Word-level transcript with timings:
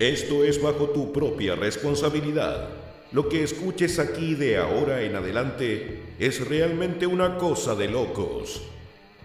Esto 0.00 0.42
es 0.42 0.60
bajo 0.60 0.90
tu 0.90 1.12
propia 1.12 1.54
responsabilidad. 1.54 2.68
Lo 3.12 3.28
que 3.28 3.44
escuches 3.44 4.00
aquí 4.00 4.34
de 4.34 4.56
ahora 4.56 5.02
en 5.02 5.14
adelante 5.14 6.02
es 6.18 6.48
realmente 6.48 7.06
una 7.06 7.38
cosa 7.38 7.76
de 7.76 7.86
locos. 7.86 8.60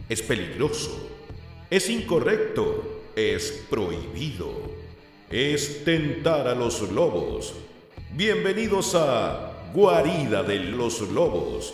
Es 0.10 0.22
peligroso. 0.22 1.10
Es 1.72 1.90
incorrecto. 1.90 3.02
Es 3.16 3.66
prohibido. 3.68 4.52
Es 5.32 5.84
tentar 5.86 6.48
a 6.48 6.54
los 6.54 6.92
lobos. 6.92 7.56
Bienvenidos 8.12 8.94
a 8.94 9.72
Guarida 9.74 10.44
de 10.44 10.60
los 10.60 11.02
Lobos. 11.02 11.74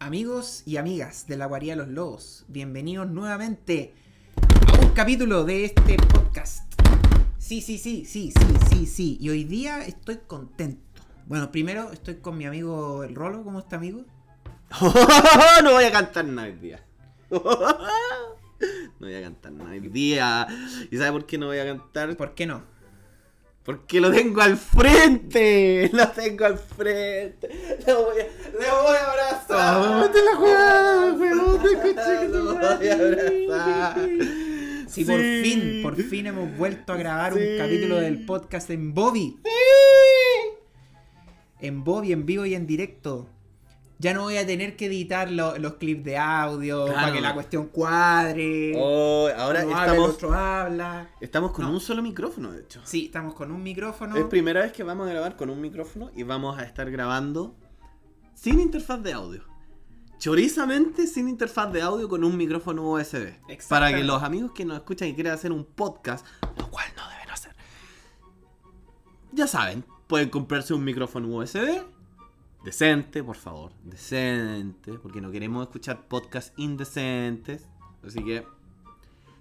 Amigos 0.00 0.64
y 0.66 0.76
amigas 0.76 1.26
de 1.26 1.38
la 1.38 1.46
Guarida 1.46 1.72
de 1.72 1.76
los 1.76 1.88
Lobos, 1.88 2.44
bienvenidos 2.48 3.08
nuevamente 3.08 3.94
capítulo 4.96 5.44
de 5.44 5.66
este 5.66 5.98
podcast. 6.10 6.72
Sí, 7.36 7.60
sí, 7.60 7.76
sí, 7.76 8.06
sí, 8.06 8.32
sí, 8.32 8.54
sí, 8.70 8.86
sí. 8.86 9.18
Y 9.20 9.28
hoy 9.28 9.44
día 9.44 9.84
estoy 9.84 10.20
contento. 10.26 11.02
Bueno, 11.26 11.52
primero 11.52 11.92
estoy 11.92 12.14
con 12.14 12.38
mi 12.38 12.46
amigo 12.46 13.04
el 13.04 13.14
Rolo. 13.14 13.44
¿Cómo 13.44 13.58
está, 13.58 13.76
amigo? 13.76 14.06
no 15.62 15.72
voy 15.72 15.84
a 15.84 15.92
cantar 15.92 16.24
nada 16.24 16.48
hoy 16.48 16.54
día. 16.54 16.82
no 17.30 17.40
voy 18.98 19.14
a 19.14 19.20
cantar 19.20 19.52
nada 19.52 19.70
hoy 19.72 19.80
día. 19.80 20.46
¿Y 20.90 20.96
sabe 20.96 21.12
por 21.12 21.26
qué 21.26 21.36
no 21.36 21.48
voy 21.48 21.58
a 21.58 21.66
cantar? 21.66 22.16
¿Por 22.16 22.34
qué 22.34 22.46
no? 22.46 22.62
Porque 23.64 24.00
lo 24.00 24.10
tengo 24.10 24.40
al 24.40 24.56
frente. 24.56 25.90
Lo 25.92 26.08
tengo 26.08 26.46
al 26.46 26.56
frente. 26.56 27.76
Lo 27.86 28.04
voy 28.06 28.20
a, 28.20 28.24
le 28.24 28.70
voy 28.70 28.96
a 28.96 29.10
abrazar. 29.10 29.76
Oh, 29.76 30.10
te 30.10 30.24
la 30.24 30.36
jugada, 30.36 31.12
weón, 31.12 31.62
te 31.62 31.72
escuché 31.72 32.28
voy 32.28 32.88
a 32.88 32.94
abrazar. 32.94 34.45
Sí, 34.96 35.04
por 35.04 35.20
fin, 35.20 35.80
por 35.82 35.94
fin 35.96 36.26
hemos 36.26 36.56
vuelto 36.56 36.94
a 36.94 36.96
grabar 36.96 37.34
un 37.34 37.40
capítulo 37.58 37.96
del 37.96 38.24
podcast 38.24 38.70
en 38.70 38.94
Bobby. 38.94 39.36
En 41.60 41.84
Bobby, 41.84 42.12
en 42.12 42.24
vivo 42.24 42.46
y 42.46 42.54
en 42.54 42.66
directo. 42.66 43.28
Ya 43.98 44.12
no 44.14 44.22
voy 44.22 44.36
a 44.38 44.46
tener 44.46 44.74
que 44.76 44.86
editar 44.86 45.30
lo- 45.30 45.58
los 45.58 45.74
clips 45.74 46.02
de 46.04 46.16
audio 46.18 46.84
Claro. 46.84 47.00
para 47.00 47.12
que 47.12 47.20
la 47.20 47.34
cuestión 47.34 47.66
cuadre. 47.68 48.72
Oh, 48.76 49.28
ahora 49.36 49.64
Uno 49.66 49.74
habla, 49.76 49.84
el 49.84 49.90
estamos, 49.92 50.10
otro 50.14 50.32
habla. 50.34 51.10
estamos 51.20 51.50
con 51.52 51.64
No. 51.66 51.72
un 51.72 51.80
solo 51.80 52.02
micrófono, 52.02 52.52
de 52.52 52.60
hecho. 52.62 52.80
Sí, 52.84 53.06
estamos 53.06 53.34
con 53.34 53.50
un 53.52 53.62
micrófono. 53.62 54.16
Es 54.16 54.24
primera 54.24 54.60
vez 54.62 54.72
que 54.72 54.82
vamos 54.82 55.08
a 55.08 55.10
grabar 55.12 55.36
con 55.36 55.48
un 55.50 55.60
micrófono 55.60 56.10
y 56.14 56.22
vamos 56.22 56.58
a 56.58 56.64
estar 56.64 56.90
grabando 56.90 57.54
sin 58.34 58.60
interfaz 58.60 59.02
de 59.02 59.12
audio. 59.14 59.42
Chorizamente 60.18 61.06
sin 61.06 61.28
interfaz 61.28 61.72
de 61.72 61.82
audio 61.82 62.08
con 62.08 62.24
un 62.24 62.36
micrófono 62.36 62.90
USB. 62.90 63.34
Para 63.68 63.92
que 63.94 64.02
los 64.02 64.22
amigos 64.22 64.52
que 64.52 64.64
nos 64.64 64.78
escuchan 64.78 65.08
y 65.08 65.14
quieran 65.14 65.34
hacer 65.34 65.52
un 65.52 65.64
podcast, 65.64 66.26
lo 66.58 66.70
cual 66.70 66.86
no 66.96 67.08
deben 67.10 67.30
hacer. 67.30 67.54
Ya 69.32 69.46
saben, 69.46 69.84
pueden 70.06 70.30
comprarse 70.30 70.72
un 70.74 70.84
micrófono 70.84 71.28
USB. 71.28 71.82
Decente, 72.64 73.22
por 73.22 73.36
favor. 73.36 73.72
Decente. 73.84 74.94
Porque 74.94 75.20
no 75.20 75.30
queremos 75.30 75.66
escuchar 75.66 76.08
podcasts 76.08 76.52
indecentes. 76.56 77.68
Así 78.04 78.24
que, 78.24 78.44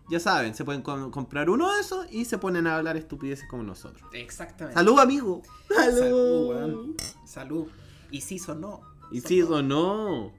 ya 0.10 0.20
saben, 0.20 0.54
se 0.54 0.66
pueden 0.66 0.82
com- 0.82 1.10
comprar 1.10 1.50
uno 1.50 1.74
de 1.74 1.80
esos 1.82 2.06
y 2.12 2.26
se 2.26 2.38
ponen 2.38 2.68
a 2.68 2.76
hablar 2.78 2.98
estupideces 2.98 3.48
como 3.48 3.64
nosotros. 3.64 4.08
Exactamente. 4.14 4.78
Salud, 4.78 5.00
amigo. 5.00 5.42
Salud, 5.70 6.50
weón. 6.50 6.96
Salud. 7.26 7.68
Y 8.12 8.22
sí 8.22 8.38
sonó. 8.38 8.82
Y 9.12 9.22
Sonó. 9.22 9.28
sí 9.30 9.42
o 9.42 9.62
no. 9.62 10.32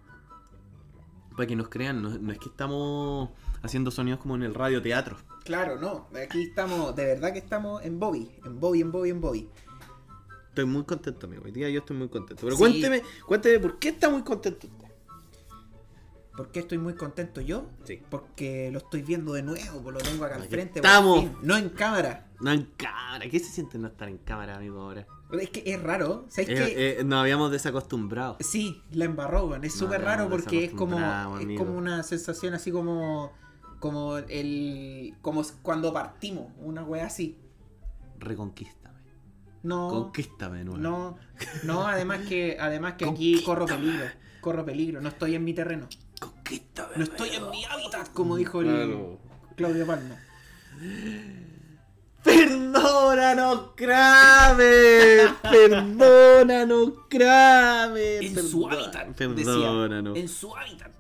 Para 1.37 1.47
que 1.47 1.56
nos 1.56 1.69
crean, 1.69 2.01
no, 2.03 2.11
no 2.19 2.33
es 2.33 2.39
que 2.39 2.48
estamos 2.48 3.29
haciendo 3.62 3.91
sonidos 3.91 4.20
como 4.20 4.37
en 4.37 4.42
el 4.42 4.55
radioteatro. 4.55 5.17
Claro, 5.45 5.78
no. 5.78 6.09
Aquí 6.23 6.43
estamos, 6.45 6.97
de 6.97 7.05
verdad 7.05 7.33
que 7.33 7.39
estamos 7.39 7.83
en 7.84 7.98
Bobby. 8.01 8.31
En 8.45 8.59
Bobby, 8.59 8.81
en 8.81 8.91
Bobby, 8.93 9.11
en 9.11 9.20
Bobby. 9.20 9.48
Estoy 10.48 10.65
muy 10.65 10.84
contento, 10.84 11.27
amigo. 11.27 11.43
Hoy 11.45 11.53
día 11.53 11.69
yo 11.69 11.81
estoy 11.81 11.97
muy 11.97 12.09
contento. 12.09 12.41
Pero 12.43 12.56
Sí. 12.56 12.59
cuénteme, 12.62 13.03
cuénteme 13.27 13.59
por 13.61 13.78
qué 13.78 13.91
está 13.91 14.09
muy 14.09 14.22
contento 14.22 14.66
usted. 14.66 14.87
¿Por 16.34 16.50
qué 16.50 16.60
estoy 16.60 16.78
muy 16.78 16.94
contento 16.94 17.41
yo? 17.41 17.66
Sí. 17.84 18.03
Porque 18.10 18.71
lo 18.72 18.78
estoy 18.78 19.03
viendo 19.03 19.33
de 19.34 19.43
nuevo, 19.43 19.83
pues 19.83 19.94
lo 19.94 20.00
tengo 20.00 20.25
acá 20.25 20.34
al 20.37 20.43
Aquí 20.43 20.50
frente. 20.50 20.78
estamos. 20.81 21.21
fin. 21.21 21.37
No 21.43 21.56
en 21.56 21.69
cámara. 21.71 22.28
No 22.41 22.50
en 22.53 22.65
cámara. 22.77 23.28
¿Qué 23.31 23.39
se 23.39 23.50
siente 23.50 23.78
no 23.78 23.89
estar 23.89 24.09
en 24.09 24.19
cámara, 24.19 24.56
amigo, 24.56 24.81
ahora? 24.81 25.06
Es 25.32 25.50
que 25.50 25.62
es 25.66 25.82
raro. 25.82 26.26
¿Sabes 26.28 26.48
qué? 26.48 26.54
Eh, 26.54 27.00
eh, 27.00 27.04
nos 27.04 27.20
habíamos 27.20 27.50
desacostumbrado. 27.50 28.37
Sí, 28.41 28.82
la 28.92 29.06
embarró. 29.06 29.54
Es 29.56 29.75
súper 29.75 30.03
raro 30.03 30.28
porque 30.28 30.64
es 30.64 30.72
como, 30.72 30.98
es 31.38 31.59
como 31.59 31.76
una 31.76 32.03
sensación 32.03 32.54
así 32.54 32.70
como. 32.70 33.32
Como 33.81 34.16
el. 34.16 35.15
Como 35.20 35.42
cuando 35.62 35.92
partimos, 35.92 36.53
una 36.59 36.82
wea 36.84 37.06
así. 37.06 37.38
Reconquístame. 38.19 39.00
No. 39.62 39.88
Conquístame 39.88 40.59
de 40.59 40.65
nuevo. 40.65 40.81
No, 40.81 41.19
no, 41.65 41.86
además 41.86 42.20
que, 42.26 42.56
además 42.59 42.94
que 42.94 43.04
aquí 43.04 43.42
corro 43.42 43.66
peligro. 43.66 44.06
Corro 44.41 44.65
peligro, 44.65 45.00
no 45.00 45.09
estoy 45.09 45.34
en 45.34 45.44
mi 45.44 45.53
terreno. 45.53 45.88
Conquístame. 46.20 46.97
No 46.97 47.04
estoy 47.04 47.31
en 47.31 47.50
mi 47.50 47.65
hábitat, 47.65 48.12
como 48.12 48.36
dijo 48.36 48.60
el. 48.62 49.19
Claudio 49.56 49.86
Palma. 49.86 50.16
Perdónanos, 52.26 53.60
Kramer. 53.76 55.31
Perdónanos, 55.42 56.91
Kramer. 57.09 58.25
En 58.25 58.48
su 58.48 58.69
hábitat. 58.69 59.14
Perdónanos. 59.16 60.14
decía. 60.14 60.22
En 60.22 60.28
su 60.28 60.54
hábitat. 60.56 60.92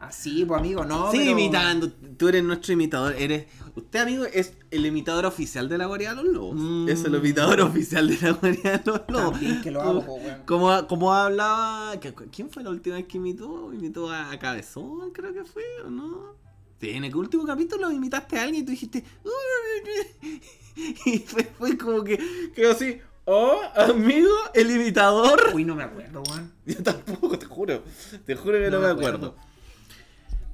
Así, 0.00 0.44
pues 0.44 0.60
amigo, 0.60 0.84
no. 0.84 1.08
Pero- 1.10 1.24
imitando. 1.24 1.90
Tú 2.16 2.28
eres 2.28 2.44
nuestro 2.44 2.72
imitador. 2.72 3.14
Eres. 3.16 3.46
Usted, 3.74 4.00
amigo, 4.00 4.24
es 4.24 4.54
el 4.70 4.86
imitador 4.86 5.24
oficial 5.26 5.68
de 5.68 5.78
la 5.78 5.86
Guardia 5.86 6.10
de 6.10 6.16
los 6.22 6.32
Lobos. 6.32 6.56
Mm. 6.56 6.88
Es 6.88 7.04
el 7.04 7.14
imitador 7.14 7.60
oficial 7.60 8.08
de 8.08 8.18
la 8.20 8.32
Guardia 8.32 8.78
de 8.78 8.82
los 8.84 9.00
Lobos. 9.08 9.32
También 9.32 9.62
que 9.62 9.70
lo 9.70 9.80
hago, 9.82 10.04
po, 10.04 10.14
weón. 10.14 10.42
Como, 10.46 10.86
como 10.88 11.12
hablaba. 11.14 11.92
¿Quién 12.32 12.50
fue 12.50 12.62
la 12.64 12.70
última 12.70 12.96
vez 12.96 13.06
que 13.06 13.18
imitó? 13.18 13.72
Imitó 13.72 14.10
a, 14.10 14.30
a 14.30 14.38
Cabezón, 14.38 15.10
creo 15.12 15.32
que 15.32 15.44
fue, 15.44 15.62
¿o 15.84 15.90
no? 15.90 16.47
Sí, 16.80 16.90
en 16.90 17.04
el 17.04 17.14
último 17.16 17.44
capítulo 17.44 17.90
imitaste 17.90 18.38
a 18.38 18.42
alguien 18.44 18.62
y 18.62 18.64
tú 18.66 18.70
dijiste. 18.72 19.04
Y 21.06 21.18
fue, 21.18 21.76
como 21.76 22.04
que 22.04 22.18
quedó 22.54 22.70
así. 22.70 23.00
Oh, 23.24 23.58
amigo, 23.74 24.30
el 24.54 24.70
imitador. 24.70 25.50
Uy, 25.52 25.64
no 25.64 25.74
me 25.74 25.82
acuerdo, 25.82 26.22
weón. 26.30 26.52
Yo 26.66 26.80
tampoco, 26.82 27.36
te 27.38 27.46
juro. 27.46 27.82
Te 28.24 28.36
juro 28.36 28.58
que 28.58 28.70
no, 28.70 28.78
No 28.78 28.80
me 28.86 28.92
acuerdo. 28.92 29.26
acuerdo. 29.28 29.36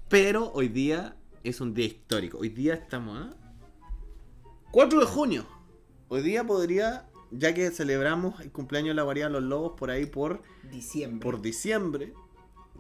Pero 0.08 0.50
hoy 0.54 0.68
día 0.68 1.14
es 1.42 1.60
un 1.60 1.74
día 1.74 1.84
histórico. 1.86 2.38
Hoy 2.38 2.48
día 2.48 2.72
estamos 2.74 3.18
a 3.18 3.34
4 4.70 5.00
de 5.00 5.06
junio. 5.06 5.46
Hoy 6.08 6.22
día 6.22 6.42
podría, 6.44 7.06
ya 7.30 7.52
que 7.52 7.70
celebramos 7.70 8.40
el 8.40 8.50
cumpleaños 8.50 8.88
de 8.92 8.94
la 8.94 9.02
Guardia 9.02 9.26
de 9.26 9.32
los 9.32 9.42
Lobos 9.42 9.72
por 9.78 9.90
ahí 9.90 10.06
por, 10.06 10.42
Diciembre. 10.70 11.20
por 11.22 11.42
diciembre. 11.42 12.14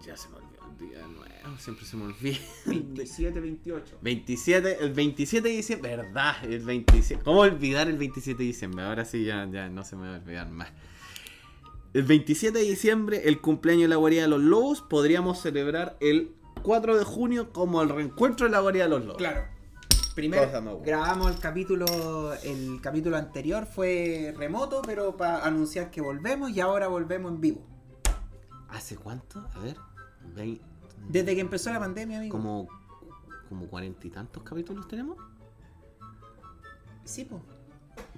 Ya 0.04 0.16
se 0.16 0.28
me 0.30 0.36
olvidó 0.36 0.53
día 0.78 1.06
nuevo. 1.06 1.58
Siempre 1.58 1.84
se 1.84 1.96
me 1.96 2.04
olvida. 2.04 2.38
27, 2.66 3.40
28. 3.40 3.98
27, 4.00 4.84
el 4.84 4.92
27 4.92 5.48
de 5.48 5.54
diciembre, 5.54 5.96
verdad, 5.96 6.44
el 6.44 6.64
27. 6.64 7.22
¿Cómo 7.22 7.40
olvidar 7.40 7.88
el 7.88 7.98
27 7.98 8.38
de 8.38 8.44
diciembre? 8.44 8.84
Ahora 8.84 9.04
sí 9.04 9.24
ya, 9.24 9.48
ya 9.50 9.68
no 9.68 9.84
se 9.84 9.96
me 9.96 10.08
va 10.08 10.14
a 10.14 10.18
olvidar 10.18 10.50
más. 10.50 10.68
El 11.92 12.02
27 12.02 12.58
de 12.58 12.64
diciembre, 12.64 13.22
el 13.24 13.40
cumpleaños 13.40 13.82
de 13.82 13.88
la 13.88 13.96
guarida 13.96 14.22
de 14.22 14.28
los 14.28 14.40
lobos, 14.40 14.82
podríamos 14.82 15.40
celebrar 15.40 15.96
el 16.00 16.34
4 16.62 16.96
de 16.96 17.04
junio 17.04 17.52
como 17.52 17.82
el 17.82 17.88
reencuentro 17.88 18.46
de 18.46 18.52
la 18.52 18.60
guarida 18.60 18.84
de 18.84 18.90
los 18.90 19.04
lobos. 19.04 19.18
Claro. 19.18 19.54
Primero 20.14 20.80
grabamos 20.84 21.32
el 21.32 21.40
capítulo, 21.40 22.34
el 22.44 22.80
capítulo 22.80 23.16
anterior 23.16 23.66
fue 23.66 24.32
remoto, 24.36 24.80
pero 24.82 25.16
para 25.16 25.44
anunciar 25.44 25.90
que 25.90 26.00
volvemos 26.00 26.50
y 26.50 26.60
ahora 26.60 26.86
volvemos 26.86 27.32
en 27.32 27.40
vivo. 27.40 27.66
¿Hace 28.68 28.96
cuánto? 28.96 29.44
A 29.54 29.58
ver, 29.58 29.76
Desde 31.08 31.34
que 31.34 31.40
empezó 31.40 31.70
la 31.70 31.80
pandemia, 31.80 32.18
amigo. 32.18 32.32
como 32.32 32.68
como 33.48 33.66
cuarenta 33.66 34.06
y 34.06 34.10
tantos 34.10 34.42
capítulos 34.42 34.88
tenemos. 34.88 35.16
Sí, 37.04 37.24
pues. 37.24 37.42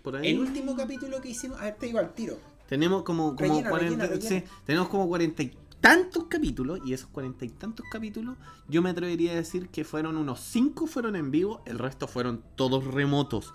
Por 0.03 0.17
ahí. 0.17 0.29
El 0.29 0.41
último 0.41 0.77
capítulo 0.77 1.21
que 1.21 1.31
hicimos, 1.31 1.61
a 1.61 1.65
ver, 1.65 1.77
te 1.77 1.87
digo 1.87 1.99
al 1.99 2.15
tiro. 2.15 2.39
Tenemos 2.69 3.03
como, 3.03 3.35
como 3.35 3.39
Rellena, 3.39 3.71
40, 3.71 4.07
rellena, 4.07 4.07
rellena. 4.07 4.47
sí, 4.47 4.53
tenemos 4.65 4.89
como 4.89 5.09
cuarenta 5.09 5.43
y 5.43 5.57
tantos 5.81 6.25
capítulos 6.25 6.81
y 6.85 6.95
esos 6.95 7.09
cuarenta 7.11 7.45
y 7.45 7.51
tantos 7.51 7.87
capítulos 7.91 8.37
yo 8.69 8.83
me 8.83 8.91
atrevería 8.91 9.33
a 9.33 9.35
decir 9.35 9.69
que 9.69 9.85
fueron 9.85 10.17
unos 10.17 10.41
cinco 10.41 10.87
fueron 10.87 11.15
en 11.17 11.31
vivo, 11.31 11.63
el 11.67 11.79
resto 11.79 12.09
fueron 12.09 12.43
todos 12.57 12.85
remotos. 12.85 13.53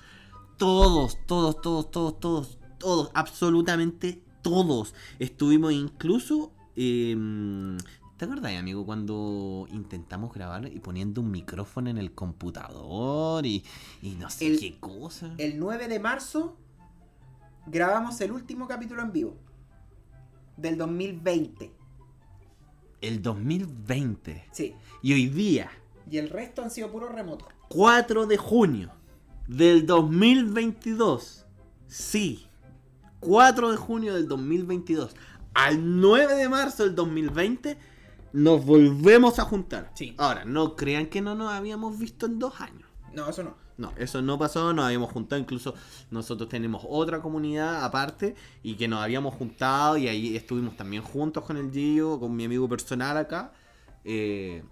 Todos, 0.57 1.17
todos, 1.25 1.61
todos, 1.61 1.89
todos, 1.89 2.19
todos, 2.19 2.57
todos, 2.77 3.11
absolutamente 3.15 4.21
todos. 4.43 4.93
Estuvimos 5.17 5.73
incluso 5.73 6.51
em, 6.75 7.77
¿Te 8.21 8.25
acordás, 8.25 8.55
amigo, 8.55 8.85
cuando 8.85 9.65
intentamos 9.71 10.31
grabar 10.31 10.67
y 10.71 10.79
poniendo 10.79 11.21
un 11.21 11.31
micrófono 11.31 11.89
en 11.89 11.97
el 11.97 12.11
computador 12.13 13.43
y, 13.47 13.65
y 14.03 14.11
no 14.11 14.29
sé 14.29 14.45
El- 14.45 14.59
qué 14.59 14.79
cosa? 14.79 15.33
El 15.39 15.57
9 15.57 15.87
de 15.87 15.99
marzo 15.99 16.55
grabamos 17.65 18.21
el 18.21 18.31
último 18.31 18.67
capítulo 18.67 19.01
en 19.01 19.11
vivo. 19.11 19.37
Del 20.55 20.77
2020. 20.77 21.71
El 23.01 23.23
2020. 23.23 24.45
Sí. 24.51 24.75
Y 25.01 25.13
hoy 25.13 25.27
día, 25.27 25.71
Y 26.07 26.19
el 26.19 26.29
resto 26.29 26.61
han 26.61 26.69
sido 26.69 26.91
puros 26.91 27.11
remotos. 27.11 27.47
4 27.69 28.27
de 28.27 28.37
junio 28.37 28.91
del 29.47 29.87
2022. 29.87 31.47
Sí. 31.87 32.45
4 33.19 33.71
de 33.71 33.77
junio 33.77 34.13
del 34.13 34.27
2022 34.27 35.15
al 35.55 35.99
9 35.99 36.35
de 36.35 36.47
marzo 36.49 36.83
del 36.83 36.93
2020 36.93 37.89
nos 38.33 38.65
volvemos 38.65 39.39
a 39.39 39.43
juntar. 39.45 39.91
Sí. 39.95 40.13
Ahora, 40.17 40.45
no 40.45 40.75
crean 40.75 41.07
que 41.07 41.21
no 41.21 41.35
nos 41.35 41.51
habíamos 41.51 41.97
visto 41.97 42.25
en 42.25 42.39
dos 42.39 42.59
años. 42.61 42.87
No, 43.13 43.29
eso 43.29 43.43
no. 43.43 43.55
No, 43.77 43.91
eso 43.97 44.21
no 44.21 44.37
pasó, 44.37 44.73
nos 44.73 44.85
habíamos 44.85 45.11
juntado, 45.11 45.41
incluso 45.41 45.73
nosotros 46.11 46.47
tenemos 46.49 46.83
otra 46.87 47.19
comunidad 47.19 47.83
aparte 47.83 48.35
y 48.61 48.75
que 48.75 48.87
nos 48.87 49.01
habíamos 49.01 49.33
juntado 49.33 49.97
y 49.97 50.07
ahí 50.07 50.35
estuvimos 50.35 50.77
también 50.77 51.01
juntos 51.01 51.43
con 51.43 51.57
el 51.57 51.71
Gio, 51.71 52.19
con 52.19 52.35
mi 52.35 52.45
amigo 52.45 52.69
personal 52.69 53.17
acá. 53.17 53.53
eh, 54.03 54.63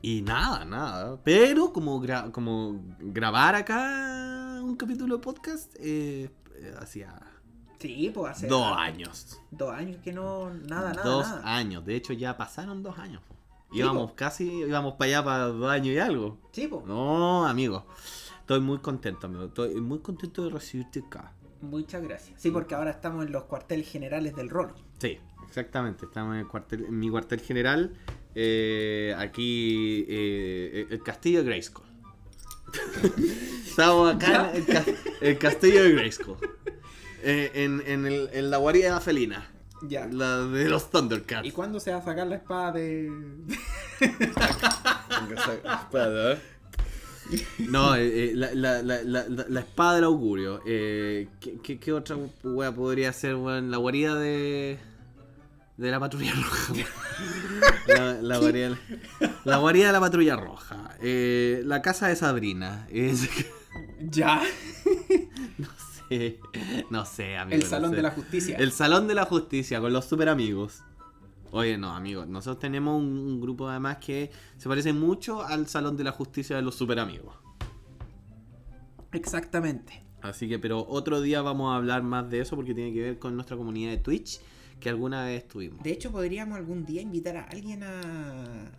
y 0.00 0.22
nada, 0.22 0.64
nada. 0.64 1.18
Pero 1.22 1.72
como, 1.72 2.00
gra- 2.02 2.30
como 2.30 2.80
grabar 2.98 3.54
acá 3.54 4.58
un 4.62 4.76
capítulo 4.76 5.16
de 5.16 5.22
podcast, 5.22 5.74
eh, 5.80 6.30
eh, 6.56 6.74
hacía 6.80 7.14
Sí, 7.84 8.10
pues 8.14 8.32
hace 8.32 8.46
dos 8.46 8.64
años. 8.78 9.38
dos 9.50 9.70
años 9.74 9.98
que 10.02 10.10
no. 10.12 10.48
Nada, 10.54 10.94
nada. 10.94 11.02
dos 11.02 11.26
nada. 11.28 11.56
años, 11.56 11.84
de 11.84 11.96
hecho 11.96 12.14
ya 12.14 12.34
pasaron 12.36 12.82
dos 12.82 12.98
años. 12.98 13.20
Sí, 13.70 13.78
Íbamos 13.80 14.10
po. 14.12 14.16
casi, 14.16 14.44
íbamos 14.60 14.94
para 14.94 15.08
allá 15.08 15.24
para 15.24 15.44
dos 15.48 15.70
años 15.70 15.88
y 15.88 15.98
algo. 15.98 16.38
Sí, 16.52 16.66
pues. 16.66 16.86
No, 16.86 17.46
amigo. 17.46 17.84
Estoy 18.40 18.60
muy 18.60 18.78
contento, 18.78 19.26
amigo. 19.26 19.44
Estoy 19.44 19.74
muy 19.82 19.98
contento 19.98 20.44
de 20.44 20.50
recibirte 20.50 21.00
acá. 21.00 21.32
Muchas 21.60 22.02
gracias. 22.02 22.40
Sí, 22.40 22.50
porque 22.50 22.74
ahora 22.74 22.90
estamos 22.90 23.26
en 23.26 23.32
los 23.32 23.44
cuarteles 23.44 23.86
generales 23.90 24.34
del 24.34 24.48
rol. 24.48 24.72
Sí, 24.98 25.18
exactamente. 25.46 26.06
Estamos 26.06 26.34
en, 26.34 26.40
el 26.40 26.48
cuartel, 26.48 26.86
en 26.86 26.98
mi 26.98 27.10
cuartel 27.10 27.40
general. 27.40 27.94
eh, 28.34 29.14
aquí, 29.18 30.06
eh, 30.08 30.86
el 30.90 31.02
castillo 31.02 31.40
de 31.40 31.44
Grayskull. 31.44 31.84
Estamos 33.66 34.14
acá 34.14 34.50
en 34.54 34.56
el, 34.56 34.66
ca- 34.66 34.84
el 35.20 35.38
castillo 35.38 35.82
de 35.84 35.92
Grayskull. 35.92 36.36
Eh, 37.24 37.50
en, 37.54 37.82
en, 37.86 38.06
el- 38.06 38.28
en 38.32 38.50
la 38.50 38.58
guarida 38.58 39.00
felina. 39.00 39.50
Ya. 39.82 40.06
La 40.06 40.38
de 40.46 40.68
los 40.68 40.90
Thundercats. 40.90 41.46
¿Y 41.46 41.50
cuándo 41.52 41.80
se 41.80 41.90
va 41.90 41.98
a 41.98 42.04
sacar 42.04 42.26
la 42.26 42.36
espada 42.36 42.72
de.? 42.72 43.10
No, 47.58 47.94
eh, 47.96 48.30
eh, 48.30 48.32
la, 48.34 48.52
la, 48.54 48.82
la, 48.82 49.02
la, 49.02 49.24
la- 49.28 49.46
la 49.48 49.60
espada 49.60 49.94
del 49.96 50.04
augurio. 50.04 50.60
Eh, 50.66 51.28
¿qué, 51.40 51.58
qué, 51.62 51.78
qué 51.78 51.92
otra 51.92 52.16
wea 52.42 52.70
podría 52.72 53.12
ser, 53.14 53.34
weón? 53.36 53.70
La 53.70 53.78
guarida 53.78 54.14
de. 54.16 54.78
De 55.76 55.90
la 55.90 55.98
patrulla 55.98 56.32
roja. 56.34 56.74
La, 57.88 58.12
la, 58.22 58.38
guarida, 58.38 58.78
la 59.44 59.56
guarida 59.56 59.86
de 59.88 59.92
la 59.92 60.00
patrulla 60.00 60.36
roja. 60.36 60.94
Eh, 61.00 61.62
la 61.64 61.82
casa 61.82 62.06
de 62.08 62.16
Sabrina. 62.16 62.86
Es- 62.90 63.28
Ya. 64.00 64.40
no. 65.58 65.68
No 66.90 67.04
sé, 67.04 67.36
amigo. 67.36 67.56
El 67.56 67.62
no 67.62 67.68
Salón 67.68 67.90
sé. 67.90 67.96
de 67.96 68.02
la 68.02 68.10
Justicia. 68.10 68.56
El 68.56 68.72
Salón 68.72 69.08
de 69.08 69.14
la 69.14 69.24
Justicia 69.24 69.80
con 69.80 69.92
los 69.92 70.04
super 70.04 70.28
amigos. 70.28 70.82
Oye, 71.50 71.78
no, 71.78 71.94
amigos, 71.94 72.26
nosotros 72.26 72.58
tenemos 72.58 73.00
un, 73.00 73.16
un 73.16 73.40
grupo 73.40 73.68
además 73.68 73.98
que 73.98 74.30
se 74.56 74.68
parece 74.68 74.92
mucho 74.92 75.42
al 75.42 75.68
Salón 75.68 75.96
de 75.96 76.04
la 76.04 76.10
Justicia 76.12 76.56
de 76.56 76.62
los 76.62 76.74
super 76.74 76.98
amigos. 76.98 77.34
Exactamente. 79.12 80.02
Así 80.22 80.48
que, 80.48 80.58
pero 80.58 80.84
otro 80.88 81.20
día 81.20 81.42
vamos 81.42 81.72
a 81.72 81.76
hablar 81.76 82.02
más 82.02 82.28
de 82.30 82.40
eso 82.40 82.56
porque 82.56 82.74
tiene 82.74 82.92
que 82.92 83.02
ver 83.02 83.18
con 83.18 83.34
nuestra 83.34 83.56
comunidad 83.56 83.90
de 83.90 83.98
Twitch 83.98 84.40
que 84.80 84.88
alguna 84.88 85.24
vez 85.24 85.46
tuvimos. 85.46 85.82
De 85.82 85.92
hecho, 85.92 86.10
podríamos 86.10 86.58
algún 86.58 86.84
día 86.84 87.02
invitar 87.02 87.36
a 87.36 87.44
alguien 87.44 87.82
a. 87.82 88.70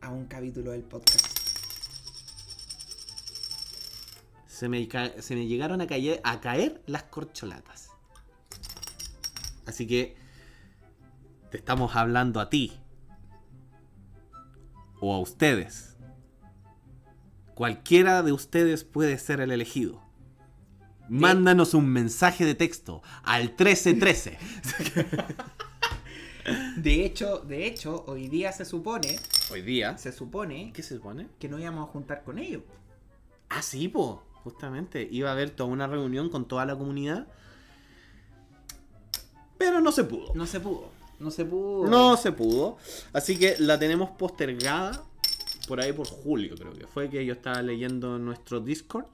a 0.00 0.10
un 0.10 0.26
capítulo 0.26 0.72
del 0.72 0.82
podcast. 0.82 1.47
Se 4.58 4.68
me, 4.68 4.88
se 5.20 5.36
me 5.36 5.46
llegaron 5.46 5.80
a 5.80 5.86
caer, 5.86 6.20
a 6.24 6.40
caer 6.40 6.82
las 6.86 7.04
corcholatas. 7.04 7.90
Así 9.66 9.86
que 9.86 10.16
te 11.52 11.58
estamos 11.58 11.94
hablando 11.94 12.40
a 12.40 12.50
ti. 12.50 12.72
O 15.00 15.14
a 15.14 15.20
ustedes. 15.20 15.96
Cualquiera 17.54 18.24
de 18.24 18.32
ustedes 18.32 18.82
puede 18.82 19.16
ser 19.18 19.40
el 19.40 19.52
elegido. 19.52 20.02
Mándanos 21.08 21.74
un 21.74 21.88
mensaje 21.88 22.44
de 22.44 22.56
texto 22.56 23.00
al 23.22 23.50
1313. 23.50 24.38
De 26.78 27.04
hecho, 27.04 27.40
de 27.40 27.66
hecho, 27.66 28.04
hoy 28.08 28.26
día 28.26 28.52
se 28.52 28.64
supone. 28.64 29.20
Hoy 29.52 29.60
día. 29.60 29.98
Se 29.98 30.12
supone 30.12 30.72
¿Qué 30.72 30.82
se 30.82 30.96
supone? 30.96 31.28
que 31.38 31.48
no 31.48 31.58
íbamos 31.58 31.88
a 31.88 31.92
juntar 31.92 32.24
con 32.24 32.38
ellos. 32.38 32.62
Ah, 33.50 33.62
sí, 33.62 33.88
po. 33.88 34.27
Justamente. 34.50 35.06
Iba 35.10 35.30
a 35.30 35.32
haber 35.32 35.50
toda 35.50 35.68
una 35.70 35.86
reunión 35.86 36.30
con 36.30 36.46
toda 36.46 36.64
la 36.64 36.76
comunidad. 36.76 37.28
Pero 39.58 39.80
no 39.80 39.92
se 39.92 40.04
pudo. 40.04 40.32
No 40.34 40.46
se 40.46 40.60
pudo. 40.60 40.90
No 41.18 41.30
se 41.30 41.44
pudo. 41.44 41.86
No 41.88 42.16
se 42.16 42.32
pudo. 42.32 42.76
Así 43.12 43.38
que 43.38 43.56
la 43.58 43.78
tenemos 43.78 44.10
postergada 44.10 45.04
por 45.66 45.80
ahí 45.80 45.92
por 45.92 46.06
julio, 46.08 46.54
creo 46.56 46.72
que 46.72 46.86
fue 46.86 47.10
que 47.10 47.24
yo 47.26 47.34
estaba 47.34 47.60
leyendo 47.60 48.16
en 48.16 48.24
nuestro 48.24 48.60
Discord. 48.60 49.04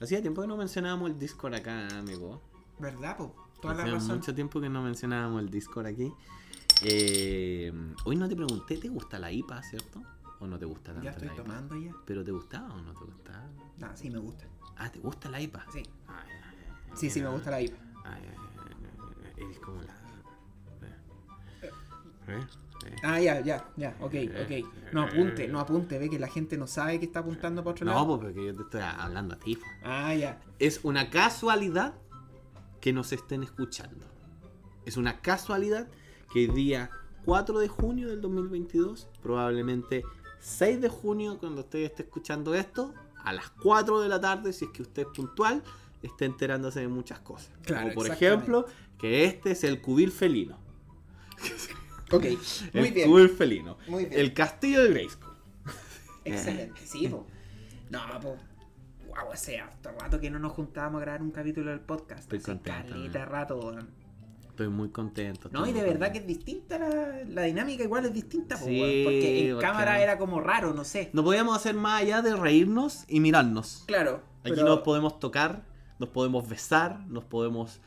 Hacía 0.00 0.20
tiempo 0.20 0.42
que 0.42 0.46
no 0.48 0.56
mencionábamos 0.58 1.10
el 1.10 1.18
Discord 1.18 1.54
acá, 1.54 1.88
amigo. 1.98 2.42
¿Verdad, 2.78 3.16
po? 3.16 3.34
Toda 3.62 3.74
la 3.74 3.82
Hacía 3.84 3.94
razón. 3.94 4.16
mucho 4.18 4.34
tiempo 4.34 4.60
que 4.60 4.68
no 4.68 4.82
mencionábamos 4.82 5.40
el 5.40 5.50
Discord 5.50 5.86
aquí. 5.86 6.12
Eh, 6.82 7.72
hoy 8.04 8.16
no 8.16 8.28
te 8.28 8.36
pregunté, 8.36 8.76
¿te 8.76 8.88
gusta 8.88 9.18
la 9.18 9.32
IPA, 9.32 9.62
cierto? 9.62 10.02
¿O 10.40 10.46
no 10.46 10.58
te 10.58 10.66
gusta 10.66 10.92
tanto 10.92 11.02
Ya 11.04 11.12
estoy 11.12 11.28
la 11.28 11.34
IPA? 11.34 11.42
tomando 11.44 11.76
ya. 11.80 11.92
¿Pero 12.04 12.22
te 12.22 12.30
gustaba 12.32 12.74
o 12.74 12.80
no 12.82 12.92
te 12.92 13.04
gustaba? 13.06 13.48
No, 13.78 13.96
sí 13.96 14.10
me 14.10 14.18
gusta. 14.18 14.44
Ah, 14.76 14.90
¿te 14.90 14.98
gusta 14.98 15.28
la 15.30 15.40
IPA? 15.40 15.64
Sí. 15.72 15.82
Ay, 16.08 16.14
ay, 16.28 16.56
ay, 16.90 16.96
Sí, 16.96 17.10
sí 17.10 17.20
me 17.22 17.28
gusta 17.28 17.50
la 17.50 17.60
IPA. 17.62 17.76
ay, 18.04 18.22
Es 19.50 19.58
como 19.58 19.82
la. 19.82 19.94
¿Eh? 22.28 22.40
¿Eh? 22.86 22.96
Ah, 23.02 23.20
ya, 23.20 23.40
ya, 23.40 23.64
ya. 23.76 23.96
Ok, 24.00 24.14
ok. 24.42 24.92
No 24.92 25.02
apunte, 25.02 25.48
no 25.48 25.60
apunte. 25.60 25.98
Ve 25.98 26.10
que 26.10 26.18
la 26.18 26.28
gente 26.28 26.56
no 26.56 26.66
sabe 26.66 26.98
que 26.98 27.06
está 27.06 27.20
apuntando 27.20 27.62
para 27.62 27.72
otro 27.72 27.86
No, 27.86 27.92
lado. 27.92 28.06
pues 28.06 28.20
porque 28.32 28.46
yo 28.46 28.54
te 28.54 28.62
estoy 28.62 28.80
hablando 28.82 29.34
a 29.34 29.38
ti. 29.38 29.56
po. 29.56 29.64
Ah, 29.84 30.14
ya. 30.14 30.40
Es 30.58 30.80
una 30.84 31.10
casualidad 31.10 31.94
que 32.80 32.92
nos 32.92 33.12
estén 33.12 33.42
escuchando. 33.42 34.06
Es 34.84 34.96
una 34.96 35.20
casualidad 35.20 35.88
que 36.32 36.44
el 36.44 36.54
día 36.54 36.90
4 37.24 37.58
de 37.58 37.68
junio 37.68 38.08
del 38.08 38.20
2022, 38.20 39.08
probablemente 39.22 40.04
6 40.38 40.80
de 40.80 40.88
junio, 40.88 41.38
cuando 41.38 41.62
usted 41.62 41.80
esté 41.80 42.02
escuchando 42.04 42.54
esto, 42.54 42.94
a 43.26 43.32
las 43.32 43.50
4 43.50 44.00
de 44.00 44.08
la 44.08 44.20
tarde, 44.20 44.52
si 44.52 44.66
es 44.66 44.70
que 44.70 44.82
usted 44.82 45.02
es 45.02 45.08
puntual, 45.08 45.60
esté 46.00 46.26
enterándose 46.26 46.78
de 46.78 46.86
muchas 46.86 47.18
cosas. 47.18 47.50
Claro, 47.64 47.82
Como 47.88 47.94
por 47.94 48.06
ejemplo, 48.06 48.66
que 48.98 49.24
este 49.24 49.50
es 49.50 49.64
el 49.64 49.82
cubil 49.82 50.10
felino. 50.12 50.58
Ok, 52.12 52.22
muy 52.72 52.86
el 52.86 52.94
bien. 52.94 53.10
cubil 53.10 53.28
felino. 53.28 53.78
Muy 53.88 54.04
bien. 54.04 54.20
El 54.20 54.32
castillo 54.32 54.80
de 54.84 54.90
Grayskull. 54.90 55.34
Excelente. 56.24 56.80
Sí, 56.86 57.08
po. 57.08 57.26
No, 57.90 57.98
po. 58.20 58.36
Wow, 59.08 59.32
hace 59.32 59.58
harto 59.58 59.90
rato 59.90 60.20
que 60.20 60.30
no 60.30 60.38
nos 60.38 60.52
juntábamos 60.52 61.00
a 61.00 61.04
grabar 61.04 61.20
un 61.20 61.32
capítulo 61.32 61.72
del 61.72 61.80
podcast. 61.80 62.20
Estoy 62.20 62.38
contento, 62.38 62.94
rato. 63.24 63.76
Estoy 64.56 64.68
muy 64.68 64.88
contento. 64.88 65.50
No, 65.52 65.66
y 65.66 65.72
de 65.74 65.82
verdad 65.82 66.10
que 66.12 66.16
es 66.20 66.26
distinta 66.26 66.78
la, 66.78 67.22
la 67.28 67.42
dinámica, 67.42 67.82
igual 67.84 68.06
es 68.06 68.14
distinta, 68.14 68.56
Sí, 68.56 69.02
porque 69.04 69.48
en 69.48 69.54
porque- 69.56 69.66
cámara 69.66 70.02
era 70.02 70.16
como 70.16 70.40
raro, 70.40 70.72
no 70.72 70.82
sé. 70.82 71.10
No 71.12 71.22
podíamos 71.22 71.54
hacer 71.54 71.74
más 71.74 72.00
allá 72.00 72.22
de 72.22 72.34
reírnos 72.34 73.04
y 73.06 73.20
mirarnos. 73.20 73.84
Claro. 73.86 74.22
Aquí 74.44 74.52
pero- 74.54 74.64
nos 74.64 74.78
podemos 74.80 75.20
tocar, 75.20 75.66
nos 75.98 76.08
podemos 76.08 76.48
besar, 76.48 77.00
nos 77.06 77.24
podemos 77.24 77.82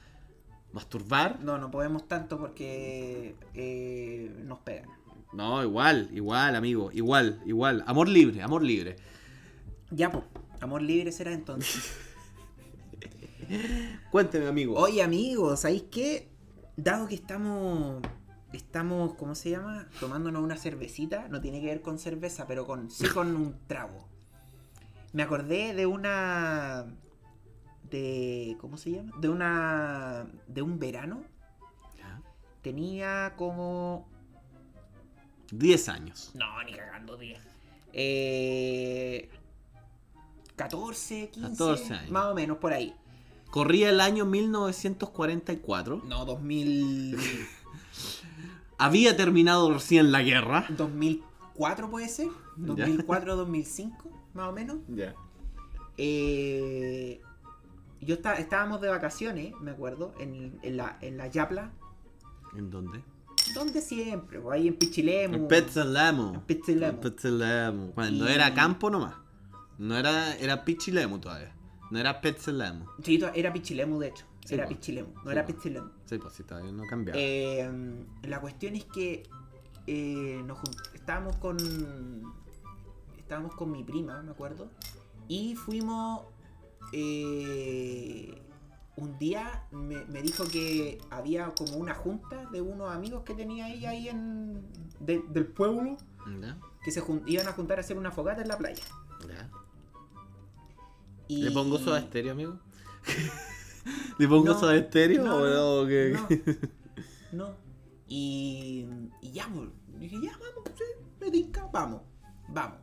masturbar. 0.71 1.39
No, 1.41 1.57
no 1.57 1.71
podemos 1.71 2.07
tanto 2.07 2.37
porque 2.37 3.33
eh, 3.55 4.31
nos 4.45 4.59
pegan. 4.59 4.89
No, 5.33 5.63
igual, 5.63 6.11
igual, 6.13 6.55
amigo, 6.55 6.91
igual, 6.93 7.41
igual. 7.47 7.83
Amor 7.87 8.07
libre, 8.07 8.43
amor 8.43 8.61
libre. 8.63 8.95
Ya, 9.89 10.11
pues. 10.11 10.23
Amor 10.61 10.83
libre 10.83 11.11
será 11.11 11.33
entonces. 11.33 11.95
Cuénteme, 14.11 14.45
amigo. 14.47 14.75
Oye, 14.75 15.01
amigos, 15.01 15.61
¿sabéis 15.61 15.85
qué? 15.89 16.29
Dado 16.83 17.09
que 17.09 17.15
estamos. 17.15 18.01
Estamos, 18.53 19.13
¿cómo 19.15 19.35
se 19.35 19.51
llama? 19.51 19.87
Tomándonos 19.99 20.41
una 20.41 20.55
cervecita. 20.55 21.27
No 21.27 21.41
tiene 21.41 21.59
que 21.59 21.67
ver 21.67 21.81
con 21.81 21.99
cerveza, 21.99 22.47
pero 22.47 22.65
con 22.65 22.89
sí 22.89 23.05
con 23.09 23.35
un 23.35 23.59
trago. 23.67 24.07
Me 25.11 25.23
acordé 25.23 25.73
de 25.73 25.85
una. 25.85 26.85
De. 27.83 28.55
¿Cómo 28.61 28.77
se 28.77 28.91
llama? 28.91 29.11
De 29.19 29.27
una. 29.27 30.25
De 30.47 30.61
un 30.61 30.79
verano. 30.79 31.23
Tenía 32.61 33.33
como 33.35 34.07
10 35.51 35.89
años. 35.89 36.31
No, 36.35 36.63
ni 36.63 36.73
cagando 36.73 37.17
10. 37.17 37.41
Eh, 37.93 39.29
14, 40.55 41.29
15. 41.29 41.49
14 41.49 41.93
años. 41.93 42.11
Más 42.11 42.25
o 42.25 42.35
menos 42.35 42.57
por 42.57 42.73
ahí. 42.73 42.95
Corría 43.51 43.89
el 43.89 43.99
año 43.99 44.25
1944. 44.25 46.03
No, 46.07 46.25
2000. 46.25 47.17
Había 48.77 49.17
terminado 49.17 49.73
recién 49.73 50.11
la 50.11 50.21
guerra. 50.21 50.65
2004 50.69 51.89
puede 51.89 52.07
ser. 52.07 52.27
2004, 52.57 53.35
2005, 53.35 54.09
más 54.33 54.49
o 54.49 54.51
menos. 54.51 54.77
Ya. 54.89 55.15
eh, 55.97 57.21
yo 58.01 58.15
está- 58.15 58.35
estábamos 58.35 58.79
de 58.81 58.87
vacaciones, 58.89 59.53
me 59.61 59.71
acuerdo, 59.71 60.13
en, 60.19 60.57
en 60.61 60.77
la, 60.77 60.97
en 61.01 61.17
la 61.17 61.27
Yapla, 61.27 61.71
¿En 62.55 62.69
dónde? 62.69 63.01
donde 63.53 63.81
siempre, 63.81 64.39
pues, 64.39 64.55
ahí 64.59 64.67
en 64.69 64.75
Pichilemu. 64.75 65.35
En 65.35 65.47
Petzalamo. 65.49 66.33
En 66.35 66.41
Pichilemu. 66.41 66.93
En 66.93 66.99
Petzalamo. 66.99 67.91
Cuando 67.91 68.29
Y- 68.29 68.31
era 68.33 68.53
campo 68.53 68.89
nomás. 68.89 69.15
No 69.77 69.97
era, 69.97 70.35
era 70.37 70.63
Pichilemu 70.63 71.19
todavía. 71.19 71.53
No 71.91 71.99
era 71.99 72.21
Petzalamo. 72.21 72.85
Sí, 73.03 73.19
era 73.33 73.51
Pichilemu, 73.53 73.99
de 73.99 74.07
hecho. 74.09 74.25
Sí, 74.45 74.55
era 74.55 74.65
pues. 74.65 74.77
Pichilemu, 74.77 75.13
no 75.15 75.23
Sí, 75.23 75.29
era. 75.31 75.45
Pichilemu. 75.45 75.89
Sí, 76.05 76.17
pues 76.17 76.33
sí, 76.33 76.43
todavía 76.43 76.71
no 76.71 76.83
cambiaba. 76.87 77.19
Eh, 77.19 77.69
la 78.23 78.39
cuestión 78.41 78.75
es 78.75 78.85
que 78.85 79.23
eh, 79.87 80.41
nos 80.45 80.59
estábamos 80.93 81.35
con 81.37 81.57
estábamos 83.17 83.55
con 83.55 83.71
mi 83.71 83.83
prima, 83.83 84.21
me 84.23 84.31
acuerdo, 84.31 84.69
y 85.27 85.55
fuimos 85.55 86.21
eh, 86.93 88.41
un 88.95 89.17
día 89.17 89.63
me, 89.71 90.03
me 90.05 90.21
dijo 90.21 90.45
que 90.47 90.97
había 91.09 91.53
como 91.55 91.77
una 91.77 91.93
junta 91.93 92.45
de 92.51 92.61
unos 92.61 92.91
amigos 92.93 93.23
que 93.23 93.33
tenía 93.33 93.69
ella 93.71 93.91
ahí 93.91 94.09
en 94.09 94.61
de- 94.99 95.23
del 95.29 95.45
pueblo 95.47 95.95
¿Ya? 96.41 96.57
que 96.83 96.91
se 96.91 97.01
jun- 97.01 97.23
iban 97.27 97.47
a 97.47 97.53
juntar 97.53 97.77
a 97.77 97.81
hacer 97.81 97.97
una 97.97 98.11
fogata 98.11 98.41
en 98.41 98.47
la 98.49 98.57
playa. 98.57 98.83
¿Ya? 99.27 99.49
Y... 101.29 101.43
¿Le 101.43 101.51
pongo 101.51 101.77
soda 101.77 101.99
estéreo, 101.99 102.31
amigo? 102.31 102.59
¿Le 104.17 104.27
pongo 104.27 104.47
No, 104.47 104.59
soda 104.59 104.75
estéreo 104.75 105.23
no, 105.23 105.35
o 105.35 105.45
no, 105.45 105.81
no? 105.83 105.87
¿Qué? 105.87 106.17
No. 107.31 107.45
no. 107.47 107.55
Y, 108.07 108.87
y 109.21 109.31
ya, 109.31 109.47
pues, 109.47 109.69
dije, 109.99 110.17
ya, 110.21 110.31
vamos, 110.31 110.71
sí, 110.75 110.83
me 111.21 111.29
tinca, 111.29 111.69
vamos, 111.71 112.01
vamos. 112.47 112.79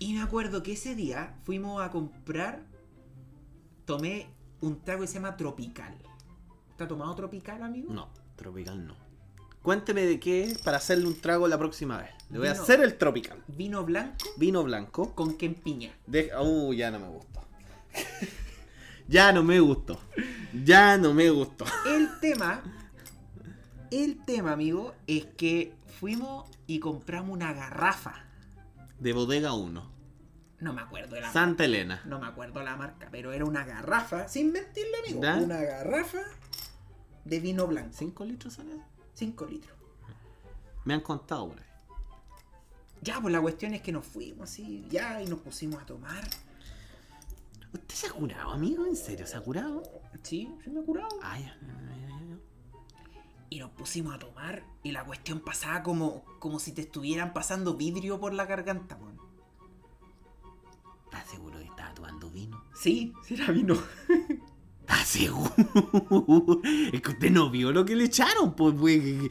Y 0.00 0.14
me 0.14 0.22
acuerdo 0.22 0.64
que 0.64 0.72
ese 0.72 0.96
día 0.96 1.38
fuimos 1.44 1.80
a 1.80 1.92
comprar, 1.92 2.66
tomé 3.84 4.26
un 4.60 4.82
trago 4.82 5.02
que 5.02 5.06
se 5.06 5.14
llama 5.14 5.36
Tropical. 5.36 5.96
¿Te 6.76 6.82
has 6.82 6.88
tomado 6.88 7.14
Tropical, 7.14 7.62
amigo? 7.62 7.92
No, 7.92 8.08
tropical 8.34 8.84
no. 8.84 8.96
Cuénteme 9.62 10.06
de 10.06 10.18
qué 10.18 10.42
es 10.42 10.58
para 10.58 10.78
hacerle 10.78 11.06
un 11.06 11.20
trago 11.20 11.46
la 11.46 11.58
próxima 11.58 11.98
vez. 11.98 12.10
Le 12.30 12.38
voy 12.38 12.48
a 12.48 12.52
hacer 12.52 12.80
el 12.82 12.98
tropical. 12.98 13.42
Vino 13.48 13.84
blanco 13.84 14.26
Vino 14.36 14.62
blanco. 14.62 15.14
con 15.14 15.36
quempiña. 15.36 15.92
Deja... 16.06 16.42
Uh, 16.42 16.72
ya 16.74 16.90
no 16.90 16.98
me 16.98 17.08
gustó. 17.08 17.44
ya 19.08 19.32
no 19.32 19.42
me 19.42 19.60
gustó. 19.60 19.98
Ya 20.64 20.98
no 20.98 21.14
me 21.14 21.30
gustó. 21.30 21.64
El 21.86 22.20
tema, 22.20 22.62
el 23.90 24.22
tema, 24.24 24.52
amigo, 24.52 24.94
es 25.06 25.24
que 25.24 25.74
fuimos 25.98 26.50
y 26.66 26.80
compramos 26.80 27.30
una 27.32 27.52
garrafa. 27.54 28.24
De 28.98 29.12
bodega 29.12 29.54
1. 29.54 29.98
No 30.60 30.72
me 30.72 30.82
acuerdo 30.82 31.14
de 31.14 31.22
la 31.22 31.32
Santa 31.32 31.64
Elena. 31.64 32.02
No 32.04 32.18
me 32.18 32.26
acuerdo 32.26 32.62
la 32.62 32.76
marca, 32.76 33.08
pero 33.10 33.32
era 33.32 33.44
una 33.44 33.64
garrafa, 33.64 34.28
sin 34.28 34.52
mentirle, 34.52 34.92
amigo. 35.04 35.20
Una 35.44 35.62
garrafa 35.62 36.18
de 37.24 37.40
vino 37.40 37.66
blanco. 37.66 37.94
¿5 37.96 38.26
litros 38.26 38.54
esos? 38.54 38.66
5 39.14 39.46
litros. 39.46 39.76
Me 40.84 40.94
han 40.94 41.00
contado 41.00 41.54
ahí. 41.56 41.67
Ya, 43.02 43.20
pues 43.20 43.32
la 43.32 43.40
cuestión 43.40 43.74
es 43.74 43.82
que 43.82 43.92
nos 43.92 44.04
fuimos 44.04 44.50
así, 44.50 44.84
ya, 44.90 45.22
y 45.22 45.26
nos 45.26 45.38
pusimos 45.40 45.80
a 45.80 45.86
tomar. 45.86 46.24
¿Usted 47.72 47.94
se 47.94 48.06
ha 48.06 48.10
curado, 48.10 48.50
amigo? 48.50 48.86
¿En 48.86 48.96
serio 48.96 49.26
se 49.26 49.36
ha 49.36 49.40
curado? 49.40 49.82
Sí, 50.22 50.52
sí 50.64 50.70
me 50.70 50.80
he 50.80 50.84
curado. 50.84 51.08
Ay, 51.22 51.44
ay, 51.44 51.58
ay. 51.62 52.38
Y 53.50 53.58
nos 53.60 53.70
pusimos 53.70 54.14
a 54.14 54.18
tomar, 54.18 54.64
y 54.82 54.92
la 54.92 55.04
cuestión 55.04 55.40
pasaba 55.40 55.82
como, 55.82 56.24
como 56.38 56.58
si 56.58 56.72
te 56.72 56.82
estuvieran 56.82 57.32
pasando 57.32 57.74
vidrio 57.74 58.18
por 58.20 58.34
la 58.34 58.46
garganta, 58.46 58.96
weón. 58.96 59.18
¿Estás 61.04 61.30
seguro 61.30 61.58
que 61.58 61.64
estaba 61.64 61.94
tomando 61.94 62.30
vino? 62.30 62.62
Sí, 62.74 63.12
sí 63.24 63.34
era 63.34 63.50
vino. 63.50 63.74
¿Estás 64.80 65.08
seguro? 65.08 65.52
es 66.92 67.00
que 67.00 67.10
usted 67.10 67.30
no 67.30 67.50
vio 67.50 67.72
lo 67.72 67.84
que 67.84 67.96
le 67.96 68.04
echaron, 68.04 68.54
pues, 68.54 68.74
güey. 68.74 69.28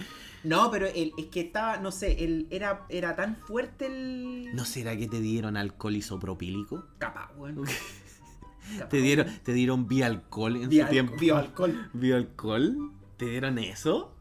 No, 0.47 0.71
pero 0.71 0.87
el, 0.87 1.11
es 1.17 1.25
que 1.25 1.41
estaba, 1.41 1.77
no 1.77 1.91
sé, 1.91 2.23
el, 2.23 2.47
era, 2.51 2.85
era 2.89 3.15
tan 3.15 3.35
fuerte 3.35 3.87
el. 3.87 4.55
¿No 4.55 4.63
será 4.65 4.95
que 4.97 5.07
te 5.07 5.19
dieron 5.19 5.57
alcohol 5.57 5.95
isopropílico? 5.95 6.85
Capaz. 6.97 7.31
Capaz, 8.77 8.89
¿Te 8.89 8.97
dieron, 8.97 9.27
te 9.43 9.53
dieron 9.53 9.87
bialcohol 9.87 10.55
en 10.57 10.71
su 10.71 10.85
tiempo? 10.89 11.15
bioalcohol. 11.17 11.89
¿Bialcohol? 11.93 12.91
¿Te 13.17 13.25
dieron 13.25 13.57
eso? 13.59 14.13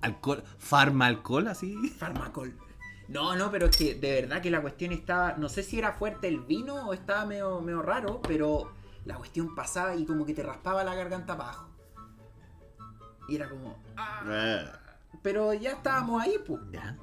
¿Alcohol? 0.00 0.42
¿Farmalcohol 0.58 1.48
así? 1.48 1.76
Farmacol. 1.98 2.56
No, 3.08 3.36
no, 3.36 3.50
pero 3.50 3.66
es 3.66 3.76
que 3.76 3.94
de 3.94 4.20
verdad 4.22 4.42
que 4.42 4.50
la 4.50 4.60
cuestión 4.60 4.92
estaba. 4.92 5.34
No 5.38 5.48
sé 5.48 5.62
si 5.62 5.78
era 5.78 5.92
fuerte 5.92 6.28
el 6.28 6.40
vino 6.40 6.74
o 6.88 6.92
estaba 6.92 7.24
medio, 7.26 7.60
medio 7.60 7.82
raro, 7.82 8.20
pero 8.22 8.72
la 9.04 9.16
cuestión 9.16 9.54
pasaba 9.54 9.94
y 9.96 10.04
como 10.04 10.24
que 10.26 10.34
te 10.34 10.42
raspaba 10.42 10.84
la 10.84 10.94
garganta 10.94 11.32
abajo. 11.34 11.68
Y 13.28 13.36
era 13.36 13.48
como. 13.48 13.76
"Ah". 13.96 14.80
Pero 15.22 15.52
ya 15.54 15.72
estábamos 15.72 16.22
ahí, 16.22 16.34
pues. 16.46 16.60
¿Ya? 16.72 16.96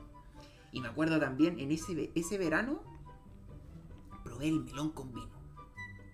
Y 0.72 0.82
me 0.82 0.88
acuerdo 0.88 1.20
también 1.20 1.60
en 1.60 1.72
ese, 1.72 2.12
ese 2.16 2.38
verano 2.38 2.82
probé 4.24 4.48
el 4.50 4.62
melón 4.64 4.92
con 4.92 5.14
vino. 5.14 5.32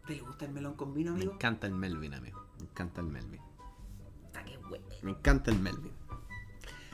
¿A 0.03 0.07
¿Te 0.07 0.15
le 0.15 0.21
gusta 0.21 0.45
el 0.45 0.51
melón 0.51 0.73
con 0.75 0.93
vino, 0.93 1.11
Me 1.11 1.17
amigo? 1.17 1.33
encanta 1.33 1.67
el 1.67 1.73
Melvin, 1.73 2.13
amigo. 2.13 2.43
Me 2.59 2.65
encanta 2.65 3.01
el 3.01 3.07
Melvin. 3.07 3.41
Está 4.25 4.43
que 4.43 4.57
huele. 4.57 4.85
Me 5.01 5.11
encanta 5.11 5.51
el 5.51 5.59
Melvin. 5.59 5.93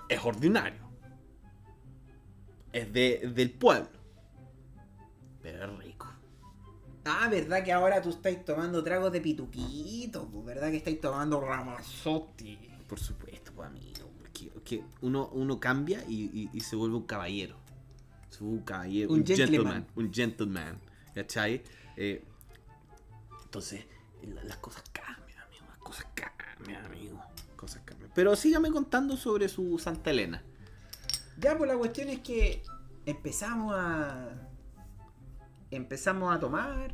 Es 0.10 0.24
ordinario. 0.24 0.88
Es 2.72 2.92
de, 2.94 3.32
del 3.34 3.52
pueblo. 3.52 3.90
Pero 5.42 5.72
es 5.72 5.80
rico. 5.80 6.08
Ah, 7.06 7.28
¿verdad 7.30 7.64
que 7.64 7.72
ahora 7.72 8.02
tú 8.02 8.10
estáis 8.10 8.44
tomando 8.44 8.84
tragos 8.84 9.12
de 9.12 9.22
pituquito? 9.22 10.30
¿Verdad 10.44 10.70
que 10.70 10.78
estáis 10.78 11.00
tomando 11.00 11.40
Ramazotti? 11.40 12.58
Por 12.88 13.00
supuesto, 13.00 13.52
pues, 13.54 13.68
amigo. 13.70 13.87
Porque 14.68 14.84
uno, 15.00 15.30
uno 15.32 15.62
cambia 15.62 16.04
y, 16.10 16.26
y- 16.26 16.50
y 16.52 16.60
se 16.60 16.76
vuelve 16.76 16.98
un 16.98 17.06
caballero. 17.06 17.56
Se 18.30 18.40
vuelve 18.44 18.58
un 18.60 18.64
caballero. 18.66 19.14
Un 19.14 19.20
Un, 19.20 19.26
gentleman. 19.26 19.48
gentleman. 19.50 19.88
Un 19.96 20.14
gentleman. 20.14 20.80
¿Cachai? 21.16 21.64
Eh, 21.96 22.26
entonces, 23.46 23.86
la- 24.24 24.44
las 24.44 24.58
cosas 24.58 24.84
cambian, 24.92 25.40
amigo. 25.40 25.66
Las 25.70 25.78
cosas 25.78 26.06
cambian, 26.16 26.84
amigo. 26.86 27.24
Cosas 27.56 27.82
cambian. 27.86 28.12
Pero 28.14 28.36
sígame 28.36 28.70
contando 28.70 29.16
sobre 29.16 29.48
su 29.48 29.80
Santa 29.80 30.10
Elena. 30.10 30.44
Ya, 31.40 31.58
pues 31.58 31.70
la 31.72 31.78
cuestión 31.78 32.10
es 32.10 32.20
que 32.20 32.62
empezamos 33.06 33.74
a. 33.74 34.50
Empezamos 35.72 36.36
a 36.36 36.40
tomar. 36.42 36.94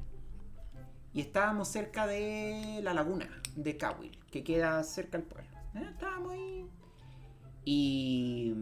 Y 1.11 1.21
estábamos 1.21 1.69
cerca 1.69 2.05
de 2.05 2.81
la 2.83 2.93
laguna 2.93 3.29
de 3.55 3.77
Cawil, 3.77 4.15
que 4.31 4.43
queda 4.43 4.83
cerca 4.83 5.17
del 5.17 5.25
pueblo. 5.25 5.49
Eh, 5.73 5.87
Estábamos 5.91 6.33
ahí. 6.33 6.67
Y. 7.65 8.53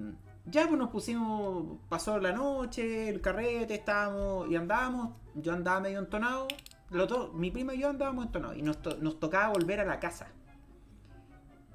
Ya, 0.45 0.67
pues 0.67 0.77
nos 0.79 0.89
pusimos. 0.89 1.77
Pasó 1.89 2.19
la 2.19 2.31
noche, 2.31 3.09
el 3.09 3.21
carrete, 3.21 3.75
estábamos. 3.75 4.49
Y 4.49 4.55
andábamos. 4.55 5.11
Yo 5.35 5.53
andaba 5.53 5.79
medio 5.79 5.99
entonado. 5.99 6.47
Los 6.89 7.07
dos, 7.07 7.33
mi 7.33 7.51
prima 7.51 7.73
y 7.73 7.79
yo 7.79 7.89
andábamos 7.89 8.25
entonados. 8.25 8.57
Y 8.57 8.61
nos, 8.63 8.81
to- 8.81 8.97
nos 8.97 9.19
tocaba 9.19 9.49
volver 9.53 9.79
a 9.79 9.85
la 9.85 9.99
casa. 9.99 10.27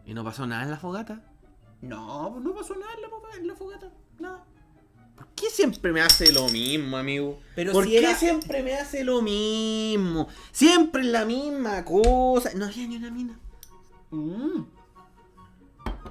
¿Y 0.05 0.13
no 0.15 0.23
pasó 0.25 0.47
nada 0.47 0.63
en 0.65 0.71
la 0.71 0.77
fogata? 0.77 1.23
No, 1.83 2.31
pues 2.33 2.45
no 2.45 2.55
pasó 2.55 2.75
nada 2.75 2.93
en 2.95 3.01
la, 3.03 3.09
en 3.39 3.47
la 3.49 3.55
fogata. 3.55 3.91
Nada. 4.19 4.45
¿Por 5.17 5.27
qué 5.29 5.49
siempre 5.49 5.93
me 5.93 6.03
hace 6.03 6.31
lo 6.33 6.47
mismo, 6.49 6.99
amigo? 6.99 7.39
Pero 7.55 7.73
¿Por 7.73 7.85
si 7.85 7.91
qué 7.93 7.99
era- 8.01 8.15
siempre 8.15 8.63
me 8.63 8.75
hace 8.75 9.03
lo 9.05 9.23
mismo? 9.23 10.29
Siempre 10.53 11.01
es 11.03 11.09
la 11.09 11.25
misma 11.25 11.83
cosa. 11.85 12.51
No 12.55 12.67
había 12.67 12.87
ni 12.87 12.97
una 12.97 13.11
mina. 13.11 13.39
Mm. 14.11 14.65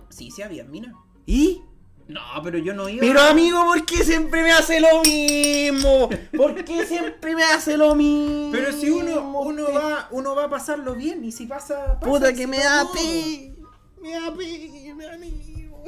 Sí, 0.09 0.31
sí 0.31 0.41
había 0.41 0.63
mina. 0.65 0.95
¿Y? 1.25 1.61
No, 2.07 2.21
pero 2.43 2.59
yo 2.59 2.73
no 2.73 2.87
iba. 2.87 3.01
Pero 3.01 3.19
amigo, 3.21 3.65
¿por 3.65 3.83
qué 3.85 4.03
siempre 4.03 4.43
me 4.43 4.51
hace 4.51 4.79
lo 4.79 5.01
mismo? 5.01 6.09
¿Por 6.37 6.63
qué 6.63 6.85
siempre 6.85 7.35
me 7.35 7.43
hace 7.43 7.77
lo 7.77 7.95
mismo? 7.95 8.51
Pero 8.51 8.71
si 8.73 8.89
uno, 8.91 9.39
uno 9.39 9.73
va, 9.73 10.07
uno 10.11 10.35
va 10.35 10.43
a 10.45 10.49
pasarlo 10.49 10.93
bien 10.93 11.23
y 11.23 11.31
si 11.31 11.47
pasa, 11.47 11.99
pasa, 11.99 11.99
Puta 11.99 12.31
que 12.31 12.41
si 12.41 12.47
me 12.47 12.59
da 12.59 12.85
pe. 12.93 13.53
Me 14.01 14.11
da 14.11 14.31
pena, 14.35 15.13
amigo. 15.13 15.83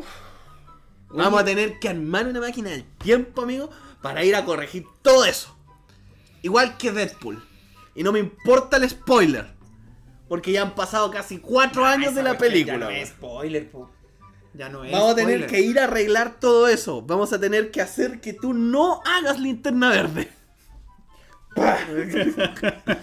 Vamos 1.10 1.40
a 1.40 1.46
tener 1.46 1.78
que 1.80 1.90
armar 1.90 2.28
una 2.28 2.40
máquina 2.40 2.72
del 2.72 2.84
tiempo, 2.98 3.44
amigo, 3.44 3.70
para 4.02 4.24
ir 4.24 4.36
a 4.36 4.44
corregir 4.44 4.86
todo 5.04 5.24
eso. 5.24 5.56
Igual 6.42 6.78
que 6.78 6.92
Deadpool. 6.92 7.44
Y 7.94 8.04
no 8.04 8.12
me 8.12 8.20
importa 8.20 8.78
el 8.78 8.90
spoiler. 8.90 9.48
Porque 10.28 10.52
ya 10.52 10.64
han 10.64 10.76
pasado 10.76 11.10
casi 11.12 11.38
cuatro 11.38 11.86
Ah, 11.86 11.94
años 11.94 12.14
de 12.16 12.24
la 12.24 12.38
película. 12.38 12.74
Ya 12.74 12.86
no 12.86 12.90
es 12.90 13.10
spoiler, 13.10 13.70
po. 13.72 13.90
Ya 14.58 14.70
no 14.70 14.84
es. 14.84 14.92
Vamos 14.92 15.12
a 15.12 15.16
tener 15.16 15.42
spoiler. 15.44 15.50
que 15.50 15.62
ir 15.62 15.80
a 15.80 15.84
arreglar 15.84 16.40
todo 16.40 16.68
eso. 16.68 17.02
Vamos 17.04 17.32
a 17.34 17.40
tener 17.40 17.70
que 17.72 17.82
hacer 17.82 18.20
que 18.22 18.34
tú 18.34 18.54
no 18.54 19.02
hagas 19.06 19.40
linterna 19.40 19.90
verde. 19.90 20.32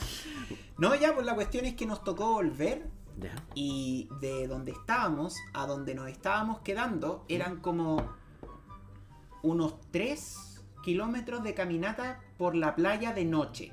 No, 0.77 0.93
ya, 0.97 1.15
pues 1.15 1.25
la 1.25 1.37
cuestión 1.37 1.67
es 1.67 1.75
que 1.75 1.87
nos 1.87 2.03
tocó 2.03 2.33
volver 2.33 2.89
Ya. 3.21 3.33
y 3.55 4.09
de 4.21 4.49
donde 4.49 4.73
estábamos 4.73 5.37
a 5.53 5.67
donde 5.67 5.95
nos 5.95 6.09
estábamos 6.09 6.63
quedando 6.63 7.25
eran 7.29 7.61
como 7.61 8.13
unos 9.43 9.81
3 9.93 10.61
kilómetros 10.83 11.45
de 11.45 11.55
caminata 11.55 12.21
por 12.37 12.57
la 12.57 12.75
playa 12.75 13.13
de 13.13 13.25
noche. 13.25 13.73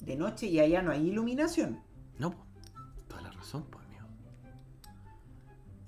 de 0.00 0.16
noche 0.16 0.46
y 0.46 0.58
allá 0.58 0.82
no 0.82 0.90
hay 0.90 1.08
iluminación. 1.10 1.80
No, 2.18 2.34
toda 3.06 3.22
la 3.22 3.30
razón, 3.30 3.64
pues. 3.70 3.81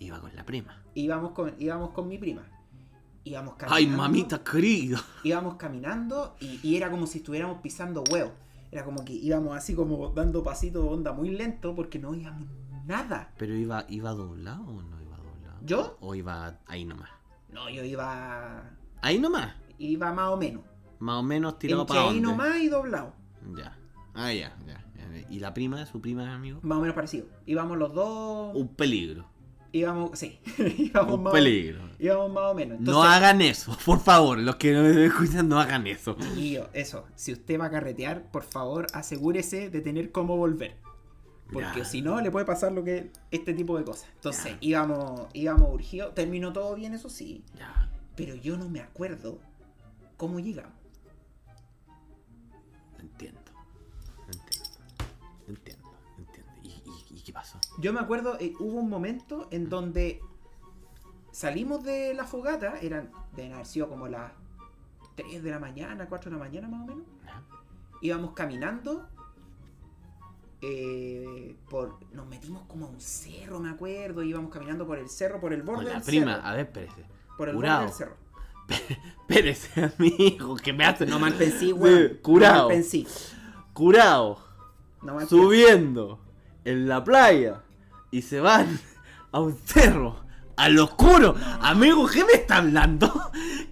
Iba 0.04 0.20
con 0.20 0.34
la 0.36 0.44
prima. 0.44 0.82
Íbamos 0.94 1.32
con, 1.32 1.54
íbamos 1.58 1.90
con 1.90 2.08
mi 2.08 2.18
prima. 2.18 2.42
Íbamos 3.24 3.54
caminando. 3.54 3.76
Ay, 3.76 3.86
mamita 3.86 4.44
querida. 4.44 5.02
Íbamos 5.22 5.54
caminando 5.54 6.36
y, 6.40 6.60
y 6.62 6.76
era 6.76 6.90
como 6.90 7.06
si 7.06 7.18
estuviéramos 7.18 7.60
pisando 7.62 8.04
huevo. 8.10 8.32
Era 8.70 8.84
como 8.84 9.04
que 9.04 9.12
íbamos 9.12 9.56
así 9.56 9.74
como 9.74 10.08
dando 10.10 10.42
pasitos 10.42 10.84
onda 10.84 11.12
muy 11.12 11.30
lento 11.30 11.74
porque 11.74 11.98
no 11.98 12.10
oíamos 12.10 12.48
nada. 12.84 13.32
Pero 13.38 13.54
iba, 13.54 13.86
iba 13.88 14.10
doblado 14.10 14.64
o 14.64 14.82
no 14.82 15.00
iba 15.00 15.16
doblado? 15.16 15.60
¿Yo? 15.64 15.96
O 16.00 16.14
iba 16.14 16.58
ahí 16.66 16.84
nomás. 16.84 17.10
No, 17.50 17.70
yo 17.70 17.84
iba. 17.84 18.62
Ahí 19.00 19.18
nomás. 19.18 19.54
Iba 19.78 20.12
más 20.12 20.30
o 20.30 20.36
menos. 20.36 20.62
Más 20.98 21.16
o 21.16 21.22
menos 21.22 21.58
tirado 21.58 21.86
para 21.86 22.10
ahí 22.10 22.20
nomás 22.20 22.56
y 22.60 22.68
doblado. 22.68 23.14
Ya. 23.56 23.78
Ah, 24.12 24.32
ya, 24.32 24.56
ya, 24.66 24.84
ya. 24.96 25.26
¿Y 25.30 25.38
la 25.40 25.54
prima, 25.54 25.84
su 25.86 26.00
prima, 26.00 26.34
amigo? 26.34 26.60
Más 26.62 26.78
o 26.78 26.80
menos 26.80 26.94
parecido. 26.94 27.26
Íbamos 27.46 27.78
los 27.78 27.94
dos. 27.94 28.54
Un 28.54 28.68
peligro. 28.68 29.26
Íbamos. 29.74 30.16
Sí. 30.16 30.38
íbamos, 30.78 31.14
Un 31.14 31.22
más, 31.24 31.32
peligro. 31.32 31.80
íbamos 31.98 32.32
más 32.32 32.44
o 32.52 32.54
menos. 32.54 32.78
no 32.80 33.02
hagan 33.02 33.40
eso, 33.42 33.76
por 33.84 33.98
favor. 33.98 34.38
Los 34.38 34.54
que 34.56 34.72
no 34.72 34.82
me 34.82 35.04
escuchan, 35.06 35.48
no 35.48 35.58
hagan 35.58 35.86
eso. 35.88 36.16
Y 36.36 36.52
yo, 36.52 36.68
eso, 36.72 37.06
si 37.16 37.32
usted 37.32 37.58
va 37.60 37.66
a 37.66 37.70
carretear, 37.72 38.30
por 38.30 38.44
favor, 38.44 38.86
asegúrese 38.92 39.70
de 39.70 39.80
tener 39.80 40.12
cómo 40.12 40.36
volver. 40.36 40.76
Porque 41.52 41.84
si 41.84 42.02
no, 42.02 42.20
le 42.20 42.30
puede 42.30 42.46
pasar 42.46 42.70
lo 42.72 42.84
que 42.84 43.10
este 43.32 43.52
tipo 43.52 43.76
de 43.76 43.84
cosas. 43.84 44.08
Entonces, 44.14 44.52
Ya. 44.52 44.58
íbamos, 44.60 45.22
íbamos 45.32 45.74
urgidos. 45.74 46.14
Terminó 46.14 46.52
todo 46.52 46.74
bien, 46.76 46.94
eso 46.94 47.08
sí. 47.10 47.44
Ya. 47.58 47.90
Pero 48.16 48.36
yo 48.36 48.56
no 48.56 48.68
me 48.68 48.80
acuerdo 48.80 49.40
cómo 50.16 50.38
llegamos. 50.40 50.72
Entiendo. 53.00 53.40
Entiendo. 54.26 54.70
Entiendo. 55.48 55.92
Entiendo. 56.18 56.52
¿Y, 56.62 56.68
y, 56.68 57.18
y 57.18 57.20
qué 57.22 57.32
pasó? 57.32 57.58
Yo 57.78 57.92
me 57.92 58.00
acuerdo, 58.00 58.36
eh, 58.40 58.52
hubo 58.58 58.78
un 58.80 58.88
momento 58.88 59.48
en 59.50 59.68
donde 59.68 60.20
salimos 61.32 61.82
de 61.84 62.14
la 62.14 62.24
fogata, 62.24 62.78
eran, 62.80 63.10
deben 63.34 63.52
haber 63.54 63.66
sido 63.66 63.88
como 63.88 64.06
las 64.08 64.32
3 65.16 65.42
de 65.42 65.50
la 65.50 65.58
mañana, 65.58 66.06
4 66.08 66.30
de 66.30 66.36
la 66.38 66.44
mañana 66.44 66.68
más 66.68 66.82
o 66.82 66.86
menos. 66.86 67.04
Íbamos 68.00 68.32
caminando 68.32 69.08
eh, 70.60 71.56
por 71.68 71.98
nos 72.12 72.26
metimos 72.26 72.62
como 72.66 72.86
a 72.86 72.88
un 72.88 73.00
cerro 73.00 73.60
me 73.60 73.68
acuerdo 73.70 74.22
íbamos 74.22 74.50
caminando 74.50 74.86
por 74.86 74.98
el 74.98 75.10
cerro 75.10 75.38
por 75.38 75.52
el 75.52 75.62
borde 75.62 75.82
Con 75.82 75.84
la 75.86 75.92
del 75.94 76.02
prima. 76.02 76.34
cerro 76.36 76.46
A 76.46 76.52
ver, 76.54 76.66
espérese. 76.66 77.04
por 77.36 77.48
el 77.50 77.54
curado. 77.56 77.80
borde 77.82 77.86
del 77.88 77.96
cerro 77.96 78.16
Espérese, 79.28 79.92
amigo, 79.98 80.56
que 80.56 80.72
me 80.72 80.84
hace. 80.86 81.04
no 81.06 81.18
mal 81.18 81.34
pensé 81.34 81.58
Sí, 81.58 81.72
weón 81.72 82.18
curado. 82.22 82.54
no 82.62 82.68
mal 82.68 82.76
pensé 82.76 83.04
Curado. 83.74 84.38
no 85.02 85.14
mal 85.14 85.28
Subiendo 85.28 86.18
en 86.64 86.88
la 86.88 87.04
playa. 87.04 87.62
Y 88.14 88.22
se 88.22 88.38
van 88.40 88.78
a 89.32 89.40
un 89.40 89.58
cerro. 89.64 90.22
Al 90.56 90.78
oscuro. 90.78 91.34
Amigo, 91.62 92.06
¿qué 92.06 92.24
me 92.24 92.34
está 92.34 92.58
hablando? 92.58 93.12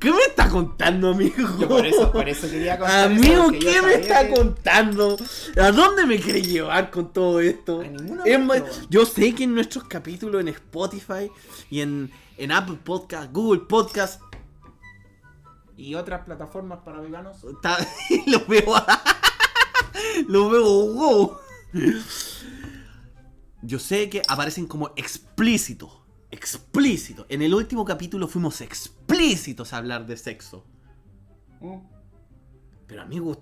¿Qué 0.01 0.11
me 0.11 0.21
está 0.23 0.49
contando, 0.49 1.11
amigo? 1.11 1.37
pensé. 1.37 1.61
Yo 1.61 1.69
por 1.69 1.87
eso 1.87 2.11
por 2.11 2.29
eso 2.29 2.51
quería 2.51 2.77
contar 2.77 3.13
eso, 3.13 3.21
Amigo, 3.21 3.53
¿qué 3.61 3.81
me 3.83 3.95
está 3.95 4.27
que- 4.27 4.35
contando? 4.35 5.17
¿A 5.63 5.71
dónde 5.71 6.07
me 6.07 6.19
quiere 6.19 6.43
llevar 6.43 6.91
con 6.91 7.13
todo 7.13 7.39
esto? 7.39 7.83
A 7.83 8.27
Es 8.27 8.41
más, 8.41 8.63
yo 8.91 9.07
sé 9.07 9.33
que 9.33 9.45
en 9.45 9.55
nuestros 9.55 9.85
capítulos 9.85 10.41
en 10.41 10.49
Spotify 10.49 11.31
y 11.71 11.83
en, 11.83 12.11
en 12.37 12.51
Apple 12.51 12.81
Podcast, 12.83 13.31
Google 13.33 13.61
Podcast, 13.69 14.21
y 15.77 15.95
otras 15.95 16.25
plataformas 16.25 16.81
para 16.85 17.01
veganos 17.01 17.45
está- 17.45 17.79
lo 18.27 18.45
veo. 18.47 18.75
lo 20.27 20.51
veo 20.51 20.65
wow. 20.95 21.37
Yo 23.63 23.79
sé 23.79 24.11
que 24.11 24.23
aparecen 24.29 24.67
como 24.67 24.93
explícitos. 24.97 25.91
Explícitos. 26.31 27.27
En 27.29 27.43
el 27.43 27.55
último 27.55 27.85
capítulo 27.85 28.27
fuimos 28.27 28.61
explícitos 28.61 29.73
a 29.73 29.77
hablar 29.77 30.07
de 30.07 30.17
sexo. 30.17 30.65
Mm. 31.61 31.77
Pero 32.87 33.03
amigo, 33.03 33.39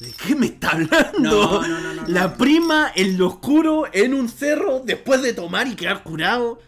¿de 0.00 0.12
qué 0.12 0.34
me 0.34 0.46
está 0.46 0.70
hablando? 0.70 1.62
No, 1.62 1.68
no, 1.68 1.80
no, 1.80 1.94
no, 1.94 2.08
La 2.08 2.36
prima 2.36 2.90
en 2.94 3.16
lo 3.16 3.28
oscuro, 3.28 3.84
en 3.92 4.14
un 4.14 4.28
cerro, 4.28 4.80
después 4.80 5.22
de 5.22 5.32
tomar 5.32 5.68
y 5.68 5.76
quedar 5.76 6.02
curado. 6.02 6.58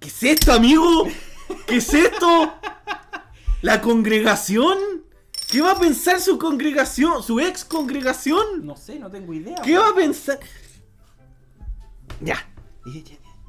¿Qué 0.00 0.08
es 0.08 0.22
esto, 0.22 0.52
amigo? 0.52 1.08
¿Qué 1.66 1.76
es 1.76 1.94
esto? 1.94 2.52
¿La 3.62 3.80
congregación? 3.80 4.76
¿Qué 5.50 5.62
va 5.62 5.72
a 5.72 5.78
pensar 5.78 6.20
su 6.20 6.38
congregación? 6.38 7.22
¿Su 7.22 7.40
ex 7.40 7.64
congregación? 7.64 8.66
no 8.66 8.76
sé 8.76 8.98
no 8.98 9.10
tengo 9.10 9.32
idea 9.32 9.56
¿Qué 9.62 9.78
va 9.78 9.90
a 9.90 9.94
pensar? 9.94 10.40
Ya. 12.20 12.36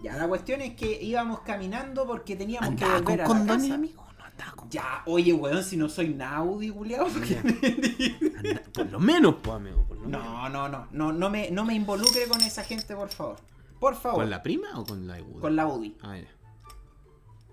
Ya, 0.03 0.15
la 0.17 0.27
cuestión 0.27 0.61
es 0.61 0.75
que 0.75 1.01
íbamos 1.01 1.39
caminando 1.41 2.05
porque 2.05 2.35
teníamos 2.35 2.75
que 2.75 2.83
¿Andaba 2.85 2.97
con 2.97 3.05
volver 3.05 3.21
a 3.21 3.27
la 3.39 3.45
casa. 3.61 3.73
amigo? 3.75 4.05
No 4.17 4.23
andaba 4.25 4.51
con 4.53 4.69
ya 4.69 5.01
oye 5.05 5.33
weón 5.33 5.63
si 5.63 5.77
no 5.77 5.89
soy 5.89 6.09
Naudi 6.13 6.69
culiao. 6.69 7.07
Anda- 7.07 8.61
Por 8.73 8.91
lo 8.91 8.99
menos, 8.99 9.35
pues, 9.41 9.55
amigo. 9.55 9.83
Por 9.87 9.97
lo 9.97 10.03
menos. 10.07 10.23
No, 10.25 10.49
no, 10.49 10.69
no, 10.69 10.87
no, 10.91 11.11
no 11.13 11.29
me, 11.29 11.49
no 11.51 11.65
me 11.65 11.73
involucre 11.73 12.27
con 12.27 12.39
esa 12.41 12.63
gente, 12.63 12.95
por 12.95 13.09
favor. 13.09 13.37
Por 13.79 13.95
favor. 13.95 14.21
¿Con 14.21 14.29
la 14.29 14.41
prima 14.43 14.77
o 14.79 14.85
con 14.85 15.07
la 15.07 15.19
Iguda? 15.19 15.41
Con 15.41 15.55
la 15.55 15.67
UDI, 15.67 15.97
Ah, 16.01 16.17
ya. 16.17 16.27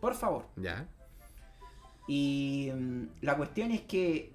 por 0.00 0.14
favor. 0.14 0.46
Ya. 0.56 0.86
Y 2.06 2.70
mm, 2.74 3.02
la 3.22 3.36
cuestión 3.36 3.70
es 3.70 3.82
que 3.82 4.32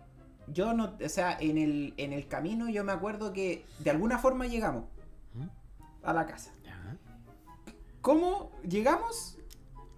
yo 0.48 0.74
no, 0.74 0.96
o 1.04 1.10
sea, 1.10 1.38
en 1.40 1.58
el, 1.58 1.94
en 1.98 2.13
el 2.13 2.28
camino 2.28 2.70
yo 2.70 2.84
me 2.84 2.92
acuerdo 2.94 3.34
que 3.34 3.66
de 3.80 3.90
alguna 3.90 4.18
forma 4.18 4.48
llegamos 4.48 4.86
¿Mm? 5.34 5.48
a 6.08 6.13
la 6.13 6.26
casa. 6.26 6.52
¿Cómo 8.02 8.52
llegamos? 8.68 9.38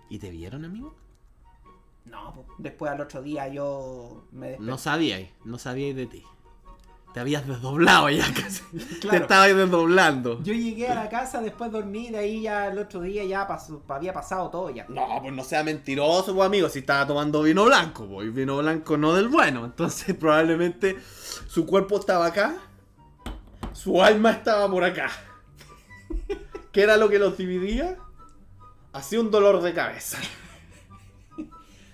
¿Y 0.09 0.19
te 0.19 0.29
vieron, 0.31 0.65
amigo? 0.65 0.95
No, 2.05 2.45
después 2.57 2.91
al 2.91 3.01
otro 3.01 3.21
día 3.21 3.47
yo 3.49 4.23
me 4.31 4.47
desperté. 4.47 4.71
No 4.71 4.77
sabíais, 4.77 5.29
no 5.45 5.59
sabíais 5.59 5.95
de 5.95 6.07
ti. 6.07 6.23
Te 7.13 7.19
habías 7.19 7.47
desdoblado 7.47 8.09
ya 8.09 8.25
casi. 8.33 8.63
Te 8.71 8.99
Claro. 8.99 9.17
estabas 9.19 9.55
desdoblando. 9.55 10.41
Yo 10.41 10.53
llegué 10.53 10.87
a 10.87 10.95
la 10.95 11.09
casa, 11.09 11.41
después 11.41 11.71
dormí, 11.71 12.09
de 12.09 12.17
ahí 12.19 12.41
ya 12.43 12.67
el 12.67 12.77
otro 12.79 13.01
día 13.01 13.23
ya 13.25 13.47
pasó, 13.47 13.83
había 13.87 14.13
pasado 14.13 14.49
todo 14.49 14.69
ya. 14.71 14.85
No, 14.89 15.05
pues 15.21 15.33
no 15.33 15.43
sea 15.43 15.63
mentiroso, 15.63 16.33
pues 16.35 16.45
amigo, 16.47 16.69
si 16.69 16.79
estaba 16.79 17.05
tomando 17.05 17.43
vino 17.43 17.65
blanco, 17.65 18.07
pues 18.07 18.27
y 18.27 18.31
vino 18.31 18.57
blanco 18.57 18.97
no 18.97 19.13
del 19.13 19.27
bueno. 19.27 19.65
Entonces 19.65 20.15
probablemente 20.19 20.97
su 21.47 21.65
cuerpo 21.67 21.99
estaba 21.99 22.25
acá, 22.27 22.57
su 23.73 24.01
alma 24.01 24.31
estaba 24.31 24.69
por 24.69 24.83
acá. 24.83 25.09
¿Qué 26.71 26.83
era 26.83 26.97
lo 26.97 27.09
que 27.09 27.19
los 27.19 27.37
dividía? 27.37 27.97
Hacía 28.93 29.19
un 29.19 29.31
dolor 29.31 29.61
de 29.61 29.73
cabeza. 29.73 30.17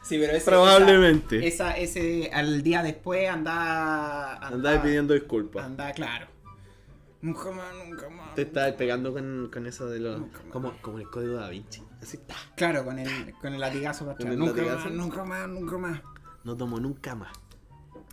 Sí, 0.03 0.17
pero 0.19 0.33
ese, 0.33 0.45
Probablemente. 0.51 1.47
Esa, 1.47 1.71
esa- 1.77 1.99
ese 1.99 2.29
al 2.31 2.61
día 2.61 2.83
después 2.83 3.27
andaba. 3.27 4.35
Andaba 4.35 4.81
pidiendo 4.81 5.13
disculpas. 5.13 5.65
Andaba 5.65 5.91
claro. 5.93 6.27
Nunca 7.21 7.49
más, 7.51 7.73
nunca 7.87 8.07
más. 8.09 8.35
Te 8.35 8.43
estabas 8.43 8.73
pegando 8.73 9.11
con, 9.13 9.49
con 9.51 9.65
eso 9.65 9.89
de 9.89 9.99
los. 9.99 10.19
Más. 10.21 10.29
Como, 10.51 10.79
como 10.81 10.99
el 10.99 11.09
código 11.09 11.35
da 11.35 11.49
Vinci. 11.49 11.81
Así, 12.01 12.17
ta. 12.19 12.35
Claro, 12.55 12.85
con 12.85 12.99
el, 12.99 13.33
con 13.41 13.53
el 13.55 13.59
latigazo 13.59 14.05
para 14.05 14.13
atrás. 14.15 14.35
Nunca 14.37 14.57
latigazo. 14.61 14.83
más, 14.89 14.93
nunca 14.93 15.23
más, 15.23 15.47
nunca 15.49 15.77
más. 15.79 16.01
No 16.43 16.55
tomo 16.55 16.79
nunca 16.79 17.15
más. 17.15 17.33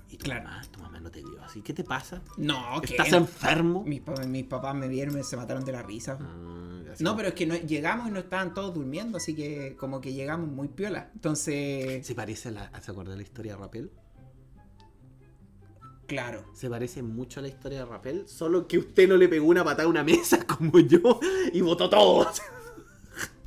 Y 0.09 0.17
Claro. 0.17 0.49
tu 0.71 0.81
mamá 0.81 0.92
no 1.03 1.11
te 1.11 1.21
vio 1.21 1.43
así. 1.43 1.61
¿Qué 1.63 1.73
te 1.75 1.85
pasa? 1.85 2.23
No, 2.37 2.81
que. 2.81 2.93
¿Estás 2.95 3.13
enfermo? 3.13 3.83
Mis, 3.85 4.01
pa- 4.01 4.25
mis 4.25 4.45
papás 4.45 4.75
me 4.75 4.89
vieron 4.89 5.19
y 5.19 5.25
se 5.25 5.37
mataron 5.37 5.65
de 5.65 5.73
la 5.73 5.83
risa. 5.83 6.19
Ah, 6.21 6.95
No, 7.01 7.17
pero 7.17 7.29
es 7.29 7.35
que 7.35 7.47
no, 7.47 7.55
llegamos 7.57 8.09
y 8.09 8.11
no 8.11 8.21
estaban 8.21 8.55
todos 8.55 8.75
durmiendo, 8.75 9.19
así 9.19 9.35
que 9.35 9.77
como 9.77 10.01
que 10.01 10.13
llegamos 10.13 10.49
muy 10.49 10.69
piola. 10.69 11.11
Entonces, 11.15 12.07
¿Se 12.07 12.15
parece 12.15 12.49
a 12.49 12.53
la, 12.53 12.81
¿Se 12.83 12.91
acuerda 12.91 13.11
de 13.13 13.17
la 13.19 13.23
historia 13.23 13.53
de 13.55 13.59
Rapel? 13.59 13.91
claro. 16.07 16.45
Se 16.55 16.69
parece 16.69 17.03
mucho 17.03 17.41
a 17.41 17.43
la 17.43 17.49
historia 17.49 17.79
de 17.81 17.85
Rapel, 17.87 18.29
solo 18.29 18.67
que 18.69 18.77
usted 18.79 19.09
no 19.09 19.17
le 19.17 19.29
pegó 19.29 19.47
una 19.47 19.65
patada 19.65 19.85
a 19.85 19.89
una 19.91 20.05
mesa 20.05 20.45
como 20.47 20.79
yo 20.81 21.21
y 21.53 21.61
botó 21.63 21.89
todo. 21.89 22.31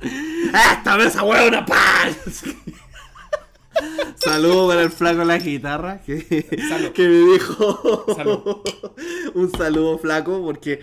¡Esta 0.00 0.96
mesa 0.96 1.22
hueá 1.22 1.46
una 1.48 1.64
paz! 1.64 2.42
Saludo 4.16 4.68
para 4.68 4.82
el 4.82 4.90
flaco 4.90 5.18
de 5.20 5.24
la 5.26 5.38
guitarra 5.38 6.00
que, 6.04 6.46
Salud. 6.68 6.92
que 6.92 7.08
me 7.08 7.32
dijo 7.32 8.04
Salud. 8.16 8.60
un 9.34 9.52
saludo 9.52 9.98
flaco 9.98 10.42
porque 10.42 10.80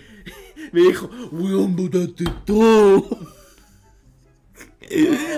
me 0.71 0.81
dijo, 0.81 1.09
weón, 1.31 1.75
botaste 1.75 2.25
todo. 2.45 3.07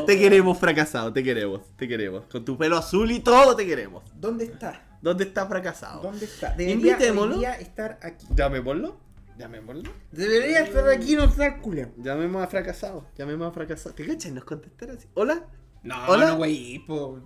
Te 0.06 0.18
queremos 0.20 0.58
fracasado, 0.58 1.13
te 1.13 1.24
queremos, 1.24 1.62
te 1.78 1.88
queremos. 1.88 2.26
Con 2.26 2.44
tu 2.44 2.58
pelo 2.58 2.78
azul 2.78 3.10
y 3.12 3.20
todo 3.20 3.56
te 3.56 3.65
queremos. 3.65 4.04
¿Dónde 4.15 4.46
está? 4.46 4.98
¿Dónde 5.02 5.24
está 5.26 5.46
fracasado? 5.46 6.02
¿Dónde 6.02 6.26
está? 6.26 6.54
Debería 6.56 6.98
día 6.98 7.54
estar 7.54 8.00
aquí. 8.02 8.26
Llamémoslo. 8.36 9.00
Llamémoslo. 9.38 9.91
Debería 10.12 10.62
estar 10.62 10.88
aquí, 10.89 11.15
no 11.15 11.26
está 11.26 11.60
culo. 11.60 11.89
Llamemos 11.98 12.41
a 12.41 12.48
fracasado. 12.48 13.06
Llamemos 13.18 13.50
a 13.50 13.52
fracasado. 13.52 13.94
¿Te 13.94 14.06
cachas? 14.06 14.32
Nos 14.32 14.46
contestar 14.46 14.91
así. 14.91 15.08
¿Hola? 15.13 15.46
No, 15.84 15.96
¿Hola? 16.08 16.32
no, 16.32 16.38
güey, 16.38 16.80
po. 16.80 17.20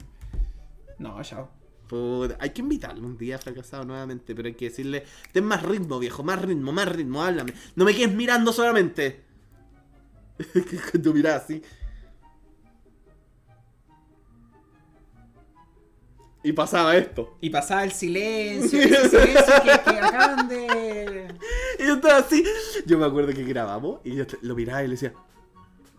No, 1.00 1.22
chao. 1.24 1.50
Puta, 1.88 2.38
hay 2.40 2.52
que 2.52 2.62
invitarlo 2.62 3.06
un 3.08 3.18
día 3.18 3.40
fracasado 3.40 3.84
nuevamente, 3.84 4.36
pero 4.36 4.48
hay 4.48 4.54
que 4.54 4.66
decirle, 4.66 5.04
ten 5.32 5.44
más 5.44 5.64
ritmo, 5.64 5.98
viejo, 5.98 6.24
más 6.24 6.40
ritmo, 6.40 6.72
más 6.72 6.88
ritmo, 6.88 7.24
háblame. 7.24 7.54
No 7.76 7.84
me 7.86 7.96
quedes 7.96 8.14
mirando 8.14 8.54
solamente. 8.54 9.24
Tú 11.04 11.14
mirás 11.14 11.44
así. 11.44 11.64
Y 16.42 16.54
pasaba 16.54 16.96
esto. 16.96 17.38
Y 17.42 17.50
pasaba 17.50 17.84
el 17.84 17.92
silencio, 17.92 18.80
ese 18.80 19.10
silencio 19.10 19.54
que, 19.62 19.92
que 19.92 20.00
acaban 20.00 20.48
de. 20.48 21.28
Y 21.80 21.86
yo 21.88 21.96
estaba 21.96 22.18
así. 22.20 22.44
Yo 22.86 22.98
me 22.98 23.06
acuerdo 23.06 23.34
que 23.34 23.44
grabamos 23.44 24.00
y 24.06 24.16
yo 24.16 24.26
lo 24.42 24.56
miraba 24.56 24.84
y 24.84 24.88
le 24.88 24.92
decía, 24.92 25.14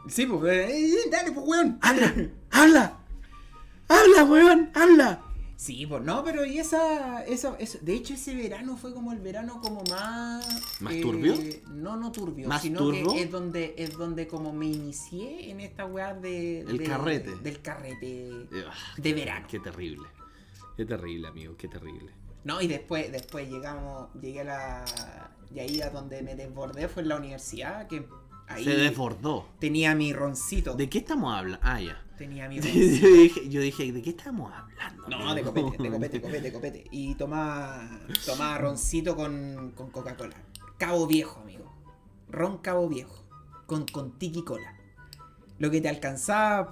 Sí, 0.09 0.25
pues, 0.27 0.43
eh, 0.53 0.71
eh, 0.71 1.11
dale, 1.11 1.33
pues, 1.33 1.47
weón. 1.47 1.79
habla, 1.83 2.15
habla, 2.51 2.99
habla, 3.91 4.25
weón, 4.25 4.71
habla. 4.75 5.23
Sí, 5.57 5.85
pues 5.87 6.03
no, 6.03 6.25
pero 6.25 6.47
y 6.47 6.59
esa, 6.59 7.23
esa, 7.27 7.55
eso- 7.59 7.79
de 7.83 7.93
hecho 7.93 8.15
ese 8.15 8.35
verano 8.35 8.79
fue 8.79 8.95
como 8.95 9.13
el 9.13 9.19
verano 9.19 9.61
como 9.61 9.83
más... 9.91 10.47
eh, 10.49 10.63
¿Más 10.81 11.01
turbio? 11.03 11.35
No, 11.69 11.99
no 11.99 12.11
turbio, 12.11 12.49
¿Más 12.49 12.63
sino 12.63 12.79
turbo? 12.79 13.13
que 13.13 13.25
es 13.25 13.31
donde, 13.31 13.75
es 13.77 13.93
donde 13.93 14.27
como 14.27 14.55
me 14.55 14.65
inicié 14.69 15.51
en 15.51 15.61
esta 15.61 15.85
weá 15.85 16.15
de... 16.15 16.61
El 16.61 16.79
de- 16.79 16.85
carrete. 16.85 17.37
Del 17.37 17.61
carrete 17.61 18.31
Eh, 18.31 18.65
ah, 18.67 18.73
de 18.97 19.13
verano. 19.13 19.47
Qué 19.51 19.61
terrible. 19.61 20.09
Qué 20.79 20.87
terrible, 20.87 21.29
amigo, 21.29 21.55
qué 21.59 21.69
terrible. 21.69 22.11
No, 22.45 22.63
y 22.63 22.67
después, 22.67 23.13
después 23.13 23.51
llegamos, 23.51 24.09
llegué 24.19 24.41
a 24.41 24.45
la... 24.45 24.85
Y 25.55 25.59
ahí 25.59 25.83
a 25.83 25.91
donde 25.91 26.23
me 26.23 26.37
desbordé 26.37 26.89
fue 26.89 27.03
en 27.03 27.09
la 27.11 27.17
universidad, 27.17 27.87
que 27.87 28.07
ahí 28.49 28.65
Se 28.65 28.71
desbordó. 28.77 29.47
tenía 29.59 29.95
mi 29.95 30.15
roncito. 30.15 30.73
¿De 30.75 30.89
qué 30.89 30.99
estamos 31.01 31.35
hablando? 31.37 31.59
Ah, 31.63 31.81
ya. 31.83 32.03
Tenía 32.21 32.51
mi 32.51 32.57
yo, 32.61 32.63
dije, 32.63 33.49
yo 33.49 33.61
dije, 33.63 33.93
¿de 33.93 34.03
qué 34.03 34.11
estamos 34.11 34.53
hablando? 34.53 35.09
No, 35.09 35.35
de 35.35 35.43
copete, 35.43 35.83
de 35.83 35.91
copete, 35.91 36.21
copete, 36.23 36.53
copete. 36.53 36.85
Y 36.91 37.15
tomaba, 37.15 37.89
tomaba 38.27 38.59
roncito 38.59 39.17
con, 39.17 39.73
con 39.75 39.89
Coca-Cola. 39.89 40.37
Cabo 40.77 41.07
Viejo, 41.07 41.41
amigo. 41.41 41.73
Ron 42.29 42.59
Cabo 42.59 42.91
Viejo. 42.91 43.25
Con, 43.65 43.87
con 43.87 44.19
tiki 44.19 44.45
cola. 44.45 44.75
Lo 45.59 45.71
que 45.71 45.81
te 45.81 45.89
alcanzaba 45.89 46.69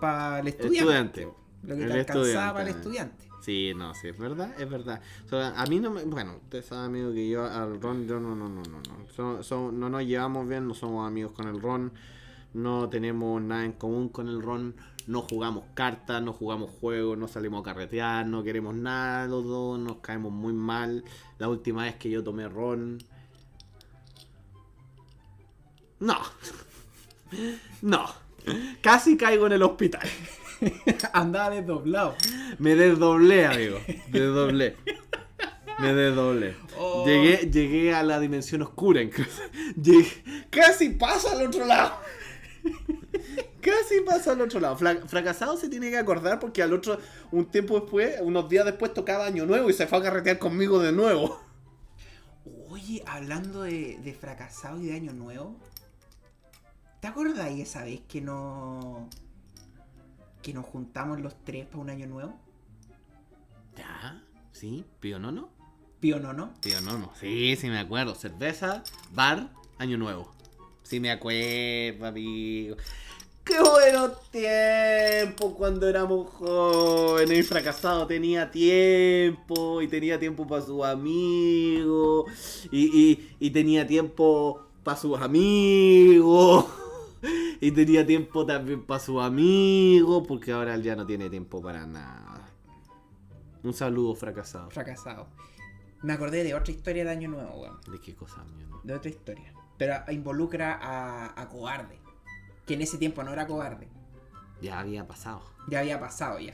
para 0.00 0.40
el 0.40 0.48
estudiante. 0.48 1.22
Estudiante. 1.22 1.28
Lo 1.62 1.76
que 1.76 1.82
El 1.84 1.92
te 1.92 1.98
alcanzaba 2.00 2.52
para 2.54 2.62
el 2.68 2.74
estudiante. 2.74 3.14
estudiante. 3.22 3.44
Sí, 3.44 3.72
no, 3.76 3.94
sí, 3.94 4.08
es 4.08 4.18
verdad, 4.18 4.60
es 4.60 4.68
verdad. 4.68 5.00
O 5.24 5.28
sea, 5.28 5.50
a 5.56 5.66
mí 5.66 5.78
no 5.78 5.92
me. 5.92 6.02
Bueno, 6.04 6.34
usted 6.42 6.64
sabe, 6.64 6.86
amigo, 6.86 7.12
que 7.12 7.28
yo 7.28 7.44
al 7.44 7.80
Ron, 7.80 8.08
yo 8.08 8.18
no, 8.18 8.34
no, 8.34 8.48
no, 8.48 8.62
no. 8.62 8.78
No, 8.80 9.08
So- 9.14 9.42
so- 9.44 9.70
no 9.70 9.88
nos 9.88 10.02
llevamos 10.02 10.48
bien, 10.48 10.66
no 10.66 10.74
somos 10.74 11.06
amigos 11.06 11.30
con 11.30 11.46
el 11.46 11.60
Ron. 11.60 11.92
No 12.52 12.88
tenemos 12.88 13.40
nada 13.42 13.64
en 13.64 13.72
común 13.72 14.08
con 14.08 14.28
el 14.28 14.42
Ron. 14.42 14.74
No 15.06 15.22
jugamos 15.22 15.64
cartas, 15.74 16.22
no 16.22 16.32
jugamos 16.32 16.70
juegos, 16.80 17.16
no 17.18 17.26
salimos 17.26 17.60
a 17.62 17.64
carretear, 17.64 18.26
no 18.26 18.44
queremos 18.44 18.74
nada 18.74 19.26
los 19.26 19.44
dos, 19.44 19.78
nos 19.78 19.96
caemos 19.98 20.32
muy 20.32 20.52
mal. 20.52 21.04
La 21.38 21.48
última 21.48 21.84
vez 21.84 21.96
que 21.96 22.10
yo 22.10 22.22
tomé 22.22 22.48
Ron. 22.48 22.98
No. 26.00 26.16
No. 27.82 28.04
Casi 28.80 29.16
caigo 29.16 29.46
en 29.46 29.52
el 29.52 29.62
hospital. 29.62 30.02
Andaba 31.12 31.50
desdoblado. 31.50 32.16
Me 32.58 32.74
desdoblé, 32.74 33.46
amigo. 33.46 33.78
Me 34.10 34.18
desdoblé. 34.20 34.76
Me 35.78 35.94
desdoblé. 35.94 36.56
Oh. 36.76 37.06
Llegué, 37.06 37.48
llegué 37.50 37.94
a 37.94 38.02
la 38.02 38.18
dimensión 38.18 38.62
oscura 38.62 39.00
incluso. 39.00 39.42
Llegué- 39.80 40.46
casi 40.50 40.90
paso 40.90 41.30
al 41.30 41.46
otro 41.46 41.64
lado. 41.64 41.92
Casi 43.60 44.00
paso 44.06 44.30
al 44.32 44.40
otro 44.40 44.60
lado. 44.60 44.76
Fra- 44.76 45.06
fracasado 45.06 45.56
se 45.56 45.68
tiene 45.68 45.90
que 45.90 45.98
acordar 45.98 46.38
porque 46.40 46.62
al 46.62 46.72
otro, 46.72 46.98
un 47.30 47.46
tiempo 47.46 47.78
después, 47.80 48.16
unos 48.22 48.48
días 48.48 48.64
después 48.64 48.94
tocaba 48.94 49.26
Año 49.26 49.46
Nuevo 49.46 49.68
y 49.68 49.72
se 49.72 49.86
fue 49.86 49.98
a 49.98 50.02
carretear 50.02 50.38
conmigo 50.38 50.78
de 50.80 50.92
nuevo. 50.92 51.40
Oye, 52.68 53.02
hablando 53.06 53.62
de, 53.62 53.98
de 54.02 54.14
fracasado 54.14 54.80
y 54.80 54.86
de 54.86 54.94
año 54.96 55.12
nuevo. 55.12 55.56
¿Te 57.00 57.08
acordáis 57.08 57.60
esa 57.60 57.84
vez 57.84 58.00
que 58.08 58.20
no. 58.20 59.08
que 60.42 60.52
nos 60.54 60.64
juntamos 60.66 61.20
los 61.20 61.34
tres 61.44 61.66
para 61.66 61.78
un 61.78 61.90
año 61.90 62.06
nuevo? 62.06 62.38
Ya, 63.76 64.22
sí, 64.52 64.84
pío 65.00 65.18
no, 65.18 65.32
no. 65.32 65.48
Pío 66.00 66.18
no, 66.20 66.32
no. 66.32 66.54
Pío 66.60 66.80
no, 66.80 66.96
no. 66.98 67.12
Sí, 67.18 67.56
sí 67.56 67.68
me 67.68 67.78
acuerdo. 67.78 68.14
Cerveza, 68.14 68.82
bar, 69.12 69.50
Año 69.78 69.98
Nuevo. 69.98 70.32
Sí 70.90 70.98
me 70.98 71.12
acuerdo, 71.12 72.04
amigo. 72.04 72.74
Qué 73.44 73.54
buenos 73.60 74.28
tiempos 74.32 75.54
cuando 75.56 75.88
éramos 75.88 76.28
jóvenes 76.30 77.38
y 77.38 77.42
fracasado 77.44 78.08
tenía 78.08 78.50
tiempo 78.50 79.82
y 79.82 79.86
tenía 79.86 80.18
tiempo 80.18 80.48
para 80.48 80.62
sus 80.62 80.84
amigos 80.84 82.26
y, 82.72 82.86
y- 83.12 83.36
y 83.38 83.50
tenía 83.50 83.86
tiempo 83.86 84.62
para 84.82 84.96
sus 84.96 85.16
amigos 85.20 86.66
y 87.60 87.70
tenía 87.70 88.04
tiempo 88.04 88.44
también 88.44 88.82
para 88.84 88.98
sus 88.98 89.22
amigos 89.22 90.24
porque 90.26 90.50
ahora 90.50 90.74
él 90.74 90.82
ya 90.82 90.96
no 90.96 91.06
tiene 91.06 91.30
tiempo 91.30 91.62
para 91.62 91.86
nada. 91.86 92.48
Un 93.62 93.74
saludo 93.74 94.16
fracasado. 94.16 94.70
Fracasado. 94.70 95.28
Me 96.02 96.14
acordé 96.14 96.42
de 96.42 96.52
otra 96.54 96.72
historia 96.72 97.04
de 97.04 97.10
año 97.10 97.28
nuevo, 97.28 97.60
weón. 97.60 97.78
¿De 97.92 98.00
qué 98.00 98.12
cosa, 98.16 98.40
amigo? 98.40 98.80
De 98.82 98.92
otra 98.94 99.08
historia. 99.08 99.52
Pero 99.80 99.94
involucra 100.10 100.78
a, 100.78 101.40
a 101.40 101.48
Cobarde. 101.48 101.98
Que 102.66 102.74
en 102.74 102.82
ese 102.82 102.98
tiempo 102.98 103.22
no 103.22 103.32
era 103.32 103.46
cobarde. 103.46 103.88
Ya 104.60 104.78
había 104.78 105.06
pasado. 105.08 105.40
Ya 105.68 105.78
había 105.80 105.98
pasado 105.98 106.38
ya. 106.38 106.52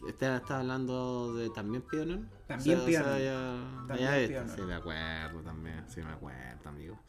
¿Usted 0.00 0.36
está 0.36 0.60
hablando 0.60 1.34
de 1.34 1.50
también 1.50 1.82
Pionon? 1.82 2.30
También 2.46 2.84
Pionon. 2.84 3.18
ya, 3.18 3.86
También 3.88 4.10
ya 4.10 4.28
Pionon. 4.28 4.56
Sí, 4.56 4.62
me 4.62 4.74
acuerdo 4.74 5.40
también. 5.40 5.84
Sí, 5.88 6.02
me 6.02 6.12
acuerdo, 6.12 6.68
amigo. 6.68 7.00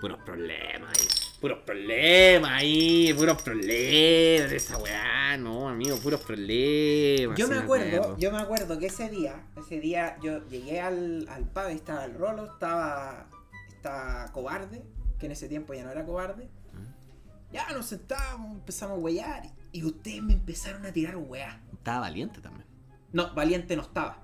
Puros 0.00 0.18
problemas 0.24 0.88
ahí. 0.98 1.08
Puros 1.38 1.58
problemas 1.58 2.50
ahí. 2.50 3.12
Puros 3.12 3.42
problemas. 3.42 4.52
Esa 4.52 4.78
weá, 4.78 5.36
no, 5.36 5.68
amigo. 5.68 5.98
Puros 5.98 6.20
problemas. 6.22 7.38
Yo 7.38 7.46
sí 7.46 7.52
me 7.52 7.58
acuerdo, 7.58 8.16
yo 8.16 8.32
me 8.32 8.38
acuerdo 8.38 8.78
que 8.78 8.86
ese 8.86 9.10
día, 9.10 9.44
ese 9.58 9.80
día 9.80 10.16
yo 10.22 10.48
llegué 10.48 10.80
al, 10.80 11.28
al 11.28 11.44
pub, 11.44 11.68
estaba 11.68 12.06
el 12.06 12.14
Rolo, 12.14 12.46
estaba, 12.46 13.26
estaba 13.80 14.30
cobarde, 14.32 14.84
que 15.18 15.26
en 15.26 15.32
ese 15.32 15.48
tiempo 15.48 15.72
ya 15.72 15.84
no 15.84 15.90
era 15.90 16.04
cobarde. 16.04 16.50
Ya 17.52 17.68
nos 17.72 17.86
sentamos, 17.86 18.58
empezamos 18.58 18.98
a 18.98 19.00
huear 19.00 19.42
y 19.72 19.84
ustedes 19.84 20.22
me 20.22 20.34
empezaron 20.34 20.86
a 20.86 20.92
tirar 20.92 21.16
weá. 21.16 21.60
Estaba 21.72 22.00
valiente 22.00 22.40
también. 22.40 22.66
No, 23.12 23.34
Valiente 23.34 23.74
no 23.74 23.82
estaba. 23.82 24.22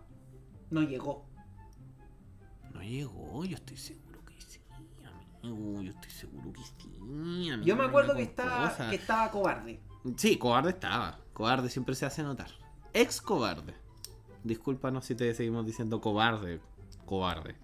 No 0.70 0.82
llegó. 0.82 1.26
No 2.72 2.82
llegó, 2.82 3.44
yo 3.44 3.56
estoy 3.56 3.76
seguro 3.76 4.24
que 4.24 4.40
sí, 4.40 4.60
amigo. 5.42 5.82
Yo 5.82 5.90
estoy 5.90 6.10
seguro 6.10 6.52
que 6.52 6.60
sí, 6.62 7.50
amigo. 7.50 7.66
Yo 7.66 7.74
me 7.74 7.84
acuerdo 7.84 8.14
que 8.14 8.22
estaba, 8.22 8.90
que 8.90 8.96
estaba 8.96 9.30
cobarde. 9.32 9.80
Sí, 10.16 10.38
cobarde 10.38 10.70
estaba. 10.70 11.18
Cobarde 11.32 11.68
siempre 11.68 11.96
se 11.96 12.06
hace 12.06 12.22
notar. 12.22 12.50
Ex 12.92 13.20
cobarde. 13.20 13.74
Discúlpanos 14.44 15.04
si 15.04 15.16
te 15.16 15.34
seguimos 15.34 15.66
diciendo 15.66 16.00
cobarde. 16.00 16.60
Cobarde. 17.04 17.56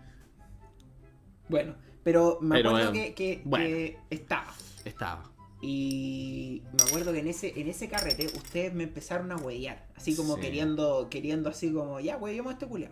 Bueno, 1.52 1.74
pero 2.02 2.38
me 2.40 2.56
Pero, 2.56 2.70
acuerdo 2.70 2.90
eh, 2.90 2.92
que, 2.92 3.14
que- 3.14 3.42
bueno. 3.44 3.64
que 3.66 3.96
estaba. 4.10 4.52
Estaba. 4.84 5.22
Y 5.60 6.62
me 6.72 6.82
acuerdo 6.88 7.12
que 7.12 7.20
en 7.20 7.28
ese, 7.28 7.52
en 7.60 7.68
ese 7.68 7.88
carrete 7.88 8.26
ustedes 8.26 8.74
me 8.74 8.82
empezaron 8.82 9.30
a 9.30 9.36
huellar. 9.36 9.86
Así 9.94 10.16
como 10.16 10.34
Sí. 10.34 10.40
queriendo, 10.40 11.06
queriendo 11.08 11.48
así 11.50 11.72
como, 11.72 12.00
ya 12.00 12.16
huellemos 12.16 12.50
a 12.50 12.54
este 12.54 12.66
culiao. 12.66 12.90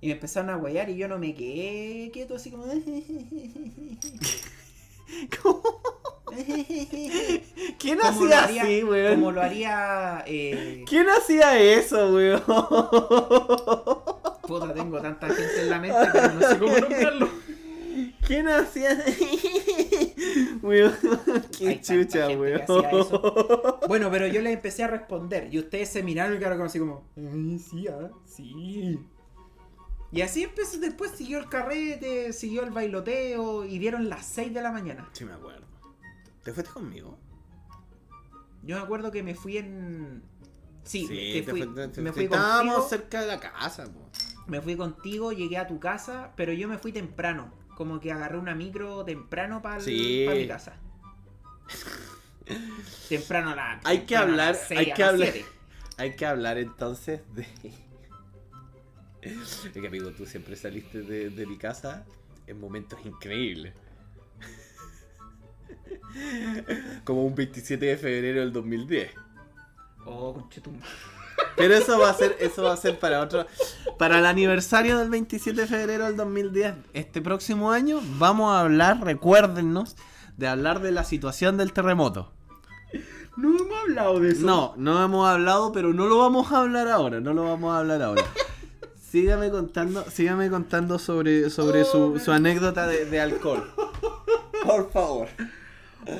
Y 0.00 0.06
me 0.06 0.12
empezaron 0.14 0.48
a 0.48 0.56
huellar 0.56 0.88
y 0.88 0.96
yo 0.96 1.08
no 1.08 1.18
me 1.18 1.34
quedé 1.34 2.10
quieto 2.10 2.36
así 2.36 2.50
como. 2.50 2.64
¿Quién 7.78 7.98
Como 7.98 8.24
lo 8.24 8.34
hacía 8.34 8.44
haría- 8.44 8.62
así, 8.62 8.82
weón? 8.84 9.14
Como 9.14 9.32
lo 9.32 9.42
haría. 9.42 10.22
Eh, 10.26 10.84
¿Quién 10.88 11.06
hacía 11.08 11.58
eso, 11.58 12.14
weón? 12.14 12.42
puta, 14.46 14.72
tengo 14.74 15.00
tanta 15.00 15.26
gente 15.28 15.62
en 15.62 15.70
la 15.70 15.78
mente, 15.80 15.98
pero 16.12 16.32
no 16.34 16.48
sé 16.48 16.58
cómo 16.58 16.78
nombrarlo. 16.78 17.28
¿Quién 18.28 18.46
hacía 18.46 18.90
Weón, 20.62 20.92
qué 21.58 21.68
Hay 21.68 21.80
chucha, 21.80 22.28
weón. 22.28 22.60
Bueno, 23.88 24.10
pero 24.10 24.26
yo 24.26 24.42
les 24.42 24.52
empecé 24.54 24.84
a 24.84 24.88
responder 24.88 25.48
y 25.52 25.58
ustedes 25.58 25.88
se 25.88 26.02
miraron 26.02 26.36
y 26.36 26.38
quedaron 26.38 26.60
así 26.62 26.78
como, 26.78 27.08
"Ay, 27.16 27.58
sí, 27.58 27.88
ah, 27.88 28.10
sí. 28.26 28.98
Y 30.12 30.20
así 30.22 30.42
empezó, 30.44 30.78
después 30.78 31.10
siguió 31.12 31.38
el 31.38 31.48
carrete, 31.48 32.32
siguió 32.32 32.62
el 32.64 32.70
bailoteo 32.70 33.64
y 33.64 33.78
dieron 33.78 34.08
las 34.10 34.26
6 34.26 34.52
de 34.54 34.62
la 34.62 34.72
mañana. 34.72 35.08
Sí, 35.12 35.24
me 35.24 35.32
acuerdo. 35.32 35.66
¿Te 36.44 36.52
fuiste 36.52 36.72
conmigo? 36.72 37.18
Yo 38.62 38.76
me 38.76 38.82
acuerdo 38.82 39.10
que 39.10 39.22
me 39.22 39.34
fui 39.34 39.56
en... 39.58 40.22
Sí, 40.82 41.06
Sí, 41.06 41.42
te 41.44 41.50
fui- 41.50 41.90
te- 41.92 42.00
me 42.02 42.12
fui 42.12 42.24
Estábamos 42.24 42.74
contigo, 42.74 42.88
cerca 42.88 43.20
de 43.22 43.26
la 43.26 43.40
casa, 43.40 43.84
po. 43.84 44.10
me 44.46 44.60
fui 44.62 44.76
contigo, 44.76 45.32
llegué 45.32 45.58
a 45.58 45.66
tu 45.66 45.78
casa, 45.78 46.32
pero 46.36 46.52
yo 46.54 46.68
me 46.68 46.78
fui 46.78 46.92
temprano. 46.92 47.52
Como 47.78 48.00
que 48.00 48.10
agarré 48.10 48.36
una 48.38 48.56
micro 48.56 49.04
temprano 49.04 49.62
para 49.62 49.78
Sí. 49.80 50.26
mi 50.28 50.48
casa. 50.48 50.74
temprano 53.08 53.50
a 53.50 53.54
la... 53.54 53.80
Hay 53.84 53.98
que 54.00 54.06
temprano 54.16 54.32
hablar- 54.32 54.54
seis, 54.56 54.80
hay 54.80 54.92
que 54.94 55.02
hablar- 55.04 55.30
siete. 55.32 55.48
hay 55.96 56.16
que 56.16 56.26
hablar 56.26 56.58
entonces 56.58 57.20
de. 57.36 57.46
Es 59.22 59.68
que 59.72 59.86
amigo, 59.86 60.10
tú 60.10 60.26
siempre 60.26 60.56
saliste 60.56 61.02
de, 61.02 61.30
de 61.30 61.46
mi 61.46 61.56
casa 61.56 62.04
en 62.48 62.58
momentos 62.58 62.98
increíbles. 63.06 63.74
Como 67.04 67.24
un 67.24 67.34
27 67.36 67.84
de 67.86 67.96
febrero 67.96 68.40
del 68.40 68.52
2010. 68.52 69.12
Oh, 70.04 70.34
conchetumare. 70.34 70.84
Pero 71.58 71.74
eso 71.74 71.98
va 71.98 72.10
a 72.10 72.14
ser, 72.14 72.36
eso 72.40 72.62
va 72.62 72.72
a 72.72 72.76
ser 72.76 72.98
para 72.98 73.20
otro. 73.20 73.46
Para 73.98 74.20
el 74.20 74.26
aniversario 74.26 74.98
del 74.98 75.10
27 75.10 75.60
de 75.60 75.66
febrero 75.66 76.04
del 76.04 76.16
2010, 76.16 76.74
este 76.94 77.20
próximo 77.20 77.72
año, 77.72 78.00
vamos 78.18 78.52
a 78.52 78.60
hablar, 78.60 79.00
recuérdennos, 79.02 79.96
de 80.36 80.46
hablar 80.46 80.80
de 80.80 80.92
la 80.92 81.04
situación 81.04 81.56
del 81.56 81.72
terremoto. 81.72 82.32
No 83.36 83.56
hemos 83.56 83.78
hablado 83.78 84.20
de 84.20 84.30
eso. 84.30 84.46
No, 84.46 84.74
no 84.76 85.04
hemos 85.04 85.28
hablado, 85.28 85.72
pero 85.72 85.92
no 85.92 86.06
lo 86.06 86.18
vamos 86.18 86.50
a 86.52 86.60
hablar 86.60 86.88
ahora, 86.88 87.20
no 87.20 87.34
lo 87.34 87.44
vamos 87.44 87.72
a 87.74 87.78
hablar 87.78 88.02
ahora. 88.02 88.24
Sígame 89.10 89.50
contando, 89.50 90.04
sígame 90.10 90.50
contando 90.50 90.98
sobre, 90.98 91.48
sobre 91.50 91.84
su, 91.84 92.18
su 92.18 92.30
anécdota 92.30 92.86
de, 92.86 93.04
de 93.06 93.20
alcohol. 93.20 93.64
Por 94.64 94.90
favor. 94.90 95.28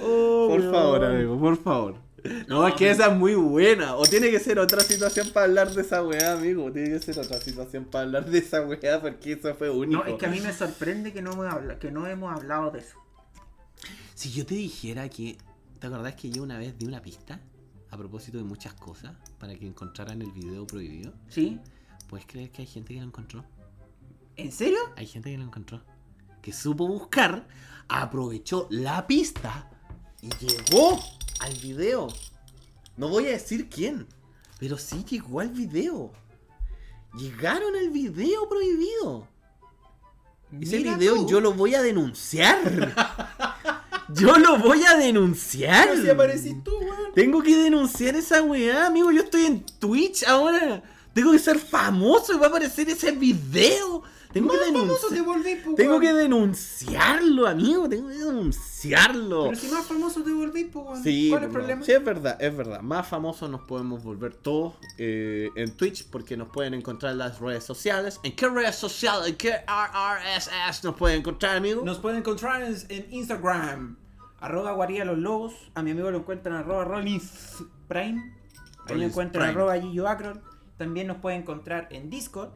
Oh, 0.02 0.48
Por 0.48 0.70
favor, 0.70 1.04
amigo, 1.04 1.38
por 1.38 1.56
favor. 1.56 2.07
No, 2.48 2.66
es 2.66 2.74
que 2.74 2.90
esa 2.90 3.06
es 3.12 3.16
muy 3.16 3.34
buena. 3.34 3.94
O 3.96 4.04
tiene 4.04 4.30
que 4.30 4.40
ser 4.40 4.58
otra 4.58 4.80
situación 4.80 5.30
para 5.32 5.46
hablar 5.46 5.72
de 5.72 5.82
esa 5.82 6.02
weá, 6.02 6.32
amigo. 6.32 6.70
Tiene 6.72 6.90
que 6.90 7.00
ser 7.00 7.18
otra 7.18 7.40
situación 7.40 7.84
para 7.84 8.04
hablar 8.04 8.24
de 8.28 8.38
esa 8.38 8.62
weá 8.66 9.00
porque 9.00 9.32
eso 9.32 9.54
fue 9.54 9.70
único. 9.70 10.02
No, 10.02 10.08
es 10.10 10.18
que 10.18 10.26
a 10.26 10.30
mí 10.30 10.40
me 10.40 10.52
sorprende 10.52 11.12
que 11.12 11.22
no, 11.22 11.32
hemos 11.32 11.46
habla- 11.52 11.78
que 11.78 11.90
no 11.92 12.06
hemos 12.06 12.34
hablado 12.34 12.70
de 12.72 12.80
eso. 12.80 12.98
Si 14.14 14.30
yo 14.32 14.44
te 14.46 14.54
dijera 14.54 15.08
que. 15.08 15.38
¿Te 15.78 15.86
acordás 15.86 16.16
que 16.16 16.28
yo 16.30 16.42
una 16.42 16.58
vez 16.58 16.76
di 16.76 16.86
una 16.86 17.00
pista? 17.00 17.40
A 17.90 17.96
propósito 17.96 18.36
de 18.38 18.44
muchas 18.44 18.74
cosas. 18.74 19.12
Para 19.38 19.54
que 19.54 19.66
encontraran 19.66 20.20
el 20.20 20.32
video 20.32 20.66
prohibido. 20.66 21.12
¿Sí? 21.28 21.60
¿Puedes 22.08 22.26
creer 22.26 22.50
que 22.50 22.62
hay 22.62 22.66
gente 22.68 22.94
que 22.94 23.00
lo 23.00 23.06
encontró? 23.06 23.44
¿En 24.36 24.50
serio? 24.50 24.78
Hay 24.96 25.06
gente 25.06 25.30
que 25.30 25.38
lo 25.38 25.44
encontró. 25.44 25.82
Que 26.42 26.52
supo 26.52 26.86
buscar, 26.88 27.46
aprovechó 27.88 28.66
la 28.70 29.06
pista 29.06 29.70
y 30.20 30.30
llegó 30.44 31.00
al 31.40 31.54
video. 31.54 32.08
No 32.96 33.08
voy 33.08 33.26
a 33.26 33.30
decir 33.30 33.68
quién, 33.68 34.06
pero 34.58 34.76
sí 34.78 35.04
llegó 35.08 35.40
al 35.40 35.50
video. 35.50 36.12
Llegaron 37.14 37.74
al 37.76 37.90
video 37.90 38.48
prohibido. 38.48 39.28
Ese 40.60 40.78
Mira 40.78 40.96
video 40.96 41.16
tú. 41.16 41.28
yo 41.28 41.40
lo 41.40 41.52
voy 41.52 41.74
a 41.74 41.82
denunciar. 41.82 42.94
yo 44.14 44.38
lo 44.38 44.58
voy 44.58 44.84
a 44.84 44.96
denunciar. 44.96 45.88
Pero 45.88 46.02
si 46.02 46.10
aparecís 46.10 46.64
tú, 46.64 46.76
weón. 46.78 47.12
Tengo 47.14 47.42
que 47.42 47.56
denunciar 47.56 48.16
esa 48.16 48.42
weá, 48.42 48.86
amigo. 48.86 49.12
Yo 49.12 49.22
estoy 49.22 49.46
en 49.46 49.64
Twitch 49.64 50.24
ahora. 50.24 50.82
Tengo 51.12 51.32
que 51.32 51.38
ser 51.38 51.58
famoso 51.58 52.34
y 52.34 52.38
va 52.38 52.46
a 52.46 52.48
aparecer 52.48 52.88
ese 52.88 53.12
video. 53.12 54.02
Tengo 54.32 54.48
Más 54.48 54.58
que 54.58 54.72
famoso 54.72 55.08
te 55.08 55.14
denunciar. 55.14 55.24
volvís, 55.24 55.56
po, 55.64 55.74
Tengo 55.74 55.90
weón. 55.92 56.02
que 56.02 56.12
denunciarlo, 56.12 57.46
amigo. 57.46 57.88
Tengo 57.88 58.08
que 58.08 58.14
denunciarlo. 58.14 59.44
Pero 59.44 59.56
si 59.56 59.68
más 59.68 59.86
famoso 59.86 60.22
te 60.22 60.32
volvís, 60.32 60.66
po, 60.66 60.80
weón. 60.80 61.02
Sí, 61.02 61.28
¿Cuál 61.30 61.42
es 61.42 61.46
el 61.46 61.52
no, 61.52 61.58
problema? 61.58 61.84
sí, 61.84 61.92
es 61.92 62.04
verdad, 62.04 62.36
es 62.42 62.56
verdad. 62.56 62.80
Más 62.82 63.06
famosos 63.08 63.48
nos 63.48 63.62
podemos 63.62 64.02
volver 64.04 64.34
todos 64.34 64.74
eh, 64.98 65.50
en 65.56 65.70
Twitch 65.76 66.08
porque 66.10 66.36
nos 66.36 66.48
pueden 66.50 66.74
encontrar 66.74 67.12
en 67.12 67.18
las 67.18 67.40
redes 67.40 67.64
sociales. 67.64 68.20
¿En 68.22 68.36
qué 68.36 68.48
redes 68.48 68.76
sociales? 68.76 69.28
¿En 69.30 69.36
qué 69.36 69.52
RRSS 69.66 70.84
nos 70.84 70.94
pueden 70.96 71.20
encontrar, 71.20 71.56
amigo? 71.56 71.82
Nos 71.84 71.98
pueden 71.98 72.18
encontrar 72.18 72.62
en, 72.62 72.76
en 72.90 73.06
Instagram. 73.12 73.96
Arroba 74.40 74.72
guarida 74.72 75.04
los 75.04 75.18
lobos. 75.18 75.54
A 75.74 75.82
mi 75.82 75.90
amigo 75.92 76.10
lo 76.10 76.18
encuentran 76.18 76.54
arroba 76.56 76.84
Rollins 76.84 77.64
Prime. 77.88 78.34
Ahí 78.86 78.96
lo 78.96 79.04
encuentran 79.04 79.48
arroba 79.50 79.78
Gillo 79.80 80.06
Acron. 80.06 80.40
También 80.76 81.06
nos 81.08 81.16
pueden 81.16 81.40
encontrar 81.40 81.88
en 81.90 82.08
Discord. 82.08 82.50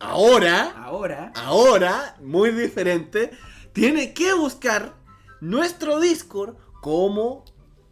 Ahora, 0.00 0.70
Ahora. 0.84 1.32
ahora, 1.34 2.16
muy 2.22 2.50
diferente, 2.52 3.30
tiene 3.72 4.12
que 4.14 4.32
buscar 4.34 4.94
nuestro 5.40 5.98
Discord 6.00 6.56
como... 6.80 7.44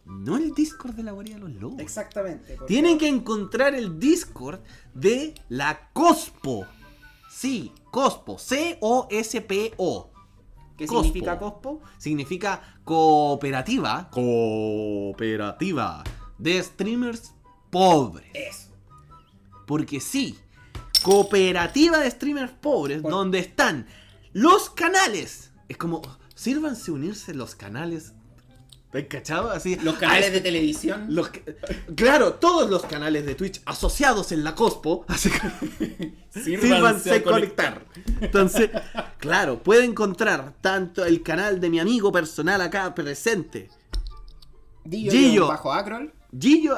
No 0.05 0.37
el 0.37 0.53
Discord 0.53 0.93
de 0.95 1.03
la 1.03 1.11
guarida 1.11 1.35
de 1.35 1.41
los 1.41 1.51
lobos. 1.55 1.79
Exactamente. 1.81 2.53
porque- 2.55 2.73
Tienen 2.73 2.97
que 2.97 3.09
encontrar 3.09 3.75
el 3.75 3.99
Discord 3.99 4.61
de 4.93 5.35
la 5.49 5.89
Cospo. 5.91 6.65
Sí, 7.29 7.73
Cospo. 7.91 8.39
C-O-S-P-O. 8.39 10.11
¿Qué 10.77 10.87
Cospo. 10.87 11.03
significa 11.03 11.37
Cospo? 11.37 11.81
Significa 11.97 12.79
cooperativa. 12.85 14.09
Cooperativa. 14.11 16.03
De 16.37 16.63
streamers 16.63 17.33
pobres. 17.69 18.29
Eso. 18.33 18.69
Porque 19.65 19.99
sí, 19.99 20.39
cooperativa 21.07 21.97
de 21.99 22.11
streamers 22.11 22.51
pobres, 22.51 23.01
Por- 23.01 23.11
donde 23.11 23.39
están 23.39 23.87
los 24.33 24.69
canales. 24.69 25.51
Es 25.69 25.77
como, 25.77 26.01
sírvanse 26.35 26.91
unirse 26.91 27.33
los 27.33 27.55
canales. 27.55 28.11
¿Te 28.91 28.99
has 28.99 29.05
cachado? 29.07 29.49
Así, 29.51 29.75
Los 29.77 29.95
a 29.95 29.99
canales 29.99 30.31
de 30.33 30.41
televisión. 30.41 31.05
los 31.09 31.29
claro, 31.95 32.33
todos 32.35 32.69
los 32.69 32.83
canales 32.85 33.25
de 33.25 33.35
Twitch 33.35 33.61
asociados 33.65 34.31
en 34.33 34.43
la 34.43 34.53
Cospo, 34.55 35.05
así 35.07 35.29
que 35.29 36.13
sírvanse 36.41 37.15
a 37.15 37.23
conectar. 37.23 37.85
Entonces, 38.21 38.69
claro, 39.17 39.61
puede 39.63 39.85
encontrar 39.85 40.55
tanto 40.61 41.05
el 41.05 41.21
canal 41.23 41.59
de 41.61 41.69
mi 41.69 41.79
amigo 41.79 42.11
personal 42.11 42.59
acá 42.61 42.93
presente, 42.95 43.69
Gillo. 44.89 45.11
Gillo. 45.11 45.47
Bajo 45.47 45.71
Acrol. 45.73 46.13
Gillo, 46.37 46.77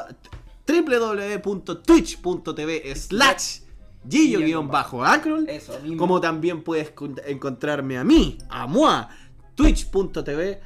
www.twitch.tv 0.66 2.94
slash 2.96 3.60
Gillo-Acrol, 4.08 5.48
Eso 5.48 5.78
mismo. 5.80 5.96
como 5.98 6.20
también 6.20 6.62
puedes 6.62 6.90
con- 6.90 7.20
encontrarme 7.26 7.98
a 7.98 8.04
mí, 8.04 8.38
a 8.48 8.66
Moa, 8.66 9.08
twitch.tv 9.54 10.60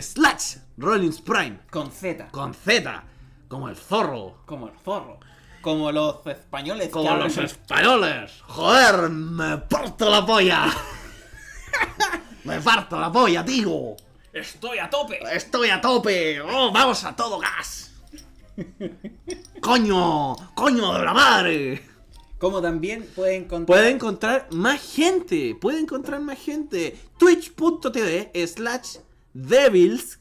slash 0.00 0.56
Rollins 0.76 1.20
Prime, 1.20 1.58
Con 1.70 1.90
Z. 1.90 2.28
con 2.30 2.54
Z, 2.54 3.04
como 3.48 3.68
el 3.68 3.76
zorro. 3.76 4.42
Como 4.46 4.68
el 4.68 4.78
zorro. 4.78 5.18
Como 5.60 5.90
los 5.90 6.24
españoles. 6.26 6.88
Como 6.90 7.14
los 7.16 7.36
españoles. 7.36 8.42
Joder, 8.46 9.08
me 9.10 9.58
parto 9.58 10.08
la 10.08 10.24
polla. 10.24 10.66
me 12.44 12.60
parto 12.60 12.98
la 13.00 13.10
polla, 13.10 13.44
tío. 13.44 13.96
Estoy 14.32 14.78
a 14.78 14.88
tope. 14.88 15.18
Estoy 15.32 15.70
a 15.70 15.80
tope. 15.80 16.40
Oh, 16.40 16.70
vamos 16.72 17.02
a 17.04 17.16
todo 17.16 17.40
gas. 17.40 17.92
coño, 19.60 20.36
coño 20.54 20.92
de 20.94 21.04
la 21.04 21.12
madre. 21.14 21.82
Como 22.38 22.62
también 22.62 23.06
puede 23.16 23.36
encontrar. 23.36 23.66
Puede 23.66 23.90
encontrar 23.90 24.48
más 24.52 24.80
gente. 24.80 25.56
Puede 25.60 25.80
encontrar 25.80 26.20
más 26.20 26.38
gente. 26.38 26.96
Twitch.tv 27.18 28.30
slash 28.46 28.98
Devils 29.34 30.20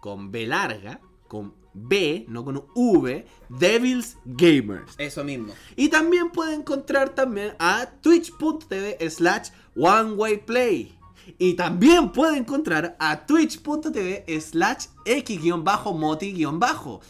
con 0.00 0.30
B 0.30 0.46
larga, 0.46 1.00
con 1.28 1.54
B, 1.72 2.26
no 2.28 2.44
con 2.44 2.64
V, 2.74 3.26
Devils 3.48 4.16
Gamers. 4.24 4.94
Eso 4.98 5.24
mismo. 5.24 5.52
Y 5.76 5.88
también 5.88 6.30
puede 6.30 6.54
encontrar 6.54 7.14
también 7.14 7.54
a 7.58 7.90
twitch.tv 8.00 9.10
slash 9.10 9.48
one 9.74 10.12
way 10.12 10.36
play. 10.36 10.96
Y 11.38 11.54
también 11.54 12.10
puede 12.12 12.36
encontrar 12.38 12.96
a 12.98 13.26
twitch.tv 13.26 14.24
slash 14.40 14.86
x-moti-bajo. 15.04 17.00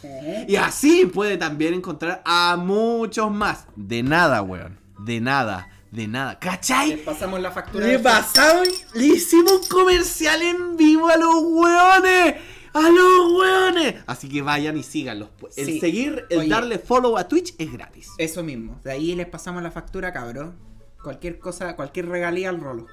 Y 0.48 0.57
así 0.57 1.07
puede 1.07 1.37
también 1.37 1.74
encontrar 1.74 2.22
a 2.24 2.57
muchos 2.57 3.31
más. 3.31 3.66
De 3.77 4.03
nada, 4.03 4.42
weón. 4.42 4.79
De 4.98 5.20
nada. 5.20 5.68
De 5.90 6.09
nada. 6.09 6.38
¿Cachai? 6.40 6.96
pasamos 7.05 7.40
la 7.40 7.53
factura. 7.53 7.87
Le 7.87 7.98
pasaron, 8.00 8.66
le 8.94 9.07
hicimos 9.07 9.53
un 9.62 9.68
comercial 9.68 10.42
en 10.42 10.77
vivo 10.77 11.09
a 11.09 11.16
los 11.16 11.35
weones. 11.42 12.35
A 12.72 12.81
los 12.90 13.33
weones. 13.38 13.94
Así 14.07 14.29
que 14.29 14.42
vayan 14.42 14.77
y 14.77 14.83
síganlos. 14.83 15.29
El 15.57 15.66
Sí. 15.66 15.79
seguir, 15.81 16.24
el 16.31 16.38
Oye. 16.40 16.48
darle 16.48 16.79
follow 16.81 17.16
a 17.16 17.29
Twitch 17.29 17.55
es 17.59 17.72
gratis. 17.72 18.09
Eso 18.18 18.42
mismo. 18.42 18.81
De 18.83 18.90
ahí 18.90 19.14
les 19.14 19.29
pasamos 19.29 19.62
la 19.62 19.70
factura, 19.70 20.12
cabrón. 20.12 20.57
Cualquier 21.05 21.38
cosa, 21.38 21.77
cualquier 21.77 22.09
regalía 22.09 22.48
al 22.48 22.61
rolo. 22.61 22.87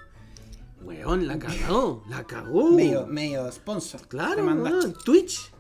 Weón, 0.83 1.27
la 1.27 1.37
cagó, 1.37 2.03
la 2.09 2.25
cagó. 2.25 2.71
Medio, 2.71 3.05
medio 3.07 3.51
sponsor. 3.51 4.07
Claro, 4.07 4.45
weón. 4.45 4.93
Twitch. 5.05 5.51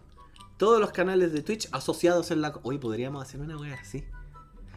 Todos 0.57 0.79
los 0.79 0.91
canales 0.91 1.33
de 1.33 1.41
Twitch 1.41 1.67
asociados 1.71 2.31
en 2.31 2.41
la. 2.41 2.59
Hoy 2.63 2.77
podríamos 2.77 3.23
hacer 3.23 3.39
una 3.39 3.57
wea 3.57 3.75
así. 3.75 4.03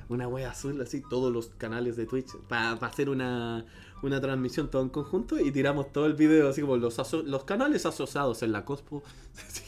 Una 0.08 0.28
wea 0.28 0.50
azul, 0.50 0.80
así, 0.82 1.02
todos 1.08 1.32
los 1.32 1.48
canales 1.56 1.96
de 1.96 2.06
Twitch. 2.06 2.36
Para 2.48 2.72
hacer 2.72 3.08
una, 3.08 3.64
una 4.02 4.20
transmisión 4.20 4.70
todo 4.70 4.82
en 4.82 4.90
conjunto 4.90 5.40
y 5.40 5.50
tiramos 5.50 5.92
todo 5.92 6.06
el 6.06 6.14
video, 6.14 6.48
así 6.48 6.60
como 6.60 6.76
los, 6.76 7.12
los 7.24 7.44
canales 7.44 7.86
asociados 7.86 8.42
en 8.42 8.52
la 8.52 8.64
Cospo. 8.64 9.02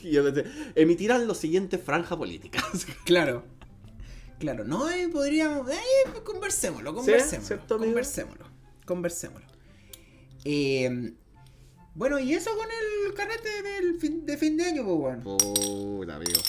Emitirán 0.74 1.26
los 1.26 1.38
siguientes 1.38 1.82
franja 1.82 2.16
política. 2.16 2.62
Claro. 3.04 3.44
Claro, 4.38 4.64
no, 4.64 4.90
eh, 4.90 5.08
podríamos. 5.08 5.70
Eh, 5.70 5.76
conversémoslo, 6.22 6.94
conversémoslo. 6.94 7.66
conversémoslo. 7.66 8.44
Conversémoslo. 8.84 9.55
Eh, 10.48 11.12
bueno, 11.94 12.20
y 12.20 12.34
eso 12.34 12.50
con 12.56 12.68
el 12.70 13.14
carrete 13.14 13.62
del 13.62 13.98
fin, 13.98 14.24
de 14.24 14.36
fin 14.36 14.56
de 14.56 14.64
año, 14.66 14.84
pues, 14.84 14.96
weón. 14.96 15.22
Puta, 15.22 16.14
amigo. 16.14 16.40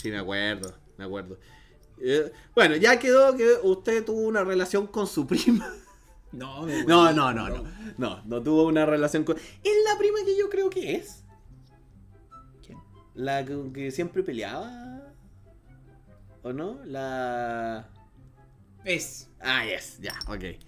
Sí, 0.00 0.10
me 0.10 0.18
acuerdo, 0.18 0.74
me 0.96 1.04
acuerdo. 1.04 1.38
Eh, 2.00 2.32
bueno, 2.54 2.76
ya 2.76 2.98
quedó 2.98 3.36
que 3.36 3.56
usted 3.62 4.06
tuvo 4.06 4.22
una 4.22 4.42
relación 4.42 4.86
con 4.86 5.06
su 5.06 5.26
prima. 5.26 5.70
No, 6.32 6.64
No, 6.64 7.12
no, 7.12 7.30
no, 7.34 7.50
no. 7.50 7.62
No, 7.98 8.22
no 8.24 8.42
tuvo 8.42 8.64
una 8.64 8.86
relación 8.86 9.22
con. 9.22 9.36
Es 9.36 9.72
la 9.84 9.98
prima 9.98 10.20
que 10.24 10.34
yo 10.34 10.48
creo 10.48 10.70
que 10.70 10.94
es. 10.94 11.24
¿Quién? 12.66 12.78
La 13.14 13.44
que, 13.44 13.70
que 13.74 13.90
siempre 13.90 14.22
peleaba. 14.22 15.12
¿O 16.42 16.54
no? 16.54 16.80
La. 16.86 17.86
Es. 18.82 19.28
Ah, 19.40 19.66
yes, 19.66 19.98
ya, 20.00 20.18
ok, 20.26 20.40
sí. 20.40 20.58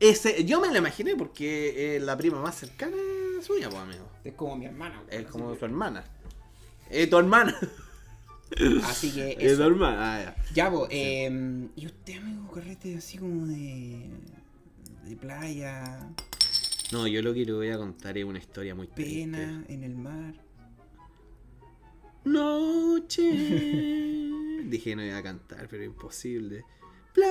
Ese, 0.00 0.44
yo 0.44 0.60
me 0.60 0.70
la 0.70 0.78
imaginé 0.78 1.16
porque 1.16 1.96
es 1.96 2.02
la 2.02 2.16
prima 2.16 2.40
más 2.40 2.54
cercana 2.54 2.96
suya, 3.42 3.68
pues, 3.68 3.82
amigo. 3.82 4.08
Es 4.24 4.34
como 4.34 4.56
mi 4.56 4.66
hermana. 4.66 5.02
Es 5.10 5.26
como 5.26 5.52
que- 5.52 5.58
su 5.58 5.64
hermana. 5.64 6.04
Es 6.90 7.10
tu 7.10 7.18
hermana. 7.18 7.56
Así 8.84 9.10
que 9.12 9.30
Es 9.38 9.38
tu 9.38 9.44
eso. 9.62 9.66
hermana. 9.66 10.14
Ah, 10.16 10.22
ya. 10.22 10.36
Ya, 10.54 10.68
vos, 10.70 10.88
eh, 10.90 11.68
¿y 11.76 11.86
usted, 11.86 12.16
amigo, 12.18 12.50
carrete 12.52 12.96
así 12.96 13.18
como 13.18 13.46
de. 13.46 14.08
de 15.04 15.16
playa, 15.16 16.08
No, 16.92 17.06
yo 17.06 17.20
lo 17.22 17.34
que 17.34 17.44
le 17.44 17.52
voy 17.52 17.70
a 17.70 17.76
contar 17.78 18.16
es 18.18 18.24
una 18.24 18.38
historia 18.38 18.74
muy 18.74 18.86
triste. 18.88 19.20
pena, 19.20 19.64
en 19.68 19.82
el 19.84 19.94
mar? 19.96 20.34
Noche. 22.24 23.22
Dije 24.64 24.90
que 24.90 24.96
no 24.96 25.04
iba 25.04 25.16
a 25.18 25.22
cantar, 25.22 25.66
pero 25.68 25.82
imposible. 25.84 26.64
Playa. 27.14 27.28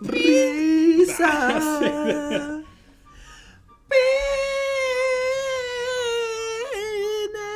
Risa. 0.00 1.60
Pena. 7.10 7.48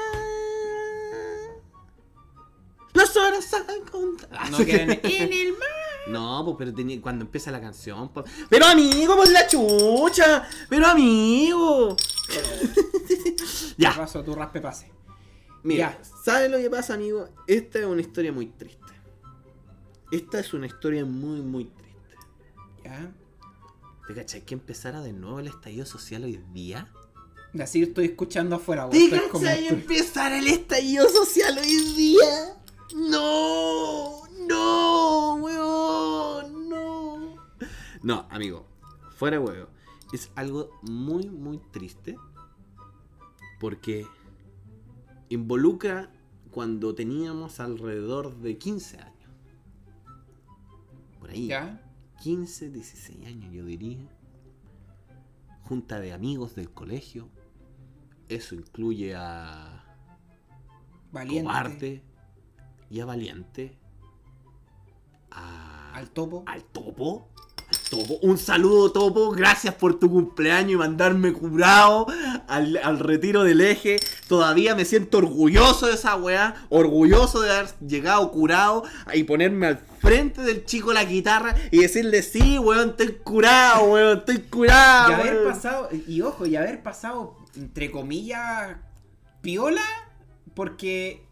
Las 2.93 3.17
horas 3.17 3.53
han 3.55 3.81
contado. 3.91 4.51
No 4.51 4.59
quedan 4.65 4.91
en 5.03 5.33
el 5.33 5.53
mar. 5.53 5.69
No, 6.09 6.43
pues 6.45 6.57
pero 6.59 6.75
tenía- 6.75 7.01
cuando 7.01 7.25
empieza 7.25 7.51
la 7.51 7.61
canción. 7.61 8.11
pues- 8.11 8.27
Pero 8.51 8.67
amigo, 8.67 9.17
por 9.17 9.29
la 9.31 9.47
chucha. 9.47 10.47
Pero 10.69 10.87
amigo. 10.87 11.97
ya. 13.79 13.95
Paso 13.97 14.23
tu 14.23 14.35
raspe 14.35 14.61
pase. 14.61 14.91
Mira, 15.63 15.99
Ya. 15.99 16.05
¿sabes 16.25 16.51
lo 16.51 16.59
que 16.59 16.69
pasa, 16.69 16.95
amigo? 16.95 17.27
Esta 17.47 17.79
es 17.79 17.87
una 17.87 18.03
historia 18.03 18.33
muy 18.33 18.47
triste. 18.49 18.81
Esta 20.13 20.41
es 20.41 20.53
una 20.53 20.67
historia 20.67 21.05
muy, 21.07 21.41
muy 21.41 21.65
triste. 21.65 21.84
Ya. 22.85 23.13
¿Te 24.07 24.15
cachai 24.15 24.43
que 24.43 24.55
empezara 24.55 25.01
de 25.01 25.13
nuevo 25.13 25.41
el 25.41 25.47
estallido 25.49 25.87
social 25.87 26.25
hoy 26.25 26.43
día? 26.53 26.93
Así 27.59 27.83
estoy 27.83 28.07
escuchando 28.07 28.57
afuera. 28.57 28.89
¿Te 28.91 29.09
como- 29.31 29.45
cachai 29.45 29.69
empezara 29.69 30.39
el 30.39 30.47
estallido 30.49 31.09
social 31.09 31.57
hoy 31.59 31.77
día? 31.95 32.57
No, 32.95 34.23
no, 34.47 35.35
weón, 35.37 36.69
no. 36.69 37.37
No, 38.03 38.27
amigo, 38.31 38.67
fuera 39.17 39.41
huevo. 39.41 39.69
Es 40.13 40.31
algo 40.35 40.71
muy, 40.83 41.29
muy 41.31 41.59
triste. 41.73 42.17
Porque 43.61 44.07
involucra 45.31 46.11
cuando 46.51 46.95
teníamos 46.95 47.59
alrededor 47.61 48.37
de 48.37 48.59
15 48.59 48.99
años. 48.99 49.31
Por 51.19 51.31
ahí. 51.31 51.47
Ya. 51.49 51.81
15, 52.25 52.71
16 52.71 53.27
años, 53.27 53.53
yo 53.53 53.67
diría. 53.67 53.99
Junta 55.65 56.01
de 56.01 56.15
amigos 56.15 56.55
del 56.55 56.71
colegio. 56.71 57.29
Eso 58.31 58.55
incluye 58.55 59.15
a 59.15 59.85
Valiente. 61.13 61.43
Cobarde 61.47 62.03
y 62.89 63.01
a 63.01 63.05
Valiente. 63.05 63.77
A, 65.31 65.93
Al 65.93 66.09
topo. 66.13 66.45
al 66.47 66.65
Topo. 66.65 67.29
Topo. 67.95 68.19
Un 68.23 68.39
saludo, 68.39 68.91
Topo. 68.91 69.31
Gracias 69.31 69.75
por 69.75 69.99
tu 69.99 70.11
cumpleaños 70.11 70.73
y 70.73 70.77
mandarme 70.77 71.33
curado 71.33 72.07
al, 72.49 72.77
al 72.79 72.99
retiro 72.99 73.45
del 73.45 73.61
eje. 73.61 73.97
Todavía 74.29 74.75
me 74.75 74.85
siento 74.85 75.19
orgulloso 75.19 75.87
de 75.87 75.95
esa 75.95 76.17
weá. 76.17 76.67
Orgulloso 76.71 77.41
de 77.41 77.51
haber 77.53 77.71
llegado 77.87 78.31
curado 78.33 78.85
y 79.13 79.23
ponerme 79.25 79.67
al 79.69 79.79
frente 80.01 80.43
del 80.43 80.65
chico 80.65 80.93
la 80.93 81.05
guitarra 81.05 81.55
y 81.71 81.79
decirle: 81.83 82.23
Sí, 82.23 82.59
weón, 82.59 82.91
estoy 82.91 83.13
curado, 83.23 83.85
weón, 83.85 84.19
estoy 84.19 84.39
curado. 84.39 85.11
y 85.11 85.15
haber 85.15 85.35
weón". 85.37 85.53
pasado, 85.53 85.89
y 86.07 86.21
ojo, 86.23 86.47
y 86.47 86.57
haber 86.57 86.83
pasado, 86.83 87.37
entre 87.55 87.91
comillas, 87.91 88.77
piola, 89.41 89.85
porque 90.55 91.25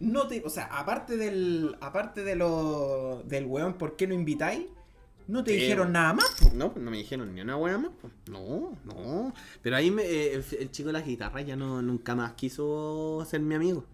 no 0.00 0.26
te, 0.26 0.42
o 0.44 0.50
sea, 0.50 0.64
aparte 0.64 1.16
del, 1.16 1.76
aparte 1.80 2.24
de 2.24 2.34
lo, 2.34 3.22
del 3.26 3.46
weón, 3.46 3.74
¿por 3.74 3.96
qué 3.96 4.06
no 4.06 4.14
invitáis? 4.14 4.66
No 5.26 5.42
te 5.42 5.52
Eh, 5.52 5.60
dijeron 5.60 5.92
nada 5.92 6.12
más. 6.12 6.30
po. 6.40 6.50
No, 6.54 6.72
no 6.76 6.90
me 6.90 6.98
dijeron 6.98 7.34
ni 7.34 7.40
una 7.40 7.56
buena 7.56 7.78
más. 7.78 7.90
pues. 8.00 8.12
No, 8.30 8.76
no. 8.84 9.32
Pero 9.62 9.76
ahí 9.76 9.90
me- 9.90 10.02
eh, 10.04 10.34
el, 10.34 10.44
el 10.58 10.70
chico 10.70 10.88
de 10.88 10.92
la 10.94 11.00
guitarra 11.00 11.40
ya 11.42 11.56
no, 11.56 11.80
nunca 11.82 12.14
más 12.14 12.32
quiso 12.34 13.24
ser 13.28 13.40
mi 13.40 13.54
amigo. 13.54 13.84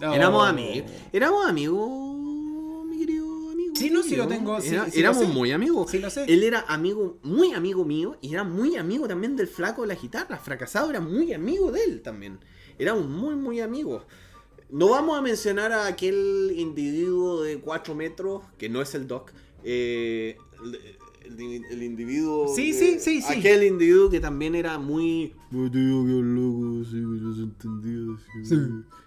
Éramos 0.00 0.46
amigos. 0.48 0.90
Éramos 1.12 1.46
amigos, 1.46 2.84
mi 2.86 2.98
querido 2.98 3.26
amigo. 3.50 3.74
Sí, 3.74 3.90
no, 3.90 4.02
sí 4.02 4.10
mío. 4.10 4.18
lo 4.24 4.28
tengo, 4.28 4.58
Era- 4.58 4.90
sí 4.90 5.00
éramos 5.00 5.22
sé. 5.26 5.28
muy 5.32 5.52
amigos. 5.52 5.90
Sí 5.90 5.98
lo 5.98 6.10
sé. 6.10 6.24
Él 6.28 6.42
era 6.44 6.64
amigo, 6.68 7.18
muy 7.22 7.52
amigo 7.52 7.84
mío, 7.84 8.16
y 8.20 8.32
era 8.34 8.44
muy 8.44 8.76
amigo 8.76 9.08
también 9.08 9.36
del 9.36 9.48
flaco 9.48 9.82
de 9.82 9.88
la 9.88 9.94
guitarra. 9.94 10.36
Fracasado 10.38 10.90
era 10.90 11.00
muy 11.00 11.32
amigo 11.32 11.72
de 11.72 11.82
él 11.84 12.02
también. 12.02 12.38
Éramos 12.78 13.06
muy, 13.06 13.34
muy 13.36 13.60
amigos. 13.60 14.04
No 14.68 14.90
vamos 14.90 15.16
a 15.18 15.22
mencionar 15.22 15.72
a 15.72 15.86
aquel 15.86 16.52
individuo 16.56 17.42
de 17.42 17.58
4 17.60 17.94
metros, 17.94 18.42
que 18.58 18.68
no 18.68 18.82
es 18.82 18.94
el 18.94 19.06
Doc. 19.08 19.32
eh, 19.68 20.36
el, 20.64 20.74
el- 21.40 21.64
el 21.70 21.82
individuo. 21.82 22.48
Sí, 22.54 22.72
de- 22.72 22.78
sí, 22.78 22.98
sí, 23.00 23.22
sí. 23.22 23.32
Aquel 23.38 23.64
individuo 23.64 24.08
que 24.10 24.20
también 24.20 24.54
era 24.54 24.78
muy. 24.78 25.34
Yo 25.50 25.70
te 25.70 25.78
digo 25.78 26.04
que 26.04 26.18
es 26.18 26.24
loco, 26.24 26.84
sí, 26.90 27.00
desentendido, 27.00 28.16
sí. 28.18 28.44
Sí. 28.44 28.56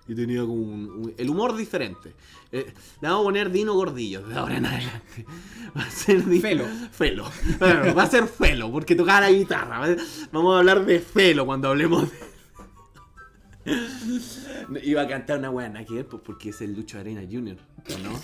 Y 0.08 0.16
tenía 0.16 0.42
como 0.42 0.54
un, 0.64 0.90
un- 0.90 1.14
el 1.18 1.30
humor 1.30 1.56
diferente. 1.56 2.14
Eh, 2.52 2.66
le 3.00 3.08
vamos 3.08 3.22
a 3.22 3.24
poner 3.26 3.52
Dino 3.52 3.74
Gordillo 3.76 4.22
de 4.28 4.36
ahora 4.36 4.58
en 4.58 4.66
adelante. 4.66 5.26
Va 5.78 5.84
a 5.84 5.90
ser 5.92 6.26
Dino- 6.26 6.42
Felo. 6.42 6.66
Felo. 6.92 7.26
Bueno, 7.60 7.94
va 7.96 8.04
a 8.04 8.10
ser 8.10 8.26
Felo, 8.28 8.72
porque 8.72 8.96
tocaba 8.96 9.22
la 9.22 9.32
guitarra. 9.32 9.96
Vamos 10.32 10.56
a 10.56 10.60
hablar 10.60 10.84
de 10.86 11.00
Felo 11.00 11.46
cuando 11.46 11.68
hablemos 11.70 12.10
de. 12.12 12.18
Iba 14.84 15.01
a 15.01 15.08
cantar 15.08 15.39
una 15.39 15.49
nada 15.69 15.86
que 15.86 15.95
pues, 16.05 16.21
porque 16.25 16.49
es 16.49 16.62
el 16.62 16.73
Lucho 16.73 16.99
Arena 16.99 17.21
Jr., 17.29 17.58
¿o 17.95 17.99
¿no? 17.99 18.19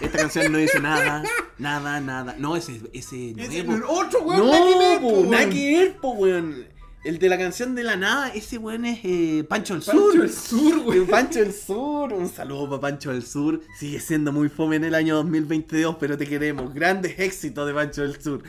Esta 0.00 0.18
canción 0.18 0.50
no 0.50 0.58
dice 0.58 0.80
nada, 0.80 1.22
nada, 1.58 2.00
nada. 2.00 2.34
No, 2.38 2.56
ese, 2.56 2.80
ese 2.92 3.34
no 3.36 3.42
Ese 3.42 3.60
es, 3.60 3.66
otro 3.88 4.22
weón, 4.22 4.46
No, 4.46 5.30
nada 5.30 5.48
que 5.48 5.78
ver, 5.78 5.96
po, 5.96 6.10
weón. 6.12 6.66
El 7.04 7.18
de 7.18 7.28
la 7.28 7.36
canción 7.36 7.74
de 7.74 7.82
la 7.82 7.96
nada, 7.96 8.28
ese 8.28 8.58
weón 8.58 8.84
es 8.84 9.00
eh, 9.02 9.44
Pancho 9.48 9.74
del 9.74 9.82
Pancho 9.82 10.12
Sur. 10.12 10.20
del 10.20 10.30
Sur, 10.32 10.78
weón. 10.86 11.06
Pancho 11.08 11.40
del 11.40 11.52
Sur. 11.52 12.12
Un 12.12 12.28
saludo 12.28 12.68
para 12.70 12.80
Pancho 12.80 13.10
del 13.12 13.24
Sur. 13.24 13.60
Sigue 13.76 13.98
siendo 13.98 14.30
muy 14.30 14.48
fome 14.48 14.76
en 14.76 14.84
el 14.84 14.94
año 14.94 15.16
2022, 15.16 15.96
pero 15.98 16.16
te 16.16 16.28
queremos. 16.28 16.72
Grandes 16.72 17.18
éxitos 17.18 17.66
de 17.66 17.74
Pancho 17.74 18.02
del 18.02 18.22
Sur. 18.22 18.44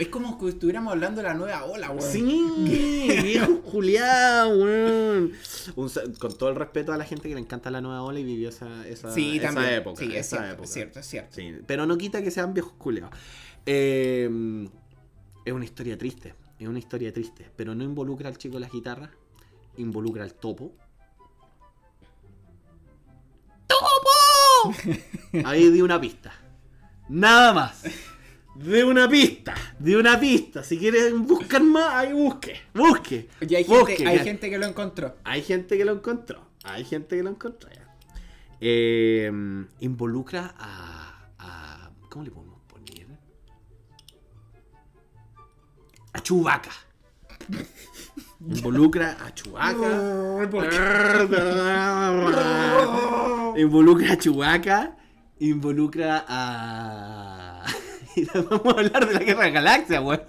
Es 0.00 0.08
como 0.08 0.38
que 0.38 0.48
estuviéramos 0.48 0.90
hablando 0.94 1.20
de 1.20 1.28
la 1.28 1.34
nueva 1.34 1.64
ola, 1.66 1.90
weón. 1.90 2.10
Sí, 2.10 3.20
viejo 3.24 3.60
Julián, 3.66 4.58
weón. 4.58 5.32
Un 5.76 5.90
con 6.18 6.38
todo 6.38 6.48
el 6.48 6.54
respeto 6.56 6.94
a 6.94 6.96
la 6.96 7.04
gente 7.04 7.28
que 7.28 7.34
le 7.34 7.40
encanta 7.42 7.70
la 7.70 7.82
nueva 7.82 8.00
ola 8.02 8.18
y 8.20 8.24
vivió 8.24 8.48
esa, 8.48 8.88
esa, 8.88 9.12
Sí, 9.12 9.36
esa 9.36 9.48
también. 9.52 9.74
época. 9.74 10.00
sí, 10.02 10.06
es 10.16 10.26
esa 10.26 10.36
cierto, 10.38 10.52
época. 10.54 10.64
es 10.64 10.72
cierto, 10.72 11.00
es 11.00 11.06
cierto. 11.06 11.36
Sí, 11.36 11.52
pero 11.66 11.84
no 11.84 11.98
quita 11.98 12.22
que 12.22 12.30
sean 12.30 12.54
viejos 12.54 12.72
culeados. 12.78 13.10
Eh, 13.66 14.66
es 15.44 15.52
una 15.52 15.64
historia 15.66 15.98
triste. 15.98 16.32
Es 16.58 16.66
una 16.68 16.78
historia 16.78 17.12
triste. 17.12 17.50
Pero 17.56 17.74
no 17.74 17.84
involucra 17.84 18.28
al 18.28 18.36
chico 18.38 18.54
de 18.54 18.60
la 18.60 18.68
guitarra. 18.68 19.10
Involucra 19.76 20.24
al 20.24 20.34
topo. 20.34 20.72
¡Topo! 23.66 24.74
Ahí 25.44 25.70
di 25.70 25.80
una 25.82 26.00
pista. 26.00 26.32
Nada 27.08 27.52
más. 27.52 27.82
De 28.54 28.82
una 28.84 29.08
pista. 29.08 29.54
De 29.78 29.96
una 29.96 30.18
pista. 30.18 30.62
Si 30.64 30.78
quieren 30.78 31.26
buscar 31.26 31.62
más, 31.62 31.94
ahí 31.94 32.12
busque. 32.12 32.60
Busque. 32.74 33.28
Y 33.40 33.54
hay, 33.54 33.62
gente, 33.64 33.78
busque, 33.78 34.06
hay 34.06 34.18
que- 34.18 34.24
gente 34.24 34.50
que 34.50 34.58
lo 34.58 34.66
encontró. 34.66 35.16
hay 35.22 35.42
gente 35.42 35.78
que 35.78 35.84
lo 35.84 35.92
encontró. 35.92 36.44
Hay 36.64 36.84
gente 36.84 37.16
que 37.16 37.22
lo 37.22 37.30
encontró. 37.30 37.70
Eh, 38.60 39.30
involucra 39.78 40.54
a, 40.58 41.28
a. 41.38 41.90
¿Cómo 42.10 42.24
le 42.24 42.32
podemos 42.32 42.47
Chubaca. 46.28 46.70
Involucra 48.46 49.16
a 49.18 49.32
Chubaca. 49.32 49.88
involucra 53.56 54.12
a 54.12 54.18
Chubaca. 54.18 54.96
Involucra 55.40 56.26
a. 56.28 57.64
Vamos 58.34 58.66
a 58.66 58.70
hablar 58.78 59.08
de 59.08 59.14
la 59.14 59.20
guerra 59.20 59.44
de 59.44 59.50
galaxia, 59.52 60.02
weón. 60.02 60.20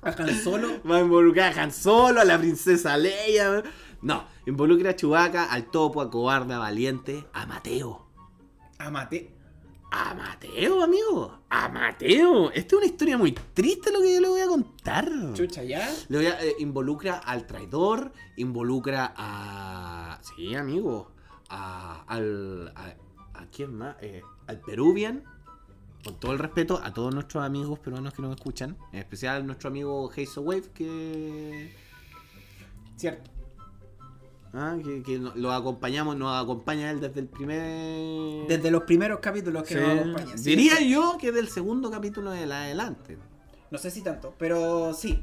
A 0.00 0.10
Han 0.10 0.42
Solo. 0.42 0.80
Va 0.90 0.96
a 0.96 1.00
involucrar 1.00 1.52
a 1.52 1.62
Han 1.62 1.70
Solo, 1.70 2.22
a 2.22 2.24
la 2.24 2.38
princesa 2.38 2.96
Leia. 2.96 3.62
No, 4.00 4.24
involucra 4.46 4.92
a 4.92 4.96
Chubaca, 4.96 5.52
al 5.52 5.70
topo, 5.70 6.00
a 6.00 6.10
cobarde, 6.10 6.54
a 6.54 6.58
valiente, 6.58 7.26
a 7.34 7.44
Mateo. 7.44 8.06
Amate. 8.78 9.41
A 9.94 10.14
Mateo, 10.14 10.82
amigo. 10.82 11.38
A 11.50 11.68
Mateo. 11.68 12.50
Esta 12.50 12.66
es 12.76 12.78
una 12.78 12.86
historia 12.86 13.18
muy 13.18 13.32
triste 13.32 13.92
lo 13.92 14.00
que 14.00 14.14
yo 14.14 14.20
le 14.22 14.28
voy 14.28 14.40
a 14.40 14.46
contar. 14.46 15.06
Chucha, 15.34 15.62
¿ya? 15.64 15.86
Le 16.08 16.16
voy 16.16 16.26
a- 16.28 16.42
eh, 16.42 16.54
involucra 16.60 17.18
al 17.18 17.46
traidor, 17.46 18.10
involucra 18.36 19.12
a. 19.14 20.18
Sí, 20.22 20.54
amigo. 20.54 21.12
A. 21.50 22.04
Al. 22.08 22.72
A, 22.74 22.94
¿a 23.34 23.46
quién 23.54 23.76
más? 23.76 23.96
Eh, 24.00 24.22
al 24.46 24.60
Peruvian. 24.60 25.24
Con 26.02 26.18
todo 26.18 26.32
el 26.32 26.38
respeto 26.38 26.80
a 26.82 26.92
todos 26.94 27.14
nuestros 27.14 27.44
amigos 27.44 27.78
peruanos 27.78 28.14
que 28.14 28.22
nos 28.22 28.34
escuchan. 28.34 28.76
En 28.92 28.98
especial 29.00 29.44
nuestro 29.46 29.68
amigo 29.68 30.10
Hazel 30.10 30.38
Wave 30.42 30.70
que. 30.74 31.76
Cierto. 32.96 33.30
Ah, 34.54 34.76
que, 34.84 35.02
que 35.02 35.18
no- 35.18 35.32
lo 35.34 35.52
acompañamos, 35.52 36.16
nos 36.16 36.42
acompaña 36.42 36.90
él 36.90 37.00
desde 37.00 37.20
el 37.20 37.26
primer. 37.28 38.46
Desde 38.48 38.70
los 38.70 38.82
primeros 38.84 39.20
capítulos 39.20 39.62
que 39.64 39.74
Sí. 39.74 39.80
nos 39.80 39.90
acompañan. 39.98 40.38
sí, 40.38 40.50
Diría 40.50 40.80
yo 40.80 41.16
que 41.18 41.32
del 41.32 41.48
segundo 41.48 41.90
capítulo 41.90 42.30
de 42.30 42.46
la 42.46 42.62
adelante. 42.62 43.18
No 43.70 43.78
sé 43.78 43.90
si 43.90 44.02
tanto, 44.02 44.34
pero 44.38 44.92
sí. 44.94 45.22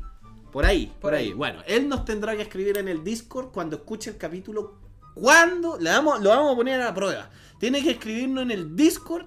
Por 0.52 0.66
ahí, 0.66 0.88
por, 0.88 1.00
Por 1.02 1.14
ahí. 1.14 1.28
ahí. 1.28 1.34
Bueno, 1.34 1.62
él 1.68 1.88
nos 1.88 2.06
tendrá 2.06 2.36
que 2.36 2.42
escribir 2.42 2.78
en 2.80 2.88
el 2.88 3.04
Discord 3.04 3.50
cuando 3.52 3.76
escuche 3.76 4.10
el 4.10 4.18
capítulo. 4.18 4.74
¿Cuándo? 5.14 5.78
Le 5.80 5.90
damos, 5.92 6.22
lo 6.22 6.30
vamos 6.30 6.54
a 6.54 6.56
poner 6.56 6.82
a 6.82 6.86
la 6.86 6.94
prueba. 6.94 7.30
Tiene 7.60 7.84
que 7.84 7.92
escribirnos 7.92 8.44
en 8.44 8.52
el 8.52 8.76
Discord 8.76 9.26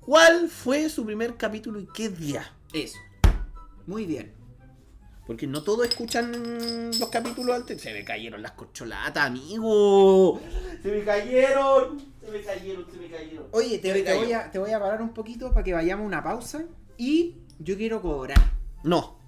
cuál 0.00 0.48
fue 0.48 0.88
su 0.88 1.04
primer 1.04 1.36
capítulo 1.36 1.78
y 1.80 1.86
qué 1.92 2.08
día. 2.08 2.50
Eso. 2.72 2.96
Muy 3.86 4.06
bien. 4.06 4.32
Porque 5.28 5.46
no 5.46 5.62
todos 5.62 5.86
escuchan 5.86 6.90
los 6.98 7.08
capítulos 7.10 7.54
antes. 7.54 7.80
Se 7.82 7.92
me 7.92 8.02
cayeron 8.02 8.40
las 8.42 8.52
corcholatas, 8.52 9.26
amigo. 9.26 10.40
Se 10.82 10.90
me 10.90 11.04
cayeron. 11.04 11.98
Se 12.24 12.30
me 12.30 12.40
cayeron, 12.40 12.86
se 12.90 12.96
me 12.98 13.08
cayeron. 13.08 13.46
Oye, 13.52 13.78
te, 13.78 13.92
me 14.02 14.14
voy 14.16 14.32
a, 14.32 14.50
te 14.50 14.58
voy 14.58 14.72
a 14.72 14.80
parar 14.80 15.02
un 15.02 15.10
poquito 15.10 15.52
para 15.52 15.62
que 15.62 15.74
vayamos 15.74 16.04
a 16.04 16.06
una 16.06 16.22
pausa. 16.24 16.62
Y 16.96 17.36
yo 17.58 17.76
quiero 17.76 18.00
cobrar. 18.02 18.38
No. 18.82 19.18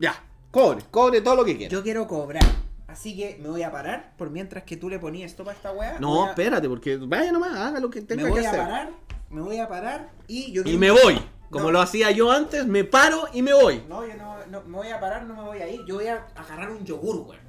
Ya, 0.00 0.14
cobre, 0.50 0.82
cobre 0.90 1.20
todo 1.20 1.36
lo 1.36 1.44
que 1.44 1.56
quiera. 1.56 1.70
Yo 1.70 1.82
quiero 1.82 2.08
cobrar. 2.08 2.42
Así 2.88 3.14
que 3.16 3.38
me 3.42 3.48
voy 3.50 3.62
a 3.62 3.70
parar 3.70 4.14
por 4.16 4.30
mientras 4.30 4.64
que 4.64 4.76
tú 4.78 4.88
le 4.88 4.98
ponías 4.98 5.30
esto 5.30 5.44
para 5.44 5.56
esta 5.56 5.70
weá. 5.72 5.98
No, 6.00 6.14
voy 6.14 6.26
a- 6.26 6.30
espérate, 6.30 6.68
porque 6.68 6.96
vaya 6.96 7.30
nomás, 7.30 7.54
haga 7.58 7.78
lo 7.78 7.90
que 7.90 8.00
Me 8.00 8.06
tenga 8.06 8.28
voy 8.28 8.40
que 8.40 8.46
a 8.46 8.50
hacer. 8.50 8.60
parar. 8.62 8.90
Me 9.30 9.40
voy 9.42 9.58
a 9.58 9.68
parar 9.68 10.10
y 10.26 10.50
yo 10.52 10.62
Y 10.62 10.64
quiero- 10.64 10.78
me 10.78 10.90
voy. 10.90 11.18
Como 11.52 11.66
No. 11.66 11.72
lo 11.72 11.80
hacía 11.82 12.10
yo 12.10 12.32
antes, 12.32 12.66
me 12.66 12.82
paro 12.82 13.28
y 13.34 13.42
me 13.42 13.52
voy. 13.52 13.84
No, 13.86 14.06
yo 14.06 14.16
no, 14.16 14.46
no, 14.46 14.62
me 14.62 14.76
voy 14.78 14.88
a 14.88 14.98
parar, 14.98 15.24
no 15.24 15.34
me 15.36 15.42
voy 15.42 15.58
a 15.58 15.68
ir. 15.68 15.84
Yo 15.86 15.96
voy 15.96 16.06
a 16.06 16.26
agarrar 16.34 16.70
un 16.70 16.82
yogur, 16.84 17.16
weón. 17.28 17.42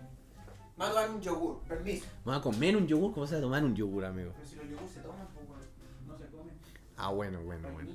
Me 0.76 0.86
voy 0.86 0.88
a 0.88 0.90
tomar 0.90 1.10
un 1.10 1.22
yogur, 1.22 1.60
permiso. 1.62 2.06
Vamos 2.26 2.42
a 2.42 2.44
comer 2.44 2.76
un 2.76 2.86
yogur, 2.86 3.14
¿cómo 3.14 3.26
se 3.26 3.36
va 3.36 3.40
a 3.40 3.42
tomar 3.42 3.64
un 3.64 3.74
yogur, 3.74 4.04
amigo? 4.04 4.34
Pero 4.36 4.46
si 4.46 4.56
los 4.58 4.68
yogur 4.70 4.90
se 4.90 5.00
toman, 5.00 5.26
pues. 5.34 5.70
No 6.06 6.18
se 6.18 6.26
comen. 6.28 6.54
Ah, 6.98 7.12
bueno, 7.12 7.42
bueno, 7.44 7.70
bueno. 7.72 7.90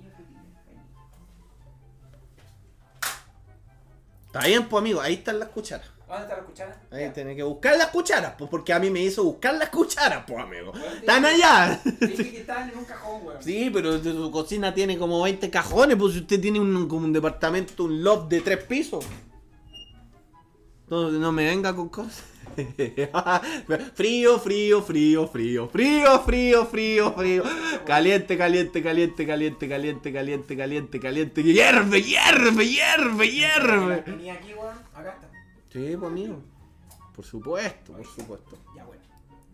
Está 4.27 4.47
bien, 4.47 4.69
pues, 4.69 4.81
amigo, 4.81 5.01
ahí 5.03 5.15
están 5.15 5.39
las 5.39 5.49
cucharas. 5.51 5.89
¿Dónde 6.09 6.23
está 6.25 6.37
la 6.39 6.43
cuchara? 6.45 6.81
Ahí 6.91 7.01
Ya. 7.03 7.13
tenés 7.13 7.37
que 7.37 7.43
buscar 7.43 7.77
las 7.77 7.89
cucharas, 7.89 8.35
pues, 8.39 8.49
porque 8.51 8.73
a 8.73 8.79
mí 8.79 8.89
me 8.89 9.03
hizo 9.03 9.25
buscar 9.25 9.55
las 9.55 9.69
cucharas, 9.69 10.25
pues, 10.27 10.39
amigo. 10.39 10.73
Bueno, 10.73 10.87
Están 10.95 11.23
dije- 11.23 11.35
allá. 11.35 11.81
Dije 11.85 12.31
que 12.31 12.41
estaban 12.41 12.71
en 12.71 12.79
un 12.79 12.85
cajón, 12.87 13.27
weón. 13.27 13.43
Sí, 13.43 13.71
pero 13.73 14.03
su 14.03 14.31
cocina 14.31 14.73
tiene 14.73 14.97
como 14.97 15.23
20 15.23 15.51
cajones, 15.51 15.97
pues 15.99 16.15
si 16.15 16.21
usted 16.21 16.41
tiene 16.41 16.59
un, 16.61 16.89
como 16.89 17.05
un 17.05 17.13
departamento, 17.13 17.85
un 17.85 18.03
loft 18.03 18.29
de 18.31 18.41
tres 18.41 18.65
pisos. 18.65 19.05
No, 20.89 21.11
no 21.11 21.33
me 21.33 21.45
venga 21.45 21.77
con 21.77 21.91
cosas. 21.91 22.25
frío, 23.95 24.39
frío, 24.41 24.83
frío, 24.83 25.29
frío, 25.29 25.69
frío, 25.69 26.19
frío, 26.25 26.67
frío, 26.67 27.13
frío. 27.13 27.43
Caliente, 27.87 28.37
caliente, 28.39 28.83
caliente, 28.83 29.27
caliente, 29.27 29.69
caliente, 29.69 30.13
caliente, 30.13 30.57
caliente, 30.57 30.99
caliente. 31.01 31.43
Hierve, 31.43 32.03
hierve, 32.03 32.67
hierve, 32.67 33.31
hierve. 33.31 34.03
Venía 34.07 34.33
aquí, 34.35 34.55
weón. 34.55 34.75
Acá 34.95 35.11
está. 35.11 35.28
Sí, 35.73 35.97
pues 35.99 36.11
amigo. 36.11 36.41
Por 37.15 37.25
supuesto, 37.25 37.93
por 37.93 38.07
supuesto. 38.07 38.57
Ya, 38.77 38.85
bueno. 38.85 39.03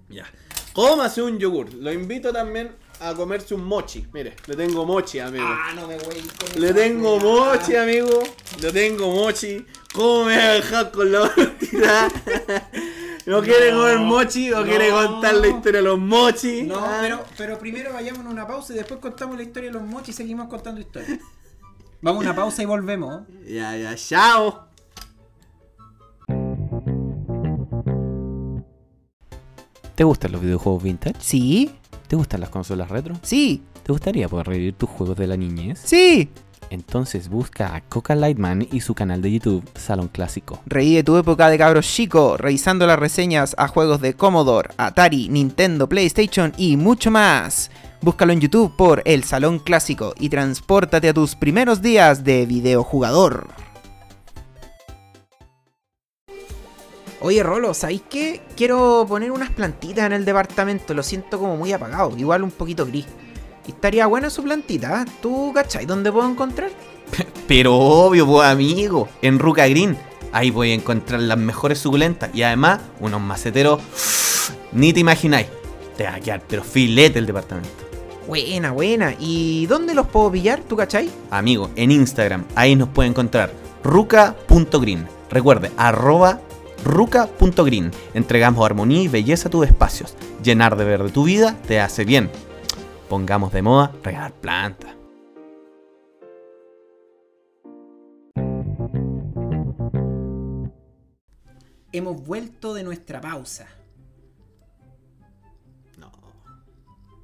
Ya. 0.08 0.26
Cómase 0.72 1.22
un 1.22 1.38
yogur. 1.38 1.72
Lo 1.74 1.92
invito 1.92 2.32
también 2.32 2.72
a 3.00 3.14
comerse 3.14 3.54
un 3.54 3.64
mochi. 3.64 4.06
Mire, 4.12 4.36
le 4.46 4.56
tengo 4.56 4.84
mochi, 4.84 5.18
amigo. 5.20 5.44
Ah, 5.46 5.72
no 5.74 5.86
me 5.86 5.96
voy 5.96 6.14
a 6.14 6.18
ir 6.18 6.32
con 6.32 6.60
Le 6.60 6.74
tengo 6.74 7.18
mochi, 7.18 7.76
amigo. 7.76 8.22
Le 8.60 8.72
tengo 8.72 9.10
mochi. 9.10 9.64
¿Cómo 9.94 10.24
me 10.26 10.36
va 10.36 10.42
a 10.44 10.52
dejar 10.54 10.90
con 10.90 11.10
la 11.12 11.22
honestidad? 11.22 12.10
¿No 13.26 13.40
quiere 13.42 13.72
No, 13.72 13.78
comer 13.78 13.98
mochi 14.00 14.52
o 14.52 14.62
quiere 14.64 14.90
no. 14.90 14.96
contar 15.06 15.34
la 15.34 15.46
historia 15.48 15.80
de 15.80 15.86
los 15.86 15.98
mochi? 15.98 16.62
No, 16.64 16.76
Ah. 16.78 16.98
pero, 17.00 17.24
pero 17.38 17.58
primero 17.58 17.92
vayamos 17.94 18.26
a 18.26 18.28
una 18.28 18.46
pausa 18.46 18.74
y 18.74 18.76
después 18.76 19.00
contamos 19.00 19.36
la 19.36 19.42
historia 19.44 19.70
de 19.70 19.74
los 19.78 19.82
mochis 19.82 20.10
y 20.10 20.12
seguimos 20.18 20.48
contando 20.48 20.80
historias. 20.80 21.18
Vamos 22.02 22.22
a 22.26 22.28
una 22.30 22.36
pausa 22.36 22.62
y 22.62 22.66
volvemos. 22.66 23.22
Ya, 23.46 23.74
ya, 23.76 23.94
chao. 23.96 24.68
¿Te 29.95 30.05
gustan 30.05 30.32
los 30.32 30.40
videojuegos 30.40 30.82
vintage? 30.82 31.16
Sí, 31.20 31.70
¿Te 32.09 32.16
gustan 32.16 32.40
las 32.40 32.51
consolas 32.51 32.88
retro? 32.90 33.14
sí, 33.22 33.62
¿Te 33.82 33.92
gustaría 33.92 34.28
poder 34.28 34.47
revivir 34.47 34.74
tus 34.74 34.88
juegos 34.88 35.16
de 35.16 35.26
la 35.26 35.36
niñez? 35.36 35.80
sí. 35.84 36.30
Entonces 36.70 37.28
busca 37.28 37.76
a 37.76 37.82
Coca 37.82 38.14
Lightman 38.16 38.66
y 38.72 38.80
su 38.80 38.95
canal 38.95 39.20
de 39.20 39.30
YouTube 39.30 39.62
Salón 39.78 40.09
Clásico. 40.09 40.61
Reí 40.66 41.01
tu 41.03 41.16
época 41.18 41.49
de 41.51 41.59
cabros 41.59 41.86
chico, 41.86 42.36
revisando 42.38 42.86
las 42.86 42.99
reseñas 42.99 43.55
a 43.59 43.68
juegos 43.68 44.01
de 44.01 44.14
Commodore, 44.14 44.70
Atari, 44.78 45.28
Nintendo, 45.28 45.88
PlayStation 45.88 46.53
y 46.57 46.78
mucho 46.78 47.11
más. 47.11 47.70
Búscalo 48.01 48.32
en 48.32 48.40
YouTube 48.40 48.74
por 48.76 49.03
El 49.05 49.24
Salón 49.24 49.59
Clásico 49.59 50.14
y 50.18 50.30
transpórtate 50.30 51.11
a 51.11 51.14
tus 51.14 51.36
primeros 51.36 51.82
días 51.82 52.24
de 52.24 52.47
videojugador. 52.47 53.49
Oye 57.25 57.43
Rolo, 57.43 57.72
¿sabéis 57.72 58.03
qué? 58.11 58.43
Quiero 58.55 59.07
poner 59.09 59.33
unas 59.33 59.49
plantitas 59.49 60.05
en 60.05 60.12
el 60.12 60.27
departamento, 60.27 60.93
lo 60.93 61.03
siento 61.03 61.39
como 61.39 61.57
muy 61.57 61.72
apagado, 61.72 62.14
igual 62.18 62.43
un 62.43 62.51
poquito 62.51 62.85
gris. 62.85 63.07
Y 63.66 63.70
estaría 63.70 64.05
buena 64.05 64.29
su 64.29 64.43
plantita, 64.43 65.07
¿tú 65.22 65.51
cachai 65.55 65.87
dónde 65.87 66.12
puedo 66.12 66.29
encontrar? 66.29 66.68
Pero 67.49 67.75
obvio, 67.79 68.27
pues 68.27 68.47
amigo, 68.47 69.09
en 69.22 69.39
Ruca 69.39 69.66
Green. 69.66 69.97
Ahí 70.33 70.51
voy 70.51 70.72
a 70.72 70.75
encontrar 70.75 71.18
las 71.22 71.39
mejores 71.39 71.79
suculentas 71.79 72.29
y 72.35 72.43
además 72.43 72.81
unos 73.01 73.22
maceteros. 73.22 73.81
Ni 74.72 74.93
te 74.93 75.01
imagináis. 75.01 75.47
Te 75.97 76.05
va 76.05 76.16
a 76.16 76.20
quedar, 76.20 76.43
pero 76.47 76.62
filete 76.62 77.20
el 77.20 77.25
departamento. 77.25 77.70
Buena, 78.29 78.70
buena. 78.70 79.14
¿Y 79.18 79.64
dónde 79.64 79.95
los 79.95 80.09
puedo 80.09 80.31
pillar? 80.31 80.61
¿Tú 80.61 80.77
cachai? 80.77 81.09
Amigo, 81.31 81.70
en 81.75 81.91
Instagram, 81.91 82.45
ahí 82.55 82.77
nos 82.77 82.91
puede 82.91 83.09
encontrar 83.09 83.51
ruca.green. 83.83 85.09
Recuerde, 85.31 85.70
arroba 85.79 86.39
ruca.green. 86.85 87.91
Entregamos 88.14 88.64
armonía 88.64 89.03
y 89.03 89.09
belleza 89.09 89.49
a 89.49 89.51
tus 89.51 89.66
espacios. 89.66 90.14
Llenar 90.43 90.76
de 90.76 90.85
verde 90.85 91.11
tu 91.11 91.24
vida 91.24 91.57
te 91.66 91.80
hace 91.80 92.05
bien. 92.05 92.30
Pongamos 93.09 93.53
de 93.53 93.62
moda 93.62 93.93
regalar 94.03 94.32
plantas. 94.32 94.95
Hemos 101.93 102.26
vuelto 102.26 102.74
de 102.74 102.82
nuestra 102.82 103.20
pausa. 103.20 103.68
No, 105.97 106.11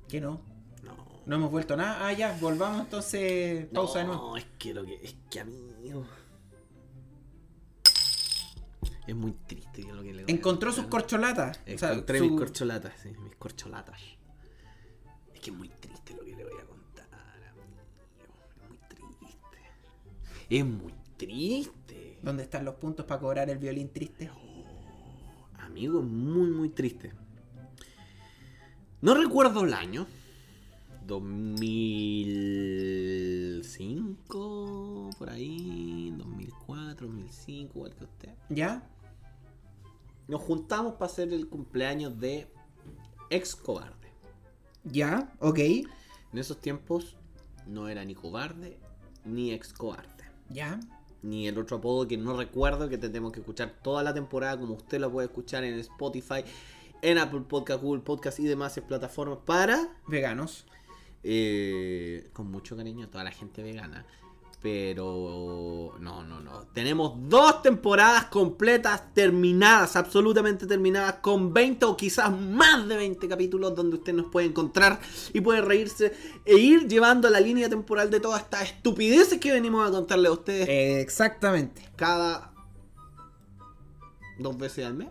¿Qué 0.08 0.20
no? 0.20 0.40
no. 0.84 0.92
No 1.26 1.36
hemos 1.36 1.50
vuelto 1.50 1.76
nada. 1.76 2.06
Ah, 2.06 2.12
ya, 2.12 2.36
volvamos 2.40 2.82
entonces. 2.82 3.66
Pausa 3.66 3.98
de 3.98 4.04
nuevo. 4.04 4.28
No, 4.28 4.36
es 4.36 4.46
que 4.58 4.72
lo 4.72 4.84
que. 4.84 4.94
Es 5.02 5.16
que 5.28 5.40
amigo. 5.40 6.06
Es 9.10 9.16
muy 9.16 9.32
triste 9.32 9.82
lo 9.82 10.02
que 10.02 10.12
le 10.14 10.22
voy 10.22 10.32
a 10.32 10.34
Encontró 10.36 10.70
sus 10.72 10.84
corcholatas. 10.86 11.58
O 11.74 11.78
sea, 11.78 11.90
Encontré 11.92 12.18
su- 12.18 12.24
mis 12.30 12.38
corcholatas, 12.38 12.92
sí, 13.02 13.08
mis 13.24 13.34
corcholatas. 13.36 14.00
Es 15.34 15.40
que 15.40 15.50
es 15.50 15.56
muy 15.56 15.68
triste 15.68 16.14
lo 16.14 16.24
que 16.24 16.36
le 16.36 16.44
voy 16.44 16.60
a 16.60 16.64
contar, 16.64 17.08
amigo. 17.50 17.64
Es 18.60 18.68
muy 18.68 18.78
triste. 18.88 19.58
Es 20.48 20.64
muy 20.64 20.94
triste. 21.16 22.18
¿Dónde 22.22 22.44
están 22.44 22.64
los 22.64 22.76
puntos 22.76 23.04
para 23.06 23.20
cobrar 23.20 23.50
el 23.50 23.58
violín 23.58 23.88
triste? 23.88 24.30
Amigo, 25.58 25.98
es 26.00 26.06
muy, 26.06 26.50
muy 26.50 26.68
triste. 26.68 27.12
No 29.00 29.14
recuerdo 29.14 29.64
el 29.64 29.74
año. 29.74 30.06
2005, 33.80 35.10
por 35.18 35.30
ahí, 35.30 36.14
2004, 36.16 37.06
2005, 37.08 37.72
igual 37.78 37.94
que 37.96 38.04
usted. 38.04 38.28
¿Ya? 38.50 38.82
Nos 40.30 40.40
juntamos 40.42 40.94
para 40.94 41.06
hacer 41.06 41.32
el 41.32 41.48
cumpleaños 41.48 42.18
de 42.20 42.46
ex 43.30 43.56
cobarde. 43.56 44.12
¿Ya? 44.84 45.32
Ok. 45.40 45.58
En 45.58 46.38
esos 46.38 46.58
tiempos 46.60 47.16
no 47.66 47.88
era 47.88 48.04
ni 48.04 48.14
cobarde 48.14 48.78
ni 49.24 49.52
ex 49.52 49.72
cobarde. 49.72 50.24
¿Ya? 50.48 50.78
ni 51.22 51.48
el 51.48 51.58
otro 51.58 51.78
apodo 51.78 52.08
que 52.08 52.16
no 52.16 52.36
recuerdo, 52.36 52.88
que 52.88 52.96
tenemos 52.96 53.32
que 53.32 53.40
escuchar 53.40 53.74
toda 53.82 54.02
la 54.02 54.14
temporada 54.14 54.58
como 54.58 54.74
usted 54.74 54.98
lo 55.00 55.12
puede 55.12 55.26
escuchar 55.26 55.64
en 55.64 55.78
Spotify, 55.80 56.44
en 57.02 57.18
Apple 57.18 57.42
Podcast, 57.48 57.82
Google 57.82 58.02
Podcast 58.02 58.40
y 58.40 58.44
demás 58.44 58.80
plataformas 58.88 59.40
para, 59.44 59.98
Veganos. 60.06 60.64
eh, 61.22 62.30
con 62.32 62.50
mucho 62.50 62.74
cariño 62.76 63.04
a 63.04 63.10
toda 63.10 63.24
la 63.24 63.32
gente 63.32 63.62
vegana. 63.62 64.06
Pero 64.62 65.94
no, 66.00 66.22
no, 66.22 66.40
no. 66.40 66.66
Tenemos 66.74 67.14
dos 67.28 67.62
temporadas 67.62 68.26
completas, 68.26 69.12
terminadas, 69.14 69.96
absolutamente 69.96 70.66
terminadas, 70.66 71.14
con 71.22 71.54
20 71.54 71.86
o 71.86 71.96
quizás 71.96 72.30
más 72.38 72.86
de 72.86 72.96
20 72.96 73.26
capítulos 73.26 73.74
donde 73.74 73.96
usted 73.96 74.12
nos 74.12 74.26
puede 74.30 74.46
encontrar 74.48 75.00
y 75.32 75.40
puede 75.40 75.62
reírse 75.62 76.12
e 76.44 76.56
ir 76.56 76.86
llevando 76.88 77.30
la 77.30 77.40
línea 77.40 77.68
temporal 77.70 78.10
de 78.10 78.20
todas 78.20 78.42
estas 78.42 78.64
estupideces 78.64 79.38
que 79.40 79.50
venimos 79.50 79.88
a 79.88 79.90
contarle 79.90 80.28
a 80.28 80.32
ustedes 80.32 80.68
exactamente. 80.68 81.82
cada 81.96 82.52
dos 84.38 84.56
veces 84.58 84.84
al 84.86 84.94
mes. 84.94 85.08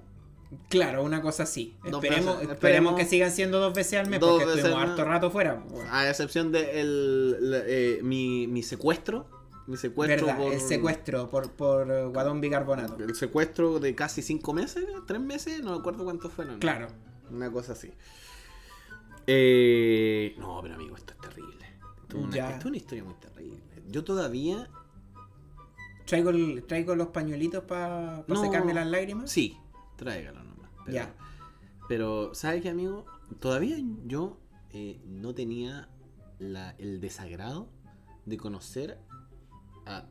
Claro, 0.69 1.03
una 1.03 1.21
cosa 1.21 1.43
así. 1.43 1.75
Esperemos, 1.83 2.01
veces. 2.01 2.21
esperemos 2.23 2.53
Esperemos- 2.53 2.95
que 2.95 3.05
sigan 3.05 3.31
siendo 3.31 3.59
dos 3.59 3.73
veces 3.73 3.99
al 3.99 4.09
mes 4.09 4.19
porque 4.19 4.45
estuvimos 4.45 4.79
harto 4.81 5.05
rato 5.05 5.29
fuera. 5.29 5.55
Bueno, 5.69 5.89
A 5.91 6.07
excepción 6.09 6.51
de 6.51 6.81
el, 6.81 7.63
eh, 7.67 7.99
mi, 8.03 8.47
mi 8.47 8.63
secuestro. 8.63 9.38
Mi 9.69 9.77
secuestro 9.77 10.25
verdad, 10.25 10.41
por- 10.41 10.53
el 10.53 10.59
secuestro 10.61 11.29
por, 11.29 11.51
por 11.51 12.11
Guadón 12.11 12.41
Bicarbonato. 12.41 13.03
El 13.03 13.15
secuestro 13.15 13.79
de 13.79 13.93
casi 13.95 14.21
cinco 14.21 14.51
meses, 14.53 14.85
tres 15.05 15.21
meses, 15.21 15.63
no 15.63 15.71
me 15.73 15.77
acuerdo 15.79 16.03
cuántos 16.03 16.31
fueron. 16.33 16.59
Claro. 16.59 16.87
Una 17.29 17.51
cosa 17.51 17.73
así. 17.73 17.91
Eh, 19.27 20.35
no, 20.39 20.59
pero 20.61 20.75
amigo, 20.75 20.95
esto 20.95 21.13
es 21.13 21.19
terrible. 21.19 21.65
Esto 22.01 22.17
es, 22.17 22.23
una, 22.23 22.35
Ya. 22.35 22.47
esto 22.49 22.59
es 22.59 22.65
una 22.65 22.77
historia 22.77 23.03
muy 23.03 23.13
terrible. 23.15 23.59
Yo 23.87 24.03
todavía. 24.03 24.69
Traigo, 26.05 26.31
el- 26.31 26.63
traigo 26.65 26.95
los 26.95 27.07
pañuelitos 27.09 27.63
para 27.65 28.23
No. 28.27 28.41
secarme 28.43 28.73
las 28.73 28.87
lágrimas. 28.87 29.29
Sí, 29.31 29.57
tráigalo 29.95 30.43
nomás. 30.43 30.71
Pero, 30.85 30.95
Ya. 30.95 31.13
Pero, 31.87 32.33
¿sabes 32.33 32.61
qué, 32.63 32.69
amigo? 32.69 33.05
Todavía 33.39 33.77
yo 34.05 34.39
eh, 34.71 34.99
no 35.05 35.33
tenía 35.33 35.89
la- 36.39 36.71
el 36.79 36.99
desagrado 37.01 37.67
de 38.25 38.37
conocer 38.37 38.99
a 39.89 40.05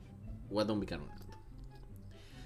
Guatón 0.50 0.80
Bicarbonato. 0.80 1.24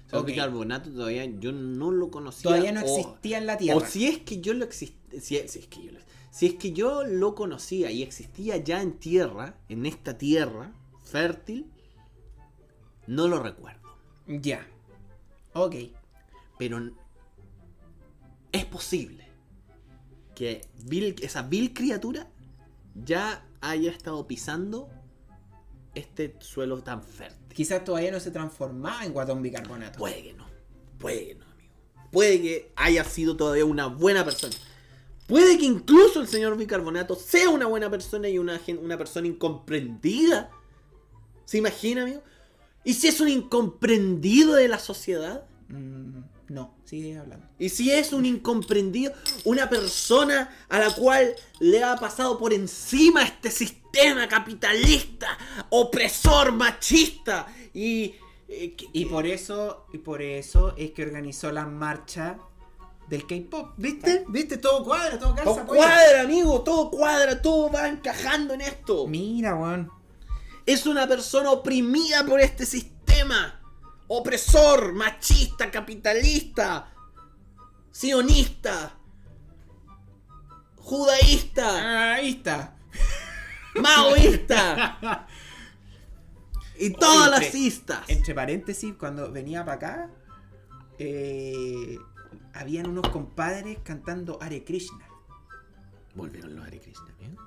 O 0.05 0.09
sea, 0.09 0.19
Ok. 0.19 0.27
Bicarbonato 0.27 0.91
todavía 0.91 1.25
yo 1.25 1.51
no 1.51 1.91
lo 1.91 2.11
conocía. 2.11 2.43
Todavía 2.43 2.71
no 2.71 2.81
o- 2.81 2.83
existía 2.99 3.37
en 3.39 3.45
la 3.47 3.57
Tierra. 3.57 3.77
O 3.77 3.85
si 3.85 4.07
es 4.07 4.19
que 4.19 4.39
yo 4.41 4.53
lo 4.53 4.65
existía, 4.65 5.19
si, 5.21 5.47
si 5.47 5.59
es 5.59 5.67
que 5.67 5.83
yo 5.83 5.91
lo, 5.91 5.99
si 6.31 6.45
es 6.47 6.53
que 6.55 6.71
yo 6.73 7.03
lo 7.03 7.35
conocía 7.35 7.91
y 7.91 8.03
existía 8.03 8.57
ya 8.57 8.81
en 8.81 8.93
tierra, 8.99 9.55
en 9.69 9.85
esta 9.85 10.17
tierra 10.17 10.71
fértil, 11.03 11.71
no 13.07 13.27
lo 13.27 13.41
recuerdo. 13.41 13.81
Ya. 14.27 14.65
Ok. 15.53 15.75
Pero 16.57 16.91
es 18.51 18.65
posible 18.65 19.27
que 20.35 20.61
vil- 20.85 21.19
esa 21.23 21.41
vil 21.43 21.73
criatura 21.73 22.27
ya 22.95 23.45
haya 23.61 23.91
estado 23.91 24.27
pisando 24.27 24.89
este 25.95 26.35
suelo 26.39 26.81
tan 26.81 27.03
fértil. 27.03 27.53
Quizás 27.53 27.83
todavía 27.83 28.11
no 28.11 28.19
se 28.19 28.31
transformaba 28.31 29.05
en 29.05 29.13
Guatón 29.13 29.41
Bicarbonato. 29.41 29.99
Puede 29.99 30.23
que 30.23 30.33
no. 30.33 30.47
Puede 30.97 31.27
que 31.27 31.35
no, 31.35 31.45
amigo. 31.45 31.73
Puede 32.11 32.41
que 32.41 32.71
haya 32.75 33.03
sido 33.03 33.35
todavía 33.35 33.65
una 33.65 33.87
buena 33.87 34.23
persona. 34.23 34.55
Puede 35.27 35.57
que 35.57 35.65
incluso 35.65 36.19
el 36.19 36.27
señor 36.27 36.57
bicarbonato 36.57 37.15
sea 37.15 37.49
una 37.49 37.65
buena 37.65 37.89
persona 37.89 38.27
y 38.27 38.37
una, 38.37 38.59
una 38.81 38.97
persona 38.97 39.27
incomprendida. 39.27 40.51
¿Se 41.45 41.57
imagina, 41.57 42.03
amigo? 42.03 42.21
¿Y 42.83 42.93
si 42.93 43.07
es 43.07 43.21
un 43.21 43.29
incomprendido 43.29 44.55
de 44.55 44.67
la 44.67 44.79
sociedad? 44.79 45.45
Mm, 45.69 46.19
no, 46.53 46.75
sigue 46.85 47.17
hablando. 47.17 47.47
¿Y 47.59 47.69
si 47.69 47.91
es 47.91 48.13
un 48.13 48.25
incomprendido, 48.25 49.11
una 49.43 49.69
persona 49.69 50.55
a 50.69 50.79
la 50.79 50.91
cual 50.93 51.35
le 51.59 51.83
ha 51.83 51.95
pasado 51.95 52.37
por 52.37 52.53
encima 52.53 53.23
este 53.23 53.51
sistema 53.51 54.27
capitalista, 54.27 55.37
opresor, 55.69 56.51
machista 56.51 57.47
y... 57.73 58.15
eh, 58.47 58.75
Y 58.93 59.05
por 59.05 59.25
eso, 59.25 59.87
y 59.91 59.97
por 59.97 60.21
eso 60.21 60.75
es 60.77 60.91
que 60.91 61.03
organizó 61.03 61.51
la 61.51 61.65
marcha 61.65 62.37
del 63.09 63.27
K-pop. 63.27 63.73
¿Viste? 63.77 64.25
¿Viste? 64.29 64.57
Todo 64.57 64.83
cuadra, 64.83 65.19
todo 65.19 65.35
calza. 65.35 65.43
Todo 65.43 65.65
cuadra, 65.65 66.21
amigo, 66.21 66.61
todo 66.61 66.89
cuadra, 66.89 67.41
todo 67.41 67.71
va 67.71 67.87
encajando 67.87 68.53
en 68.53 68.61
esto. 68.61 69.07
Mira, 69.07 69.55
weón. 69.55 69.91
Es 70.65 70.85
una 70.85 71.07
persona 71.07 71.51
oprimida 71.51 72.25
por 72.25 72.39
este 72.39 72.65
sistema. 72.65 73.59
Opresor, 74.07 74.93
machista, 74.93 75.71
capitalista, 75.71 76.93
sionista, 77.91 78.97
judaísta, 80.77 82.13
Ahí 82.15 82.31
está. 82.31 82.75
maoísta 83.75 85.27
y 86.77 86.89
todas 86.91 87.29
Oye, 87.29 87.45
las 87.45 87.55
istas. 87.55 88.09
Entre 88.09 88.35
paréntesis, 88.35 88.93
cuando 88.99 89.31
venía 89.31 89.63
para 89.63 89.75
acá, 89.75 90.09
eh, 90.99 91.97
habían 92.53 92.87
unos 92.89 93.07
compadres 93.09 93.79
cantando 93.83 94.37
Hare 94.41 94.63
Krishna. 94.63 95.07
Volvieron 96.15 96.55
los 96.55 96.65
Hare 96.67 96.79
Krishna, 96.79 97.13
¿bien? 97.17 97.37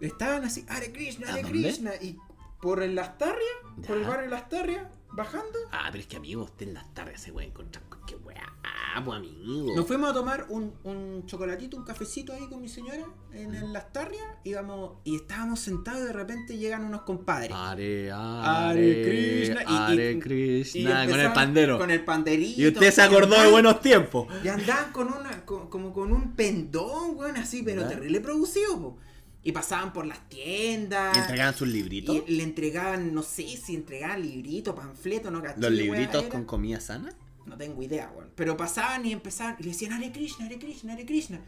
Estaban 0.00 0.44
así, 0.44 0.64
Hare 0.68 0.92
Krishna, 0.92 1.28
¿A 1.28 1.32
Hare? 1.32 1.42
Krishna. 1.42 1.94
Y 1.96 2.16
por 2.62 2.82
el 2.82 2.94
Lastarria, 2.94 3.52
por 3.86 3.96
el 3.98 4.04
barrio 4.04 4.30
Lastarria, 4.30 4.90
bajando, 5.12 5.58
Ah, 5.72 5.88
pero 5.90 6.00
es 6.02 6.06
que 6.06 6.16
amigo, 6.16 6.44
usted 6.44 6.68
en 6.68 6.74
las 6.74 6.92
tardes 6.94 7.20
se 7.20 7.32
puede 7.32 7.46
encontrar 7.48 7.84
con 7.88 8.00
qué 8.06 8.16
weá, 8.16 8.42
ah, 8.64 9.02
pues 9.04 9.18
amigo. 9.18 9.74
Nos 9.76 9.86
fuimos 9.86 10.10
a 10.10 10.14
tomar 10.14 10.46
un, 10.48 10.72
un 10.84 11.24
chocolatito, 11.26 11.76
un 11.76 11.84
cafecito 11.84 12.32
ahí 12.32 12.46
con 12.48 12.60
mi 12.60 12.68
señora 12.68 13.04
en 13.32 13.54
el 13.54 13.72
Lastarria 13.72 14.38
íbamos, 14.44 14.98
y 15.04 15.16
estábamos 15.16 15.60
sentados 15.60 16.02
y 16.02 16.04
de 16.06 16.12
repente 16.12 16.58
llegan 16.58 16.84
unos 16.84 17.02
compadres. 17.02 17.52
Hare, 17.54 18.10
Hare 18.12 19.02
Krishna, 19.02 19.62
y- 19.62 19.72
y- 19.72 19.76
Hare 19.76 20.10
y 20.12 20.18
Krishna, 20.20 21.06
con 21.08 21.20
el 21.20 21.32
pandero. 21.32 21.78
Con 21.78 21.90
el 21.90 22.04
panderito. 22.04 22.60
Y 22.60 22.66
usted 22.68 22.90
se 22.92 23.02
acordó 23.02 23.40
de 23.40 23.50
buenos 23.50 23.80
tiempos. 23.80 24.26
Y 24.44 24.48
andaban 24.48 24.92
con 24.92 25.08
una, 25.12 25.44
con- 25.44 25.68
como 25.68 25.92
con 25.92 26.12
un 26.12 26.34
pendón, 26.34 27.16
weón, 27.16 27.36
así, 27.36 27.62
pero 27.62 27.82
¿Ya? 27.82 27.88
terrible 27.88 28.20
producido, 28.20 28.80
po. 28.80 28.98
Y 29.42 29.52
pasaban 29.52 29.92
por 29.92 30.06
las 30.06 30.28
tiendas. 30.28 31.16
¿Y 31.16 31.20
entregaban 31.20 31.54
sus 31.54 31.68
libritos? 31.68 32.14
Y 32.26 32.32
le 32.36 32.42
entregaban, 32.42 33.14
no 33.14 33.22
sé 33.22 33.46
si 33.56 33.74
entregaban 33.74 34.20
libritos, 34.20 34.74
panfletos, 34.74 35.32
no 35.32 35.42
caché. 35.42 35.60
¿Los 35.60 35.70
libritos 35.72 36.24
con 36.24 36.44
comida 36.44 36.78
sana? 36.80 37.14
No 37.46 37.56
tengo 37.56 37.82
idea, 37.82 38.12
weón. 38.14 38.30
Pero 38.34 38.56
pasaban 38.56 39.04
y 39.06 39.12
empezaban 39.12 39.56
y 39.58 39.62
le 39.62 39.70
decían 39.70 39.92
Hare 39.94 40.12
Krishna, 40.12 40.46
Hare 40.46 40.58
Krishna, 40.58 40.92
Hare 40.92 41.06
Krishna. 41.06 41.40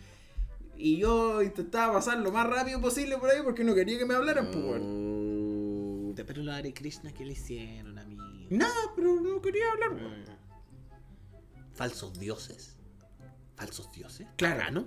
Y 0.76 0.96
yo 0.96 1.42
intentaba 1.42 1.92
pasar 1.92 2.18
lo 2.18 2.32
más 2.32 2.46
rápido 2.48 2.80
posible 2.80 3.18
por 3.18 3.30
ahí 3.30 3.40
porque 3.44 3.62
no 3.62 3.74
quería 3.74 3.98
que 3.98 4.06
me 4.06 4.14
hablaran, 4.14 4.46
pues, 4.50 4.64
weón. 4.64 6.10
Mm, 6.10 6.14
Pero 6.14 6.42
los 6.42 6.54
Hare 6.54 6.72
Krishna, 6.72 7.12
¿qué 7.12 7.24
le 7.26 7.32
hicieron, 7.32 7.98
amigo? 7.98 8.22
Nada, 8.50 8.74
pero 8.96 9.20
no 9.20 9.40
quería 9.42 9.70
hablar, 9.72 9.92
weón. 9.92 10.24
Falsos 11.74 12.18
dioses. 12.18 12.76
¿Falsos 13.56 13.92
dioses? 13.92 14.26
Claro. 14.36 14.56
¿Paganos? 14.58 14.84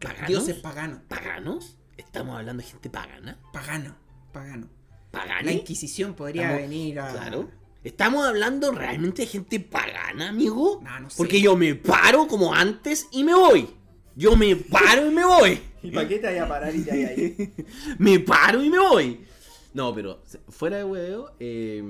¿Paganos? 0.00 0.28
Dioses 0.28 0.56
paganos. 0.56 1.00
¿Paganos? 1.08 1.76
¿Estamos 1.96 2.36
hablando 2.38 2.62
de 2.62 2.68
gente 2.68 2.90
pagana? 2.90 3.38
Pagano, 3.52 3.94
pagano. 4.32 4.68
¿Pagana? 5.10 5.42
La 5.42 5.52
Inquisición 5.52 6.14
podría 6.14 6.42
Estamos- 6.42 6.62
venir 6.62 7.00
a. 7.00 7.12
Claro. 7.12 7.50
¿Estamos 7.84 8.26
hablando 8.26 8.72
realmente 8.72 9.22
de 9.22 9.28
gente 9.28 9.60
pagana, 9.60 10.30
amigo? 10.30 10.80
No, 10.82 11.00
no 11.00 11.10
sé. 11.10 11.16
Porque 11.18 11.40
yo 11.40 11.54
me 11.56 11.74
paro 11.74 12.26
como 12.26 12.54
antes 12.54 13.08
y 13.12 13.22
me 13.24 13.34
voy. 13.34 13.68
Yo 14.16 14.36
me 14.36 14.56
paro 14.56 15.06
y 15.06 15.14
me 15.14 15.24
voy. 15.24 15.60
¿Y 15.82 15.90
para 15.90 16.08
qué 16.08 16.18
te 16.18 16.26
vaya 16.28 16.44
a 16.44 16.48
parar 16.48 16.74
y 16.74 16.82
te 16.82 16.90
vaya 16.90 17.08
ahí? 17.08 17.54
me 17.98 18.20
paro 18.20 18.62
y 18.62 18.70
me 18.70 18.78
voy. 18.78 19.26
No, 19.74 19.94
pero 19.94 20.22
fuera 20.48 20.78
de 20.78 20.84
huevo, 20.84 21.30
eh, 21.40 21.82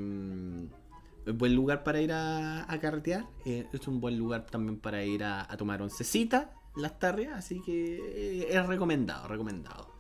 es 1.26 1.36
buen 1.36 1.54
lugar 1.54 1.84
para 1.84 2.00
ir 2.00 2.12
a, 2.12 2.70
a 2.70 2.80
carretear. 2.80 3.26
eh, 3.44 3.66
es 3.72 3.86
un 3.86 4.00
buen 4.00 4.18
lugar 4.18 4.46
también 4.46 4.78
para 4.80 5.04
ir 5.04 5.22
a, 5.22 5.42
a 5.50 5.56
tomar 5.56 5.80
oncecita 5.80 6.52
las 6.76 6.98
tardes. 6.98 7.28
Así 7.32 7.60
que 7.62 8.00
eh, 8.42 8.48
es 8.50 8.66
recomendado, 8.66 9.28
recomendado. 9.28 9.93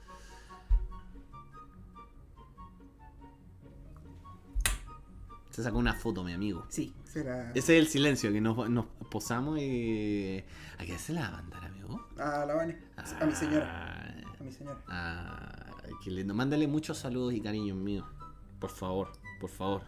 Se 5.54 5.62
sacó 5.62 5.78
una 5.78 5.94
foto, 5.94 6.24
mi 6.24 6.32
amigo. 6.32 6.66
Sí, 6.68 6.92
será. 7.04 7.50
Ese 7.52 7.78
es 7.78 7.84
el 7.84 7.86
silencio 7.86 8.32
que 8.32 8.40
nos, 8.40 8.68
nos 8.68 8.86
posamos 9.08 9.60
y. 9.60 10.42
¿A 10.80 10.84
qué 10.84 10.98
se 10.98 11.12
la 11.12 11.20
va 11.20 11.28
a 11.28 11.30
mandar, 11.42 11.64
amigo? 11.66 12.08
A 12.18 12.44
la 12.44 12.54
Vane. 12.54 12.76
A 12.96 13.24
mi 13.24 13.32
señora. 13.36 14.16
A 14.40 14.42
mi 14.42 14.50
señora. 14.50 14.80
Ah, 14.88 15.66
qué 16.02 16.10
lindo. 16.10 16.34
Mándale 16.34 16.66
muchos 16.66 16.98
saludos 16.98 17.34
y 17.34 17.40
cariños 17.40 17.76
míos. 17.76 18.04
Por 18.58 18.70
favor, 18.70 19.12
por 19.40 19.48
favor. 19.48 19.82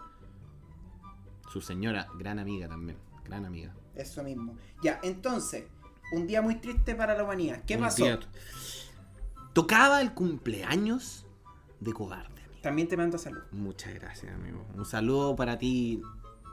Su 1.53 1.61
señora, 1.61 2.07
gran 2.17 2.39
amiga 2.39 2.69
también. 2.69 2.97
Gran 3.25 3.45
amiga. 3.45 3.75
Eso 3.97 4.23
mismo. 4.23 4.57
Ya, 4.85 5.01
entonces, 5.03 5.65
un 6.13 6.29
día 6.29 6.43
muy 6.43 6.61
triste 6.61 6.95
para 6.95 7.17
la 7.17 7.25
humanidad. 7.25 7.65
¿Qué 7.67 7.75
Un 7.75 7.81
pasó? 7.81 8.05
día- 8.05 8.21
Tocaba 9.53 10.01
el 10.01 10.13
cumpleaños 10.15 11.27
de 11.81 11.93
Cobarde. 11.93 12.36
También 12.67 12.89
te 12.89 12.97
mando 12.97 13.17
salud. 13.17 13.43
Muchas 13.53 13.95
gracias, 13.95 14.35
amigo. 14.35 14.67
Un 14.75 14.85
saludo 14.85 15.37
para 15.37 15.57
ti, 15.57 16.03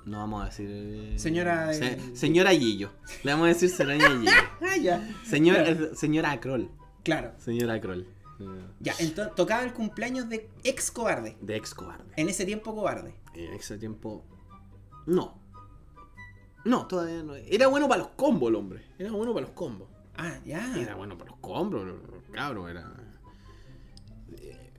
No 0.05 0.20
vamos 0.20 0.43
a 0.43 0.45
decir. 0.45 0.68
eh, 0.70 1.14
Señora, 1.18 1.74
se- 1.74 1.93
eh, 1.93 2.16
señora 2.16 2.51
Gillo. 2.51 2.91
Le 3.24 3.32
vamos 3.32 3.45
a 3.45 3.47
decir 3.47 3.70
señora 3.70 3.97
Gillo. 4.11 4.32
Ah, 4.61 4.78
ya. 4.78 5.09
Señor, 5.26 5.55
Claro. 5.64 5.86
eh, 5.86 5.95
señora 5.95 6.39
Kroll. 6.39 6.70
Claro. 7.03 7.32
Señora 7.39 7.82
Kroll. 7.82 8.01
Eh, 8.39 8.66
Ya, 8.80 8.93
entonces 8.99 9.34
tocaba 9.34 9.64
el 9.64 9.74
cumpleaños 9.74 10.30
de 10.30 10.51
ex 10.64 10.91
cobarde. 10.91 11.36
De 11.41 11.55
ex 11.55 11.74
cobarde. 11.74 12.14
En 12.16 12.30
ese 12.30 12.45
tiempo 12.45 12.76
cobarde. 12.76 13.16
En 13.34 13.53
ese 13.53 13.80
tiempo. 13.80 14.24
No. 15.07 15.39
No, 16.64 16.86
todavía 16.86 17.24
no. 17.24 17.34
Era 17.36 17.66
bueno 17.68 17.88
para 17.89 18.03
los 18.03 18.09
combos 18.11 18.49
el 18.49 18.55
hombre. 18.55 18.86
Era 18.99 19.11
bueno 19.14 19.34
para 19.34 19.47
los 19.47 19.55
combos. 19.55 19.88
Ah, 20.16 20.38
ya. 20.45 20.78
Era 20.78 20.93
bueno 20.93 21.18
para 21.18 21.32
los 21.32 21.39
combos, 21.39 21.82
cabrón. 22.32 22.70
Era. 22.70 22.93
eh, 24.38 24.72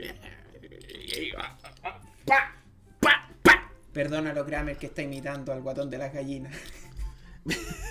Igual. 0.00 1.46
Pa, 2.26 2.54
pa, 3.00 3.28
pa. 3.42 3.72
Perdónalo, 3.92 4.46
Kramer, 4.46 4.76
que 4.76 4.86
está 4.86 5.02
imitando 5.02 5.52
al 5.52 5.62
guatón 5.62 5.90
de 5.90 5.98
las 5.98 6.12
gallinas. 6.12 6.54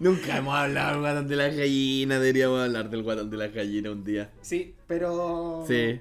Nunca 0.00 0.36
hemos 0.36 0.54
hablado 0.54 0.92
del 0.92 1.00
guatón 1.00 1.28
de 1.28 1.36
las 1.36 1.56
gallinas. 1.56 2.20
Deberíamos 2.20 2.60
hablar 2.60 2.90
del 2.90 3.02
guatón 3.02 3.30
de 3.30 3.36
las 3.36 3.52
gallinas 3.52 3.92
un 3.92 4.04
día. 4.04 4.30
Sí, 4.40 4.74
pero. 4.86 5.64
Sí. 5.66 6.00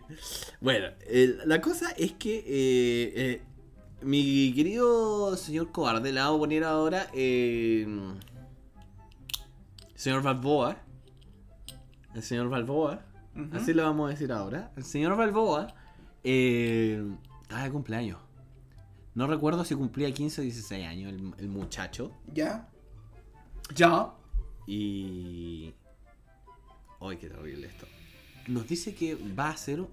Bueno, 0.60 0.88
eh, 1.02 1.38
la 1.46 1.62
cosa 1.62 1.92
es 1.98 2.14
que 2.14 2.38
eh, 2.38 3.14
eh, 3.16 3.42
mi 4.02 4.54
querido 4.54 5.36
señor 5.38 5.72
cobarde, 5.72 6.12
le 6.12 6.20
vamos 6.20 6.38
a 6.38 6.40
poner 6.40 6.64
ahora. 6.64 7.08
Eh, 7.14 7.88
señor 9.96 10.24
Balboa. 10.24 10.78
El 12.16 12.24
señor 12.24 12.50
Balboa. 12.50 13.06
Así 13.54 13.74
lo 13.74 13.84
vamos 13.84 14.08
a 14.08 14.10
decir 14.12 14.32
ahora. 14.32 14.72
El 14.76 14.84
señor 14.84 15.16
Balboa 15.16 15.74
eh, 16.24 17.04
estaba 17.42 17.64
de 17.64 17.72
cumpleaños. 17.72 18.20
No 19.14 19.28
recuerdo 19.28 19.64
si 19.66 19.76
cumplía 19.76 20.12
15 20.14 20.42
o 20.42 20.44
16 20.44 20.88
años 20.88 21.14
el, 21.14 21.34
el 21.38 21.50
muchacho. 21.50 22.12
Ya. 22.34 22.70
Ya. 23.76 24.14
Y. 24.68 25.74
¡Ay, 27.00 27.18
qué 27.18 27.28
terrible 27.30 27.68
esto! 27.68 27.88
Nos 28.48 28.68
dice 28.68 28.94
que 28.94 29.16
va 29.16 29.48
a 29.48 29.52
hacer 29.52 29.84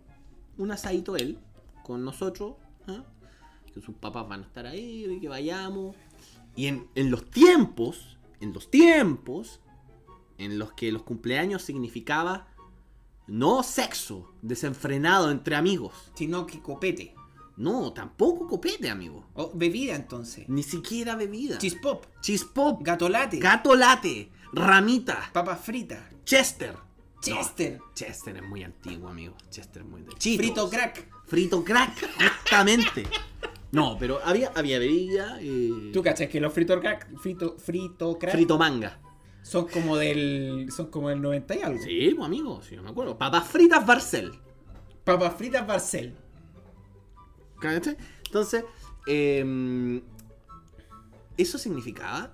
un 0.57 0.70
asadito 0.70 1.16
él 1.16 1.39
con 1.82 2.05
nosotros. 2.05 2.55
¿ah? 2.86 3.03
Que 3.72 3.80
sus 3.80 3.95
papás 3.97 4.28
van 4.28 4.43
a 4.43 4.47
estar 4.47 4.66
ahí, 4.66 5.07
y 5.09 5.20
que 5.20 5.28
vayamos. 5.28 5.97
Y 6.55 6.66
en, 6.66 6.86
en 6.95 7.11
los 7.11 7.30
tiempos, 7.30 8.18
en 8.41 8.53
los 8.53 8.70
tiempos 8.70 9.61
en 10.39 10.59
los 10.59 10.72
que 10.72 10.91
los 10.93 11.03
cumpleaños 11.03 11.62
significaba 11.62 12.47
no 13.28 13.62
sexo 13.62 14.32
desenfrenado 14.42 15.30
entre 15.30 15.54
amigos. 15.54 15.94
Sino 16.14 16.46
que 16.46 16.60
copete. 16.60 17.14
No, 17.56 17.92
tampoco 17.92 18.46
copete, 18.46 18.88
amigo. 18.88 19.26
O 19.34 19.50
bebida 19.54 19.94
entonces. 19.96 20.48
Ni 20.48 20.62
siquiera 20.62 21.16
bebida. 21.16 21.58
Chispop. 21.58 22.04
Chispop. 22.20 22.82
Gatolate. 22.82 23.38
Gato 23.38 23.74
late. 23.74 24.30
Ramita. 24.52 25.30
Papas 25.32 25.60
fritas. 25.60 26.00
Chester. 26.24 26.74
Chester. 27.20 27.78
No, 27.78 27.92
Chester 27.94 28.36
es 28.36 28.42
muy 28.44 28.62
antiguo, 28.62 29.08
amigo. 29.08 29.34
Chester 29.50 29.82
es 29.82 29.88
muy 29.88 30.02
de 30.02 30.12
Frito 30.12 30.70
crack. 30.70 31.08
Frito 31.26 31.64
crack, 31.64 31.98
justamente. 32.42 33.06
No, 33.72 33.96
pero 33.98 34.20
había, 34.24 34.52
había 34.54 34.78
bebida. 34.78 35.38
eh, 35.40 35.90
¿Tú 35.92 36.02
cachas 36.02 36.28
que 36.28 36.40
los 36.40 36.52
frito 36.52 36.78
crack, 36.80 37.08
frito, 37.18 37.56
frito 37.58 38.18
crack 38.18 38.32
frito 38.34 38.56
manga. 38.56 39.00
Son 39.49 39.66
como 39.68 39.96
del. 39.96 40.68
son 40.74 40.86
como 40.90 41.09
del 41.09 41.20
90 41.22 41.57
y 41.57 41.62
algo? 41.62 41.82
Sí, 41.82 42.12
pues, 42.14 42.26
amigo, 42.26 42.61
sí, 42.62 42.74
yo 42.76 42.82
me 42.82 42.90
acuerdo. 42.90 43.16
Papas 43.16 43.46
fritas 43.49 43.84
Barcel. 43.86 44.38
Papas 45.05 45.34
fritas 45.36 45.66
Barcel. 45.66 46.16
¿Cachai? 47.61 47.96
Entonces, 48.26 48.64
eh, 49.07 50.03
eso 51.36 51.59
significaba 51.59 52.32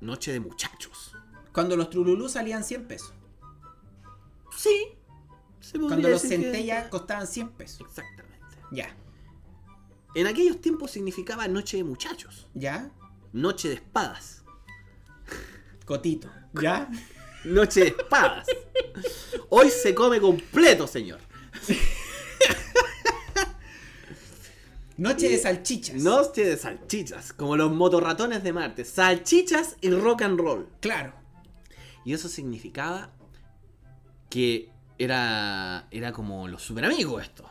noche 0.00 0.32
de 0.32 0.40
muchachos. 0.40 1.16
Cuando 1.52 1.76
los 1.76 1.90
trululú 1.90 2.28
salían 2.28 2.64
100 2.64 2.86
pesos. 2.86 3.12
Sí. 4.56 4.88
se 5.60 5.78
Cuando 5.78 6.08
los 6.08 6.22
que- 6.22 6.28
centellas 6.28 6.88
costaban 6.88 7.26
100 7.26 7.48
pesos. 7.50 7.80
Exactamente. 7.88 8.44
Ya. 8.70 8.94
En 10.14 10.26
aquellos 10.26 10.60
tiempos 10.60 10.90
significaba 10.92 11.48
noche 11.48 11.76
de 11.78 11.84
muchachos. 11.84 12.48
¿Ya? 12.54 12.90
Noche 13.32 13.68
de 13.68 13.74
espadas. 13.74 14.43
Cotito. 15.84 16.30
¿Ya? 16.60 16.88
Noche 17.44 17.80
de 17.80 17.86
espadas. 17.88 18.46
Hoy 19.50 19.70
se 19.70 19.94
come 19.94 20.20
completo, 20.20 20.86
señor. 20.86 21.20
Noche 24.96 25.28
de 25.28 25.38
salchichas. 25.38 25.96
Noche 25.96 26.44
de 26.44 26.56
salchichas, 26.56 27.32
como 27.32 27.56
los 27.56 27.72
motorratones 27.72 28.44
de 28.44 28.52
Marte. 28.52 28.84
Salchichas 28.84 29.76
y 29.80 29.90
rock 29.90 30.22
and 30.22 30.38
roll. 30.38 30.68
Claro. 30.80 31.12
Y 32.04 32.12
eso 32.12 32.28
significaba 32.28 33.10
que 34.30 34.70
era, 34.98 35.88
era 35.90 36.12
como 36.12 36.46
los 36.46 36.62
super 36.62 36.84
amigos 36.84 37.22
esto. 37.24 37.50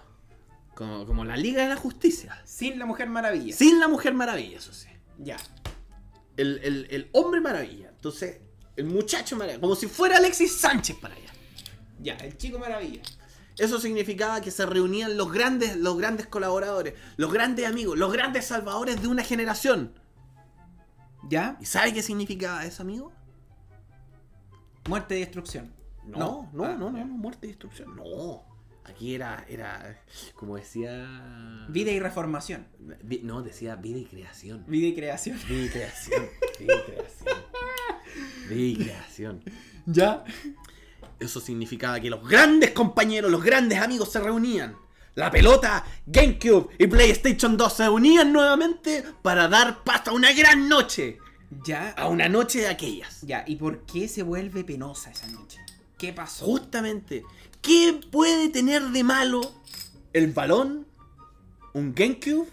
Como, 0.73 1.05
como 1.05 1.25
la 1.25 1.35
Liga 1.35 1.63
de 1.63 1.69
la 1.69 1.75
Justicia. 1.75 2.41
Sin 2.45 2.79
la 2.79 2.85
Mujer 2.85 3.09
Maravilla. 3.09 3.53
Sin 3.55 3.79
la 3.79 3.87
Mujer 3.89 4.13
Maravilla, 4.13 4.57
eso 4.57 4.71
sí. 4.73 4.87
Ya. 5.19 5.37
El, 6.37 6.59
el- 6.63 6.87
el 6.89 7.09
hombre 7.11 7.41
maravilla. 7.41 7.92
Entonces, 8.03 8.41
el 8.75 8.83
muchacho 8.83 9.37
maravilla. 9.37 9.61
Como 9.61 9.75
si 9.77 9.87
fuera 9.87 10.17
Alexis 10.17 10.57
Sánchez 10.59 10.97
para 10.97 11.15
allá. 11.15 11.31
Ya, 12.01 12.15
el 12.17 12.35
chico 12.35 12.59
maravilla. 12.59 13.01
Eso 13.57 13.79
significaba 13.79 14.41
que 14.41 14.51
se 14.51 14.65
reunían 14.65 15.15
los 15.15 15.31
grandes, 15.31 15.77
los 15.77 15.97
grandes 15.97 16.27
colaboradores, 16.27 16.95
los 17.15 17.31
grandes 17.31 17.65
amigos, 17.65 17.97
los 17.97 18.11
grandes 18.11 18.43
salvadores 18.45 19.01
de 19.01 19.07
una 19.07 19.23
generación. 19.23 19.93
¿Ya? 21.29 21.57
¿Y 21.61 21.65
sabe 21.65 21.93
qué 21.93 22.03
significaba 22.03 22.65
eso, 22.65 22.81
amigo? 22.83 23.13
Muerte 24.89 25.15
y 25.15 25.21
destrucción. 25.21 25.73
No, 26.05 26.49
no, 26.51 26.65
Ah, 26.65 26.75
no, 26.77 26.91
no, 26.91 27.05
no, 27.05 27.05
muerte 27.05 27.47
y 27.47 27.51
destrucción. 27.51 27.95
No. 27.95 28.43
Aquí 28.83 29.15
era, 29.15 29.45
era, 29.47 30.03
como 30.35 30.57
decía... 30.57 31.65
Vida 31.69 31.91
y 31.91 32.01
reformación. 32.01 32.67
Vi- 33.01 33.21
No, 33.23 33.41
decía 33.41 33.77
vida 33.77 33.99
y 33.99 34.03
creación. 34.03 34.65
Vida 34.67 34.87
y 34.87 34.93
creación. 34.93 35.39
Vida 35.47 35.65
y 35.65 35.69
creación. 35.69 36.23
Vida 36.59 36.73
y 36.75 36.91
creación. 36.91 37.29
Creación. 38.47 39.43
¿Ya? 39.85 40.23
Eso 41.19 41.39
significaba 41.39 41.99
que 41.99 42.09
los 42.09 42.27
grandes 42.27 42.71
compañeros, 42.71 43.31
los 43.31 43.43
grandes 43.43 43.79
amigos 43.79 44.11
se 44.11 44.19
reunían. 44.19 44.75
La 45.15 45.29
pelota, 45.29 45.85
GameCube 46.07 46.69
y 46.79 46.87
PlayStation 46.87 47.55
2 47.55 47.73
se 47.73 47.87
unían 47.87 48.33
nuevamente 48.33 49.03
para 49.21 49.47
dar 49.47 49.83
paso 49.83 50.09
a 50.09 50.13
una 50.13 50.33
gran 50.33 50.67
noche. 50.67 51.19
Ya. 51.63 51.91
A 51.91 52.07
una 52.07 52.27
noche 52.27 52.61
de 52.61 52.67
aquellas. 52.67 53.21
Ya, 53.21 53.43
¿y 53.45 53.57
por 53.57 53.85
qué 53.85 54.07
se 54.07 54.23
vuelve 54.23 54.63
penosa 54.63 55.11
esa 55.11 55.27
noche? 55.27 55.59
¿Qué 55.99 56.13
pasó? 56.13 56.45
Justamente, 56.45 57.23
¿qué 57.61 57.99
puede 58.11 58.49
tener 58.49 58.81
de 58.89 59.03
malo 59.03 59.41
el 60.13 60.31
balón, 60.31 60.87
un 61.73 61.93
GameCube, 61.93 62.47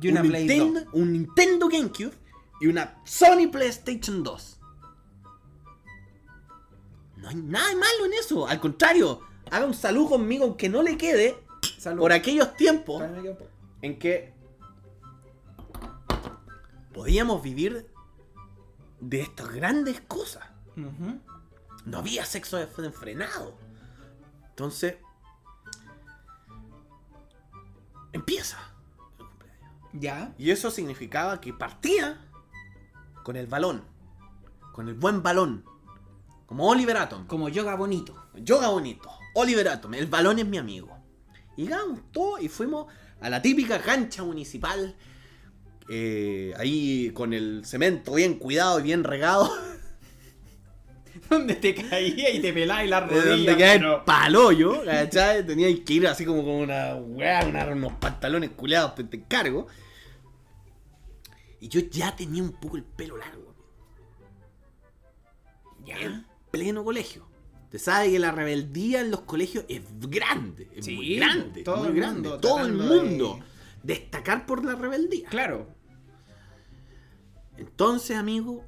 Y 0.00 0.08
una 0.08 0.22
un, 0.22 0.28
Play 0.28 0.46
Nintendo, 0.46 0.90
un 0.92 1.12
Nintendo 1.12 1.68
GameCube 1.68 2.12
y 2.60 2.66
una 2.66 3.00
Sony 3.04 3.48
PlayStation 3.52 4.24
2? 4.24 4.59
No 7.20 7.28
hay 7.28 7.36
nada 7.36 7.68
de 7.68 7.74
malo 7.76 8.06
en 8.06 8.12
eso. 8.14 8.46
Al 8.46 8.60
contrario, 8.60 9.20
haga 9.50 9.66
un 9.66 9.74
saludo 9.74 10.10
conmigo 10.10 10.44
aunque 10.44 10.68
no 10.68 10.82
le 10.82 10.96
quede 10.96 11.38
Salud. 11.78 12.00
por 12.00 12.12
aquellos 12.12 12.54
tiempos 12.56 13.02
en 13.82 13.98
que 13.98 14.32
podíamos 16.92 17.42
vivir 17.42 17.86
de 19.00 19.22
estas 19.22 19.52
grandes 19.52 20.00
cosas. 20.00 20.44
No 21.84 21.98
había 21.98 22.24
sexo 22.24 22.56
desenfrenado. 22.58 23.54
Entonces, 24.50 24.96
empieza 28.12 28.58
el 29.18 29.26
cumpleaños. 29.26 29.74
Ya. 29.94 30.34
Y 30.38 30.50
eso 30.50 30.70
significaba 30.70 31.40
que 31.40 31.52
partía 31.52 32.20
con 33.24 33.36
el 33.36 33.46
balón. 33.46 33.82
Con 34.72 34.88
el 34.88 34.94
buen 34.94 35.22
balón. 35.22 35.64
Como 36.50 36.68
Oliver 36.68 36.96
Atom. 36.96 37.28
Como 37.28 37.48
yoga 37.48 37.76
bonito. 37.76 38.26
Yoga 38.34 38.68
bonito. 38.70 39.08
Oliver 39.34 39.68
Atom. 39.68 39.94
El 39.94 40.06
balón 40.08 40.40
es 40.40 40.46
mi 40.46 40.58
amigo. 40.58 40.98
Y 41.56 41.62
llegamos 41.62 42.00
todos 42.10 42.42
y 42.42 42.48
fuimos 42.48 42.92
a 43.20 43.30
la 43.30 43.40
típica 43.40 43.80
cancha 43.80 44.24
municipal. 44.24 44.96
eh, 45.88 46.52
ahí 46.58 47.10
con 47.14 47.32
el 47.32 47.62
cemento 47.64 48.14
bien 48.14 48.34
cuidado 48.34 48.80
y 48.80 48.82
bien 48.82 49.04
regado. 49.04 49.48
Donde 51.30 51.54
te 51.54 51.72
caía 51.72 52.30
y 52.34 52.40
te 52.40 52.52
pelaba 52.52 52.84
y 52.84 52.88
la 52.88 53.00
De 53.02 53.14
donde 53.14 53.30
rodilla. 53.30 53.56
queda 53.56 53.72
el 53.74 53.78
pero- 53.80 54.04
palollo, 54.04 54.84
¿cachai? 54.84 55.46
Tenía 55.46 55.68
que 55.84 55.92
ir 55.92 56.08
así 56.08 56.24
como 56.24 56.42
con 56.44 56.54
una 56.54 56.96
weá, 56.96 57.46
unos 57.72 57.92
pantalones 57.94 58.50
culeados, 58.50 58.96
te, 58.96 59.04
te 59.04 59.18
encargo. 59.18 59.68
Y 61.60 61.68
yo 61.68 61.78
ya 61.90 62.16
tenía 62.16 62.42
un 62.42 62.52
poco 62.52 62.76
el 62.76 62.82
pelo 62.82 63.16
largo. 63.16 63.54
Ya. 65.84 66.24
En 66.52 66.60
pleno 66.60 66.84
colegio. 66.84 67.26
Te 67.70 67.78
sabe 67.78 68.10
que 68.10 68.18
la 68.18 68.32
rebeldía 68.32 69.00
en 69.00 69.10
los 69.12 69.20
colegios 69.20 69.64
es 69.68 69.82
grande, 70.00 70.68
es 70.74 70.84
Sí, 70.86 70.96
muy 70.96 71.14
grande, 71.16 71.62
todo 71.62 71.76
muy 71.78 71.88
el 71.88 71.94
grande. 71.94 72.28
mundo 72.28 72.40
todo 72.40 72.66
el 72.66 72.76
de- 72.78 72.84
mundo. 72.84 73.38
Destacar 73.82 74.44
por 74.46 74.64
la 74.64 74.74
rebeldía. 74.74 75.28
Claro. 75.28 75.68
Entonces, 77.56 78.16
amigo, 78.16 78.64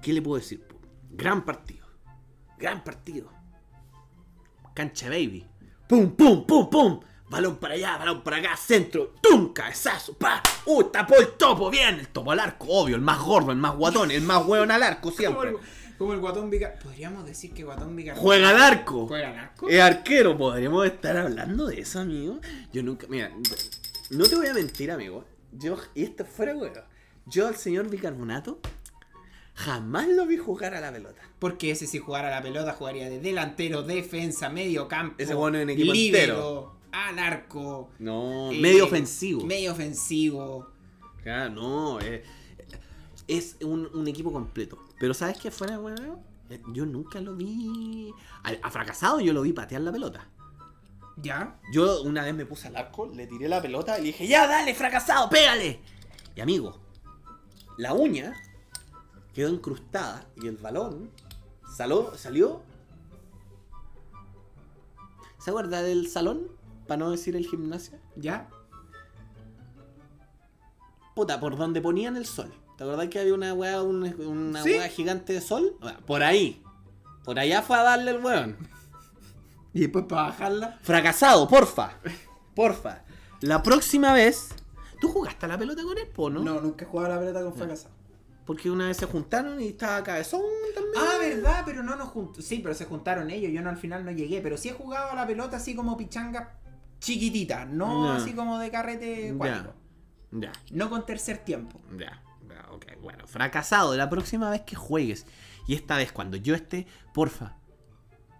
¿qué 0.00 0.12
le 0.12 0.22
puedo 0.22 0.40
decir? 0.40 0.64
Gran 1.10 1.44
partido. 1.44 1.86
Gran 2.58 2.82
partido. 2.82 3.30
Cancha 4.74 5.08
baby. 5.08 5.46
Pum, 5.88 6.10
pum, 6.16 6.46
pum, 6.46 6.70
pum. 6.70 7.00
Balón 7.30 7.56
para 7.56 7.74
allá, 7.74 7.98
balón 7.98 8.22
para 8.22 8.38
acá, 8.38 8.56
centro. 8.56 9.12
¡Tum! 9.22 9.52
Cabezazo. 9.52 10.14
¡Pa! 10.16 10.42
¡Uh! 10.64 10.84
Tapó 10.84 11.16
el 11.16 11.32
topo. 11.32 11.68
Bien. 11.70 11.96
El 11.98 12.08
topo 12.08 12.32
al 12.32 12.40
arco, 12.40 12.66
obvio. 12.68 12.96
El 12.96 13.02
más 13.02 13.20
gordo, 13.20 13.52
el 13.52 13.58
más 13.58 13.76
guatón, 13.76 14.10
el 14.10 14.22
más 14.22 14.46
hueón 14.46 14.70
al 14.70 14.82
arco 14.82 15.10
siempre. 15.16 15.54
Como 15.98 16.12
el 16.14 16.20
guatón 16.20 16.48
Vicar. 16.48 16.78
Podríamos 16.82 17.26
decir 17.26 17.52
que 17.52 17.64
guatón 17.64 17.94
Vicar. 17.96 18.16
Juega 18.16 18.50
al 18.50 18.56
arco. 18.56 19.06
¿Juega 19.06 19.30
al 19.30 19.38
arco? 19.38 19.68
Es 19.68 19.80
arquero. 19.80 20.38
¿Podríamos 20.38 20.86
estar 20.86 21.16
hablando 21.16 21.66
de 21.66 21.80
eso, 21.80 22.00
amigo? 22.00 22.40
Yo 22.72 22.82
nunca. 22.82 23.06
Mira, 23.08 23.32
no 24.10 24.24
te 24.24 24.36
voy 24.36 24.46
a 24.46 24.54
mentir, 24.54 24.90
amigo. 24.90 25.24
Yo, 25.52 25.76
y 25.94 26.04
esto 26.04 26.24
fuera 26.24 26.54
huevo. 26.56 26.74
Yo 27.26 27.46
al 27.48 27.56
señor 27.56 27.90
bicarbonato 27.90 28.60
jamás 29.54 30.08
lo 30.08 30.24
vi 30.26 30.36
jugar 30.36 30.74
a 30.74 30.80
la 30.80 30.92
pelota. 30.92 31.20
Porque 31.38 31.70
ese 31.72 31.86
si 31.86 31.98
jugara 31.98 32.30
la 32.30 32.42
pelota 32.42 32.72
jugaría 32.72 33.10
de 33.10 33.20
delantero, 33.20 33.82
defensa, 33.82 34.48
medio 34.48 34.88
campo. 34.88 35.16
Ese 35.18 35.34
bueno 35.34 35.58
en 35.58 35.70
equipo 35.70 35.92
líbero, 35.92 36.76
al 36.92 37.18
arco. 37.18 37.90
No, 37.98 38.52
eh, 38.52 38.58
medio 38.60 38.84
ofensivo. 38.84 39.44
Medio 39.44 39.72
ofensivo. 39.72 40.70
Claro, 41.22 41.50
no. 41.50 42.00
eh, 42.00 42.22
es 43.26 43.56
un, 43.62 43.90
un 43.92 44.08
equipo 44.08 44.32
completo. 44.32 44.78
Pero 44.98 45.14
¿sabes 45.14 45.38
qué 45.38 45.50
fuera, 45.50 45.78
bueno? 45.78 46.22
Yo 46.72 46.86
nunca 46.86 47.20
lo 47.20 47.36
vi. 47.36 48.12
A, 48.62 48.70
fracasado 48.70 49.20
yo 49.20 49.32
lo 49.32 49.42
vi 49.42 49.52
patear 49.52 49.82
la 49.82 49.92
pelota. 49.92 50.28
¿Ya? 51.16 51.58
Yo 51.72 52.02
una 52.02 52.24
vez 52.24 52.34
me 52.34 52.46
puse 52.46 52.68
al 52.68 52.76
arco, 52.76 53.06
le 53.06 53.26
tiré 53.26 53.48
la 53.48 53.60
pelota 53.60 53.98
y 53.98 54.02
le 54.02 54.06
dije, 54.08 54.26
ya 54.26 54.46
dale, 54.46 54.74
fracasado, 54.74 55.28
pégale. 55.28 55.80
Y 56.34 56.40
amigo, 56.40 56.78
la 57.76 57.92
uña 57.92 58.34
quedó 59.34 59.48
incrustada 59.50 60.26
y 60.36 60.46
el 60.46 60.56
balón 60.56 61.10
salió. 61.76 62.16
salió 62.16 62.62
¿Se 65.38 65.50
acuerda 65.50 65.82
del 65.82 66.08
salón? 66.08 66.48
Para 66.86 66.98
no 66.98 67.10
decir 67.10 67.36
el 67.36 67.46
gimnasio. 67.46 67.98
¿Ya? 68.16 68.48
Puta, 71.14 71.40
por 71.40 71.56
donde 71.56 71.80
ponían 71.80 72.16
el 72.16 72.26
sol. 72.26 72.52
¿Te 72.78 72.84
acordás 72.84 73.08
que 73.08 73.18
había 73.18 73.34
una 73.34 73.52
weá, 73.52 73.82
una, 73.82 74.14
una 74.20 74.62
Sí. 74.62 74.70
weá 74.70 74.88
gigante 74.88 75.32
de 75.34 75.40
sol? 75.40 75.76
Bueno, 75.80 75.98
Por 76.06 76.22
ahí. 76.22 76.62
Por 77.24 77.38
allá 77.38 77.60
fue 77.60 77.76
a 77.76 77.82
darle 77.82 78.12
el 78.12 78.24
weón. 78.24 78.56
Y 79.74 79.80
después 79.80 80.06
para 80.06 80.22
bajarla. 80.22 80.78
Fracasado, 80.82 81.46
porfa. 81.48 81.98
Porfa. 82.54 83.02
La 83.42 83.62
próxima 83.62 84.14
vez. 84.14 84.48
¿Tú 85.00 85.08
jugaste 85.08 85.44
a 85.44 85.48
la 85.50 85.58
pelota 85.58 85.82
con 85.82 85.98
él, 85.98 86.06
po, 86.06 86.30
no? 86.30 86.40
No, 86.42 86.60
nunca 86.60 86.84
he 86.84 86.88
jugado 86.88 87.12
a 87.12 87.16
la 87.16 87.20
pelota 87.20 87.42
con 87.42 87.54
fracasado. 87.54 87.94
Porque 88.46 88.70
una 88.70 88.86
vez 88.86 88.96
se 88.96 89.04
juntaron 89.06 89.60
y 89.60 89.68
estaba 89.68 90.02
cabezón 90.02 90.40
también. 90.74 90.94
Ah, 90.96 91.18
verdad, 91.20 91.62
pero 91.66 91.82
no 91.82 91.96
nos 91.96 92.08
juntamos. 92.08 92.44
Sí, 92.44 92.60
pero 92.60 92.74
se 92.74 92.86
juntaron 92.86 93.28
ellos. 93.30 93.52
Yo 93.52 93.60
no 93.60 93.68
al 93.68 93.76
final 93.76 94.04
no 94.06 94.10
llegué. 94.10 94.40
Pero 94.40 94.56
sí 94.56 94.70
he 94.70 94.72
jugado 94.72 95.10
a 95.10 95.14
la 95.14 95.26
pelota 95.26 95.58
así 95.58 95.74
como 95.76 95.96
pichanga 95.98 96.54
chiquitita. 96.98 97.66
No 97.66 98.06
Ya. 98.06 98.22
así 98.22 98.32
como 98.32 98.58
de 98.58 98.70
carrete 98.70 99.34
cuático. 99.36 99.74
Ya, 100.30 100.52
No 100.70 100.88
con 100.88 101.04
tercer 101.04 101.38
tiempo. 101.38 101.78
ya, 101.98 102.06
ya, 102.06 102.22
ok. 102.78 103.02
Bueno, 103.02 103.26
fracasado. 103.26 103.96
La 103.96 104.08
próxima 104.08 104.50
vez 104.50 104.62
que 104.62 104.76
juegues. 104.76 105.26
Y 105.66 105.74
esta 105.74 105.96
vez 105.96 106.12
cuando 106.12 106.36
yo 106.36 106.54
esté, 106.54 106.86
porfa. 107.12 107.56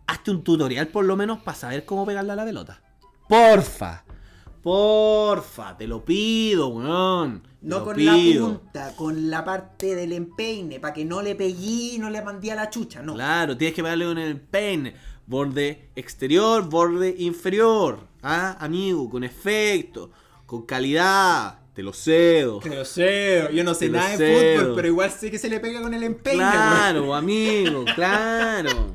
Hazte 0.07 0.31
un 0.31 0.43
tutorial 0.43 0.89
por 0.89 1.05
lo 1.05 1.17
menos 1.17 1.41
para 1.41 1.57
saber 1.57 1.85
cómo 1.85 2.07
pegarle 2.07 2.33
a 2.33 2.37
la 2.37 2.45
pelota. 2.45 2.81
Porfa. 3.29 4.05
Porfa, 4.63 5.77
te 5.77 5.87
lo 5.87 6.05
pido, 6.05 6.69
weón. 6.69 7.47
No 7.61 7.85
con 7.85 7.97
pido. 7.97 8.49
la 8.49 8.59
punta, 8.59 8.97
con 8.97 9.31
la 9.31 9.45
parte 9.45 9.95
del 9.95 10.13
empeine, 10.13 10.81
para 10.81 10.95
que 10.95 11.05
no 11.05 11.23
le 11.23 11.35
pegué 11.35 11.95
y 11.95 11.99
no 11.99 12.11
le 12.11 12.23
mandé 12.23 12.53
a 12.53 12.55
la 12.55 12.71
chucha, 12.71 13.03
no. 13.03 13.15
Claro, 13.15 13.57
tienes 13.57 13.75
que 13.75 13.83
pegarle 13.83 14.07
con 14.07 14.19
el 14.19 14.41
peine. 14.41 14.95
Borde 15.27 15.91
exterior, 15.95 16.69
borde 16.69 17.15
inferior. 17.19 18.09
Ah, 18.23 18.57
amigo, 18.61 19.09
con 19.11 19.25
efecto, 19.25 20.11
con 20.47 20.63
calidad. 20.63 21.61
Te 21.79 21.85
lo 21.85 21.93
cedo. 21.93 22.59
Te 22.59 22.71
lo 22.75 22.85
sé, 22.85 23.49
yo 23.55 23.63
no 23.63 23.73
sé 23.73 23.89
nada 23.89 24.09
de 24.09 24.17
cedo. 24.17 24.61
fútbol, 24.63 24.75
pero 24.75 24.89
igual 24.89 25.13
sé 25.13 25.31
que 25.31 25.39
se 25.39 25.49
le 25.49 25.61
pega 25.61 25.81
con 25.81 25.95
el 25.95 26.03
empeine, 26.03 26.39
Claro, 26.43 27.15
amigo, 27.15 27.85
claro. 27.95 28.93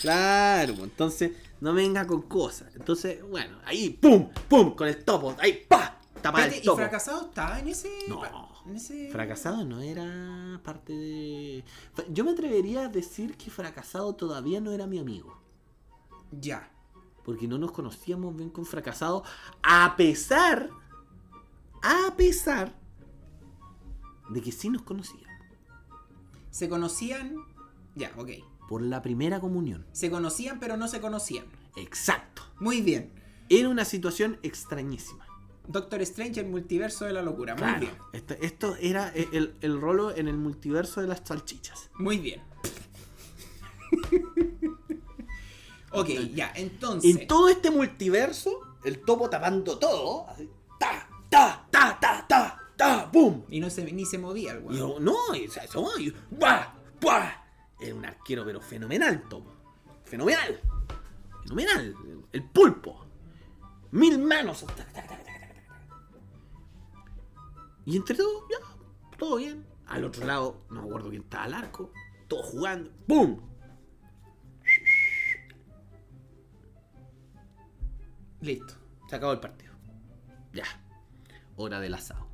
Claro, 0.00 0.72
entonces 0.82 1.32
no 1.60 1.74
venga 1.74 2.06
con 2.06 2.22
cosas. 2.22 2.74
Entonces, 2.74 3.22
bueno, 3.28 3.58
ahí, 3.66 3.90
pum, 3.90 4.30
pum, 4.48 4.74
con 4.74 4.88
el 4.88 5.04
topo, 5.04 5.36
ahí, 5.38 5.66
pa, 5.68 6.00
tapa 6.22 6.38
Espérate, 6.38 6.56
el 6.56 6.62
¿Y 6.62 6.64
topo. 6.64 6.76
fracasado 6.78 7.26
estaba 7.26 7.60
en 7.60 7.68
ese. 7.68 7.90
No. 8.08 8.22
en 8.66 8.76
ese- 8.76 9.10
Fracasado 9.10 9.62
no 9.66 9.82
era 9.82 10.58
parte 10.64 10.94
de. 10.94 11.64
Yo 12.08 12.24
me 12.24 12.30
atrevería 12.30 12.86
a 12.86 12.88
decir 12.88 13.36
que 13.36 13.50
fracasado 13.50 14.14
todavía 14.14 14.58
no 14.62 14.72
era 14.72 14.86
mi 14.86 14.98
amigo. 14.98 15.38
Ya. 16.32 16.70
Porque 17.26 17.46
no 17.46 17.58
nos 17.58 17.72
conocíamos 17.72 18.34
bien 18.34 18.48
con 18.48 18.64
fracasado. 18.64 19.22
A 19.62 19.96
pesar. 19.98 20.70
A 21.88 22.16
pesar. 22.16 22.74
De 24.30 24.40
que 24.40 24.50
sí 24.50 24.68
nos 24.70 24.82
conocíamos. 24.82 25.26
Se 26.50 26.68
conocían. 26.68 27.36
Ya, 27.94 28.12
ok. 28.16 28.30
Por 28.68 28.82
la 28.82 29.02
primera 29.02 29.38
comunión. 29.40 29.86
Se 29.92 30.10
conocían, 30.10 30.58
pero 30.58 30.76
no 30.76 30.88
se 30.88 31.00
conocían. 31.00 31.44
Exacto. 31.76 32.42
Muy 32.58 32.80
bien. 32.82 33.12
Era 33.48 33.68
una 33.68 33.84
situación 33.84 34.38
extrañísima. 34.42 35.24
Doctor 35.68 36.00
Strange, 36.02 36.40
el 36.40 36.48
multiverso 36.48 37.04
de 37.04 37.12
la 37.12 37.22
locura. 37.22 37.54
Muy 37.54 37.62
Claro. 37.62 37.80
bien. 37.80 37.92
Esto, 38.12 38.34
esto 38.40 38.76
era 38.80 39.08
el, 39.10 39.54
el 39.60 39.80
rolo 39.80 40.14
en 40.16 40.26
el 40.26 40.36
multiverso 40.36 41.00
de 41.00 41.06
las 41.06 41.22
salchichas. 41.24 41.90
Muy 41.98 42.18
bien. 42.18 42.42
ok, 45.92 46.08
ya, 46.34 46.52
entonces. 46.56 47.16
En 47.16 47.26
todo 47.28 47.48
este 47.48 47.70
multiverso, 47.70 48.60
el 48.84 49.00
topo 49.00 49.30
tapando 49.30 49.78
todo. 49.78 50.28
Así, 50.28 50.48
ta, 50.78 51.08
ta, 51.36 51.66
ta, 51.70 51.98
ta, 52.00 52.26
ta, 52.26 52.58
ta, 52.76 53.10
boom. 53.12 53.44
Y 53.50 53.60
no 53.60 53.68
se, 53.68 53.84
ni 53.92 54.06
se 54.06 54.16
movía 54.16 54.52
el 54.52 54.62
weón. 54.62 54.76
yo, 54.76 55.00
no, 55.00 55.34
eso, 55.34 55.98
y, 55.98 56.14
¡buah! 56.30 56.72
¡buah! 57.00 57.30
Era 57.78 57.94
un 57.94 58.04
arquero, 58.06 58.44
pero 58.44 58.60
fenomenal, 58.60 59.22
Topo. 59.28 59.52
Fenomenal. 60.04 60.58
Fenomenal. 61.42 61.94
El 62.32 62.44
pulpo. 62.44 63.04
Mil 63.90 64.18
manos. 64.18 64.64
Y 67.84 67.96
entre 67.96 68.16
todo, 68.16 68.48
ya, 68.48 69.16
todo 69.18 69.36
bien. 69.36 69.66
Al 69.88 70.04
otro 70.04 70.26
lado, 70.26 70.62
no 70.70 70.82
me 70.82 70.88
acuerdo 70.88 71.10
quién 71.10 71.22
estaba 71.22 71.44
al 71.44 71.54
arco. 71.54 71.92
Todo 72.28 72.42
jugando. 72.42 72.90
¡Pum! 73.06 73.40
Listo. 78.40 78.74
Se 79.08 79.16
acabó 79.16 79.32
el 79.32 79.40
partido. 79.40 79.74
Ya. 80.52 80.64
Hora 81.56 81.80
del 81.80 81.94
asado. 81.94 82.26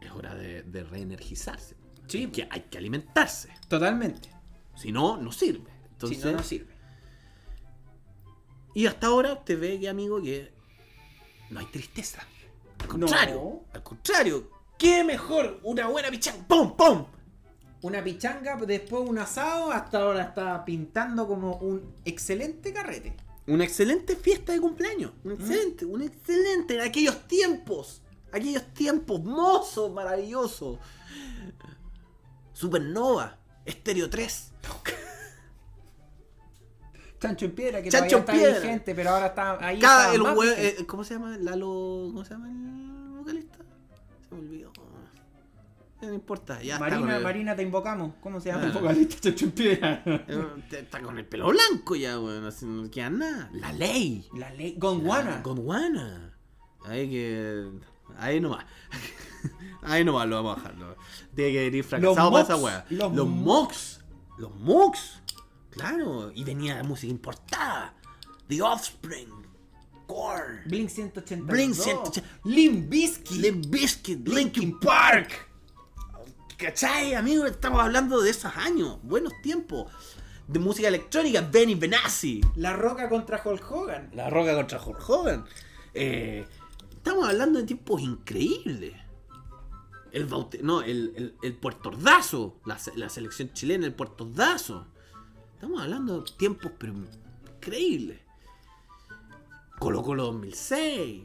Es 0.00 0.10
hora 0.12 0.34
de, 0.34 0.62
de 0.62 0.84
reenergizarse. 0.84 1.76
Sí. 2.06 2.24
Hay 2.24 2.30
que, 2.30 2.48
hay 2.50 2.60
que 2.62 2.78
alimentarse. 2.78 3.52
Totalmente. 3.68 4.30
Si 4.76 4.92
no, 4.92 5.16
no 5.16 5.32
sirve. 5.32 5.70
Entonces, 5.92 6.18
si 6.18 6.24
no, 6.24 6.32
no 6.32 6.42
sirve. 6.42 6.76
Y 8.74 8.86
hasta 8.86 9.06
ahora 9.06 9.32
usted 9.32 9.58
ve 9.58 9.80
que, 9.80 9.88
amigo, 9.88 10.20
que 10.22 10.52
no 11.50 11.60
hay 11.60 11.66
tristeza. 11.66 12.22
Al 12.78 12.86
contrario. 12.86 13.62
Al 13.72 13.82
contrario. 13.82 14.50
¿Qué 14.78 15.02
mejor? 15.02 15.60
Una 15.62 15.88
buena 15.88 16.10
pichanga. 16.10 16.46
¡Pum, 16.46 16.76
pum! 16.76 17.06
Una 17.82 18.04
pichanga, 18.04 18.56
después 18.56 19.08
un 19.08 19.18
asado, 19.18 19.72
hasta 19.72 20.02
ahora 20.02 20.24
está 20.24 20.64
pintando 20.64 21.26
como 21.26 21.56
un 21.56 21.94
excelente 22.04 22.72
carrete. 22.72 23.16
Una 23.48 23.64
excelente 23.64 24.16
fiesta 24.16 24.52
de 24.52 24.60
cumpleaños. 24.60 25.12
Un 25.24 25.32
Mm. 25.32 25.34
excelente, 25.34 25.84
un 25.84 26.02
excelente. 26.02 26.74
En 26.74 26.80
aquellos 26.80 27.26
tiempos. 27.28 28.02
Aquellos 28.32 28.64
tiempos 28.74 29.22
mozos, 29.22 29.92
maravillosos. 29.92 30.78
Supernova. 32.52 33.38
Estéreo 33.64 34.10
3. 34.10 34.52
Chancho 37.20 37.46
en 37.46 37.54
piedra, 37.54 37.82
que 37.82 37.88
Chancho 37.88 38.20
todavía 38.22 38.48
está 38.50 38.60
vigente, 38.62 38.94
pero 38.94 39.10
ahora 39.10 39.26
está 39.28 39.66
ahí. 39.66 39.78
Cada 39.78 40.02
está 40.04 40.14
el 40.16 40.22
más 40.22 40.36
hue- 40.36 40.50
vigente. 40.50 40.82
eh, 40.82 40.86
¿Cómo 40.86 41.04
se 41.04 41.14
llama? 41.14 41.38
Lalo. 41.38 42.10
¿Cómo 42.12 42.24
se 42.24 42.30
llama 42.34 42.48
el 42.50 43.16
vocalista? 43.16 43.58
Se 44.28 44.34
me 44.34 44.40
olvidó. 44.42 44.72
No 46.02 46.12
importa, 46.12 46.62
ya 46.62 46.74
está 46.74 46.88
Marina, 46.90 47.16
el- 47.16 47.22
Marina, 47.22 47.56
te 47.56 47.62
invocamos. 47.62 48.12
¿Cómo 48.20 48.38
se 48.40 48.50
llama 48.50 48.64
Ah. 48.64 48.66
el 48.66 48.72
vocalista 48.72 49.18
Chancho 49.22 49.44
en 49.46 49.50
piedra? 49.52 50.02
Eh, 50.28 50.46
Está 50.72 51.00
con 51.00 51.18
el 51.18 51.24
pelo 51.24 51.48
blanco 51.48 51.96
ya, 51.96 52.20
weón. 52.20 52.44
Así 52.44 52.66
no 52.66 52.90
queda 52.90 53.10
nada. 53.10 53.50
La 53.54 53.72
ley. 53.72 54.28
La 54.34 54.50
ley. 54.52 54.74
Gondwana. 54.78 55.40
Gondwana. 55.42 56.34
Ahí 56.84 57.08
que. 57.10 57.66
Ahí 58.18 58.40
nomás. 58.40 58.64
Ahí 59.82 60.04
nomás 60.04 60.28
lo 60.28 60.36
vamos 60.42 60.58
a 60.58 60.62
bajar. 60.62 60.76
¿no? 60.76 60.94
Tiene 61.34 61.52
que 61.52 61.64
venir 61.64 61.84
fracasado 61.84 62.30
para 62.30 62.44
esa 62.44 62.56
weá. 62.56 62.84
los 62.90 63.12
Los. 63.14 64.00
Los 64.38 64.54
mocks. 64.54 65.22
Claro, 65.70 66.30
y 66.34 66.44
venía 66.44 66.82
música 66.84 67.10
importada. 67.10 67.94
The 68.48 68.62
Offspring, 68.62 69.28
Korn, 70.06 70.60
Blink 70.66 70.88
182. 70.90 71.46
Blink 71.46 71.74
182. 71.74 72.22
Limp 72.44 72.88
Bizkit. 72.88 73.36
Limp 73.38 73.66
Bizkit, 73.66 74.28
Linkin 74.28 74.78
Park. 74.78 75.48
¿Cachai, 76.58 77.14
amigo? 77.14 77.44
Estamos 77.46 77.80
hablando 77.82 78.20
de 78.22 78.30
esos 78.30 78.56
años, 78.56 78.98
buenos 79.02 79.32
tiempos. 79.42 79.92
De 80.48 80.58
música 80.58 80.88
electrónica, 80.88 81.40
Benny 81.42 81.74
Benassi. 81.74 82.40
La 82.54 82.72
Roca 82.72 83.08
contra 83.08 83.42
Hulk 83.44 83.70
Hogan. 83.70 84.10
La 84.14 84.30
Roca 84.30 84.54
contra 84.54 84.80
Hulk 84.82 85.10
Hogan. 85.10 85.44
Eh, 85.92 86.46
estamos 86.92 87.28
hablando 87.28 87.58
de 87.58 87.66
tiempos 87.66 88.00
increíbles. 88.00 88.94
El 90.12 90.26
baute- 90.28 90.60
no, 90.62 90.82
el, 90.82 91.12
el, 91.16 91.34
el 91.42 91.54
Puerto 91.54 91.88
Ordazo, 91.90 92.60
la, 92.64 92.78
la 92.94 93.08
selección 93.10 93.52
chilena, 93.52 93.84
el 93.86 93.92
Puerto 93.94 94.24
Ordazo. 94.24 94.86
Estamos 95.54 95.82
hablando 95.82 96.20
de 96.22 96.30
tiempos 96.38 96.72
pero 96.78 96.94
increíbles. 97.56 98.20
Colo 99.78 100.02
Colo 100.02 100.24
2006. 100.26 101.22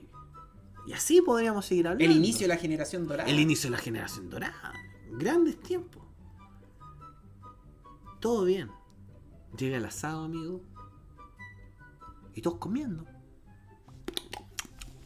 Y 0.87 0.93
así 0.93 1.21
podríamos 1.21 1.65
seguir 1.67 1.87
hablando. 1.87 2.03
El 2.03 2.17
inicio 2.17 2.41
de 2.47 2.55
la 2.55 2.57
generación 2.59 3.07
dorada. 3.07 3.29
El 3.29 3.39
inicio 3.39 3.69
de 3.69 3.77
la 3.77 3.81
generación 3.83 4.29
dorada. 4.31 4.73
Grandes 5.11 5.61
tiempos. 5.61 6.03
Todo 8.19 8.45
bien. 8.45 8.69
Llega 9.57 9.77
el 9.77 9.85
asado, 9.85 10.25
amigo. 10.25 10.61
Y 12.33 12.41
todos 12.41 12.57
comiendo. 12.57 13.05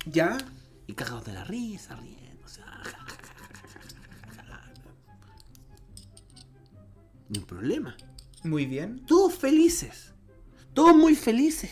Ya. 0.05 0.37
Y 0.87 0.93
cagados 0.93 1.25
de 1.25 1.33
la 1.33 1.43
risa, 1.43 1.95
riendo. 1.95 2.45
O 2.45 2.47
sea, 2.47 2.81
Ni 7.29 7.39
un 7.39 7.45
problema. 7.45 7.97
Muy 8.43 8.67
bien. 8.67 9.03
Todos 9.05 9.33
felices. 9.33 10.13
Todos 10.73 10.95
muy 10.95 11.15
felices. 11.15 11.71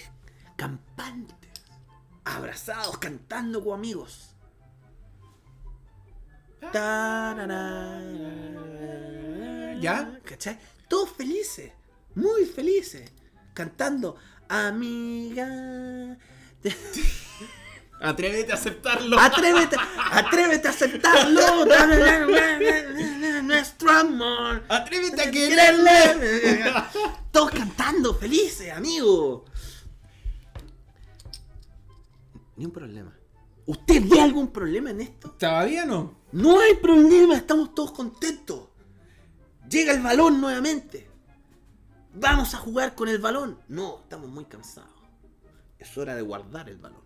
Campantes. 0.55 1.37
Abrazados, 2.25 2.97
cantando 2.97 3.59
como 3.61 3.75
amigos. 3.75 4.32
¿Ya? 9.81 10.19
¿Cachai? 10.23 10.59
Todos 10.87 11.09
felices. 11.11 11.71
Muy 12.15 12.45
felices. 12.45 13.11
Cantando. 13.53 14.15
Amiga. 14.47 16.17
Atrévete 17.99 18.51
a 18.51 18.55
aceptarlo. 18.55 19.19
Atrévete, 19.19 19.77
atrévete 20.11 20.67
a 20.67 20.71
aceptarlo. 20.71 21.65
Nuestro 23.43 23.91
amor. 23.91 24.63
Atrévete 24.67 25.21
a 25.21 25.31
quererle. 25.31 26.17
Todos 27.31 27.51
cantando, 27.51 28.13
felices, 28.13 28.71
amigo. 28.71 29.45
Ni 32.55 32.65
un 32.65 32.71
problema. 32.71 33.13
¿Usted 33.65 34.03
ve 34.09 34.19
algún 34.21 34.49
problema 34.51 34.89
en 34.91 35.01
esto? 35.01 35.31
¿Todavía 35.31 35.85
no? 35.85 36.21
No 36.31 36.59
hay 36.59 36.75
problema, 36.75 37.35
estamos 37.35 37.73
todos 37.73 37.91
contentos. 37.91 38.67
Llega 39.69 39.93
el 39.93 40.01
balón 40.01 40.41
nuevamente. 40.41 41.07
Vamos 42.15 42.53
a 42.53 42.57
jugar 42.57 42.93
con 42.95 43.07
el 43.07 43.19
balón. 43.19 43.59
No, 43.69 43.99
estamos 44.03 44.29
muy 44.29 44.45
cansados. 44.45 44.89
Es 45.79 45.97
hora 45.97 46.15
de 46.15 46.21
guardar 46.21 46.69
el 46.69 46.77
balón. 46.77 47.01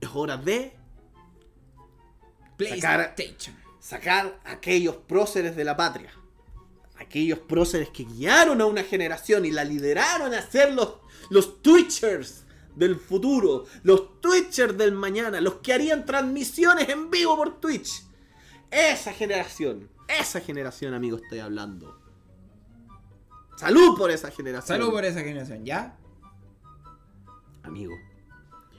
Es 0.00 0.08
hora 0.14 0.36
de 0.36 0.76
Sacar- 2.80 3.14
sacar 3.80 4.40
aquellos 4.44 4.96
próceres 4.96 5.54
de 5.56 5.64
la 5.64 5.76
patria. 5.76 6.12
Aquellos 6.98 7.38
próceres 7.40 7.90
que 7.90 8.04
guiaron 8.04 8.60
a 8.60 8.66
una 8.66 8.82
generación 8.82 9.44
y 9.44 9.50
la 9.52 9.64
lideraron 9.64 10.34
a 10.34 10.42
ser 10.42 10.72
los, 10.74 10.94
los 11.30 11.62
Twitchers 11.62 12.44
del 12.78 12.96
futuro, 12.96 13.64
los 13.82 14.20
Twitchers 14.20 14.78
del 14.78 14.92
mañana, 14.92 15.40
los 15.40 15.54
que 15.54 15.72
harían 15.72 16.06
transmisiones 16.06 16.88
en 16.88 17.10
vivo 17.10 17.36
por 17.36 17.60
Twitch. 17.60 18.04
Esa 18.70 19.12
generación, 19.12 19.90
esa 20.06 20.40
generación, 20.40 20.94
amigo, 20.94 21.16
estoy 21.16 21.40
hablando. 21.40 22.00
Salud 23.56 23.98
por 23.98 24.10
esa 24.12 24.30
generación. 24.30 24.78
Salud 24.78 24.92
por 24.92 25.04
esa 25.04 25.20
generación, 25.20 25.64
¿ya? 25.64 25.96
Amigo, 27.64 27.94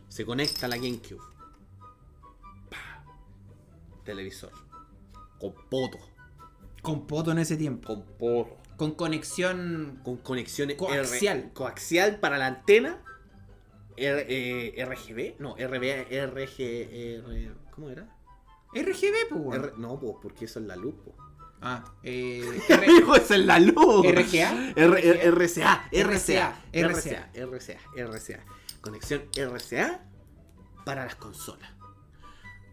se 0.08 0.26
conecta 0.26 0.70
la 0.70 0.78
GameCube. 0.78 1.22
Pa. 2.70 3.04
Televisor. 4.06 4.54
Con 5.40 5.54
poto. 5.70 6.00
Con 6.82 7.06
poto 7.06 7.32
en 7.32 7.40
ese 7.40 7.58
tiempo. 7.58 7.88
Con 7.88 8.04
poto. 8.18 8.58
Con 8.78 8.92
conexión. 8.92 10.00
Con 10.04 10.18
conexión 10.18 10.74
Coaxial. 10.76 11.52
Coaxial 11.54 12.20
para 12.20 12.38
la 12.38 12.48
antena. 12.48 13.04
R- 14.00 14.26
eh, 14.30 14.86
RGB. 14.86 15.40
No, 15.40 15.56
RB, 15.56 16.08
RG. 16.10 17.54
¿Cómo 17.72 17.90
era? 17.90 18.08
RGB, 18.74 19.30
pues. 19.30 19.60
R- 19.62 19.74
no, 19.78 20.00
pues 20.00 20.16
porque 20.22 20.46
eso 20.46 20.60
es 20.60 20.66
la 20.66 20.76
luz. 20.76 20.96
po. 21.04 21.16
Ah, 21.62 21.84
eh. 22.04 22.42
Eso 22.70 23.34
es 23.34 23.46
la 23.46 23.60
luz. 23.60 24.06
RGA. 24.06 24.72
R- 24.76 25.10
R- 25.10 25.28
RCA, 25.32 25.90
RCA, 25.92 26.62
RCA, 26.72 27.32
RCA, 27.34 27.80
RCA. 27.98 28.46
Conexión 28.82 29.24
RCA 29.36 30.00
para 30.86 31.04
las 31.04 31.16
consolas. 31.16 31.70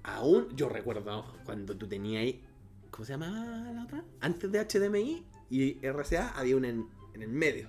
Aún 0.04 0.54
yo 0.56 0.68
recuerdo 0.68 1.34
cuando 1.44 1.76
tú 1.76 1.88
tenías 1.88 2.22
ahí, 2.22 2.44
¿cómo 2.92 3.04
se 3.04 3.12
llamaba 3.14 3.72
la 3.72 3.82
otra? 3.82 4.04
Antes 4.20 4.52
de 4.52 4.60
HDMI 4.64 5.26
y 5.50 5.80
RCA 5.84 6.28
había 6.36 6.56
una 6.56 6.68
en, 6.68 6.88
en 7.14 7.22
el 7.22 7.28
medio 7.28 7.68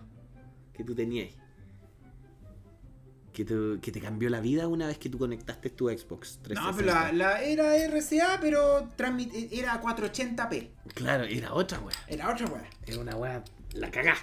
que 0.74 0.84
tú 0.84 0.94
tenías. 0.94 1.34
Que, 3.46 3.92
te 3.92 4.02
cambió 4.02 4.32
la 4.32 4.40
vida 4.40 4.68
una 4.68 4.88
vez 4.88 4.98
que 4.98 5.10
tú 5.10 5.20
conectaste 5.20 5.70
tu 5.70 5.90
Xbox 5.90 6.40
360. 6.42 6.62
No, 6.62 6.76
pero 6.76 6.88
la, 6.88 7.12
la- 7.14 7.44
era 7.44 7.76
RCA, 7.88 8.40
pero 8.42 8.90
era 9.52 9.80
480p. 9.80 10.70
Claro, 10.96 11.24
era 11.26 11.54
otra 11.54 11.80
wea. 11.80 11.96
Era 12.08 12.32
otra 12.32 12.48
weá. 12.48 12.68
Era 12.88 13.00
una 13.00 13.16
weá, 13.16 13.44
la 13.74 13.92
cagá. 13.92 14.16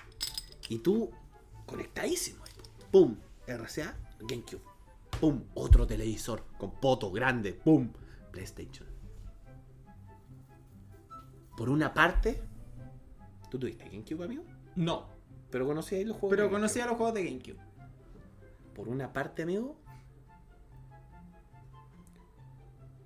Y 0.68 0.78
tú, 0.78 1.12
conectadísimo. 1.64 2.42
Pum, 2.90 3.16
RCA, 3.46 3.96
GameCube. 4.18 4.62
Pum, 5.20 5.44
otro 5.54 5.86
televisor 5.86 6.44
con 6.58 6.72
poto 6.80 7.12
grande. 7.12 7.52
Pum, 7.52 7.92
PlayStation. 8.32 8.88
Por 11.56 11.68
una 11.70 11.94
parte, 11.94 12.42
¿tú 13.48 13.60
tuviste 13.60 13.84
GameCube, 13.84 14.24
amigo? 14.24 14.42
No. 14.74 15.08
Pero 15.50 15.66
conocías 15.66 16.04
los 16.04 16.16
juegos. 16.16 16.36
Pero 16.36 16.50
conocía 16.50 16.84
los 16.86 16.96
juegos 16.96 17.14
de 17.14 17.24
GameCube. 17.26 17.63
Por 18.74 18.88
una 18.88 19.12
parte, 19.12 19.42
amigo. 19.42 19.76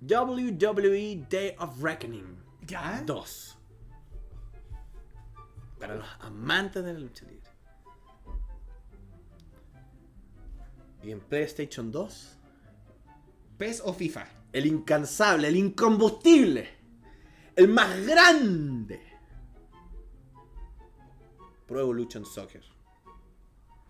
WWE 0.01 1.27
Day 1.29 1.55
of 1.59 1.81
Reckoning 1.83 2.37
¿Ya? 2.65 3.01
2. 3.05 3.57
Para 5.79 5.95
los 5.95 6.07
amantes 6.21 6.83
de 6.83 6.93
la 6.93 6.99
lucha 6.99 7.25
libre. 7.25 7.49
Y 11.03 11.11
en 11.11 11.19
PlayStation 11.21 11.91
2, 11.91 12.37
PES 13.57 13.81
o 13.85 13.93
FIFA. 13.93 14.27
el 14.51 14.65
incansable, 14.65 15.47
el 15.47 15.55
incombustible, 15.55 16.69
el 17.55 17.69
más 17.69 18.05
grande. 18.05 19.01
Pro 21.65 21.79
Evolution 21.81 22.25
Soccer. 22.25 22.63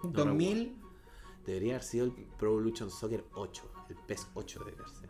2000. 0.04 0.89
Debería 1.46 1.74
haber 1.74 1.84
sido 1.84 2.06
el 2.06 2.12
Pro 2.38 2.52
Evolution 2.52 2.92
Soccer 2.92 3.24
8. 3.34 3.72
El 3.90 3.96
PES 4.08 4.28
8 4.34 4.60
debería 4.60 4.82
haber 4.82 4.94
sido. 4.96 5.10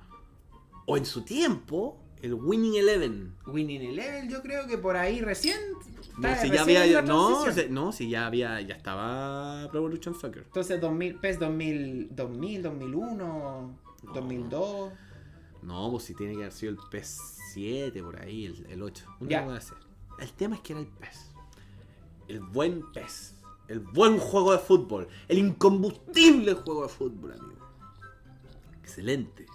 O 0.85 0.97
en 0.97 1.05
su 1.05 1.23
tiempo, 1.23 1.99
el 2.21 2.33
Winning 2.33 2.75
Eleven. 2.75 3.35
Winning 3.47 3.81
Eleven, 3.81 4.29
yo 4.29 4.41
creo 4.41 4.65
que 4.67 4.77
por 4.77 4.95
ahí 4.97 5.21
recién. 5.21 5.59
No, 6.17 6.35
si 6.35 6.49
ya 6.49 6.61
había. 6.61 6.85
la 6.85 7.01
no, 7.01 7.45
no, 7.69 7.91
si 7.91 8.09
ya 8.09 8.25
había. 8.27 8.59
Ya 8.61 8.75
estaba 8.75 9.67
Pro 9.69 9.79
Evolution 9.79 10.15
Soccer. 10.15 10.43
Entonces 10.45 10.79
2000, 10.81 11.15
PES 11.19 11.39
2000, 11.39 12.15
2000, 12.15 12.63
2001, 12.63 13.15
No. 13.15 13.79
2002. 14.13 14.91
No, 15.61 15.91
pues 15.91 16.03
si 16.05 16.15
tiene 16.15 16.33
que 16.33 16.39
haber 16.39 16.53
sido 16.53 16.71
el 16.71 16.79
PES 16.89 17.19
7 17.53 18.01
por 18.01 18.21
ahí, 18.21 18.45
el, 18.45 18.65
el 18.69 18.81
8. 18.81 19.05
Una 19.19 19.29
Ya. 19.29 19.43
puede 19.45 19.57
hacer. 19.57 19.77
El 20.19 20.31
tema 20.33 20.55
es 20.55 20.61
que 20.61 20.73
era 20.73 20.79
el 20.81 20.87
PES. 20.87 21.31
El 22.29 22.39
buen 22.41 22.91
PES. 22.93 23.35
El 23.69 23.79
buen 23.79 24.17
juego 24.17 24.51
de 24.51 24.57
fútbol. 24.57 25.07
El 25.27 25.37
incombustible 25.37 26.55
juego 26.55 26.83
de 26.83 26.89
fútbol, 26.89 27.33
amigo. 27.33 27.67
Excelente. 28.81 29.45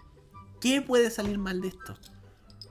¿Qué 0.61 0.81
puede 0.81 1.11
salir 1.11 1.37
mal 1.37 1.61
de 1.61 1.69
esto? 1.69 1.97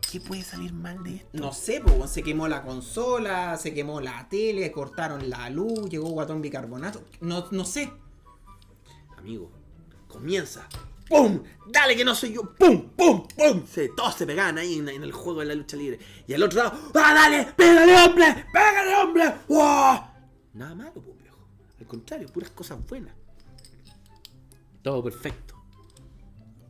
¿Qué 0.10 0.22
puede 0.22 0.42
salir 0.42 0.72
mal 0.72 1.04
de 1.04 1.18
esto? 1.18 1.30
No 1.34 1.52
sé, 1.52 1.82
pues 1.82 2.10
se 2.12 2.24
quemó 2.24 2.48
la 2.48 2.64
consola, 2.64 3.58
se 3.58 3.74
quemó 3.74 4.00
la 4.00 4.30
tele, 4.30 4.72
cortaron 4.72 5.30
la 5.30 5.50
luz, 5.50 5.90
llegó 5.90 6.10
guatón 6.10 6.42
bicarbonato. 6.42 7.04
No, 7.20 7.46
no 7.52 7.66
sé. 7.66 7.92
Amigo, 9.18 9.52
comienza. 10.08 10.68
¡Pum! 11.10 11.44
¡Dale 11.68 11.98
que 11.98 12.06
no 12.06 12.16
soy 12.16 12.34
yo! 12.34 12.54
¡Pum! 12.56 12.90
¡Pum! 12.96 13.28
¡Pum! 13.36 13.66
Se, 13.68 13.90
todos 13.90 14.16
se 14.16 14.26
pegaban 14.26 14.58
ahí 14.58 14.76
en, 14.76 14.88
en 14.88 15.04
el 15.04 15.12
juego 15.12 15.42
de 15.42 15.48
la 15.48 15.56
lucha 15.56 15.76
libre. 15.76 16.00
Y 16.26 16.34
al 16.34 16.44
otro 16.44 16.64
lado, 16.64 16.80
¡ah, 16.96 17.14
dale! 17.14 17.52
¡Pégale, 17.58 17.96
hombre! 17.98 18.46
¡Pégale, 18.54 18.96
hombre! 18.96 19.36
¡Wow! 19.50 20.00
Nada 20.54 20.76
malo. 20.76 20.94
Al 20.96 21.23
contrario, 21.94 22.28
puras 22.28 22.50
cosas 22.50 22.84
buenas. 22.88 23.14
Todo 24.82 25.04
perfecto. 25.04 25.56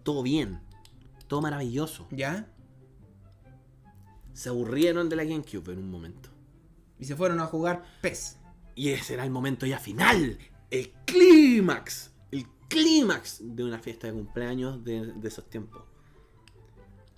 Todo 0.04 0.22
bien. 0.22 0.60
Todo 1.28 1.42
maravilloso. 1.42 2.08
¿Ya? 2.12 2.52
Se 4.34 4.50
aburrieron 4.50 5.08
de 5.08 5.16
la 5.16 5.24
GameCube 5.24 5.72
en 5.72 5.80
un 5.80 5.90
momento. 5.90 6.30
Y 7.00 7.06
se 7.06 7.16
fueron 7.16 7.40
a 7.40 7.46
jugar 7.46 7.84
PES. 8.02 8.38
Y 8.76 8.90
ese 8.90 9.14
era 9.14 9.24
el 9.24 9.32
momento 9.32 9.66
ya 9.66 9.80
final. 9.80 10.38
El 10.70 10.92
clímax. 11.06 12.12
El 12.30 12.46
clímax 12.68 13.38
de 13.42 13.64
una 13.64 13.80
fiesta 13.80 14.08
de 14.08 14.14
cumpleaños 14.14 14.84
de, 14.84 15.14
de 15.14 15.28
esos 15.28 15.50
tiempos. 15.50 15.84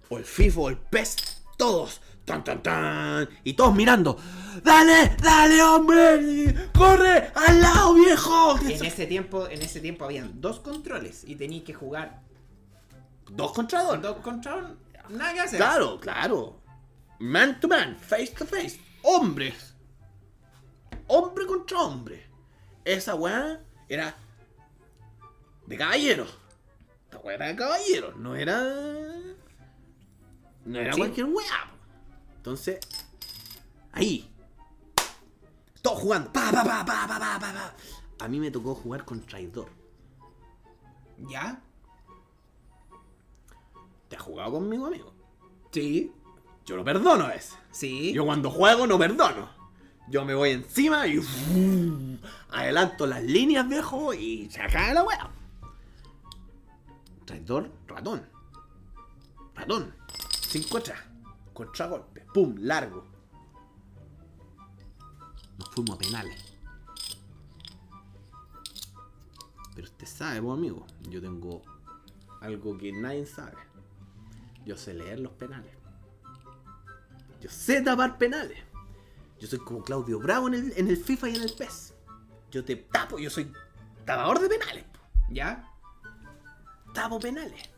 O 0.09 0.17
el 0.19 0.25
FIFA 0.25 0.59
o 0.59 0.69
el 0.69 0.77
PES. 0.77 1.34
Todos. 1.57 2.01
Tan, 2.25 2.43
tan, 2.43 2.61
tan. 2.63 3.29
Y 3.43 3.53
todos 3.53 3.75
mirando. 3.75 4.17
¡Dale! 4.63 5.15
¡Dale, 5.21 5.61
hombre! 5.61 6.69
¡Corre! 6.75 7.31
¡Al 7.35 7.61
lado, 7.61 7.93
viejo! 7.93 8.57
En 8.59 8.83
ese 8.85 9.05
tiempo, 9.05 9.47
en 9.47 9.61
ese 9.61 9.79
tiempo 9.79 10.05
habían 10.05 10.41
dos 10.41 10.59
controles 10.59 11.23
y 11.25 11.35
tenías 11.35 11.63
que 11.63 11.73
jugar 11.73 12.21
Dos 13.29 13.53
contra 13.53 13.83
dos. 13.83 14.01
dos 14.01 14.17
controles. 14.17 14.71
Nada 15.09 15.33
que 15.33 15.39
hacer. 15.41 15.57
Claro, 15.57 15.99
claro. 15.99 16.61
Man 17.19 17.59
to 17.59 17.67
man, 17.67 17.95
face 17.95 18.33
to 18.37 18.45
face. 18.45 18.79
Hombres. 19.03 19.73
Hombre 21.07 21.45
contra 21.45 21.79
hombre. 21.79 22.25
Esa 22.83 23.13
weá 23.15 23.59
era 23.87 24.15
de 25.67 25.77
caballeros. 25.77 26.37
Esta 27.05 27.17
weá 27.19 27.35
era 27.35 27.47
de 27.47 27.55
caballeros, 27.55 28.15
no 28.17 28.35
era. 28.35 29.04
No 30.65 30.79
era 30.79 30.93
Sí. 30.93 30.99
cualquier 30.99 31.27
weá. 31.27 31.71
Entonces, 32.37 32.79
ahí. 33.91 34.29
Todos 35.81 35.99
jugando. 35.99 36.31
Pa, 36.31 36.51
pa, 36.51 36.63
pa, 36.63 36.85
pa, 36.85 37.07
pa, 37.07 37.19
pa, 37.19 37.39
pa, 37.39 37.53
pa. 37.53 37.75
A 38.25 38.27
mí 38.27 38.39
me 38.39 38.49
tocó 38.51 38.73
jugar 38.75 39.05
con 39.05 39.21
traidor. 39.21 39.69
¿Ya? 41.27 41.61
¿Te 44.09 44.15
has 44.15 44.21
jugado 44.21 44.53
conmigo, 44.53 44.87
amigo? 44.87 45.13
Sí. 45.71 46.11
Yo 46.65 46.75
lo 46.75 46.83
perdono 46.83 47.25
a 47.25 47.35
ese. 47.35 47.55
Sí. 47.71 48.13
Yo 48.13 48.25
cuando 48.25 48.49
juego 48.49 48.87
no 48.87 48.97
perdono. 48.97 49.49
Yo 50.07 50.23
me 50.23 50.33
voy 50.35 50.51
encima 50.51 51.07
y 51.07 51.19
adelanto 52.51 53.07
las 53.07 53.23
líneas, 53.23 53.67
viejo, 53.67 54.13
y 54.13 54.49
se 54.51 54.61
acaba 54.61 54.93
la 54.93 55.03
wea. 55.03 55.29
Traidor, 57.25 57.71
ratón. 57.87 58.23
Ratón. 59.55 59.95
Cinco 60.55 60.77
atrás. 60.77 61.01
Contragolpe. 61.53 62.21
Pum, 62.33 62.55
largo. 62.59 63.05
Nos 65.57 65.69
fuimos 65.71 65.97
a 65.97 65.99
penales. 65.99 66.55
Pero 69.75 69.85
usted 69.85 70.07
sabe, 70.07 70.41
pues, 70.41 70.53
amigo, 70.53 70.87
yo 71.09 71.19
tengo 71.19 71.61
algo 72.39 72.77
que 72.77 72.93
nadie 72.93 73.25
sabe. 73.25 73.57
Yo 74.65 74.77
sé 74.77 74.93
leer 74.93 75.19
los 75.19 75.33
penales. 75.33 75.73
Yo 77.41 77.49
sé 77.49 77.81
tapar 77.81 78.17
penales. 78.17 78.59
Yo 79.41 79.49
soy 79.49 79.59
como 79.59 79.83
Claudio 79.83 80.19
Bravo 80.19 80.47
en 80.47 80.53
el, 80.53 80.73
en 80.77 80.87
el 80.87 80.95
FIFA 80.95 81.31
y 81.31 81.35
en 81.35 81.41
el 81.41 81.51
PES. 81.51 81.95
Yo 82.49 82.63
te 82.63 82.77
tapo, 82.77 83.19
yo 83.19 83.29
soy 83.29 83.51
tapador 84.05 84.39
de 84.39 84.47
penales. 84.47 84.85
¿Ya? 85.29 85.69
Tapo 86.93 87.19
penales. 87.19 87.74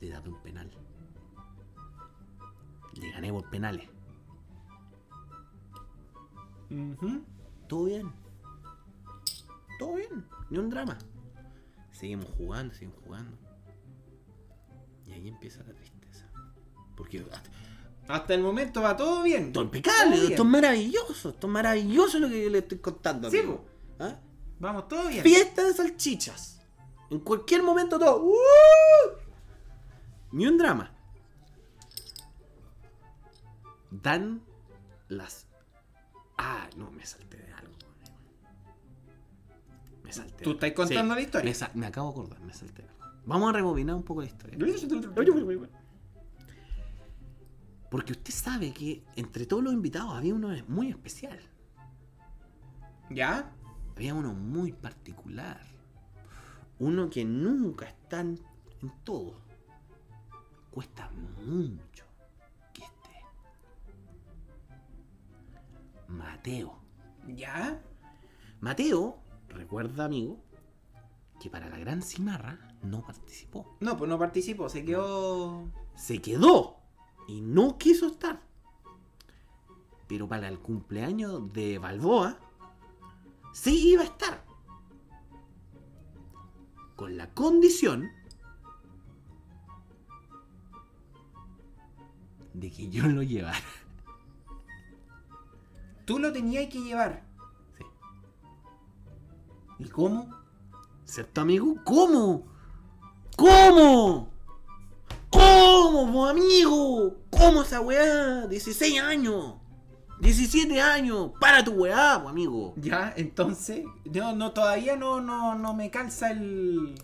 Le 0.00 0.10
tapé 0.10 0.28
un 0.28 0.42
penal. 0.42 0.70
Le 2.94 3.10
gané 3.12 3.32
por 3.32 3.48
penales. 3.50 3.88
Todo 7.68 7.84
bien. 7.84 8.12
Todo 9.78 9.94
bien. 9.96 10.24
Ni 10.50 10.58
un 10.58 10.70
drama. 10.70 10.96
Seguimos 11.92 12.26
jugando, 12.36 12.74
seguimos 12.74 12.98
jugando. 13.04 13.36
Y 15.06 15.12
ahí 15.12 15.28
empieza 15.28 15.62
la 15.64 15.72
tristeza. 15.74 16.26
Porque 16.96 17.20
hasta- 17.32 17.50
Hasta 18.08 18.34
el 18.34 18.42
momento 18.42 18.82
va 18.82 18.96
todo 18.96 19.22
bien. 19.24 19.52
Impecable, 19.54 20.10
Todo 20.12 20.20
bien. 20.20 20.32
esto 20.32 20.42
es 20.44 20.48
maravilloso, 20.48 21.28
esto 21.30 21.46
es 21.48 21.52
maravilloso 21.52 22.18
lo 22.20 22.28
que 22.28 22.44
yo 22.44 22.50
le 22.50 22.58
estoy 22.58 22.78
contando. 22.78 23.28
Sí, 23.30 23.38
amigo. 23.38 23.64
¿Ah? 23.98 24.16
Vamos 24.60 24.86
todo 24.88 25.08
bien. 25.08 25.22
Fiesta 25.24 25.64
de 25.64 25.72
salchichas. 25.74 26.60
En 27.10 27.18
cualquier 27.20 27.62
momento 27.64 27.98
todo. 27.98 28.22
¡uh! 28.24 28.32
Ni 30.32 30.46
un 30.46 30.58
drama. 30.58 30.90
Dan 33.90 34.42
las. 35.08 35.46
Ah, 36.36 36.68
no, 36.76 36.90
me 36.90 37.04
salté 37.06 37.38
de 37.38 37.52
algo. 37.52 37.72
Me 40.04 40.12
salté. 40.12 40.44
¿Tú 40.44 40.52
estás 40.52 40.72
contando 40.72 41.14
la 41.14 41.20
historia? 41.20 41.48
Me, 41.50 41.54
sa- 41.54 41.70
me 41.74 41.86
acabo 41.86 42.08
de 42.08 42.12
acordar, 42.20 42.40
me 42.40 42.52
salté 42.52 42.82
de 42.82 42.88
algo. 42.88 42.96
Vamos 43.24 43.48
a 43.50 43.52
rebobinar 43.52 43.96
un 43.96 44.02
poco 44.02 44.20
la 44.20 44.26
historia. 44.28 44.58
Porque 47.90 48.12
usted 48.12 48.32
sabe 48.34 48.72
que 48.72 49.02
entre 49.16 49.46
todos 49.46 49.62
los 49.62 49.72
invitados 49.72 50.14
había 50.14 50.34
uno 50.34 50.50
muy 50.68 50.90
especial. 50.90 51.40
¿Ya? 53.10 53.52
Había 53.96 54.14
uno 54.14 54.34
muy 54.34 54.72
particular. 54.72 55.60
Uno 56.78 57.08
que 57.08 57.24
nunca 57.24 57.86
está 57.86 58.20
en, 58.20 58.38
en 58.82 58.92
todo. 59.04 59.40
Cuesta 60.76 61.10
mucho 61.46 62.04
que 62.74 62.82
esté. 62.82 63.24
Mateo. 66.06 66.76
¿Ya? 67.28 67.82
Mateo, 68.60 69.16
recuerda 69.48 70.04
amigo, 70.04 70.38
que 71.40 71.48
para 71.48 71.70
la 71.70 71.78
gran 71.78 72.02
cimarra 72.02 72.58
no 72.82 73.00
participó. 73.06 73.78
No, 73.80 73.96
pues 73.96 74.10
no 74.10 74.18
participó, 74.18 74.68
se 74.68 74.84
quedó. 74.84 75.66
Se 75.94 76.20
quedó 76.20 76.76
y 77.26 77.40
no 77.40 77.78
quiso 77.78 78.08
estar. 78.08 78.42
Pero 80.06 80.28
para 80.28 80.46
el 80.46 80.58
cumpleaños 80.58 81.54
de 81.54 81.78
Balboa, 81.78 82.38
sí 83.54 83.92
iba 83.92 84.02
a 84.02 84.04
estar. 84.08 84.44
Con 86.96 87.16
la 87.16 87.32
condición 87.32 88.10
de 92.56 92.70
que 92.70 92.88
yo 92.88 93.06
lo 93.06 93.22
llevara. 93.22 93.58
Tú 96.06 96.18
lo 96.18 96.32
tenías 96.32 96.68
que 96.72 96.80
llevar. 96.80 97.22
Sí. 97.76 97.84
¿Y 99.80 99.88
cómo? 99.88 100.30
¿Cierto, 101.04 101.42
amigo? 101.42 101.76
¿Cómo? 101.84 102.46
¿Cómo? 103.36 104.30
¿Cómo, 105.28 106.12
po, 106.12 106.26
amigo? 106.26 107.16
¿Cómo 107.30 107.62
esa 107.62 107.80
weá? 107.80 108.46
16 108.46 109.00
años. 109.02 109.56
17 110.20 110.80
años. 110.80 111.32
Para 111.38 111.62
tu 111.62 111.72
weá, 111.72 112.22
po, 112.22 112.30
amigo. 112.30 112.72
Ya, 112.76 113.12
entonces. 113.16 113.84
No, 114.06 114.34
no, 114.34 114.52
todavía 114.52 114.96
no, 114.96 115.20
no, 115.20 115.54
no 115.56 115.74
me 115.74 115.90
calza 115.90 116.30
el. 116.30 116.94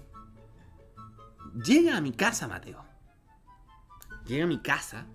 Llega 1.62 1.98
a 1.98 2.00
mi 2.00 2.12
casa, 2.12 2.48
Mateo. 2.48 2.82
Llega 4.24 4.44
a 4.44 4.48
mi 4.48 4.62
casa. 4.62 5.06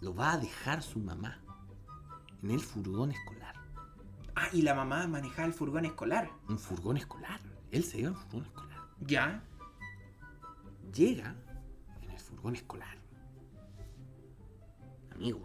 Lo 0.00 0.14
va 0.14 0.32
a 0.32 0.38
dejar 0.38 0.82
su 0.82 0.98
mamá. 1.00 1.38
En 2.42 2.50
el 2.50 2.60
furgón 2.60 3.10
escolar. 3.10 3.54
Ah, 4.36 4.48
y 4.52 4.62
la 4.62 4.74
mamá 4.74 5.06
manejaba 5.08 5.48
el 5.48 5.52
furgón 5.52 5.84
escolar. 5.84 6.30
Un 6.48 6.58
furgón 6.58 6.96
escolar. 6.96 7.40
Él 7.72 7.82
se 7.82 7.98
iba 7.98 8.08
en 8.08 8.14
furgón 8.14 8.44
escolar. 8.44 8.78
Ya. 9.00 9.42
Llega 10.94 11.34
en 12.02 12.10
el 12.10 12.18
furgón 12.18 12.54
escolar. 12.54 12.96
Amigo. 15.12 15.40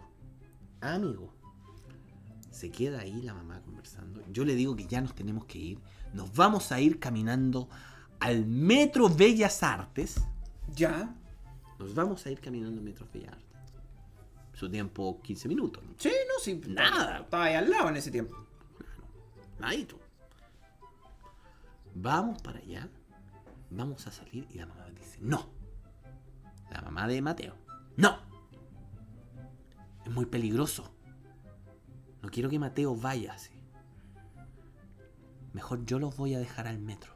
Amigo. 0.80 1.32
Se 2.52 2.70
queda 2.70 3.00
ahí 3.00 3.20
la 3.22 3.34
mamá 3.34 3.60
conversando. 3.62 4.22
Yo 4.30 4.44
le 4.44 4.54
digo 4.54 4.76
que 4.76 4.86
ya 4.86 5.00
nos 5.00 5.14
tenemos 5.14 5.46
que 5.46 5.58
ir. 5.58 5.80
Nos 6.12 6.32
vamos 6.32 6.70
a 6.70 6.80
ir 6.80 7.00
caminando 7.00 7.68
al 8.20 8.46
Metro 8.46 9.08
Bellas 9.08 9.64
Artes. 9.64 10.20
Ya. 10.76 11.12
Nos 11.80 11.94
vamos 11.96 12.24
a 12.26 12.30
ir 12.30 12.40
caminando 12.40 12.78
al 12.78 12.84
Metro 12.84 13.08
Bellas 13.12 13.32
Artes. 13.32 13.53
Su 14.54 14.70
tiempo 14.70 15.20
15 15.20 15.48
minutos. 15.48 15.82
¿no? 15.84 15.94
Sí, 15.98 16.10
no, 16.28 16.42
sí. 16.42 16.60
Nada. 16.68 17.18
Estaba 17.18 17.44
ahí 17.44 17.54
al 17.54 17.70
lado 17.70 17.88
en 17.88 17.96
ese 17.96 18.10
tiempo. 18.10 18.36
Nadito. 19.58 19.98
Vamos 21.94 22.40
para 22.42 22.58
allá. 22.58 22.88
Vamos 23.70 24.06
a 24.06 24.12
salir 24.12 24.46
y 24.50 24.58
la 24.58 24.66
mamá 24.66 24.88
dice, 24.90 25.18
no. 25.20 25.50
La 26.70 26.80
mamá 26.80 27.06
de 27.08 27.20
Mateo. 27.20 27.54
No. 27.96 28.18
Es 30.04 30.10
muy 30.10 30.26
peligroso. 30.26 30.92
No 32.22 32.30
quiero 32.30 32.48
que 32.48 32.58
Mateo 32.58 32.94
vaya 32.96 33.34
así. 33.34 33.52
Mejor 35.52 35.84
yo 35.84 35.98
los 35.98 36.16
voy 36.16 36.34
a 36.34 36.38
dejar 36.38 36.66
al 36.66 36.78
metro. 36.78 37.12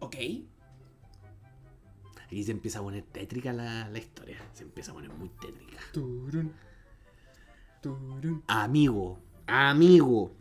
Ok. 0.00 0.16
Aquí 2.34 2.42
se 2.42 2.50
empieza 2.50 2.80
a 2.80 2.82
poner 2.82 3.04
tétrica 3.04 3.52
la, 3.52 3.88
la 3.88 3.96
historia. 3.96 4.36
Se 4.54 4.64
empieza 4.64 4.90
a 4.90 4.94
poner 4.94 5.12
muy 5.12 5.28
tétrica. 5.28 5.78
Amigo, 8.48 9.20
amigo. 9.46 10.32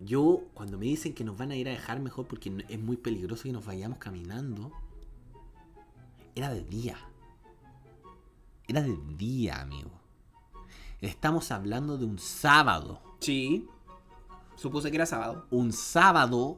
Yo, 0.00 0.44
cuando 0.54 0.78
me 0.78 0.86
dicen 0.86 1.12
que 1.12 1.24
nos 1.24 1.36
van 1.36 1.50
a 1.50 1.56
ir 1.56 1.68
a 1.68 1.72
dejar 1.72 2.00
mejor 2.00 2.26
porque 2.26 2.64
es 2.70 2.80
muy 2.80 2.96
peligroso 2.96 3.42
que 3.42 3.52
nos 3.52 3.66
vayamos 3.66 3.98
caminando, 3.98 4.72
era 6.34 6.48
de 6.54 6.64
día. 6.64 6.96
Era 8.66 8.80
de 8.80 8.96
día, 9.18 9.60
amigo. 9.60 9.90
Estamos 11.02 11.50
hablando 11.50 11.98
de 11.98 12.06
un 12.06 12.18
sábado. 12.18 13.02
Sí. 13.20 13.68
Supuse 14.54 14.90
que 14.90 14.96
era 14.96 15.04
sábado. 15.04 15.46
Un 15.50 15.74
sábado 15.74 16.56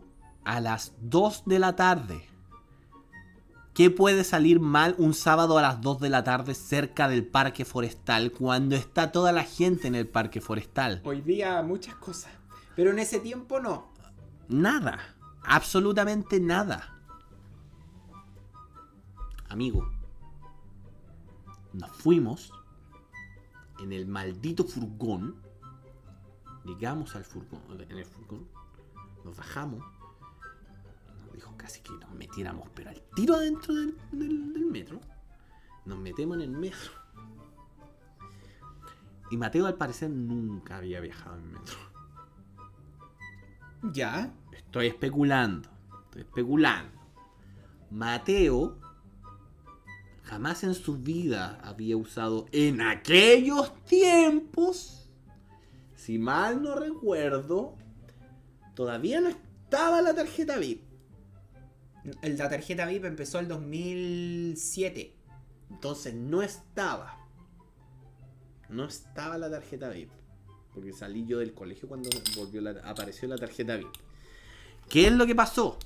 a 0.49 0.62
las 0.62 0.94
2 1.03 1.42
de 1.44 1.59
la 1.59 1.76
tarde. 1.76 2.26
¿Qué 3.74 3.90
puede 3.90 4.24
salir 4.24 4.61
mal 4.61 4.94
un 4.96 5.12
sábado 5.12 5.59
a 5.59 5.62
las 5.62 5.82
2 5.82 6.01
de 6.01 6.09
la 6.09 6.24
tarde 6.24 6.55
cerca 6.55 7.07
del 7.07 7.26
parque 7.26 7.66
forestal 7.66 8.32
cuando 8.32 8.74
está 8.74 9.12
toda 9.12 9.30
la 9.30 9.44
gente 9.44 9.88
en 9.88 9.94
el 9.94 10.09
parque 10.09 10.40
forestal? 10.40 11.03
Hoy 11.05 11.20
día 11.20 11.61
muchas 11.61 11.96
cosas. 11.96 12.32
Pero 12.74 12.92
en 12.92 12.99
ese 12.99 13.20
tiempo 13.20 13.61
no. 13.61 13.92
Nada. 14.49 14.99
Absolutamente 15.44 16.40
nada. 16.40 16.99
Amigo. 19.51 19.86
Nos 21.74 21.90
fuimos 21.90 22.55
en 23.80 23.92
el 23.92 24.07
maldito 24.07 24.64
furgón. 24.64 25.42
Llegamos 26.64 27.14
al 27.16 27.26
furgón. 27.26 27.61
En 27.90 27.99
el 27.99 28.07
furgón. 28.07 28.49
Nos 29.26 29.36
bajamos. 29.36 29.97
Casi 31.69 31.83
que 31.83 31.93
nos 31.93 32.11
metiéramos, 32.14 32.66
pero 32.75 32.89
al 32.89 33.03
tiro 33.14 33.35
adentro 33.35 33.75
del, 33.75 33.95
del- 34.11 34.55
del 34.55 34.64
metro. 34.64 34.99
Nos 35.85 35.99
metemos 35.99 36.39
en 36.39 36.45
el 36.45 36.51
metro. 36.51 36.93
Y 39.31 39.37
Mateo 39.37 39.66
al 39.66 39.75
parecer 39.75 40.09
nunca 40.09 40.79
había 40.79 40.99
viajado 41.01 41.37
en 41.37 41.53
metro. 41.53 41.77
Ya. 43.93 44.33
Estoy 44.53 44.87
especulando. 44.87 45.69
Estoy 46.07 46.23
especulando. 46.23 46.99
Mateo 47.91 48.79
jamás 50.23 50.64
en 50.64 50.73
su 50.73 50.97
vida 50.97 51.61
había 51.62 51.99
usado 51.99 52.47
en 52.53 52.81
aquellos 52.81 53.75
tiempos, 53.85 55.11
si 55.97 56.19
mal 56.19 56.62
no 56.62 56.77
recuerdo, 56.77 57.77
todavía 58.75 59.21
no 59.21 59.29
estaba 59.29 60.01
la 60.01 60.14
tarjeta 60.14 60.57
VIP. 60.57 60.88
La 62.22 62.48
tarjeta 62.48 62.86
VIP 62.86 63.04
empezó 63.04 63.38
el 63.38 63.48
2007. 63.48 65.14
Entonces 65.70 66.14
no 66.14 66.42
estaba. 66.42 67.16
No 68.68 68.84
estaba 68.86 69.38
la 69.38 69.50
tarjeta 69.50 69.88
VIP. 69.88 70.11
Porque 70.74 70.92
salí 70.92 71.24
yo 71.26 71.38
del 71.38 71.54
colegio 71.54 71.88
cuando 71.88 72.09
volvió 72.36 72.61
la- 72.61 72.80
apareció 72.84 73.26
la 73.28 73.36
tarjeta 73.36 73.76
VIP. 73.76 73.88
¿Qué 74.88 75.06
es 75.06 75.12
lo 75.12 75.26
que 75.26 75.34
pasó? 75.34 75.78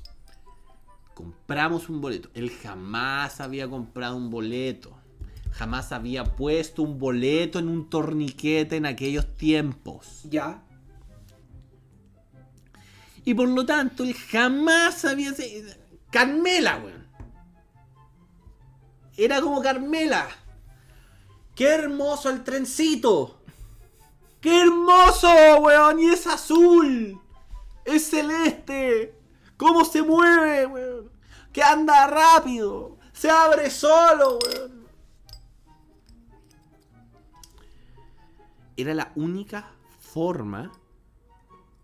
Compramos 1.15 1.89
un 1.89 2.01
boleto. 2.01 2.31
Él 2.35 2.51
jamás 2.51 3.41
había 3.41 3.69
comprado 3.69 4.17
un 4.17 4.31
boleto. 4.31 4.97
Jamás 5.53 5.93
había 5.93 6.25
puesto 6.25 6.83
un 6.83 6.99
boleto 6.99 7.59
en 7.59 7.69
un 7.69 7.91
torniquete 7.91 8.77
en 8.77 8.87
aquellos 8.87 9.27
tiempos. 9.37 10.23
Ya. 10.25 10.63
Y 13.25 13.35
por 13.35 13.49
lo 13.49 13.65
tanto, 13.67 14.03
él 14.05 14.15
jamás 14.15 15.05
había... 15.05 15.33
Carmela, 16.13 16.77
weón. 16.77 17.09
Era 19.17 19.41
como 19.41 19.63
Carmela. 19.63 20.29
¡Qué 21.55 21.69
hermoso 21.69 22.29
el 22.29 22.45
trencito! 22.45 23.41
¡Qué 24.43 24.61
hermoso, 24.61 25.29
weón! 25.61 26.01
Y 26.01 26.11
es 26.11 26.27
azul. 26.27 27.19
Es 27.87 28.11
celeste. 28.11 29.19
¿Cómo 29.57 29.87
se 29.87 30.03
mueve, 30.03 30.67
weón? 30.67 31.11
Que 31.51 31.63
anda 31.63 32.07
rápido. 32.07 32.99
Se 33.15 33.31
abre 33.31 33.71
solo, 33.71 34.39
weón. 34.39 34.87
Era 38.77 38.93
la 38.93 39.13
única 39.15 39.73
forma 39.99 40.73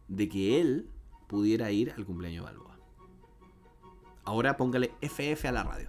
de 0.09 0.29
que 0.29 0.61
él 0.61 0.91
pudiera 1.29 1.71
ir 1.71 1.93
al 1.93 2.05
cumpleaños 2.05 2.45
de 2.45 2.53
Balboa. 2.53 2.68
Ahora 4.29 4.59
póngale 4.59 4.93
FF 5.01 5.49
a 5.49 5.53
la 5.53 5.65
radio. 5.65 5.89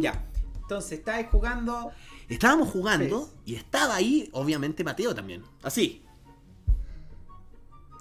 Ya. 0.00 0.24
Entonces, 0.62 1.00
estáis 1.00 1.28
jugando. 1.28 1.92
Estábamos 2.30 2.70
jugando 2.70 3.28
y 3.44 3.56
estaba 3.56 3.96
ahí, 3.96 4.30
obviamente, 4.32 4.82
Mateo 4.82 5.14
también. 5.14 5.42
Así. 5.62 6.02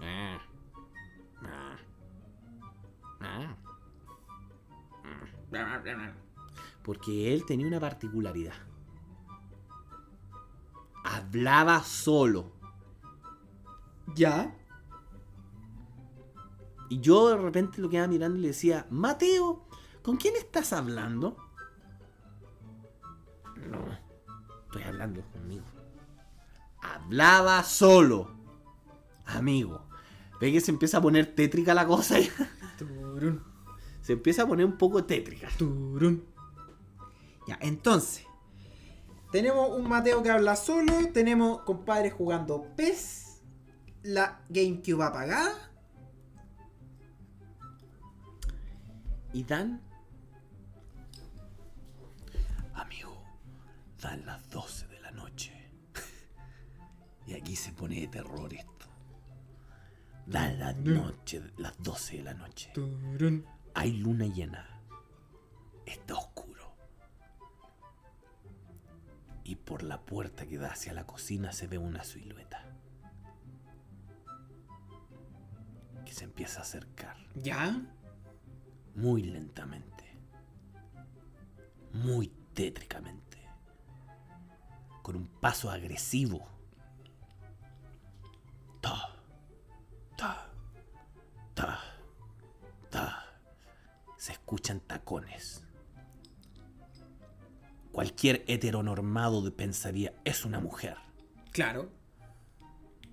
Ah. 0.02 0.40
Porque 6.82 7.34
él 7.34 7.46
tenía 7.46 7.68
una 7.68 7.82
particularidad. 7.82 8.56
Hablaba 11.04 11.84
solo. 11.84 12.54
Ya. 14.16 14.56
Y 16.90 17.00
yo 17.00 17.30
de 17.30 17.38
repente 17.38 17.82
lo 17.82 17.90
quedaba 17.90 18.08
mirando 18.08 18.38
y 18.38 18.42
le 18.42 18.48
decía, 18.50 18.86
Mateo, 18.90 19.66
¿con 20.04 20.18
quién 20.18 20.36
estás 20.36 20.72
hablando? 20.74 21.36
No, 23.70 23.80
estoy 24.66 24.84
hablando 24.84 25.22
conmigo. 25.34 25.66
Hablaba 26.82 27.64
solo. 27.64 28.32
Amigo. 29.26 29.86
Ve 30.40 30.52
que 30.54 30.62
se 30.62 30.72
empieza 30.72 31.00
a 31.00 31.02
poner 31.02 31.36
tétrica 31.36 31.74
la 31.74 31.86
cosa. 31.88 32.18
Turun, 32.78 33.44
Se 34.02 34.14
empieza 34.14 34.44
a 34.44 34.48
poner 34.48 34.66
un 34.66 34.78
poco 34.78 35.04
tétrica. 35.04 35.50
turun. 35.58 36.24
Ya, 37.48 37.58
entonces. 37.62 38.24
Tenemos 39.32 39.70
un 39.72 39.90
Mateo 39.90 40.24
que 40.24 40.30
habla 40.30 40.56
solo. 40.56 40.94
Tenemos 41.12 41.64
compadres 41.64 42.14
jugando 42.14 42.66
PES. 42.78 43.42
La 44.04 44.42
GameCube 44.50 45.04
apagada. 45.04 45.67
Y 49.38 49.44
dan... 49.44 49.80
Amigo, 52.74 53.22
dan 54.02 54.26
las 54.26 54.50
12 54.50 54.88
de 54.88 55.00
la 55.00 55.12
noche. 55.12 55.54
y 57.28 57.36
aquí 57.36 57.56
se 57.56 57.72
pone 57.72 58.02
de 58.02 58.08
terror 58.08 58.52
esto. 58.52 58.88
Dan 60.26 60.58
la 60.58 60.74
noche, 60.74 61.52
las 61.58 61.78
12 61.84 62.18
de 62.18 62.24
la 62.24 62.34
noche. 62.34 62.74
Hay 63.76 63.92
luna 63.92 64.26
llena. 64.26 64.82
Está 65.86 66.16
oscuro. 66.16 66.76
Y 69.44 69.56
por 69.56 69.84
la 69.84 70.02
puerta 70.02 70.48
que 70.48 70.58
da 70.58 70.72
hacia 70.72 70.94
la 70.94 71.06
cocina 71.06 71.52
se 71.52 71.68
ve 71.68 71.78
una 71.78 72.04
silueta. 72.04 72.66
Que 76.04 76.12
se 76.12 76.24
empieza 76.24 76.62
a 76.62 76.64
acercar 76.64 77.18
Ya. 77.36 77.97
Muy 78.98 79.22
lentamente. 79.22 80.04
Muy 81.94 82.28
tétricamente. 82.54 83.38
Con 85.04 85.16
un 85.16 85.28
paso 85.28 85.70
agresivo. 85.70 86.48
Ta, 88.82 89.10
ta, 90.18 90.50
ta, 91.54 91.80
ta. 92.90 93.24
Se 94.18 94.32
escuchan 94.32 94.80
tacones. 94.80 95.64
Cualquier 97.92 98.44
heteronormado 98.48 99.56
pensaría 99.56 100.14
es 100.26 100.44
una 100.44 100.60
mujer. 100.60 100.98
Claro. 101.52 101.90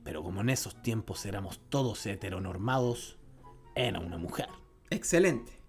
Pero 0.02 0.22
como 0.22 0.40
en 0.40 0.48
esos 0.48 0.80
tiempos 0.82 1.24
éramos 1.26 1.60
todos 1.68 2.04
heteronormados, 2.06 3.18
era 3.74 4.00
una 4.00 4.16
mujer. 4.16 4.48
Excelente. 4.90 5.63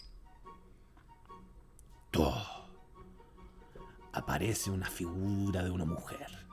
Aparece 4.14 4.72
una 4.72 4.90
figura 4.90 5.64
de 5.64 5.72
una 5.72 5.86
mujer, 5.86 6.48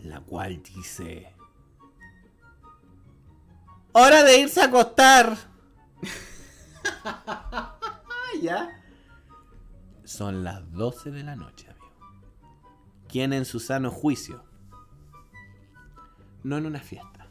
la 0.00 0.20
cual 0.20 0.62
dice, 0.62 1.32
¡Hora 3.92 4.24
de 4.24 4.40
irse 4.40 4.60
a 4.60 4.66
acostar! 4.66 5.36
Ya. 8.40 8.70
Son 10.04 10.44
las 10.44 10.72
12 10.72 11.10
de 11.10 11.24
la 11.24 11.36
noche, 11.36 11.68
amigo. 11.68 11.92
¿Quién 13.06 13.34
en 13.34 13.44
su 13.44 13.60
sano 13.60 13.90
juicio? 13.90 14.42
No 16.42 16.56
en 16.56 16.64
una 16.64 16.80
fiesta, 16.80 17.26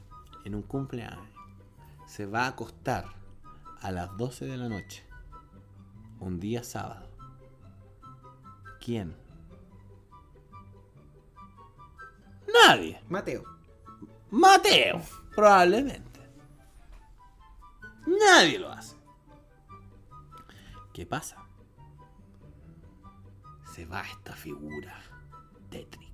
en 0.46 0.54
un 0.54 0.62
cumpleaños. 0.62 1.26
Se 2.06 2.28
va 2.28 2.44
a 2.44 2.50
acostar 2.50 3.06
a 3.82 3.92
las 3.92 4.16
12 4.18 4.46
de 4.46 4.58
la 4.58 4.70
noche 4.70 5.09
un 6.20 6.40
día 6.40 6.64
sábado. 6.64 7.08
¿Quién? 8.80 9.16
Nadie. 12.54 13.02
Mateo. 13.10 13.44
Mateo, 14.32 15.02
probablemente. 15.36 16.20
Nadie 18.06 18.60
lo 18.60 18.72
hace. 18.72 18.96
¿Qué 20.94 21.06
pasa? 21.06 21.46
Se 23.74 23.86
va 23.86 24.02
esta 24.02 24.34
figura 24.34 25.00
tétrica 25.70 26.09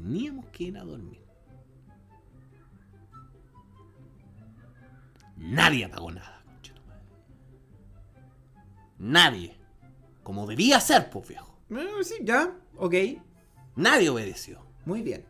teníamos 0.00 0.46
que 0.46 0.64
ir 0.64 0.78
a 0.78 0.84
dormir. 0.84 1.20
Nadie 5.36 5.84
apagó 5.84 6.10
nada. 6.10 6.42
Nadie. 8.98 9.56
Como 10.22 10.46
debía 10.46 10.80
ser, 10.80 11.08
pues 11.10 11.28
viejo. 11.28 11.58
Eh, 11.70 12.04
sí, 12.04 12.14
ya. 12.22 12.54
Ok. 12.76 12.94
Nadie 13.76 14.10
obedeció. 14.10 14.60
Muy 14.84 15.02
bien. 15.02 15.24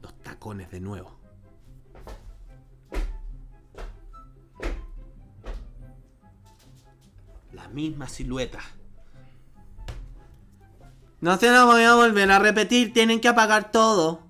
Los 0.00 0.14
tacones 0.22 0.70
de 0.70 0.80
nuevo. 0.80 1.23
Misma 7.74 8.08
silueta. 8.08 8.60
No 11.20 11.36
se 11.38 11.50
lo 11.50 11.66
voy 11.66 11.82
a 11.82 11.96
volver 11.96 12.30
a 12.30 12.38
repetir, 12.38 12.92
tienen 12.92 13.20
que 13.20 13.26
apagar 13.26 13.72
todo. 13.72 14.22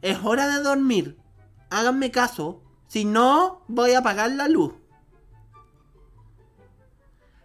Es 0.00 0.18
hora 0.24 0.48
de 0.48 0.62
dormir. 0.62 1.18
Háganme 1.68 2.10
caso. 2.10 2.62
Si 2.86 3.04
no, 3.04 3.62
voy 3.68 3.92
a 3.92 3.98
apagar 3.98 4.30
la 4.30 4.48
luz. 4.48 4.72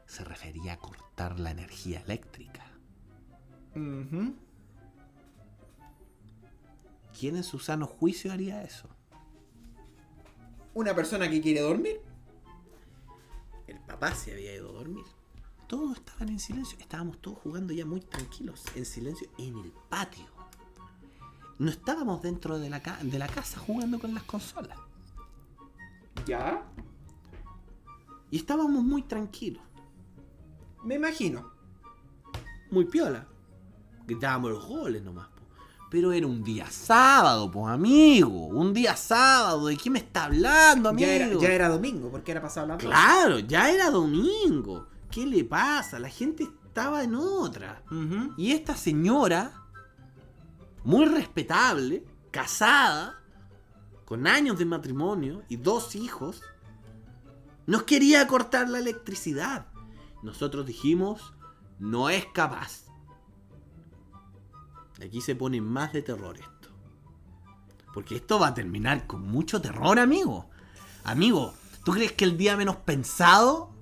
Se 0.06 0.24
refería 0.24 0.72
a 0.74 0.78
cortar 0.78 1.38
la 1.38 1.52
energía 1.52 2.00
eléctrica. 2.02 2.66
¿Quién 3.74 4.38
en 7.36 7.44
su 7.44 7.60
sano 7.60 7.88
juicio 7.88 8.32
haría 8.32 8.64
eso? 8.64 8.88
Una 10.74 10.96
persona 10.96 11.30
que 11.30 11.42
quiere 11.42 11.60
dormir. 11.60 12.00
Papá 13.90 14.14
se 14.14 14.32
había 14.34 14.56
ido 14.56 14.70
a 14.70 14.74
dormir. 14.74 15.04
Todos 15.68 15.98
estaban 15.98 16.30
en 16.30 16.40
silencio. 16.40 16.78
Estábamos 16.80 17.20
todos 17.20 17.40
jugando 17.40 17.74
ya 17.74 17.86
muy 17.86 18.00
tranquilos, 18.02 18.64
en 18.76 18.86
silencio, 18.86 19.30
en 19.38 19.58
el 19.60 19.72
patio. 19.90 20.26
No 21.58 21.70
estábamos 21.70 22.22
dentro 22.22 22.58
de 22.60 22.70
la, 22.70 22.82
ca- 22.82 23.00
de 23.04 23.20
la 23.20 23.28
casa 23.28 23.60
jugando 23.60 24.00
con 24.00 24.14
las 24.14 24.24
consolas. 24.24 24.78
Ya. 26.26 26.64
Y 28.32 28.38
estábamos 28.38 28.84
muy 28.84 29.02
tranquilos, 29.04 29.64
Me 30.84 30.96
imagino. 30.96 31.52
muy 32.72 32.86
piola. 32.86 33.28
Gritábamos 34.06 34.52
los 34.52 34.66
goles 34.68 35.04
nomás. 35.04 35.28
Pero 35.90 36.12
era 36.12 36.28
un 36.28 36.44
día 36.44 36.70
sábado, 36.70 37.50
pues 37.50 37.68
amigo. 37.74 38.48
Un 38.48 38.74
día 38.74 38.96
sábado. 38.96 39.68
¿De 39.68 39.78
qué 39.78 39.90
me 39.90 40.00
está 40.00 40.26
hablando, 40.26 40.90
amigo? 40.90 41.08
Ya 41.08 41.16
era, 41.16 41.40
ya 41.40 41.52
era 41.52 41.70
domingo, 41.70 42.10
porque 42.12 42.32
era 42.32 42.42
pasado 42.42 42.68
la. 42.68 42.78
Claro, 42.78 43.40
ya 43.40 43.72
era 43.72 43.90
domingo. 43.90 44.88
¿Qué 45.10 45.26
le 45.26 45.44
pasa? 45.44 45.98
La 45.98 46.10
gente 46.10 46.44
estaba 46.44 47.04
en 47.04 47.16
otra. 47.16 47.84
Y 48.38 48.52
esta 48.52 48.76
señora, 48.76 49.52
muy 50.84 51.06
respetable, 51.06 52.06
casada, 52.32 53.20
con 54.06 54.28
años 54.28 54.58
de 54.60 54.66
matrimonio 54.66 55.44
y 55.50 55.58
dos 55.58 55.96
hijos, 55.96 56.42
nos 57.66 57.84
quería 57.84 58.28
cortar 58.28 58.70
la 58.70 58.80
electricidad. 58.80 59.68
Nosotros 60.24 60.66
dijimos, 60.66 61.34
no 61.80 62.10
es 62.10 62.26
capaz. 62.28 62.89
Aquí 65.02 65.22
se 65.22 65.36
pone 65.36 65.62
más 65.62 65.94
de 65.94 66.02
terror 66.02 66.38
esto. 66.38 66.70
Porque 67.94 68.16
esto 68.16 68.40
va 68.40 68.48
a 68.50 68.54
terminar 68.54 69.08
con 69.08 69.22
mucho 69.28 69.62
terror, 69.62 70.00
amigo. 70.00 70.50
Amigo, 71.04 71.54
¿tú 71.84 71.94
crees 71.94 72.12
que 72.12 72.26
el 72.26 72.38
día 72.38 72.56
menos 72.58 72.76
pensado 72.78 73.74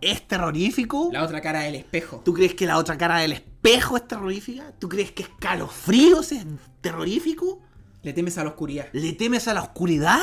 es 0.00 0.26
terrorífico? 0.28 1.10
La 1.12 1.24
otra 1.24 1.40
cara 1.40 1.60
del 1.60 1.74
espejo. 1.76 2.22
¿Tú 2.24 2.32
crees 2.34 2.54
que 2.54 2.66
la 2.66 2.78
otra 2.78 2.96
cara 2.98 3.18
del 3.18 3.32
espejo 3.32 3.96
es 3.96 4.06
terrorífica? 4.06 4.72
¿Tú 4.78 4.88
crees 4.88 5.10
que 5.12 5.24
escalofríos 5.24 6.32
es 6.32 6.44
terrorífico? 6.80 7.60
Le 8.02 8.12
temes 8.12 8.38
a 8.38 8.44
la 8.44 8.50
oscuridad. 8.50 8.88
¿Le 8.92 9.12
temes 9.14 9.48
a 9.48 9.54
la 9.54 9.62
oscuridad? 9.62 10.20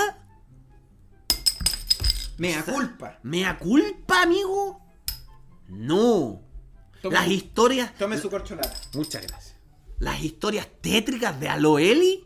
Mea 2.37 2.63
culpa. 2.63 3.19
¿Mea 3.23 3.57
culpa, 3.57 4.23
amigo? 4.23 4.81
No. 5.67 6.41
Tome, 7.01 7.15
Las 7.15 7.27
historias. 7.27 7.93
tome 7.95 8.17
su 8.17 8.29
corcholata. 8.29 8.73
Muchas 8.93 9.27
gracias. 9.27 9.55
Las 9.99 10.21
historias 10.23 10.67
tétricas 10.81 11.39
de 11.39 11.49
Aloeli. 11.49 12.25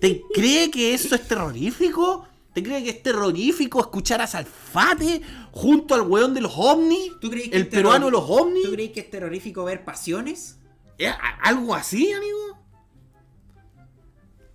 ¿Te 0.00 0.22
cree 0.34 0.70
que 0.70 0.94
eso 0.94 1.14
es 1.14 1.26
terrorífico? 1.26 2.26
¿Te 2.54 2.62
cree 2.62 2.82
que 2.82 2.90
es 2.90 3.02
terrorífico 3.02 3.80
escuchar 3.80 4.20
a 4.20 4.26
Salfate 4.26 5.22
junto 5.52 5.94
al 5.94 6.02
weón 6.02 6.34
de 6.34 6.40
los 6.40 6.52
ovnis? 6.56 7.12
¿Tú 7.20 7.30
crees 7.30 7.48
que 7.48 7.56
¿El 7.56 7.62
es 7.62 7.68
peruano 7.68 8.06
de 8.06 8.12
los 8.12 8.24
ovnis? 8.28 8.64
¿Tú 8.64 8.72
crees 8.72 8.90
que 8.92 9.00
es 9.00 9.10
terrorífico 9.10 9.64
ver 9.64 9.84
pasiones? 9.84 10.58
¿Es 10.98 11.08
a- 11.12 11.38
¿Algo 11.42 11.74
así, 11.74 12.12
amigo? 12.12 12.38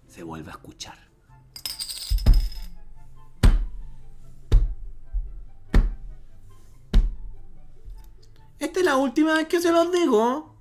Se 0.07 0.23
vuelve 0.23 0.49
a 0.49 0.53
escuchar. 0.53 0.97
Esta 8.59 8.79
es 8.79 8.85
la 8.85 8.95
última 8.97 9.35
vez 9.35 9.47
que 9.47 9.61
se 9.61 9.71
los 9.71 9.91
digo. 9.91 10.54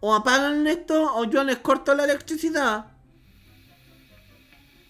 O 0.00 0.14
apagan 0.14 0.66
esto 0.66 1.14
o 1.16 1.24
yo 1.24 1.42
les 1.44 1.58
corto 1.58 1.94
la 1.94 2.04
electricidad. 2.04 2.92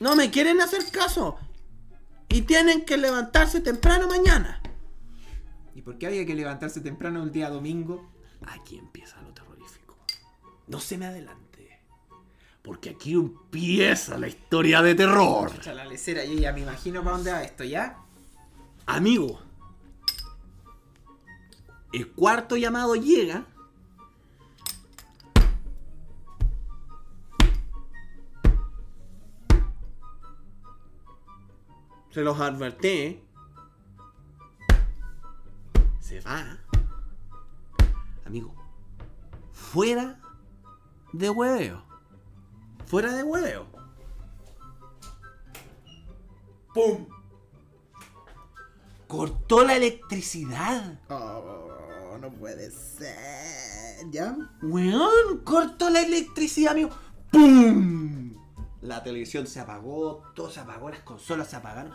No 0.01 0.15
me 0.15 0.31
quieren 0.31 0.61
hacer 0.61 0.91
caso. 0.91 1.39
Y 2.29 2.43
tienen 2.43 2.85
que 2.85 2.97
levantarse 2.97 3.61
temprano 3.61 4.07
mañana. 4.07 4.61
¿Y 5.75 5.83
por 5.83 5.97
qué 5.97 6.07
había 6.07 6.27
que 6.27 6.35
levantarse 6.35 6.81
temprano 6.81 7.23
el 7.23 7.33
día 7.33 7.49
domingo? 7.49 8.11
Aquí 8.47 8.79
empieza 8.79 9.21
lo 9.23 9.33
terrorífico. 9.33 9.97
No 10.67 10.79
se 10.79 10.99
me 10.99 11.07
adelante. 11.07 11.81
Porque 12.63 12.91
aquí 12.91 13.15
empieza 13.15 14.19
la 14.19 14.29
historia 14.29 14.83
de 14.83 14.95
terror. 14.95 15.53
La 15.67 15.87
lecera, 15.87 16.25
yo 16.25 16.35
ya 16.35 16.53
me 16.53 16.61
imagino 16.61 17.03
para 17.03 17.17
dónde 17.17 17.33
va 17.33 17.43
esto, 17.43 17.65
¿ya? 17.65 17.99
Amigo. 18.85 19.41
El 21.93 22.11
cuarto 22.13 22.57
llamado 22.57 22.95
llega. 22.95 23.47
Se 32.11 32.23
los 32.23 32.41
advertí. 32.41 33.23
Se 36.01 36.21
va. 36.21 36.59
Amigo. 38.25 38.55
Fuera 39.53 40.21
de 41.13 41.31
hueveo. 41.31 41.83
Fuera 42.87 43.13
de 43.13 43.23
hueveo. 43.23 43.67
¡Pum! 46.73 47.07
Cortó 49.07 49.65
la 49.65 49.77
electricidad. 49.77 51.01
Oh, 51.11 52.17
no 52.21 52.31
puede 52.31 52.71
ser. 52.71 54.11
¿Ya? 54.11 54.37
Weón, 54.63 55.39
cortó 55.45 55.91
la 55.91 56.03
electricidad, 56.03 56.73
amigo. 56.73 56.91
¡Pum! 57.31 58.28
La 58.81 59.03
televisión 59.03 59.47
se 59.47 59.61
apagó, 59.61 60.23
todo 60.35 60.51
se 60.51 60.61
apagó, 60.61 60.89
las 60.91 61.01
consolas 61.01 61.49
se 61.51 61.57
apagaron. 61.57 61.93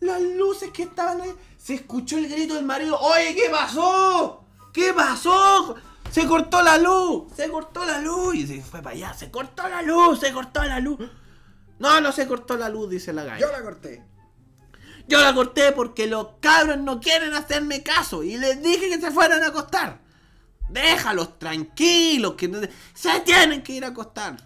Las 0.00 0.20
luces 0.20 0.70
que 0.70 0.84
estaban 0.84 1.20
ahí. 1.20 1.34
Se 1.58 1.74
escuchó 1.74 2.18
el 2.18 2.28
grito 2.28 2.54
del 2.54 2.64
marido. 2.64 2.98
Oye, 3.00 3.34
¿qué 3.34 3.48
pasó? 3.50 4.44
¿Qué 4.72 4.92
pasó? 4.94 5.74
Se 6.10 6.26
cortó 6.26 6.62
la 6.62 6.78
luz. 6.78 7.32
Se 7.34 7.48
cortó 7.50 7.84
la 7.84 8.00
luz. 8.00 8.34
Y 8.36 8.46
se 8.46 8.62
fue 8.62 8.82
para 8.82 8.94
allá. 8.94 9.14
Se 9.14 9.30
cortó 9.30 9.66
la 9.68 9.82
luz. 9.82 10.20
Se 10.20 10.32
cortó 10.32 10.62
la 10.62 10.78
luz. 10.80 10.98
No, 11.78 12.00
no 12.00 12.12
se 12.12 12.26
cortó 12.28 12.56
la 12.56 12.68
luz, 12.68 12.90
dice 12.90 13.12
la 13.12 13.24
galla. 13.24 13.40
Yo 13.40 13.50
la 13.50 13.62
corté. 13.62 14.04
Yo 15.08 15.20
la 15.20 15.34
corté 15.34 15.72
porque 15.72 16.06
los 16.06 16.28
cabros 16.40 16.78
no 16.78 17.00
quieren 17.00 17.32
hacerme 17.32 17.82
caso 17.82 18.22
y 18.22 18.36
les 18.36 18.62
dije 18.62 18.88
que 18.90 19.00
se 19.00 19.10
fueran 19.10 19.42
a 19.42 19.48
acostar. 19.48 20.00
Déjalos 20.68 21.38
tranquilos, 21.38 22.34
que 22.34 22.48
no- 22.48 22.58
se 22.92 23.20
tienen 23.20 23.62
que 23.62 23.72
ir 23.74 23.84
a 23.84 23.88
acostar. 23.88 24.36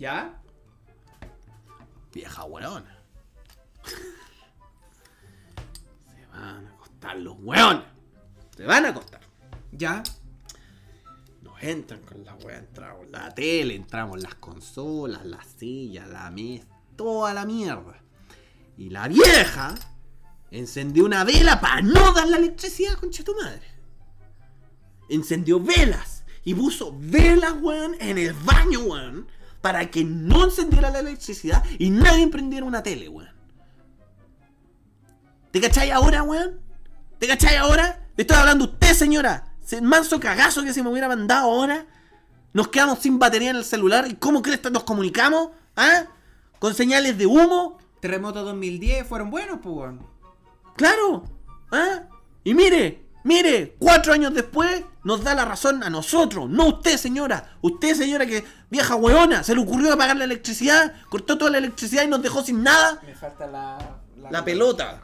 ¿Ya? 0.00 0.34
Vieja 2.14 2.44
hueona. 2.44 2.98
Se 6.14 6.26
van 6.32 6.66
a 6.66 6.70
acostar 6.70 7.18
los 7.18 7.36
hueones. 7.38 7.84
Se 8.56 8.64
van 8.64 8.86
a 8.86 8.88
acostar. 8.88 9.20
Ya. 9.72 10.02
Nos 11.42 11.62
entran 11.62 12.00
con 12.00 12.24
la 12.24 12.34
weá, 12.36 12.56
entramos 12.56 13.10
la 13.10 13.34
tele, 13.34 13.74
entramos 13.74 14.22
las 14.22 14.36
consolas, 14.36 15.26
la 15.26 15.44
silla, 15.44 16.06
la 16.06 16.30
mesa, 16.30 16.66
toda 16.96 17.34
la 17.34 17.44
mierda. 17.44 18.02
Y 18.78 18.88
la 18.88 19.06
vieja 19.06 19.74
encendió 20.50 21.04
una 21.04 21.24
vela 21.24 21.60
para 21.60 21.82
no 21.82 22.14
dar 22.14 22.26
la 22.26 22.38
electricidad, 22.38 22.94
concha 22.94 23.22
tu 23.22 23.34
madre. 23.34 23.68
Encendió 25.10 25.60
velas 25.60 26.24
y 26.42 26.54
puso 26.54 26.96
velas, 26.98 27.52
weón, 27.60 27.96
en 28.00 28.16
el 28.16 28.32
baño, 28.32 28.80
weón, 28.80 29.28
para 29.60 29.90
que 29.90 30.04
no 30.04 30.44
encendiera 30.44 30.90
la 30.90 31.00
electricidad 31.00 31.64
y 31.78 31.90
nadie 31.90 32.28
prendiera 32.28 32.64
una 32.64 32.82
tele, 32.82 33.08
weón. 33.08 33.30
¿Te 35.50 35.60
cachai 35.60 35.90
ahora, 35.90 36.22
weón? 36.22 36.60
¿Te 37.18 37.26
cachai 37.26 37.56
ahora? 37.56 38.08
Le 38.16 38.22
estoy 38.22 38.36
hablando 38.36 38.64
a 38.64 38.68
usted, 38.68 38.94
señora. 38.94 39.46
Manso 39.82 40.18
cagazo 40.18 40.62
que 40.64 40.72
se 40.72 40.82
me 40.82 40.88
hubiera 40.90 41.08
mandado 41.08 41.50
ahora. 41.50 41.86
Nos 42.52 42.68
quedamos 42.68 43.00
sin 43.00 43.18
batería 43.18 43.50
en 43.50 43.56
el 43.56 43.64
celular. 43.64 44.06
¿Y 44.08 44.14
cómo 44.14 44.42
crees 44.42 44.60
que 44.60 44.70
nos 44.70 44.84
comunicamos? 44.84 45.50
¿Ah? 45.76 46.04
¿Con 46.58 46.74
señales 46.74 47.18
de 47.18 47.26
humo? 47.26 47.78
Terremoto 48.00 48.42
2010 48.44 49.06
fueron 49.06 49.30
buenos, 49.30 49.58
pues, 49.62 49.74
weón. 49.74 50.06
Claro. 50.76 51.24
¿Ah? 51.70 52.04
Y 52.42 52.54
mire, 52.54 53.04
mire, 53.24 53.76
cuatro 53.78 54.12
años 54.12 54.34
después 54.34 54.84
nos 55.02 55.24
da 55.24 55.34
la 55.34 55.44
razón 55.44 55.82
a 55.82 55.90
nosotros, 55.90 56.48
no 56.48 56.66
usted, 56.66 56.96
señora. 56.96 57.56
Usted, 57.62 57.94
señora, 57.94 58.26
que 58.26 58.44
vieja 58.70 58.94
hueona, 58.94 59.42
se 59.42 59.54
le 59.54 59.62
ocurrió 59.62 59.92
apagar 59.92 60.16
la 60.16 60.24
electricidad, 60.24 60.94
cortó 61.08 61.38
toda 61.38 61.52
la 61.52 61.58
electricidad 61.58 62.04
y 62.04 62.08
nos 62.08 62.22
dejó 62.22 62.42
sin 62.42 62.62
nada. 62.62 63.00
Me 63.04 63.14
falta 63.14 63.46
la. 63.46 63.78
La 64.30 64.44
pelota. 64.44 65.00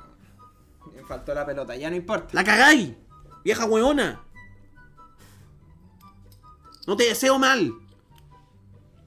Me 0.94 1.02
faltó 1.02 1.34
la 1.34 1.46
pelota, 1.46 1.74
ya 1.74 1.88
no 1.90 1.96
importa. 1.96 2.28
La 2.32 2.44
cagáis, 2.44 2.92
vieja 3.44 3.64
hueona. 3.64 4.20
No 6.86 6.96
te 6.96 7.04
deseo 7.04 7.38
mal. 7.38 7.72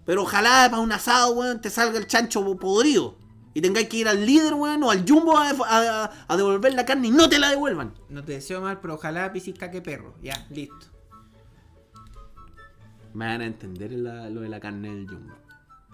Pero 0.05 0.23
ojalá 0.23 0.67
para 0.71 0.81
un 0.81 0.91
asado, 0.91 1.33
weón, 1.33 1.61
te 1.61 1.69
salga 1.69 1.99
el 1.99 2.07
chancho 2.07 2.43
podrido. 2.57 3.18
Y 3.53 3.61
tengáis 3.61 3.89
que 3.89 3.97
ir 3.97 4.07
al 4.07 4.25
líder, 4.25 4.53
weón, 4.53 4.83
o 4.83 4.91
al 4.91 5.03
jumbo 5.07 5.37
a, 5.37 5.49
a- 5.49 6.11
a 6.27 6.37
devolver 6.37 6.73
la 6.73 6.85
carne 6.85 7.07
y 7.07 7.11
no 7.11 7.27
te 7.29 7.39
la 7.39 7.49
devuelvan. 7.49 7.93
No 8.09 8.23
te 8.23 8.33
deseo 8.33 8.61
mal, 8.61 8.79
pero 8.79 8.93
ojalá 8.95 9.31
pisis 9.33 9.57
caque 9.57 9.81
perro. 9.81 10.13
Ya, 10.21 10.45
listo. 10.51 10.85
Me 13.13 13.25
van 13.25 13.41
a 13.41 13.45
entender 13.45 13.91
la- 13.91 14.29
lo 14.29 14.41
de 14.41 14.49
la 14.49 14.59
carne 14.59 14.93
del 14.93 15.07
jumbo. 15.09 15.33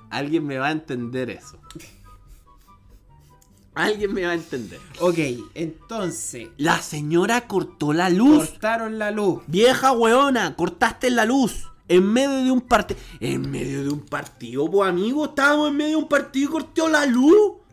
Alguien 0.10 0.46
me 0.46 0.58
va 0.58 0.68
a 0.68 0.72
entender 0.72 1.30
eso. 1.30 1.60
Alguien 3.74 4.14
me 4.14 4.24
va 4.26 4.32
a 4.32 4.36
entender. 4.36 4.80
Ok, 5.02 5.18
entonces. 5.54 6.48
La 6.58 6.82
señora 6.82 7.48
cortó 7.48 7.92
la 7.92 8.10
luz. 8.10 8.50
Cortaron 8.52 8.98
la 9.00 9.12
luz. 9.12 9.44
Vieja 9.48 9.92
weona, 9.92 10.56
cortaste 10.56 11.10
la 11.10 11.26
luz. 11.26 11.70
En 11.88 12.12
medio 12.12 12.44
de 12.44 12.52
un 12.52 12.62
partido. 12.62 13.00
En 13.20 13.50
medio 13.50 13.84
de 13.84 13.90
un 13.90 14.00
partido, 14.00 14.70
pues 14.70 14.90
amigo. 14.90 15.26
Estábamos 15.26 15.70
en 15.70 15.78
medio 15.78 15.98
de 15.98 16.04
un 16.04 16.10
partido 16.10 16.50
y 16.50 16.52
cortó 16.52 16.88
la 16.88 17.06
luz. 17.06 17.66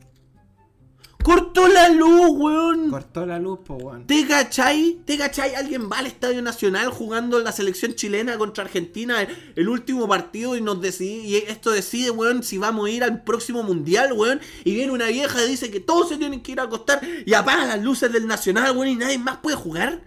Cortó 1.23 1.69
la 1.69 1.89
luz, 1.89 2.31
weón. 2.31 2.91
Cortó 2.91 3.25
la 3.25 3.39
luz, 3.39 3.61
pues, 3.65 3.81
weón. 3.81 4.07
¿Te 4.07 4.27
cachai? 4.27 4.99
¿Te 5.05 5.17
cachai? 5.17 5.55
Alguien 5.55 5.89
va 5.91 5.99
al 5.99 6.07
Estadio 6.07 6.43
Nacional 6.43 6.89
jugando 6.91 7.39
la 7.39 7.53
selección 7.53 7.95
chilena 7.95 8.37
contra 8.39 8.65
Argentina 8.65 9.23
el, 9.23 9.29
el 9.55 9.69
último 9.69 10.09
partido 10.09 10.57
y 10.57 10.61
nos 10.61 10.81
decide, 10.81 11.23
y 11.25 11.37
esto 11.37 11.71
decide, 11.71 12.11
weón, 12.11 12.43
si 12.43 12.59
vamos 12.59 12.89
a 12.89 12.91
ir 12.91 13.05
al 13.05 13.23
próximo 13.23 13.63
mundial, 13.63 14.13
weón. 14.15 14.41
Y 14.65 14.75
viene 14.75 14.91
una 14.91 15.07
vieja 15.07 15.45
y 15.45 15.49
dice 15.49 15.71
que 15.71 15.79
todos 15.79 16.09
se 16.09 16.17
tienen 16.17 16.43
que 16.43 16.53
ir 16.53 16.61
a 16.61 16.65
acostar 16.65 17.01
y 17.25 17.33
apaga 17.35 17.67
las 17.67 17.83
luces 17.83 18.13
del 18.13 18.27
Nacional, 18.27 18.77
weón, 18.77 18.89
y 18.89 18.97
nadie 18.97 19.19
más 19.19 19.37
puede 19.37 19.57
jugar. 19.57 20.03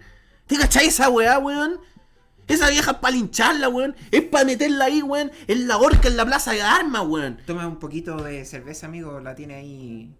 ¿Te 0.46 0.56
cachai 0.56 0.88
esa 0.88 1.08
weá, 1.08 1.38
weón? 1.38 1.80
Esa 2.46 2.70
vieja 2.70 2.92
es 2.92 2.96
para 2.98 3.14
lincharla, 3.14 3.68
weón. 3.68 3.96
Es 4.10 4.22
para 4.22 4.44
meterla 4.44 4.86
ahí, 4.86 5.02
weón, 5.02 5.32
en 5.46 5.68
la 5.68 5.78
horca, 5.78 6.08
en 6.08 6.16
la 6.16 6.24
plaza 6.24 6.52
de 6.52 6.62
armas, 6.62 7.04
weón. 7.06 7.38
Toma 7.46 7.66
un 7.66 7.78
poquito 7.78 8.16
de 8.22 8.44
cerveza, 8.44 8.86
amigo. 8.86 9.20
La 9.20 9.34
tiene 9.34 9.54
ahí. 9.54 10.14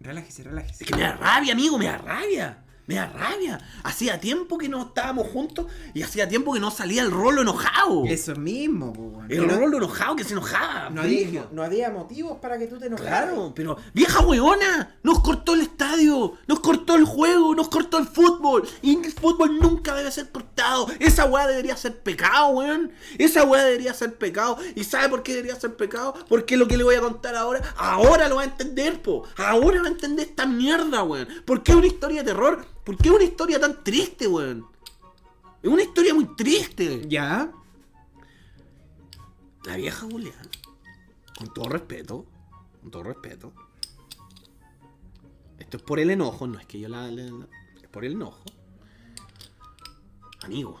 Relájese, 0.00 0.44
relájese. 0.44 0.84
Es 0.84 0.90
que 0.90 0.96
me 0.96 1.02
da 1.02 1.16
rabia, 1.16 1.52
amigo, 1.52 1.78
me 1.78 1.84
da 1.84 1.98
rabia. 1.98 2.64
Me 2.90 2.96
da 2.96 3.06
rabia. 3.06 3.60
Hacía 3.84 4.18
tiempo 4.18 4.58
que 4.58 4.68
no 4.68 4.82
estábamos 4.82 5.28
juntos 5.28 5.66
y 5.94 6.02
hacía 6.02 6.28
tiempo 6.28 6.52
que 6.52 6.58
no 6.58 6.72
salía 6.72 7.02
el 7.02 7.12
rolo 7.12 7.42
enojado. 7.42 8.02
Eso 8.06 8.34
mismo, 8.34 8.90
weón. 8.90 9.30
El 9.30 9.46
no- 9.46 9.58
rolo 9.60 9.76
enojado 9.76 10.16
que 10.16 10.24
se 10.24 10.32
enojaba. 10.32 10.90
no, 10.90 11.02
había, 11.02 11.46
no 11.52 11.62
había 11.62 11.90
motivos 11.90 12.38
para 12.42 12.58
que 12.58 12.66
tú 12.66 12.80
te 12.80 12.86
enojaras. 12.86 13.26
Claro, 13.30 13.52
pero 13.54 13.76
vieja 13.94 14.18
weona, 14.26 14.96
nos 15.04 15.20
cortó 15.20 15.54
el 15.54 15.60
estadio, 15.60 16.34
nos 16.48 16.58
cortó 16.58 16.96
el 16.96 17.04
juego, 17.04 17.54
nos 17.54 17.68
cortó 17.68 17.96
el 17.98 18.08
fútbol. 18.08 18.66
Y 18.82 18.96
el 18.96 19.12
fútbol 19.12 19.60
nunca 19.60 19.94
debe 19.94 20.10
ser 20.10 20.28
cortado. 20.32 20.88
Esa 20.98 21.26
weá 21.26 21.46
debería 21.46 21.76
ser 21.76 21.96
pecado, 22.02 22.48
weón. 22.48 22.90
Esa 23.18 23.44
weá 23.44 23.62
debería 23.62 23.94
ser 23.94 24.16
pecado. 24.16 24.58
¿Y 24.74 24.82
sabe 24.82 25.08
por 25.10 25.22
qué 25.22 25.34
debería 25.36 25.54
ser 25.54 25.76
pecado? 25.76 26.12
Porque 26.28 26.56
lo 26.56 26.66
que 26.66 26.76
le 26.76 26.82
voy 26.82 26.96
a 26.96 27.00
contar 27.00 27.36
ahora, 27.36 27.62
ahora 27.76 28.28
lo 28.28 28.34
va 28.34 28.42
a 28.42 28.46
entender, 28.46 29.00
po. 29.00 29.22
Ahora 29.36 29.80
va 29.80 29.86
a 29.86 29.90
entender 29.92 30.26
esta 30.26 30.44
mierda, 30.44 31.04
weón. 31.04 31.28
¿Por 31.44 31.62
qué 31.62 31.72
una 31.76 31.86
historia 31.86 32.24
de 32.24 32.32
terror? 32.32 32.66
¿Por 32.84 32.96
qué 32.96 33.10
una 33.10 33.24
historia 33.24 33.60
tan 33.60 33.82
triste, 33.84 34.26
weón? 34.26 34.66
Es 35.62 35.70
una 35.70 35.82
historia 35.82 36.14
muy 36.14 36.34
triste. 36.36 37.06
Ya. 37.08 37.52
La 39.64 39.76
vieja 39.76 40.06
Julia, 40.10 40.32
con 41.38 41.52
todo 41.52 41.68
respeto, 41.68 42.24
con 42.80 42.90
todo 42.90 43.02
respeto, 43.02 43.52
esto 45.58 45.76
es 45.76 45.82
por 45.82 46.00
el 46.00 46.10
enojo, 46.10 46.46
no 46.46 46.58
es 46.58 46.64
que 46.66 46.80
yo 46.80 46.88
la, 46.88 47.10
la- 47.10 47.22
la- 47.30 47.48
es 47.82 47.88
por 47.88 48.04
el 48.06 48.12
enojo. 48.12 48.42
Amigo, 50.42 50.80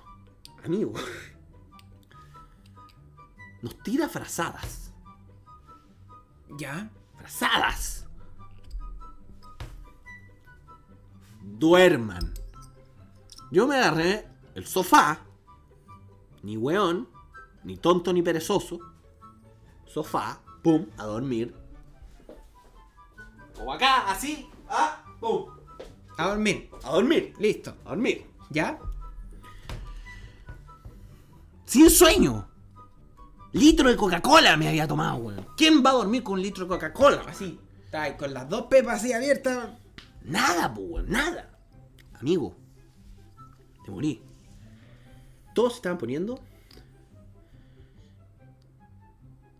amigo, 0.64 0.94
nos 3.62 3.82
tira 3.82 4.08
frazadas, 4.08 4.92
Ya. 6.58 6.90
frazadas. 7.18 7.99
Duerman. 11.58 12.32
Yo 13.50 13.66
me 13.66 13.76
agarré 13.76 14.28
el 14.54 14.66
sofá, 14.66 15.20
ni 16.42 16.56
weón, 16.56 17.08
ni 17.64 17.76
tonto 17.76 18.12
ni 18.12 18.22
perezoso. 18.22 18.78
Sofá, 19.86 20.40
pum, 20.62 20.86
a 20.96 21.04
dormir. 21.04 21.54
Como 23.56 23.72
acá, 23.72 24.10
así, 24.10 24.48
ah, 24.68 25.02
pum, 25.20 25.46
A 26.16 26.28
dormir. 26.28 26.70
a 26.84 26.90
dormir, 26.92 27.34
Listo. 27.38 27.74
a 27.84 27.90
dormir. 27.90 28.26
¿Ya? 28.50 28.78
Sin 31.64 31.90
sueño. 31.90 32.48
Litro 33.52 33.88
de 33.88 33.96
Coca-Cola 33.96 34.56
me 34.56 34.68
había 34.68 34.86
tomado, 34.86 35.16
weón. 35.16 35.46
¿Quién 35.56 35.84
va 35.84 35.90
a 35.90 35.94
dormir 35.94 36.22
con 36.22 36.34
un 36.34 36.42
litro 36.42 36.64
de 36.64 36.68
Coca-Cola? 36.68 37.22
Así. 37.26 37.58
Está 37.84 38.02
ahí 38.02 38.16
con 38.16 38.32
las 38.32 38.48
dos 38.48 38.66
pepas 38.66 39.00
así 39.00 39.12
abiertas. 39.12 39.70
Nada, 40.24 40.72
pues, 40.74 41.06
nada. 41.08 41.50
Amigo, 42.14 42.54
te 43.84 43.90
morí. 43.90 44.22
Todos 45.54 45.72
se 45.72 45.76
estaban 45.76 45.98
poniendo. 45.98 46.38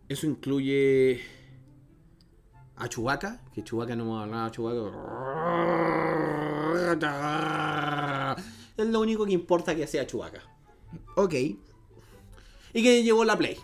Eso 0.09 0.27
incluye 0.27 1.21
a 2.77 2.89
Chubaca, 2.89 3.41
que 3.55 3.63
Chubaca 3.63 3.95
no 3.97 4.03
hemos 4.05 4.23
hablado 4.23 4.45
de 4.47 4.51
Chubaca. 4.51 4.87
Es 8.77 8.87
lo 8.87 9.01
único 9.01 9.25
que 9.27 9.33
importa 9.33 9.75
que 9.75 9.87
sea 9.87 10.07
Chubaca. 10.07 10.43
Ok. 11.17 11.35
Y 11.35 12.83
que 12.83 13.03
llegó 13.03 13.25
la 13.25 13.37
Play. 13.37 13.57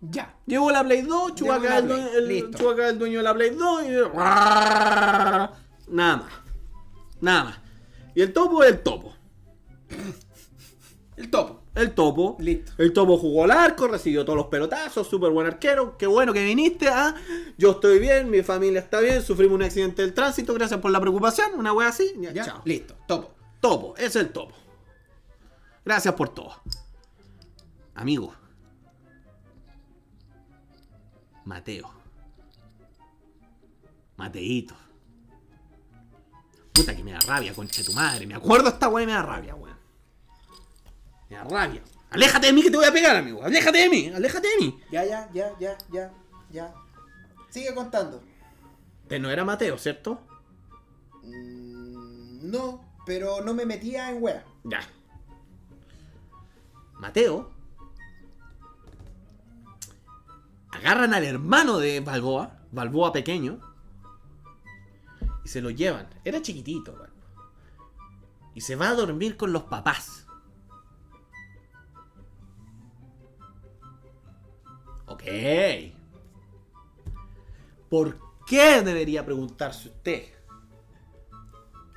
Ya. 0.00 0.34
Llegó 0.46 0.70
la 0.70 0.84
Play 0.84 1.02
2, 1.02 1.34
Chubaca 1.34 1.78
el, 1.78 1.90
el- 1.90 2.50
el 2.88 2.98
dueño 2.98 3.18
de 3.18 3.22
la 3.24 3.34
Play 3.34 3.50
2 3.50 3.82
y... 3.84 3.88
Nada 5.90 6.16
más. 6.18 6.32
Nada 7.20 7.44
más. 7.44 7.58
Y 8.14 8.22
el 8.22 8.32
topo 8.32 8.62
es 8.62 8.70
el 8.72 8.82
topo. 8.82 9.14
El 11.16 11.30
topo. 11.30 11.62
El 11.74 11.94
topo. 11.94 12.36
Listo. 12.40 12.72
El 12.78 12.92
topo 12.92 13.16
jugó 13.18 13.44
al 13.44 13.52
arco, 13.52 13.86
recibió 13.86 14.24
todos 14.24 14.36
los 14.36 14.46
pelotazos, 14.46 15.06
súper 15.06 15.30
buen 15.30 15.46
arquero. 15.46 15.96
Qué 15.96 16.06
bueno 16.06 16.32
que 16.32 16.42
viniste, 16.44 16.88
¿ah? 16.88 17.14
Yo 17.56 17.72
estoy 17.72 17.98
bien, 18.00 18.30
mi 18.30 18.42
familia 18.42 18.80
está 18.80 19.00
bien, 19.00 19.22
sufrimos 19.22 19.54
un 19.56 19.62
accidente 19.62 20.02
del 20.02 20.12
tránsito, 20.14 20.54
gracias 20.54 20.80
por 20.80 20.90
la 20.90 21.00
preocupación, 21.00 21.52
una 21.56 21.72
wea 21.72 21.88
así. 21.88 22.12
Ya, 22.18 22.32
Ya. 22.32 22.44
chao. 22.44 22.62
Listo. 22.64 22.96
Topo. 23.06 23.34
Topo, 23.60 23.94
es 23.96 24.14
el 24.16 24.30
topo. 24.30 24.54
Gracias 25.84 26.14
por 26.14 26.28
todo. 26.30 26.52
Amigo. 27.94 28.34
Mateo. 31.44 31.90
Mateito. 34.16 34.74
Puta 36.78 36.94
que 36.94 37.02
me 37.02 37.10
da 37.10 37.18
rabia, 37.18 37.52
conche 37.52 37.82
tu 37.82 37.92
madre. 37.92 38.24
Me 38.24 38.36
acuerdo 38.36 38.68
esta 38.68 38.88
weá 38.88 39.02
y 39.02 39.06
me 39.06 39.12
da 39.12 39.22
rabia, 39.22 39.52
weón. 39.56 39.76
Me 41.28 41.34
da 41.34 41.42
rabia. 41.42 41.82
Aléjate 42.10 42.46
de 42.46 42.52
mí 42.52 42.62
que 42.62 42.70
te 42.70 42.76
voy 42.76 42.86
a 42.86 42.92
pegar, 42.92 43.16
amigo. 43.16 43.42
Aléjate 43.42 43.78
de 43.78 43.88
mí, 43.88 44.12
aléjate 44.14 44.46
de 44.46 44.56
mí. 44.58 44.80
Ya, 44.92 45.04
ya, 45.04 45.28
ya, 45.34 45.58
ya, 45.58 45.76
ya, 45.90 46.12
ya. 46.50 46.72
Sigue 47.50 47.74
contando. 47.74 48.22
Pero 49.08 49.22
no 49.24 49.30
era 49.30 49.44
Mateo, 49.44 49.76
¿cierto? 49.76 50.20
Mm, 51.24 52.48
no, 52.48 52.84
pero 53.04 53.40
no 53.40 53.54
me 53.54 53.66
metía 53.66 54.10
en 54.10 54.22
wea. 54.22 54.44
Ya. 54.62 54.80
Mateo. 56.92 57.50
Agarran 60.70 61.12
al 61.12 61.24
hermano 61.24 61.78
de 61.78 61.98
Balboa, 61.98 62.60
Balboa 62.70 63.12
pequeño, 63.12 63.67
y 65.48 65.50
se 65.50 65.62
lo 65.62 65.70
llevan. 65.70 66.06
Era 66.26 66.42
chiquitito, 66.42 66.92
weón. 66.92 67.10
Y 68.54 68.60
se 68.60 68.76
va 68.76 68.90
a 68.90 68.94
dormir 68.94 69.38
con 69.38 69.50
los 69.50 69.62
papás. 69.62 70.26
Ok. 75.06 75.22
¿Por 77.88 78.18
qué 78.46 78.82
debería 78.82 79.24
preguntarse 79.24 79.88
usted? 79.88 80.24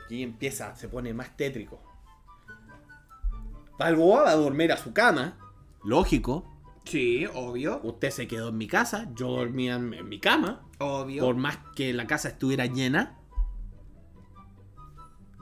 Y 0.10 0.23
empieza, 0.23 0.73
se 0.78 0.88
pone 0.88 1.14
más 1.14 1.36
tétrico. 1.36 1.82
Balboa 3.78 4.23
va 4.23 4.30
a 4.30 4.36
dormir 4.36 4.72
a 4.72 4.78
su 4.78 4.94
cama. 4.94 5.38
Lógico. 5.84 6.49
Sí, 6.86 7.26
obvio. 7.26 7.82
Usted 7.84 8.11
se 8.11 8.30
quedó 8.30 8.48
en 8.49 8.57
mi 8.57 8.68
casa, 8.68 9.11
yo 9.14 9.28
dormía 9.28 9.76
en, 9.76 9.94
en 9.94 10.07
mi 10.07 10.22
cama. 10.22 10.69
Obvio. 10.80 11.26
Por 11.26 11.36
más 11.36 11.57
que 11.76 11.91
la 11.91 12.07
casa 12.07 12.30
estuviera 12.30 12.65
llena. 12.65 13.20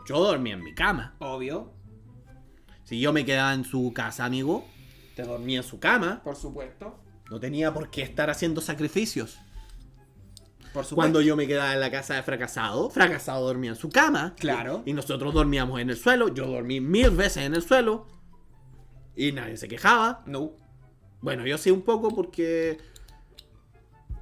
Yo 0.10 0.18
dormía 0.18 0.56
en 0.56 0.64
mi 0.64 0.74
cama. 0.74 1.14
Obvio. 1.20 1.72
Si 2.84 3.00
yo 3.00 3.14
me 3.14 3.26
quedaba 3.26 3.54
en 3.54 3.64
su 3.64 3.94
casa, 3.94 4.26
amigo, 4.26 4.66
te 5.16 5.22
dormía 5.22 5.60
en 5.60 5.64
su 5.64 5.80
cama. 5.80 6.24
Por 6.24 6.36
supuesto. 6.36 7.00
No 7.30 7.40
tenía 7.40 7.72
por 7.72 7.92
qué 7.92 8.02
estar 8.02 8.28
haciendo 8.32 8.60
sacrificios. 8.60 9.38
Por 10.74 10.84
supuesto. 10.84 10.96
Cuando 10.96 11.22
yo 11.22 11.36
me 11.36 11.46
quedaba 11.46 11.76
en 11.76 11.80
la 11.80 11.92
casa 11.92 12.16
de 12.16 12.24
fracasado, 12.24 12.90
fracasado 12.90 13.46
dormía 13.46 13.70
en 13.70 13.76
su 13.76 13.90
cama. 13.92 14.34
Claro. 14.40 14.82
Y 14.84 14.94
nosotros 14.94 15.32
dormíamos 15.32 15.80
en 15.80 15.92
el 15.92 15.96
suelo. 15.96 16.30
Yo 16.30 16.48
dormí 16.48 16.82
mil 16.82 17.12
veces 17.12 17.44
en 17.44 17.54
el 17.54 17.62
suelo. 17.62 18.08
Y 19.16 19.32
nadie 19.32 19.58
se 19.58 19.68
quejaba. 19.68 20.24
No. 20.26 20.54
Bueno, 21.22 21.46
yo 21.46 21.60
sí 21.60 21.70
un 21.70 21.84
poco 21.84 22.10
porque. 22.10 22.80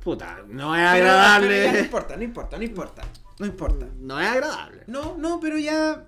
Puta, 0.04 0.44
no 0.50 0.76
es 0.76 0.86
agradable. 0.86 1.62
pero 1.62 1.72
no 1.72 1.80
importa, 1.80 2.18
no 2.18 2.24
importa, 2.24 2.58
no 2.58 2.64
importa. 2.66 3.04
No 3.40 3.46
importa. 3.46 3.88
No 3.98 4.20
es 4.20 4.28
agradable. 4.28 4.84
No, 4.88 5.18
no, 5.18 5.40
pero 5.40 5.58
ya. 5.58 6.08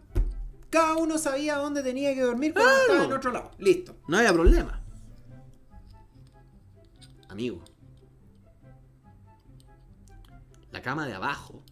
Cada 0.69 0.95
uno 0.97 1.18
sabía 1.18 1.57
dónde 1.57 1.81
tenía 1.84 2.14
que 2.14 2.22
dormir 2.22 2.53
cuando 2.53 2.69
Claro. 2.72 2.84
estaba 2.91 3.06
en 3.06 3.14
otro 3.14 3.31
lado. 3.31 3.51
Listo. 3.57 3.95
No 4.07 4.18
había 4.18 4.34
problema. 4.34 4.81
Amigo. 7.27 7.64
La 10.72 10.81
cama 10.81 11.07
de 11.07 11.15
abajo 11.15 11.64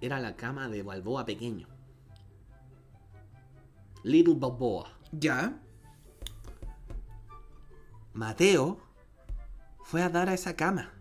era 0.00 0.18
la 0.20 0.34
cama 0.36 0.68
de 0.68 0.82
Balboa 0.82 1.24
pequeño. 1.24 1.68
Little 4.02 4.34
Balboa. 4.36 4.90
Ya. 5.12 5.60
Mateo 8.12 8.78
fue 9.84 10.02
a 10.02 10.08
dar 10.08 10.28
a 10.28 10.34
esa 10.34 10.56
cama. 10.56 10.92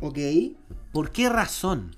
Ok. 0.00 0.18
¿Por 0.92 1.10
qué 1.10 1.28
razón? 1.28 1.94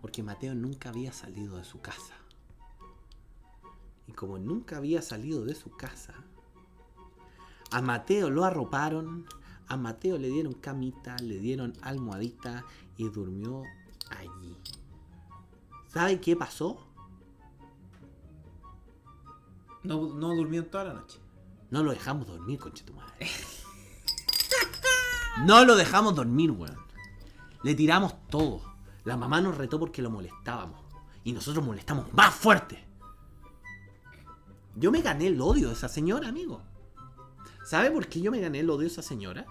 Porque 0.00 0.22
Mateo 0.22 0.54
nunca 0.54 0.88
había 0.88 1.12
salido 1.12 1.56
de 1.56 1.64
su 1.64 1.80
casa. 1.80 2.14
Y 4.06 4.12
como 4.12 4.38
nunca 4.38 4.76
había 4.76 5.02
salido 5.02 5.44
de 5.44 5.54
su 5.54 5.70
casa, 5.70 6.14
a 7.70 7.80
Mateo 7.80 8.30
lo 8.30 8.44
arroparon, 8.44 9.26
a 9.68 9.76
Mateo 9.76 10.18
le 10.18 10.28
dieron 10.28 10.54
camita, 10.54 11.16
le 11.18 11.38
dieron 11.38 11.72
almohadita 11.82 12.64
y 12.96 13.08
durmió 13.08 13.62
allí. 14.10 14.56
¿Sabe 15.88 16.20
qué 16.20 16.34
pasó? 16.36 16.86
No, 19.82 20.12
no 20.14 20.34
durmió 20.34 20.66
toda 20.66 20.84
la 20.84 20.94
noche. 20.94 21.18
No 21.70 21.82
lo 21.82 21.92
dejamos 21.92 22.26
dormir, 22.26 22.58
conche 22.58 22.84
tu 22.84 22.94
madre. 22.94 23.28
No 25.38 25.64
lo 25.64 25.76
dejamos 25.76 26.14
dormir, 26.14 26.50
weón. 26.50 26.78
Le 27.62 27.74
tiramos 27.74 28.14
todo. 28.28 28.62
La 29.04 29.16
mamá 29.16 29.40
nos 29.40 29.56
retó 29.56 29.78
porque 29.78 30.02
lo 30.02 30.10
molestábamos. 30.10 30.80
Y 31.24 31.32
nosotros 31.32 31.64
molestamos 31.64 32.12
más 32.12 32.34
fuerte. 32.34 32.84
Yo 34.76 34.90
me 34.90 35.02
gané 35.02 35.26
el 35.26 35.40
odio 35.40 35.68
de 35.68 35.74
esa 35.74 35.88
señora, 35.88 36.28
amigo. 36.28 36.62
¿Sabe 37.64 37.90
por 37.90 38.06
qué 38.08 38.20
yo 38.20 38.30
me 38.30 38.40
gané 38.40 38.60
el 38.60 38.70
odio 38.70 38.80
de 38.80 38.86
esa 38.86 39.02
señora? 39.02 39.46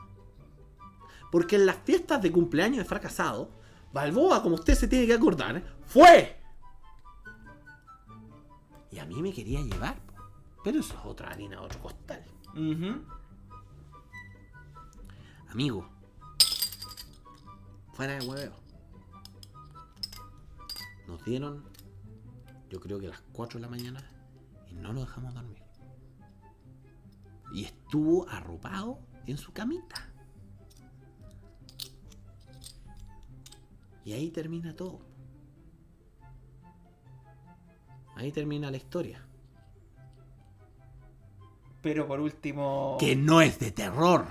Porque 1.32 1.56
en 1.56 1.66
las 1.66 1.78
fiestas 1.78 2.22
de 2.22 2.32
cumpleaños 2.32 2.80
de 2.80 2.86
fracasado, 2.86 3.52
Balboa, 3.94 4.42
como 4.42 4.56
usted 4.56 4.76
se 4.76 4.88
tiene 4.88 5.06
que 5.06 5.14
acordar, 5.14 5.64
fue. 5.86 6.40
Y 8.92 9.00
a 9.00 9.06
mí 9.06 9.22
me 9.22 9.34
quería 9.34 9.62
llevar. 9.62 9.96
Pero 10.64 10.80
eso 10.80 10.94
es 10.94 11.06
otra 11.06 11.30
harina, 11.30 11.62
otro 11.62 11.80
costal. 11.82 12.24
Amigo. 15.52 15.90
Fuera 17.94 18.18
de 18.18 18.28
hueveo. 18.28 18.54
Nos 21.08 21.24
dieron, 21.26 21.64
yo 22.70 22.80
creo 22.80 23.00
que 23.00 23.08
a 23.08 23.10
las 23.10 23.22
4 23.34 23.60
de 23.60 23.66
la 23.66 23.70
mañana, 23.70 24.04
y 24.70 24.76
no 24.76 24.94
lo 24.94 25.02
dejamos 25.02 25.34
dormir. 25.34 25.62
Y 27.52 27.66
estuvo 27.66 28.30
arropado 28.30 29.00
en 29.26 29.38
su 29.38 29.52
camita. 29.52 30.08
Y 34.06 34.14
ahí 34.14 34.30
termina 34.30 34.76
todo. 34.76 35.00
Ahí 38.16 38.32
termina 38.32 38.70
la 38.70 38.78
historia. 38.78 39.26
Pero 41.82 42.08
por 42.08 42.20
último. 42.20 42.98
que 43.00 43.16
no 43.16 43.42
es 43.42 43.60
de 43.60 43.72
terror. 43.72 44.28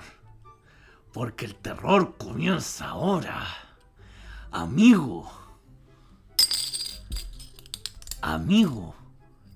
Porque 1.13 1.45
el 1.45 1.55
terror 1.55 2.15
comienza 2.17 2.89
ahora. 2.89 3.47
Amigo. 4.51 5.31
Amigo. 8.21 8.95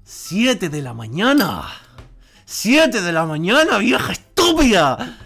Siete 0.04 0.70
de 0.70 0.82
la 0.82 0.94
mañana. 0.94 1.64
Siete 2.46 3.02
de 3.02 3.12
la 3.12 3.26
mañana, 3.26 3.78
vieja 3.78 4.12
estúpida. 4.12 5.18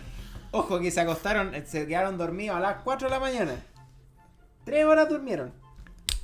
Ojo 0.52 0.80
que 0.80 0.92
se 0.92 1.02
acostaron, 1.02 1.54
eh, 1.54 1.66
se 1.68 1.86
quedaron 1.86 2.18
dormidos 2.18 2.58
a 2.58 2.60
las 2.60 2.84
4 2.84 3.08
de 3.08 3.14
la 3.14 3.20
mañana. 3.20 3.52
Tres 4.66 4.86
horas 4.86 5.10
durmieron. 5.10 5.54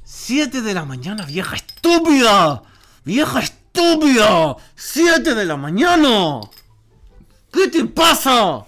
Siete 0.03 0.61
de 0.61 0.73
la 0.73 0.85
mañana, 0.85 1.25
vieja 1.25 1.55
estúpida. 1.55 2.63
Vieja 3.03 3.39
estúpida. 3.39 4.55
Siete 4.75 5.35
de 5.35 5.45
la 5.45 5.57
mañana. 5.57 6.41
¿Qué 7.51 7.67
te 7.67 7.85
pasa? 7.85 8.65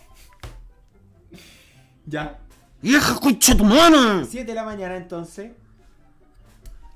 Ya. 2.05 2.39
Vieja 2.81 3.15
concha 3.19 3.55
tu 3.57 3.65
mano. 3.65 4.25
7 4.25 4.45
de 4.45 4.53
la 4.53 4.63
mañana 4.63 4.95
entonces. 4.95 5.51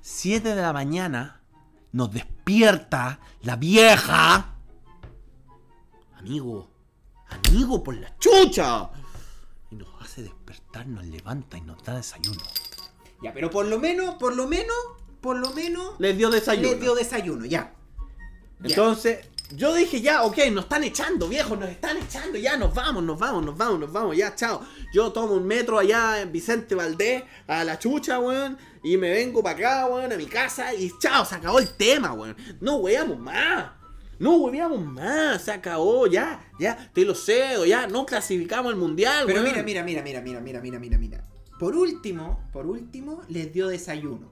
7 0.01 0.55
de 0.55 0.61
la 0.61 0.73
mañana 0.73 1.41
nos 1.91 2.11
despierta 2.11 3.19
la 3.41 3.55
vieja. 3.55 4.55
Amigo, 6.17 6.69
amigo 7.29 7.83
por 7.83 7.95
la 7.95 8.15
chucha. 8.17 8.89
Y 9.71 9.75
nos 9.75 9.87
hace 10.01 10.23
despertar, 10.23 10.87
nos 10.87 11.05
levanta 11.05 11.57
y 11.57 11.61
nos 11.61 11.83
da 11.83 11.95
desayuno. 11.95 12.41
Ya, 13.21 13.33
pero 13.33 13.49
por 13.49 13.65
lo 13.65 13.79
menos, 13.79 14.15
por 14.15 14.35
lo 14.35 14.47
menos, 14.47 14.75
por 15.21 15.37
lo 15.37 15.53
menos. 15.53 15.99
Les 15.99 16.17
dio 16.17 16.29
desayuno. 16.29 16.69
Les 16.69 16.79
dio 16.79 16.95
desayuno, 16.95 17.45
ya. 17.45 17.73
Ya. 18.59 18.69
Entonces, 18.69 19.29
yo 19.51 19.73
dije, 19.73 19.99
ya, 20.01 20.23
ok, 20.23 20.37
nos 20.51 20.65
están 20.65 20.83
echando, 20.83 21.27
viejo, 21.27 21.55
nos 21.55 21.69
están 21.69 21.97
echando, 21.97 22.37
ya, 22.37 22.55
nos 22.55 22.73
vamos, 22.73 23.03
nos 23.03 23.17
vamos, 23.17 23.43
nos 23.43 23.57
vamos, 23.57 23.79
nos 23.79 23.91
vamos, 23.91 24.15
ya, 24.15 24.35
chao. 24.35 24.61
Yo 24.93 25.11
tomo 25.11 25.33
un 25.33 25.47
metro 25.47 25.79
allá 25.79 26.21
en 26.21 26.31
Vicente 26.31 26.75
Valdés, 26.75 27.23
a 27.47 27.63
la 27.63 27.79
chucha, 27.79 28.19
weón, 28.19 28.57
y 28.83 28.97
me 28.97 29.09
vengo 29.09 29.41
para 29.41 29.57
acá, 29.57 29.87
weón, 29.87 30.13
a 30.13 30.17
mi 30.17 30.27
casa, 30.27 30.73
y 30.75 30.91
chao, 30.99 31.25
se 31.25 31.35
acabó 31.35 31.57
el 31.57 31.69
tema, 31.69 32.13
weón. 32.13 32.37
No 32.61 32.75
weamos 32.77 33.17
más. 33.17 33.71
No 34.19 34.35
hueveamos 34.35 34.81
más, 34.85 35.43
se 35.43 35.51
acabó, 35.53 36.05
ya, 36.05 36.45
ya, 36.59 36.91
te 36.93 37.05
lo 37.05 37.15
cedo, 37.15 37.65
ya, 37.65 37.87
no 37.87 38.05
clasificamos 38.05 38.73
al 38.73 38.77
mundial, 38.77 39.23
Pero 39.25 39.41
weón. 39.41 39.49
mira, 39.49 39.63
mira, 39.63 39.83
mira, 39.83 40.01
mira, 40.03 40.21
mira, 40.21 40.59
mira, 40.61 40.77
mira, 40.79 40.97
mira. 40.97 41.23
Por 41.57 41.75
último, 41.75 42.47
por 42.51 42.67
último, 42.67 43.21
les 43.29 43.51
dio 43.53 43.67
desayuno. 43.69 44.29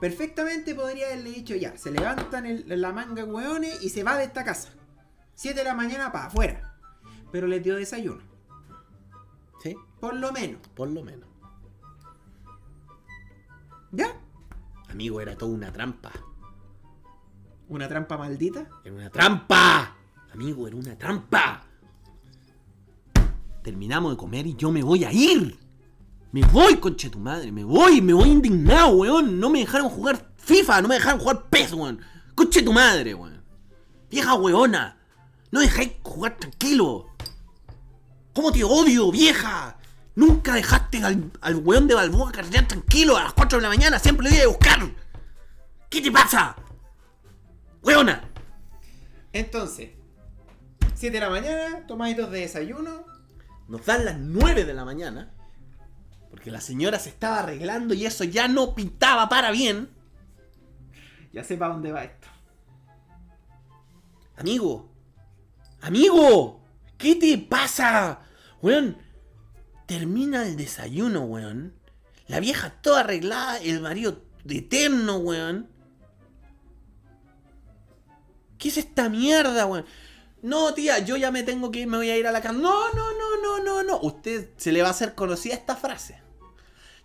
Perfectamente 0.00 0.74
podría 0.74 1.06
haberle 1.06 1.30
dicho 1.30 1.54
ya, 1.56 1.76
se 1.76 1.90
levantan 1.90 2.46
el- 2.46 2.80
la 2.80 2.92
manga 2.92 3.24
hueones 3.24 3.82
y 3.82 3.90
se 3.90 4.04
va 4.04 4.16
de 4.16 4.24
esta 4.24 4.44
casa. 4.44 4.70
7 5.34 5.58
de 5.60 5.64
la 5.64 5.74
mañana 5.74 6.12
para 6.12 6.26
afuera. 6.26 6.74
Pero 7.32 7.46
les 7.46 7.62
dio 7.62 7.76
desayuno. 7.76 8.22
Sí, 9.62 9.74
Por 10.00 10.14
lo 10.14 10.32
menos. 10.32 10.60
por 10.74 10.88
lo 10.88 11.02
menos. 11.02 11.28
¿Ya? 13.92 14.14
Amigo, 14.88 15.20
era 15.20 15.36
toda 15.36 15.52
una 15.52 15.72
trampa. 15.72 16.10
Una 17.68 17.88
trampa 17.88 18.16
maldita. 18.16 18.68
Era 18.84 18.94
una 18.94 19.10
trampa. 19.10 19.96
Amigo, 20.32 20.66
era 20.68 20.76
una 20.76 20.96
trampa. 20.96 21.64
terminamos 23.62 24.12
de 24.12 24.16
comer 24.16 24.46
y 24.46 24.54
yo 24.54 24.70
me 24.70 24.82
voy 24.82 25.04
a 25.04 25.12
ir. 25.12 25.58
Me 26.32 26.42
voy, 26.42 26.76
conche 26.76 27.08
tu 27.08 27.18
madre, 27.18 27.50
me 27.50 27.64
voy, 27.64 28.02
me 28.02 28.12
voy 28.12 28.28
indignado, 28.28 28.90
weón. 28.90 29.40
No 29.40 29.48
me 29.48 29.60
dejaron 29.60 29.88
jugar 29.88 30.32
FIFA, 30.36 30.82
no 30.82 30.88
me 30.88 30.96
dejaron 30.96 31.20
jugar 31.20 31.48
PES, 31.48 31.72
weón. 31.72 32.00
Conche 32.34 32.62
tu 32.62 32.72
madre, 32.72 33.14
weón. 33.14 33.42
Vieja 34.10 34.34
weona. 34.34 34.98
No 35.50 35.60
dejáis 35.60 35.92
jugar 36.02 36.36
tranquilo. 36.36 37.06
¿Cómo 38.34 38.52
te 38.52 38.62
odio, 38.62 39.10
vieja? 39.10 39.78
Nunca 40.14 40.54
dejaste 40.54 41.02
al, 41.02 41.30
al 41.40 41.56
weón 41.56 41.86
de 41.86 41.94
Balboa 41.94 42.32
carretear 42.32 42.68
tranquilo 42.68 43.16
a 43.16 43.24
las 43.24 43.32
4 43.32 43.58
de 43.58 43.62
la 43.62 43.68
mañana, 43.68 43.98
siempre 43.98 44.28
le 44.28 44.36
iba 44.36 44.44
a 44.44 44.48
buscar. 44.48 44.80
¿Qué 45.88 46.00
te 46.00 46.10
pasa? 46.10 46.56
Weona. 47.82 48.28
Entonces, 49.32 49.90
7 50.94 51.14
de 51.14 51.20
la 51.20 51.30
mañana, 51.30 51.86
tomaditos 51.86 52.30
de 52.30 52.40
desayuno. 52.40 53.06
Nos 53.68 53.86
dan 53.86 54.04
las 54.04 54.18
9 54.18 54.64
de 54.64 54.74
la 54.74 54.84
mañana. 54.84 55.32
Porque 56.30 56.50
la 56.50 56.60
señora 56.60 56.98
se 56.98 57.08
estaba 57.08 57.40
arreglando 57.40 57.94
y 57.94 58.06
eso 58.06 58.24
ya 58.24 58.48
no 58.48 58.74
pintaba 58.74 59.28
para 59.28 59.50
bien. 59.50 59.88
Ya 61.32 61.44
sé 61.44 61.56
para 61.56 61.74
dónde 61.74 61.92
va 61.92 62.04
esto. 62.04 62.28
Amigo. 64.36 64.90
Amigo. 65.80 66.60
¿Qué 66.96 67.16
te 67.16 67.38
pasa? 67.38 68.20
Weón. 68.62 68.98
Termina 69.86 70.46
el 70.46 70.56
desayuno, 70.56 71.22
weón. 71.22 71.74
La 72.26 72.40
vieja 72.40 72.70
toda 72.82 73.00
arreglada, 73.00 73.58
el 73.58 73.80
marido 73.80 74.22
eterno, 74.46 75.16
weón. 75.16 75.68
¿Qué 78.58 78.68
es 78.68 78.76
esta 78.76 79.08
mierda, 79.08 79.66
weón? 79.66 79.86
No, 80.42 80.74
tía, 80.74 80.98
yo 80.98 81.16
ya 81.16 81.30
me 81.30 81.42
tengo 81.42 81.70
que 81.70 81.80
ir, 81.80 81.86
me 81.86 81.96
voy 81.96 82.10
a 82.10 82.16
ir 82.16 82.26
a 82.26 82.32
la 82.32 82.40
cama. 82.40 82.60
No, 82.60 82.92
no, 82.92 83.12
no, 83.12 83.27
no, 83.42 83.62
no, 83.62 83.82
no. 83.82 83.98
Usted 84.00 84.50
se 84.56 84.72
le 84.72 84.82
va 84.82 84.88
a 84.88 84.90
hacer 84.92 85.14
conocida 85.14 85.54
esta 85.54 85.76
frase. 85.76 86.20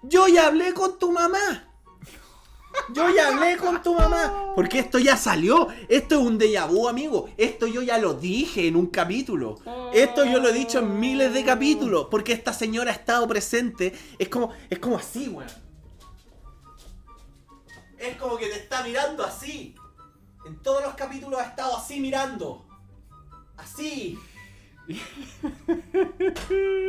Yo 0.01 0.27
ya 0.27 0.47
hablé 0.47 0.73
con 0.73 0.99
tu 0.99 1.11
mamá. 1.11 1.69
Yo 2.93 3.09
ya 3.09 3.29
hablé 3.29 3.57
con 3.57 3.81
tu 3.81 3.93
mamá. 3.93 4.53
Porque 4.55 4.79
esto 4.79 4.99
ya 4.99 5.15
salió. 5.15 5.67
Esto 5.87 6.19
es 6.19 6.21
un 6.25 6.39
déjà 6.39 6.67
vu, 6.67 6.87
amigo. 6.87 7.29
Esto 7.37 7.67
yo 7.67 7.81
ya 7.81 7.97
lo 7.97 8.13
dije 8.13 8.67
en 8.67 8.75
un 8.75 8.87
capítulo. 8.87 9.59
Esto 9.93 10.25
yo 10.25 10.39
lo 10.39 10.49
he 10.49 10.53
dicho 10.53 10.79
en 10.79 10.99
miles 10.99 11.33
de 11.33 11.43
capítulos. 11.43 12.07
Porque 12.11 12.33
esta 12.33 12.53
señora 12.53 12.91
ha 12.91 12.95
estado 12.95 13.27
presente. 13.27 13.93
Es 14.19 14.29
como, 14.29 14.51
es 14.69 14.79
como 14.79 14.97
así, 14.97 15.29
weón. 15.29 15.49
Es 17.97 18.17
como 18.17 18.37
que 18.37 18.47
te 18.47 18.57
está 18.57 18.83
mirando 18.83 19.23
así. 19.23 19.75
En 20.45 20.61
todos 20.61 20.83
los 20.83 20.93
capítulos 20.95 21.39
ha 21.39 21.45
estado 21.45 21.77
así 21.77 22.01
mirando. 22.01 22.65
Así. 23.55 24.19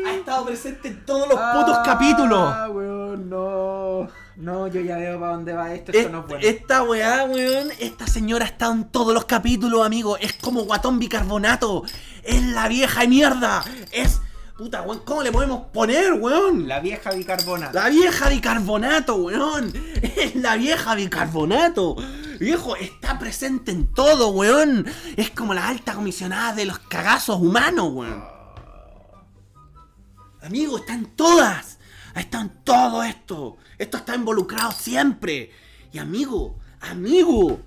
Ha 0.07 0.13
estado 0.15 0.47
presente 0.47 0.89
en 0.89 1.05
todos 1.05 1.29
los 1.29 1.39
putos 1.39 1.79
capítulos. 1.85 2.41
Ah, 2.43 2.69
weón, 2.71 3.29
no. 3.31 4.09
No, 4.37 4.67
yo 4.67 4.81
ya 4.81 4.97
veo 4.97 5.21
para 5.21 5.33
dónde 5.33 5.53
va 5.53 5.73
esto. 5.73 5.93
Esto 5.93 6.07
Es- 6.07 6.13
no 6.13 6.21
es 6.21 6.27
bueno. 6.27 6.45
Esta 6.47 6.83
weá, 6.83 7.25
weón, 7.25 7.69
esta 7.79 8.07
señora 8.07 8.45
ha 8.45 8.49
estado 8.49 8.73
en 8.73 8.85
todos 8.85 9.15
los 9.15 9.25
capítulos, 9.27 9.85
amigo. 9.87 10.17
Es 10.19 10.33
como 10.35 10.63
guatón 10.65 10.99
bicarbonato. 10.99 11.85
Es 12.25 12.43
la 12.43 12.69
vieja 12.69 13.03
de 13.03 13.09
mierda. 13.09 13.65
Es. 13.93 14.21
Puta, 14.59 14.83
weón, 14.83 15.01
¿cómo 15.05 15.23
le 15.23 15.33
podemos 15.33 15.67
poner, 15.73 16.13
weón? 16.15 16.69
La 16.69 16.79
vieja 16.81 17.11
bicarbonato. 17.11 17.73
La 17.79 17.89
vieja 17.89 18.29
bicarbonato, 18.29 19.17
weón. 19.17 19.73
Es 20.17 20.35
la 20.37 20.57
vieja 20.57 20.95
bicarbonato. 20.95 21.97
Viejo, 22.39 22.77
está 22.77 23.19
presente 23.19 23.71
en 23.71 23.87
todo, 23.93 24.29
weón. 24.31 24.87
Es 25.17 25.31
como 25.31 25.55
la 25.55 25.69
alta 25.69 25.95
comisionada 25.95 26.55
de 26.55 26.65
los 26.67 26.79
cagazos 26.79 27.41
humanos, 27.41 27.91
weón. 27.93 28.25
Amigo, 30.43 30.79
está 30.79 30.95
en 30.95 31.07
todas. 31.17 31.79
Está 32.15 32.41
en 32.41 32.51
todo 32.65 33.03
esto. 33.03 33.57
Esto 33.79 33.97
está 33.99 34.15
involucrado 34.15 34.73
siempre. 34.73 35.51
Y 35.93 35.99
amigo, 35.99 36.59
amigo. 36.81 37.61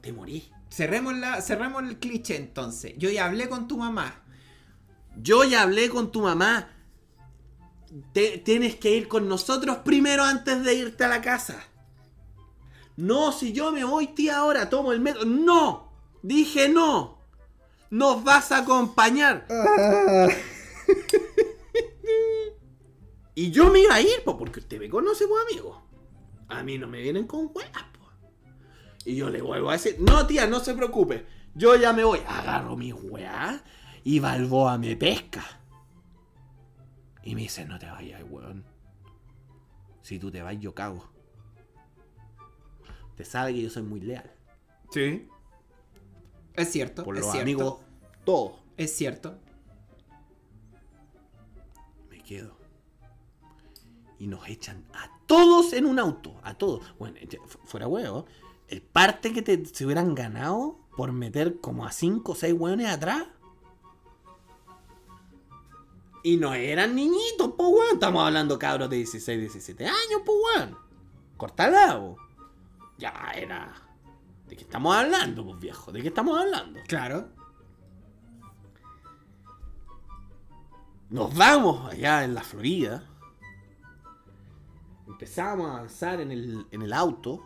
Te 0.00 0.12
morí. 0.12 0.50
Cerremos, 0.70 1.16
la, 1.16 1.40
cerremos 1.42 1.82
el 1.82 1.98
cliché 1.98 2.36
entonces. 2.36 2.94
Yo 2.96 3.10
ya 3.10 3.26
hablé 3.26 3.48
con 3.48 3.66
tu 3.66 3.78
mamá. 3.78 4.22
Yo 5.16 5.44
ya 5.44 5.62
hablé 5.62 5.88
con 5.88 6.12
tu 6.12 6.20
mamá. 6.22 6.68
Te- 8.12 8.38
tienes 8.38 8.76
que 8.76 8.94
ir 8.94 9.08
con 9.08 9.28
nosotros 9.28 9.78
primero 9.78 10.22
antes 10.22 10.62
de 10.62 10.74
irte 10.74 11.04
a 11.04 11.08
la 11.08 11.20
casa. 11.20 11.56
No, 13.00 13.32
si 13.32 13.54
yo 13.54 13.72
me 13.72 13.82
voy, 13.82 14.08
tía, 14.08 14.36
ahora 14.36 14.68
tomo 14.68 14.92
el 14.92 15.00
metro. 15.00 15.24
No, 15.24 15.90
dije 16.22 16.68
no. 16.68 17.18
Nos 17.88 18.22
vas 18.22 18.52
a 18.52 18.58
acompañar. 18.58 19.46
y 23.34 23.50
yo 23.50 23.70
me 23.70 23.80
iba 23.80 23.94
a 23.94 24.02
ir, 24.02 24.22
po, 24.22 24.36
porque 24.36 24.60
usted 24.60 24.78
me 24.78 24.90
conoce, 24.90 25.26
pues, 25.26 25.42
amigo. 25.50 25.82
A 26.48 26.62
mí 26.62 26.76
no 26.76 26.88
me 26.88 27.00
vienen 27.00 27.26
con 27.26 27.50
huevas, 27.54 27.84
pues. 27.98 28.10
Y 29.06 29.16
yo 29.16 29.30
le 29.30 29.40
vuelvo 29.40 29.70
a 29.70 29.72
decir, 29.72 29.96
no, 29.98 30.26
tía, 30.26 30.46
no 30.46 30.60
se 30.60 30.74
preocupe. 30.74 31.24
Yo 31.54 31.76
ya 31.76 31.94
me 31.94 32.04
voy. 32.04 32.20
Agarro 32.28 32.76
mi 32.76 32.92
weá 32.92 33.64
y 34.04 34.20
Balboa 34.20 34.76
me 34.76 34.94
pesca. 34.94 35.42
Y 37.24 37.34
me 37.34 37.40
dice, 37.42 37.64
no 37.64 37.78
te 37.78 37.86
vayas, 37.86 38.22
weón. 38.28 38.66
Si 40.02 40.18
tú 40.18 40.30
te 40.30 40.42
vas, 40.42 40.60
yo 40.60 40.74
cago. 40.74 41.10
Te 43.20 43.26
sabe 43.26 43.52
que 43.52 43.60
yo 43.60 43.68
soy 43.68 43.82
muy 43.82 44.00
leal. 44.00 44.32
Sí. 44.90 45.28
Es 46.54 46.72
cierto. 46.72 47.04
Por 47.04 47.18
es 47.18 47.20
los 47.20 47.30
cierto. 47.30 47.42
amigos, 47.42 47.80
todos. 48.24 48.52
Es 48.78 48.96
cierto. 48.96 49.36
Me 52.08 52.22
quedo. 52.22 52.56
Y 54.18 54.26
nos 54.26 54.48
echan 54.48 54.86
a 54.94 55.10
todos 55.26 55.74
en 55.74 55.84
un 55.84 55.98
auto. 55.98 56.40
A 56.42 56.54
todos. 56.54 56.94
Bueno, 56.98 57.18
fuera 57.66 57.86
huevo. 57.86 58.24
El 58.68 58.80
parte 58.80 59.34
que 59.34 59.42
te, 59.42 59.66
se 59.66 59.84
hubieran 59.84 60.14
ganado 60.14 60.78
por 60.96 61.12
meter 61.12 61.60
como 61.60 61.84
a 61.84 61.92
5 61.92 62.32
o 62.32 62.34
6 62.34 62.54
hueones 62.54 62.88
atrás. 62.88 63.26
Y 66.22 66.38
no 66.38 66.54
eran 66.54 66.94
niñitos, 66.94 67.52
pues 67.54 67.68
weón. 67.68 67.94
Estamos 67.96 68.24
hablando 68.24 68.58
cabros 68.58 68.88
de 68.88 68.96
16, 68.96 69.40
17 69.40 69.84
años, 69.84 70.22
pues 70.24 70.38
weón. 70.56 70.78
Cortalado. 71.36 72.16
Ya 73.00 73.12
era. 73.34 73.72
¿De 74.46 74.54
qué 74.56 74.62
estamos 74.62 74.94
hablando, 74.94 75.44
pues 75.44 75.58
viejo? 75.58 75.90
¿De 75.90 76.02
qué 76.02 76.08
estamos 76.08 76.38
hablando? 76.38 76.78
Claro. 76.86 77.28
Nos 81.08 81.34
vamos 81.34 81.90
allá 81.92 82.24
en 82.24 82.34
la 82.34 82.42
Florida. 82.42 83.02
Empezamos 85.08 85.66
a 85.68 85.76
avanzar 85.78 86.20
en 86.20 86.30
el, 86.30 86.66
en 86.70 86.82
el 86.82 86.92
auto. 86.92 87.44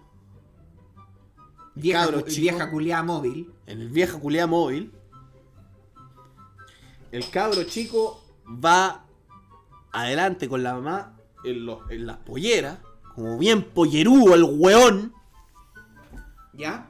Vieja, 1.74 2.04
cabro 2.04 2.20
cu- 2.22 2.28
chico. 2.28 2.40
vieja 2.42 2.70
culiada 2.70 3.02
móvil. 3.02 3.52
En 3.66 3.80
el 3.80 3.88
vieja 3.88 4.18
culiá 4.20 4.46
móvil. 4.46 4.92
El 7.10 7.30
cabro 7.30 7.64
chico 7.64 8.22
va 8.46 9.04
adelante 9.92 10.48
con 10.48 10.62
la 10.62 10.74
mamá 10.74 11.16
en, 11.44 11.64
los- 11.64 11.90
en 11.90 12.06
las 12.06 12.18
polleras. 12.18 12.78
Como 13.14 13.38
bien 13.38 13.62
pollerúo 13.62 14.34
el 14.34 14.44
weón. 14.44 15.14
¿Ya? 16.56 16.88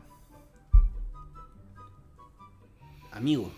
Amigo. 3.12 3.51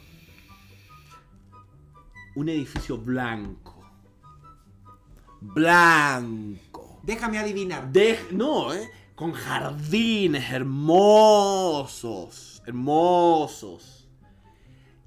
Un 2.34 2.48
edificio 2.48 2.98
blanco. 2.98 3.74
Blanco. 5.40 7.00
Déjame 7.02 7.38
adivinar. 7.38 7.90
De, 7.90 8.18
no, 8.32 8.74
¿eh? 8.74 8.90
Con 9.14 9.32
jardines 9.32 10.52
hermosos. 10.52 12.62
Hermosos. 12.66 14.08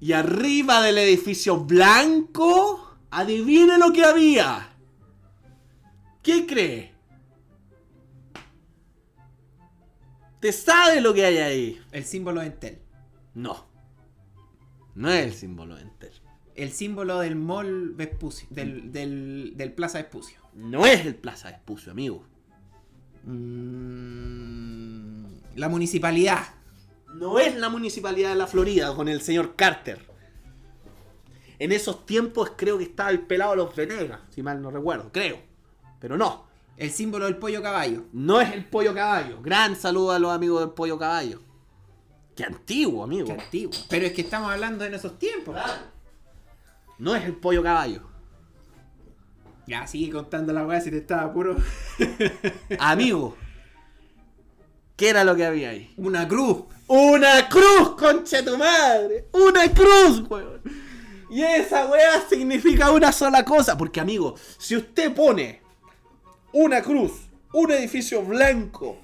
Y 0.00 0.12
arriba 0.12 0.82
del 0.82 0.98
edificio 0.98 1.58
blanco, 1.58 2.96
adivine 3.10 3.78
lo 3.78 3.92
que 3.92 4.04
había. 4.04 4.70
¿Qué 6.22 6.46
cree? 6.46 6.99
¿Te 10.40 10.52
sabe 10.52 11.02
lo 11.02 11.12
que 11.12 11.26
hay 11.26 11.38
ahí? 11.38 11.82
El 11.92 12.04
símbolo 12.04 12.40
de 12.40 12.46
Entel. 12.46 12.78
No. 13.34 13.66
No 14.94 15.10
es 15.10 15.24
el 15.24 15.34
símbolo 15.34 15.76
de 15.76 15.82
Enter. 15.82 16.12
El 16.54 16.72
símbolo 16.72 17.20
del 17.20 17.36
mall 17.36 17.90
Vespucio. 17.90 18.48
Del, 18.50 18.90
del, 18.90 19.52
del 19.56 19.72
Plaza 19.72 19.98
Vespucio. 19.98 20.40
No 20.54 20.86
es 20.86 21.06
el 21.06 21.14
Plaza 21.14 21.48
de 21.48 21.54
Espucio, 21.54 21.92
amigo. 21.92 22.24
Mm, 23.24 25.26
la 25.56 25.68
municipalidad. 25.68 26.42
No 27.14 27.38
es 27.38 27.54
la 27.56 27.68
municipalidad 27.68 28.30
de 28.30 28.36
la 28.36 28.46
Florida 28.46 28.94
con 28.94 29.08
el 29.08 29.20
señor 29.20 29.56
Carter. 29.56 30.08
En 31.58 31.72
esos 31.72 32.06
tiempos 32.06 32.52
creo 32.56 32.78
que 32.78 32.84
estaba 32.84 33.10
el 33.10 33.20
pelado 33.20 33.50
de 33.50 33.56
los 33.58 33.76
Venegas, 33.76 34.20
si 34.30 34.42
mal 34.42 34.62
no 34.62 34.70
recuerdo, 34.70 35.12
creo. 35.12 35.38
Pero 36.00 36.16
no, 36.16 36.46
El 36.80 36.90
símbolo 36.90 37.26
del 37.26 37.36
pollo 37.36 37.62
caballo. 37.62 38.06
no 38.14 38.40
es 38.40 38.54
el 38.54 38.64
pollo 38.64 38.94
caballo. 38.94 39.42
Gran 39.42 39.76
saludo 39.76 40.12
a 40.12 40.18
los 40.18 40.32
amigos 40.32 40.60
del 40.60 40.70
pollo 40.70 40.98
caballo. 40.98 41.42
Qué 42.34 42.42
antiguo, 42.42 43.04
amigo. 43.04 43.26
Qué 43.26 43.32
antiguo. 43.32 43.72
Pero 43.90 44.06
es 44.06 44.12
que 44.14 44.22
estamos 44.22 44.50
hablando 44.50 44.86
en 44.86 44.94
esos 44.94 45.18
tiempos. 45.18 45.60
No 46.98 47.14
es 47.14 47.22
el 47.26 47.36
pollo 47.36 47.62
caballo. 47.62 48.08
Ya, 49.66 49.86
sigue 49.86 50.10
contando 50.10 50.54
la 50.54 50.66
weá 50.66 50.80
si 50.80 50.90
te 50.90 50.96
estaba 50.96 51.30
puro. 51.30 51.54
Amigo. 52.78 53.36
¿Qué 54.96 55.10
era 55.10 55.22
lo 55.22 55.36
que 55.36 55.44
había 55.44 55.70
ahí? 55.70 55.92
Una 55.98 56.26
cruz. 56.26 56.62
¡Una 56.86 57.46
cruz, 57.46 57.90
concha 57.98 58.42
tu 58.42 58.56
madre! 58.56 59.28
¡Una 59.32 59.70
cruz, 59.70 60.22
weón! 60.30 60.62
Y 61.28 61.42
esa 61.42 61.86
weá 61.88 62.26
significa 62.26 62.90
una 62.90 63.12
sola 63.12 63.44
cosa. 63.44 63.76
Porque, 63.76 64.00
amigo, 64.00 64.34
si 64.56 64.76
usted 64.76 65.14
pone 65.14 65.59
una 66.52 66.82
cruz, 66.82 67.12
un 67.52 67.70
edificio 67.70 68.22
blanco, 68.22 68.98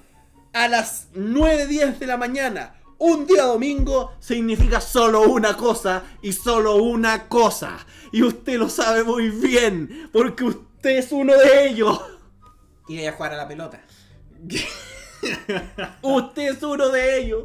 a 0.53 0.67
las 0.67 1.11
9.10 1.13 1.97
de 1.99 2.07
la 2.07 2.17
mañana, 2.17 2.75
un 2.99 3.27
día 3.27 3.43
domingo, 3.43 4.13
significa 4.19 4.81
solo 4.81 5.21
una 5.21 5.55
cosa 5.55 6.03
y 6.21 6.33
solo 6.33 6.77
una 6.77 7.27
cosa. 7.27 7.77
Y 8.11 8.23
usted 8.23 8.57
lo 8.57 8.69
sabe 8.69 9.03
muy 9.03 9.29
bien, 9.29 10.09
porque 10.11 10.45
usted 10.45 10.97
es 10.97 11.11
uno 11.11 11.33
de 11.33 11.67
ellos. 11.69 12.01
Ir 12.87 13.07
a 13.07 13.11
jugar 13.11 13.33
a 13.33 13.37
la 13.37 13.47
pelota. 13.47 13.81
Usted 16.01 16.53
es 16.53 16.63
uno 16.63 16.89
de 16.89 17.19
ellos. 17.19 17.43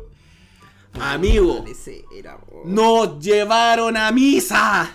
Amigo, 1.01 1.65
nos 2.65 3.19
llevaron 3.19 3.97
a 3.97 4.13
misa. 4.13 4.91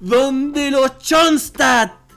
¿Dónde 0.00 0.70
los 0.70 0.98
Chonstadt? 0.98 2.07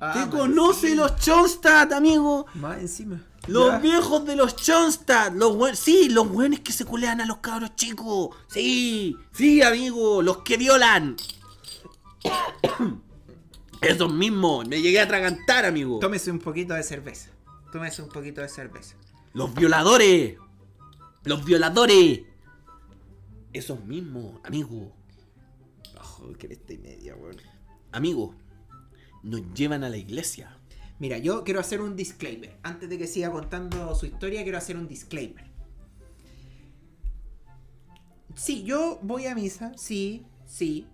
Ah, 0.00 0.12
¿Te 0.24 0.30
conoce 0.36 0.88
sí. 0.90 0.94
los 0.94 1.16
Chonstadt, 1.16 1.92
amigo? 1.92 2.46
Más 2.54 2.78
encima. 2.78 3.20
Los 3.46 3.68
Ya. 3.72 3.78
viejos 3.78 4.24
de 4.24 4.36
los 4.36 4.56
Chonstadt, 4.56 5.34
los 5.34 5.56
buen- 5.56 5.76
sí, 5.76 6.08
los 6.08 6.28
buenos 6.28 6.60
que 6.60 6.72
se 6.72 6.84
culean 6.84 7.20
a 7.20 7.26
los 7.26 7.38
cabros 7.38 7.74
chicos. 7.76 8.30
Sí, 8.48 9.16
sí, 9.32 9.62
amigo, 9.62 10.22
los 10.22 10.38
que 10.38 10.56
violan. 10.56 11.16
Esos 13.80 14.12
mismos, 14.12 14.68
me 14.68 14.80
llegué 14.82 15.00
a 15.00 15.04
atragantar, 15.04 15.64
amigo. 15.64 15.98
Tómese 16.00 16.30
un 16.30 16.38
poquito 16.38 16.74
de 16.74 16.82
cerveza. 16.82 17.30
Tómese 17.72 18.02
un 18.02 18.08
poquito 18.10 18.40
de 18.42 18.48
cerveza. 18.48 18.96
Los 19.32 19.54
violadores. 19.54 20.36
Los 21.24 21.44
violadores. 21.44 22.20
Esos 23.52 23.82
mismos, 23.84 24.38
amigo. 24.44 24.92
Ojo, 25.98 26.32
que 26.38 26.48
esta 26.48 26.72
y 26.74 26.78
media, 26.78 27.16
weón. 27.16 27.36
Amigo. 27.92 28.34
Nos 29.22 29.42
llevan 29.54 29.84
a 29.84 29.88
la 29.90 29.96
iglesia. 29.96 30.56
Mira, 30.98 31.18
yo 31.18 31.44
quiero 31.44 31.60
hacer 31.60 31.80
un 31.80 31.96
disclaimer. 31.96 32.58
Antes 32.62 32.88
de 32.88 32.98
que 32.98 33.06
siga 33.06 33.30
contando 33.30 33.94
su 33.94 34.06
historia, 34.06 34.42
quiero 34.42 34.58
hacer 34.58 34.76
un 34.76 34.86
disclaimer. 34.86 35.44
Sí, 38.34 38.62
yo 38.62 38.98
voy 39.02 39.26
a 39.26 39.34
misa, 39.34 39.72
sí, 39.76 40.24
sí. 40.46 40.86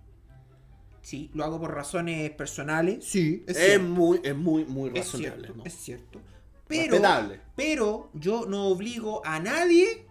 Sí, 1.01 1.29
lo 1.33 1.45
hago 1.45 1.59
por 1.59 1.73
razones 1.73 2.29
personales, 2.31 3.05
sí, 3.05 3.43
es 3.47 3.55
Es, 3.55 3.65
cierto. 3.65 3.87
muy, 3.87 4.19
es 4.23 4.35
muy, 4.35 4.65
muy 4.65 4.89
Es 4.89 5.05
razonable. 5.05 5.35
cierto, 5.43 5.55
¿no? 5.55 5.63
es 5.63 5.73
cierto. 5.73 6.21
Pero, 6.67 6.91
Respetable. 6.91 7.39
pero 7.55 8.09
yo 8.13 8.45
no 8.45 8.67
obligo 8.67 9.25
a 9.25 9.39
nadie 9.39 10.05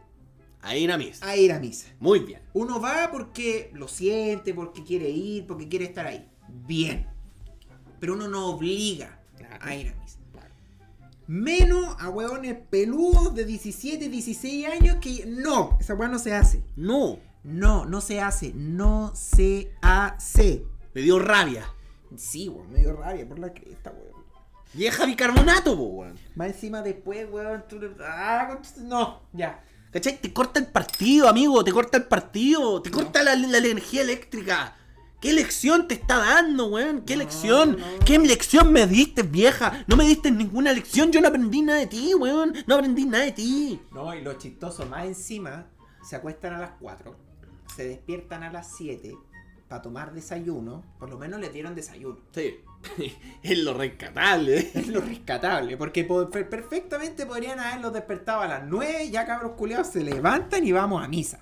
A 0.62 0.74
ir 0.74 0.90
a 0.90 0.96
misa. 0.96 1.28
a 1.28 1.36
ir 1.36 1.52
a 1.52 1.58
misa. 1.60 1.88
Muy 2.00 2.20
bien. 2.20 2.40
Uno 2.54 2.80
va 2.80 3.10
porque 3.12 3.70
lo 3.74 3.88
siente, 3.88 4.54
porque 4.54 4.82
quiere 4.84 5.10
ir, 5.10 5.46
porque 5.46 5.68
quiere 5.68 5.84
estar 5.84 6.06
ahí. 6.06 6.26
Bien. 6.48 7.06
Pero 8.00 8.14
uno 8.14 8.28
no 8.28 8.46
obliga 8.48 9.18
a 9.60 9.74
ir 9.74 9.88
a 9.88 9.94
misa. 9.94 10.18
Menos 11.26 11.96
a 11.98 12.08
huevones 12.08 12.56
peludos 12.70 13.34
de 13.34 13.44
17, 13.44 14.08
16 14.08 14.66
años 14.68 14.98
que 15.00 15.24
no, 15.26 15.76
esa 15.80 15.94
hueá 15.94 16.08
no 16.08 16.20
se 16.20 16.32
hace. 16.32 16.62
No. 16.76 17.18
No, 17.42 17.84
no 17.84 18.00
se 18.00 18.20
hace. 18.20 18.52
No 18.54 19.12
se 19.14 19.72
hace. 19.80 20.64
Me 20.94 21.00
dio 21.00 21.18
rabia. 21.18 21.64
Sí, 22.16 22.48
weón, 22.48 22.72
me 22.72 22.80
dio 22.80 22.92
rabia 22.92 23.28
por 23.28 23.38
la 23.38 23.52
cresta, 23.52 23.90
weón. 23.90 24.24
Vieja 24.72 25.04
bicarbonato, 25.04 25.74
weón. 25.74 26.14
Más 26.34 26.48
encima 26.48 26.82
después, 26.82 27.26
weón, 27.30 27.64
tú 27.68 27.80
Ah, 28.00 28.58
no, 28.78 29.22
ya. 29.32 29.64
¿Cachai? 29.90 30.20
Te 30.20 30.32
corta 30.32 30.60
el 30.60 30.66
partido, 30.66 31.28
amigo. 31.28 31.64
Te 31.64 31.72
corta 31.72 31.96
el 31.98 32.04
partido. 32.04 32.82
Te 32.82 32.90
corta 32.90 33.22
la, 33.22 33.34
la 33.34 33.58
energía 33.58 34.02
eléctrica. 34.02 34.76
¿Qué 35.20 35.32
lección 35.32 35.88
te 35.88 35.94
está 35.94 36.18
dando, 36.18 36.66
weón? 36.66 37.02
¿Qué 37.02 37.14
No, 37.16 37.22
lección? 37.22 37.76
no. 37.78 38.04
¿Qué 38.04 38.18
lección 38.18 38.72
me 38.72 38.86
diste, 38.86 39.22
vieja? 39.22 39.84
No 39.86 39.96
me 39.96 40.04
diste 40.04 40.30
ninguna 40.30 40.72
lección. 40.72 41.10
Yo 41.10 41.20
no 41.20 41.28
aprendí 41.28 41.62
nada 41.62 41.78
de 41.80 41.86
ti, 41.86 42.14
weón. 42.14 42.52
No 42.66 42.74
aprendí 42.76 43.04
nada 43.06 43.24
de 43.24 43.32
ti. 43.32 43.80
No, 43.92 44.14
y 44.14 44.20
lo 44.22 44.34
chistoso, 44.34 44.84
más 44.86 45.06
encima, 45.06 45.66
se 46.04 46.16
acuestan 46.16 46.54
a 46.54 46.58
las 46.58 46.70
4, 46.80 47.16
se 47.74 47.88
despiertan 47.88 48.42
a 48.42 48.52
las 48.52 48.76
7 48.76 49.16
para 49.68 49.82
tomar 49.82 50.12
desayuno. 50.12 50.84
Por 50.98 51.08
lo 51.10 51.18
menos 51.18 51.40
les 51.40 51.52
dieron 51.52 51.74
desayuno. 51.74 52.18
Sí. 52.32 52.56
es 53.42 53.58
lo 53.58 53.72
rescatable. 53.74 54.70
Es 54.74 54.86
lo 54.88 55.00
rescatable, 55.00 55.76
porque 55.78 56.04
po- 56.04 56.28
per- 56.30 56.48
perfectamente 56.48 57.24
podrían 57.26 57.58
haberlos 57.58 57.92
despertado 57.94 58.42
a 58.42 58.46
las 58.48 58.64
9, 58.66 59.10
ya 59.10 59.26
cabros 59.26 59.52
culiados 59.52 59.88
se 59.88 60.04
levantan 60.04 60.64
y 60.64 60.72
vamos 60.72 61.02
a 61.02 61.08
misa. 61.08 61.40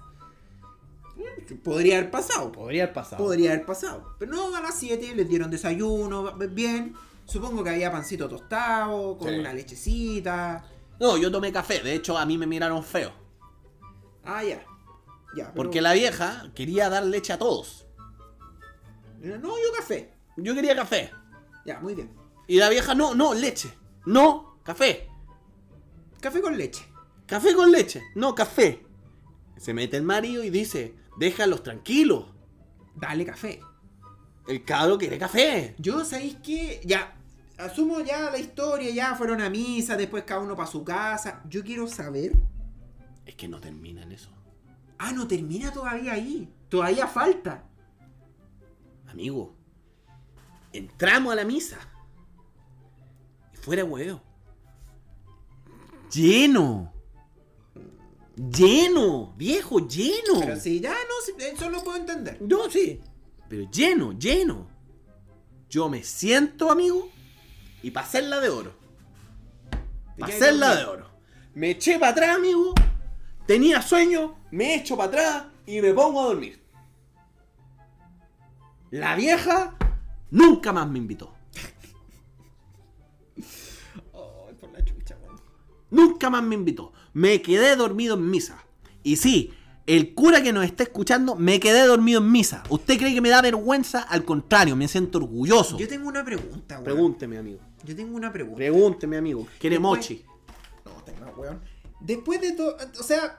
Podría 1.63 1.99
haber 1.99 2.11
pasado, 2.11 2.51
po. 2.53 2.61
Podría 2.63 2.85
haber 2.85 2.95
pasado. 2.95 3.23
podría 3.25 3.53
haber 3.53 3.67
pasado. 3.67 4.15
Pero 4.19 4.33
no, 4.33 4.55
a 4.57 4.61
las 4.61 4.79
7 4.79 5.15
les 5.15 5.29
dieron 5.29 5.51
desayuno, 5.51 6.33
bien. 6.51 6.95
Supongo 7.27 7.63
que 7.65 7.71
había 7.71 7.91
pancito 7.93 8.29
tostado, 8.29 9.17
con 9.17 9.29
Sí. 9.29 9.39
una 9.39 9.53
lechecita. 9.53 10.65
No, 11.01 11.17
yo 11.17 11.31
tomé 11.31 11.53
café. 11.53 11.81
De 11.81 11.95
hecho, 11.95 12.19
a 12.19 12.27
mí 12.27 12.37
me 12.39 12.47
miraron 12.47 12.83
feo. 12.85 13.13
Ah, 14.25 14.43
ya. 14.45 14.59
Ya, 15.37 15.45
pero- 15.47 15.55
Porque 15.55 15.81
la 15.81 15.93
vieja 15.93 16.51
quería 16.55 16.89
dar 16.89 17.05
leche 17.05 17.33
a 17.33 17.39
todos. 17.39 17.87
No, 19.21 19.57
yo 19.57 19.73
café. 19.77 20.13
Yo 20.37 20.55
quería 20.55 20.77
café. 20.77 21.11
Ya, 21.65 21.81
muy 21.81 21.95
bien. 21.95 22.11
Y 22.47 22.59
la 22.59 22.69
vieja, 22.69 22.95
no, 22.95 23.15
no, 23.15 23.33
leche. 23.35 23.73
No, 24.07 24.59
café. 24.63 25.09
Café 26.21 26.41
con 26.43 26.57
leche. 26.57 26.85
Café 27.27 27.55
con 27.55 27.73
leche. 27.73 28.03
No, 28.15 28.35
café. 28.35 28.85
Se 29.57 29.73
mete 29.73 29.97
el 29.97 30.03
marido 30.03 30.45
y 30.45 30.51
dice, 30.51 30.95
déjalos 31.17 31.63
tranquilos. 31.63 32.27
Dale 32.95 33.25
café. 33.25 33.61
El 34.47 34.65
cabro 34.65 34.99
quiere 34.99 35.19
café. 35.19 35.75
Yo, 35.79 36.05
¿sabéis 36.05 36.37
qué? 36.43 36.81
Ya, 36.85 37.17
asumo 37.59 38.01
ya 38.01 38.31
la 38.31 38.39
historia, 38.39 38.91
ya 38.91 39.15
fueron 39.15 39.41
a 39.41 39.49
misa, 39.49 39.97
después 39.97 40.25
cada 40.25 40.41
uno 40.41 40.55
para 40.55 40.71
su 40.71 40.85
casa. 40.85 41.43
Yo 41.49 41.65
quiero 41.65 41.89
saber. 41.89 42.33
Es 43.25 43.35
que 43.35 43.49
no 43.49 43.59
termina 43.61 44.03
en 44.03 44.13
eso. 44.13 44.31
Ah, 44.99 45.13
no 45.13 45.27
termina 45.27 45.73
todavía 45.73 46.13
ahí. 46.13 46.53
Todavía 46.69 47.07
falta. 47.07 47.65
Amigo, 49.09 49.55
entramos 50.73 51.33
a 51.33 51.37
la 51.37 51.45
misa. 51.45 51.79
Y 53.53 53.57
fuera 53.57 53.85
huevo. 53.85 54.21
Lleno. 56.13 56.94
Lleno. 58.37 59.35
Viejo, 59.37 59.87
lleno. 59.87 60.41
Pero 60.41 60.57
si 60.57 60.81
ya 60.81 60.93
no, 60.93 61.45
eso 61.45 61.71
lo 61.71 61.83
puedo 61.83 61.99
entender. 61.99 62.41
No, 62.43 62.71
sí. 62.71 63.01
Pero 63.49 63.71
lleno, 63.71 64.13
lleno. 64.19 64.69
Yo 65.69 65.89
me 65.89 66.03
siento, 66.03 66.71
amigo, 66.71 67.11
y 67.83 67.91
para 67.91 68.07
hacerla 68.07 68.41
de 68.41 68.49
oro. 68.49 68.73
Para 70.19 70.33
hacerla 70.33 70.77
de 70.77 70.85
oro. 70.85 71.11
Me 71.55 71.71
eché 71.71 71.99
para 71.99 72.13
atrás, 72.13 72.37
amigo. 72.37 72.75
Tenía 73.47 73.83
sueño, 73.83 74.39
me 74.51 74.77
echo 74.77 74.97
para 74.97 75.09
atrás 75.09 75.45
y 75.67 75.83
me 75.83 75.93
pongo 75.93 76.23
a 76.23 76.27
dormir. 76.27 76.63
La 78.91 79.17
vieja 79.17 79.77
nunca 80.31 80.73
más 80.73 80.89
me 80.89 80.99
invitó. 80.99 81.33
Oh, 84.13 84.49
por 84.59 84.73
la 84.73 84.83
chucha. 84.83 85.17
Nunca 85.91 86.31
más 86.31 86.43
me 86.43 86.55
invitó. 86.55 86.94
Me 87.15 87.41
quedé 87.43 87.75
dormido 87.77 88.17
en 88.17 88.29
misa. 88.31 88.63
Y 89.03 89.17
sí, 89.17 89.53
el 89.87 90.15
cura 90.15 90.43
que 90.43 90.53
nos 90.53 90.65
está 90.65 90.83
escuchando, 90.83 91.35
me 91.37 91.61
quedé 91.61 91.87
dormido 91.87 92.21
en 92.21 92.31
misa. 92.31 92.63
¿Usted 92.69 92.99
cree 92.99 93.15
que 93.15 93.21
me 93.21 93.29
da 93.31 93.41
vergüenza? 93.41 94.01
Al 94.03 94.25
contrario, 94.25 94.77
me 94.77 94.89
siento 94.89 95.19
orgulloso. 95.19 95.79
Yo 95.79 95.89
tengo 95.89 96.09
una 96.09 96.25
pregunta, 96.25 96.75
weón. 96.75 96.85
Pregúnteme, 96.85 97.39
amigo. 97.39 97.61
Yo 97.85 97.95
tengo 97.97 98.17
una 98.17 98.33
pregunta. 98.33 98.57
Pregúnteme, 98.57 99.17
amigo. 99.17 99.47
¿Quiere 99.59 99.77
Después- 99.77 99.99
mochi? 99.99 100.25
No, 100.85 100.93
tengo, 101.05 101.31
weón. 101.41 101.61
Después 102.01 102.41
de 102.41 102.53
todo, 102.53 102.77
o 102.99 103.03
sea, 103.03 103.39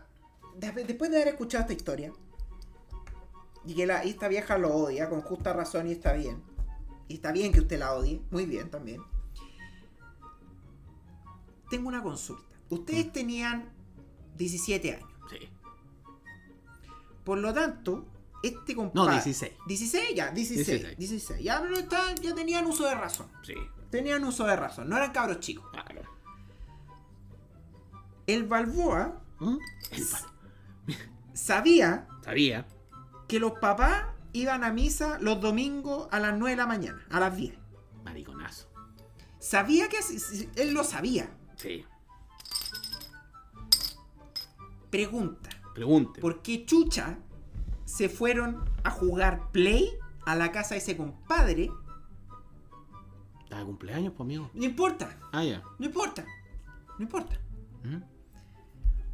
de- 0.58 0.84
después 0.86 1.12
de 1.12 1.18
haber 1.18 1.30
escuchado 1.30 1.62
esta 1.64 1.74
historia, 1.74 2.14
y 3.66 3.74
que 3.74 3.86
la, 3.88 4.06
y 4.06 4.10
esta 4.12 4.28
vieja 4.28 4.58
lo 4.60 4.74
odia 4.74 5.10
con 5.10 5.22
justa 5.22 5.52
razón 5.54 5.88
y 5.88 5.92
está 5.92 6.14
bien. 6.14 6.42
Y 7.08 7.16
está 7.16 7.32
bien 7.32 7.52
que 7.52 7.60
usted 7.60 7.80
la 7.80 7.94
odie, 7.94 8.22
muy 8.32 8.46
bien 8.46 8.70
también. 8.70 9.02
Tengo 11.70 11.88
una 11.88 12.02
consulta. 12.04 12.55
Ustedes 12.70 13.12
tenían 13.12 13.70
17 14.38 14.96
años. 14.96 15.10
Sí. 15.30 15.50
Por 17.24 17.38
lo 17.40 17.54
tanto, 17.54 18.06
este 18.44 18.74
No, 18.76 18.82
compadre... 18.92 19.14
16. 19.16 19.52
16 19.68 20.16
ya, 20.16 20.32
16. 20.32 20.68
16. 20.68 20.98
16. 20.98 21.44
Ya, 21.44 21.62
pero 21.62 21.78
está- 21.78 22.14
ya 22.16 22.34
tenían 22.36 22.66
uso 22.66 22.86
de 22.86 22.96
razón. 22.96 23.28
Sí. 23.44 23.54
Tenían 23.90 24.24
uso 24.24 24.46
de 24.46 24.56
razón, 24.56 24.90
no 24.90 24.98
eran 24.98 25.12
cabros 25.12 25.40
chicos. 25.40 25.66
Claro. 25.72 26.02
El 28.28 28.44
Balboa 28.46 29.22
¿Mm? 29.40 29.58
El 29.92 30.06
sabía 31.34 32.08
Sabía. 32.24 32.66
que 33.28 33.40
los 33.40 33.54
papás 33.60 34.06
iban 34.34 34.64
a 34.64 34.72
misa 34.72 35.18
los 35.22 35.40
domingos 35.40 36.08
a 36.12 36.20
las 36.20 36.34
9 36.38 36.52
de 36.52 36.58
la 36.58 36.66
mañana, 36.68 37.06
a 37.12 37.20
las 37.20 37.36
10. 37.36 37.56
Mariconazo. 38.04 38.68
Sabía 39.40 39.88
que 39.90 39.98
él 40.56 40.74
lo 40.74 40.84
sabía. 40.84 41.30
Sí. 41.58 41.86
Pregunta, 44.96 45.50
Pregunte. 45.74 46.22
¿por 46.22 46.42
qué 46.42 46.66
chucha 46.66 47.18
se 47.86 48.08
fueron 48.10 48.64
a 48.84 48.90
jugar 48.92 49.52
play 49.52 49.90
a 50.26 50.36
la 50.36 50.52
casa 50.52 50.76
de 50.76 50.80
ese 50.80 50.96
compadre? 50.98 51.70
¿Está 53.44 53.60
de 53.60 53.66
cumpleaños, 53.66 54.14
pues, 54.16 54.26
amigo? 54.26 54.50
No 54.54 54.64
importa, 54.66 55.18
Ah, 55.32 55.44
ya. 55.44 55.62
no 55.80 55.86
importa, 55.86 56.26
no 56.98 57.04
importa. 57.04 57.38
¿Mm? 57.84 57.98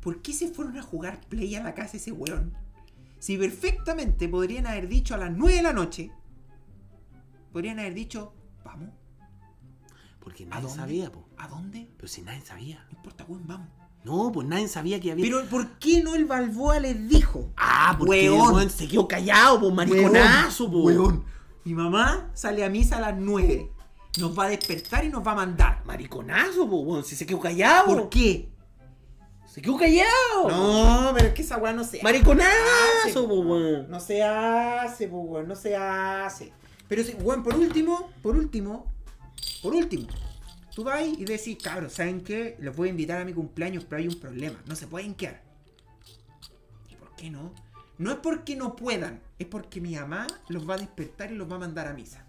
¿Por 0.01 0.21
qué 0.21 0.33
se 0.33 0.47
fueron 0.49 0.77
a 0.77 0.81
jugar 0.83 1.19
play 1.29 1.55
a 1.55 1.63
la 1.63 1.73
casa 1.73 1.93
de 1.93 1.97
ese 1.97 2.11
weón? 2.11 2.53
Si 3.19 3.37
perfectamente 3.37 4.27
podrían 4.29 4.65
haber 4.67 4.87
dicho 4.87 5.13
a 5.15 5.17
las 5.17 5.31
9 5.31 5.57
de 5.57 5.61
la 5.63 5.73
noche, 5.73 6.11
podrían 7.51 7.79
haber 7.79 7.93
dicho, 7.93 8.33
vamos, 8.63 8.89
Porque 10.19 10.43
¿a 10.45 10.47
nadie 10.47 10.69
sabía, 10.69 11.11
pues. 11.11 11.25
¿A 11.37 11.47
dónde? 11.47 11.87
Pero 11.97 12.07
si 12.07 12.21
nadie 12.21 12.41
sabía. 12.41 12.83
No 12.91 12.97
importa, 12.97 13.25
weón, 13.27 13.45
vamos. 13.47 13.67
No, 14.03 14.31
pues 14.31 14.47
nadie 14.47 14.67
sabía 14.67 14.99
que 14.99 15.11
había. 15.11 15.23
Pero 15.23 15.45
¿por 15.45 15.77
qué 15.77 16.01
no 16.01 16.15
el 16.15 16.25
Balboa 16.25 16.79
les 16.79 17.07
dijo? 17.07 17.49
Ah, 17.55 17.95
porque 17.97 18.29
Weón. 18.31 18.55
weón 18.55 18.69
se 18.69 18.87
quedó 18.87 19.07
callado, 19.07 19.59
pues, 19.59 19.73
mariconazo, 19.73 20.71
pues. 20.71 20.97
Weón, 20.97 21.23
Mi 21.63 21.73
mamá 21.73 22.31
sale 22.33 22.65
a 22.65 22.69
misa 22.69 22.97
a 22.97 23.01
las 23.01 23.17
9. 23.17 23.69
Nos 24.19 24.37
va 24.37 24.45
a 24.45 24.49
despertar 24.49 25.05
y 25.05 25.09
nos 25.09 25.25
va 25.25 25.33
a 25.33 25.35
mandar. 25.35 25.83
Mariconazo, 25.85 26.67
pues, 26.67 26.83
weón. 26.83 27.03
Si 27.03 27.15
se 27.15 27.25
quedó 27.25 27.39
callado. 27.39 27.85
¿Por 27.85 28.09
qué? 28.09 28.49
Se 29.45 29.61
quedó 29.61 29.77
callado. 29.77 30.49
No, 30.49 31.11
pero 31.13 31.27
es 31.27 31.33
que 31.33 31.41
esa 31.43 31.57
weá 31.57 31.73
no 31.73 31.83
se 31.83 31.97
hace. 31.97 32.03
Mariconazo, 32.03 33.27
pues, 33.27 33.45
weón. 33.45 33.89
No 33.89 33.99
se 33.99 34.23
hace, 34.23 35.07
pues, 35.07 35.23
weón, 35.27 35.47
no 35.47 35.55
se 35.55 35.75
hace. 35.75 36.51
Pero 36.87 37.03
weón, 37.21 37.43
por 37.43 37.55
último, 37.55 38.09
por 38.23 38.35
último, 38.35 38.91
por 39.61 39.75
último, 39.75 40.07
tú 40.73 40.83
vas 40.83 41.03
y 41.05 41.25
decís, 41.25 41.57
cabros, 41.61 41.93
¿saben 41.93 42.21
qué? 42.21 42.55
Les 42.59 42.75
voy 42.75 42.87
a 42.89 42.91
invitar 42.91 43.21
a 43.21 43.25
mi 43.25 43.33
cumpleaños, 43.33 43.85
pero 43.85 44.01
hay 44.01 44.07
un 44.07 44.19
problema. 44.19 44.61
No 44.65 44.75
se 44.75 44.87
pueden 44.87 45.15
quedar. 45.15 45.41
¿Y 46.89 46.95
por 46.95 47.15
qué 47.15 47.29
no? 47.29 47.53
No 47.97 48.11
es 48.11 48.17
porque 48.17 48.55
no 48.55 48.75
puedan, 48.75 49.21
es 49.37 49.47
porque 49.47 49.79
mi 49.79 49.95
mamá 49.95 50.25
los 50.49 50.67
va 50.67 50.73
a 50.75 50.77
despertar 50.77 51.31
y 51.31 51.35
los 51.35 51.49
va 51.51 51.57
a 51.57 51.59
mandar 51.59 51.87
a 51.87 51.93
misa. 51.93 52.25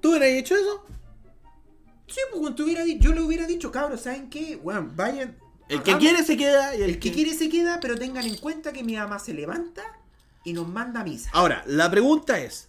¿Tú 0.00 0.10
hubieras 0.10 0.28
hecho 0.30 0.54
eso? 0.54 0.84
Sí, 2.06 2.20
pues 2.30 2.40
cuando 2.40 2.54
tú 2.54 2.64
hubiera 2.64 2.84
dicho, 2.84 3.08
yo 3.08 3.14
le 3.14 3.22
hubiera 3.22 3.46
dicho, 3.46 3.70
cabros, 3.72 4.02
¿saben 4.02 4.28
qué? 4.28 4.56
Weón, 4.56 4.94
vayan. 4.96 5.36
El 5.68 5.82
que 5.82 5.92
hagamos- 5.92 6.00
quiere 6.00 6.24
se 6.24 6.36
queda 6.36 6.76
y 6.76 6.82
el, 6.82 6.90
El 6.90 6.98
que 6.98 7.12
quiere 7.12 7.32
se 7.32 7.48
queda, 7.48 7.80
pero 7.80 7.96
tengan 7.96 8.26
en 8.26 8.36
cuenta 8.36 8.72
que 8.72 8.84
mi 8.84 8.96
mamá 8.96 9.18
se 9.18 9.32
levanta 9.32 9.82
y 10.44 10.52
nos 10.52 10.68
manda 10.68 11.00
a 11.00 11.04
misa. 11.04 11.30
Ahora, 11.32 11.64
la 11.66 11.90
pregunta 11.90 12.38
es: 12.38 12.68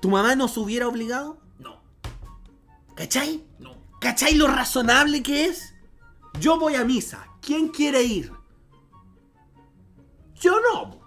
¿tu 0.00 0.08
mamá 0.08 0.34
nos 0.34 0.56
hubiera 0.56 0.88
obligado? 0.88 1.38
No, 1.58 1.80
¿Cachai? 2.94 3.44
no. 3.58 3.76
¿Cachai 4.00 4.34
lo 4.34 4.46
razonable 4.46 5.22
que 5.22 5.46
es? 5.46 5.74
Yo 6.40 6.58
voy 6.58 6.74
a 6.74 6.84
misa. 6.84 7.26
¿Quién 7.40 7.68
quiere 7.68 8.02
ir? 8.02 8.32
Yo 10.40 10.60
no. 10.60 11.00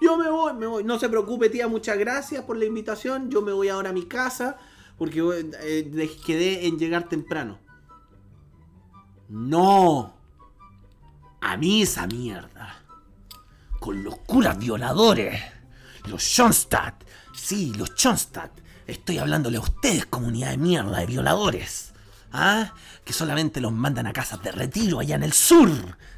Yo 0.00 0.16
me 0.16 0.30
voy, 0.30 0.54
me 0.54 0.66
voy. 0.66 0.84
No 0.84 0.98
se 0.98 1.08
preocupe, 1.08 1.50
tía. 1.50 1.68
Muchas 1.68 1.98
gracias 1.98 2.44
por 2.44 2.56
la 2.56 2.64
invitación. 2.64 3.30
Yo 3.30 3.42
me 3.42 3.52
voy 3.52 3.68
ahora 3.68 3.90
a 3.90 3.92
mi 3.92 4.06
casa 4.06 4.58
porque 4.96 5.22
eh, 5.62 6.18
quedé 6.24 6.66
en 6.66 6.78
llegar 6.78 7.08
temprano. 7.08 7.58
No. 9.28 10.14
A 11.40 11.56
misa, 11.56 12.06
mierda. 12.06 12.82
Con 13.78 14.04
los 14.04 14.18
curas 14.18 14.58
violadores. 14.58 15.40
Los 16.06 16.22
Schoenstatt. 16.22 17.04
Sí, 17.42 17.72
los 17.76 17.90
Schoenstatt. 17.96 18.50
Estoy 18.86 19.18
hablándole 19.18 19.56
a 19.56 19.60
ustedes, 19.60 20.06
comunidad 20.06 20.50
de 20.50 20.58
mierda, 20.58 20.98
de 20.98 21.06
violadores. 21.06 21.92
¿Ah? 22.32 22.74
Que 23.04 23.12
solamente 23.12 23.60
los 23.60 23.72
mandan 23.72 24.06
a 24.06 24.12
casas 24.12 24.42
de 24.42 24.52
retiro 24.52 25.00
allá 25.00 25.16
en 25.16 25.22
el 25.22 25.32
sur. 25.32 25.70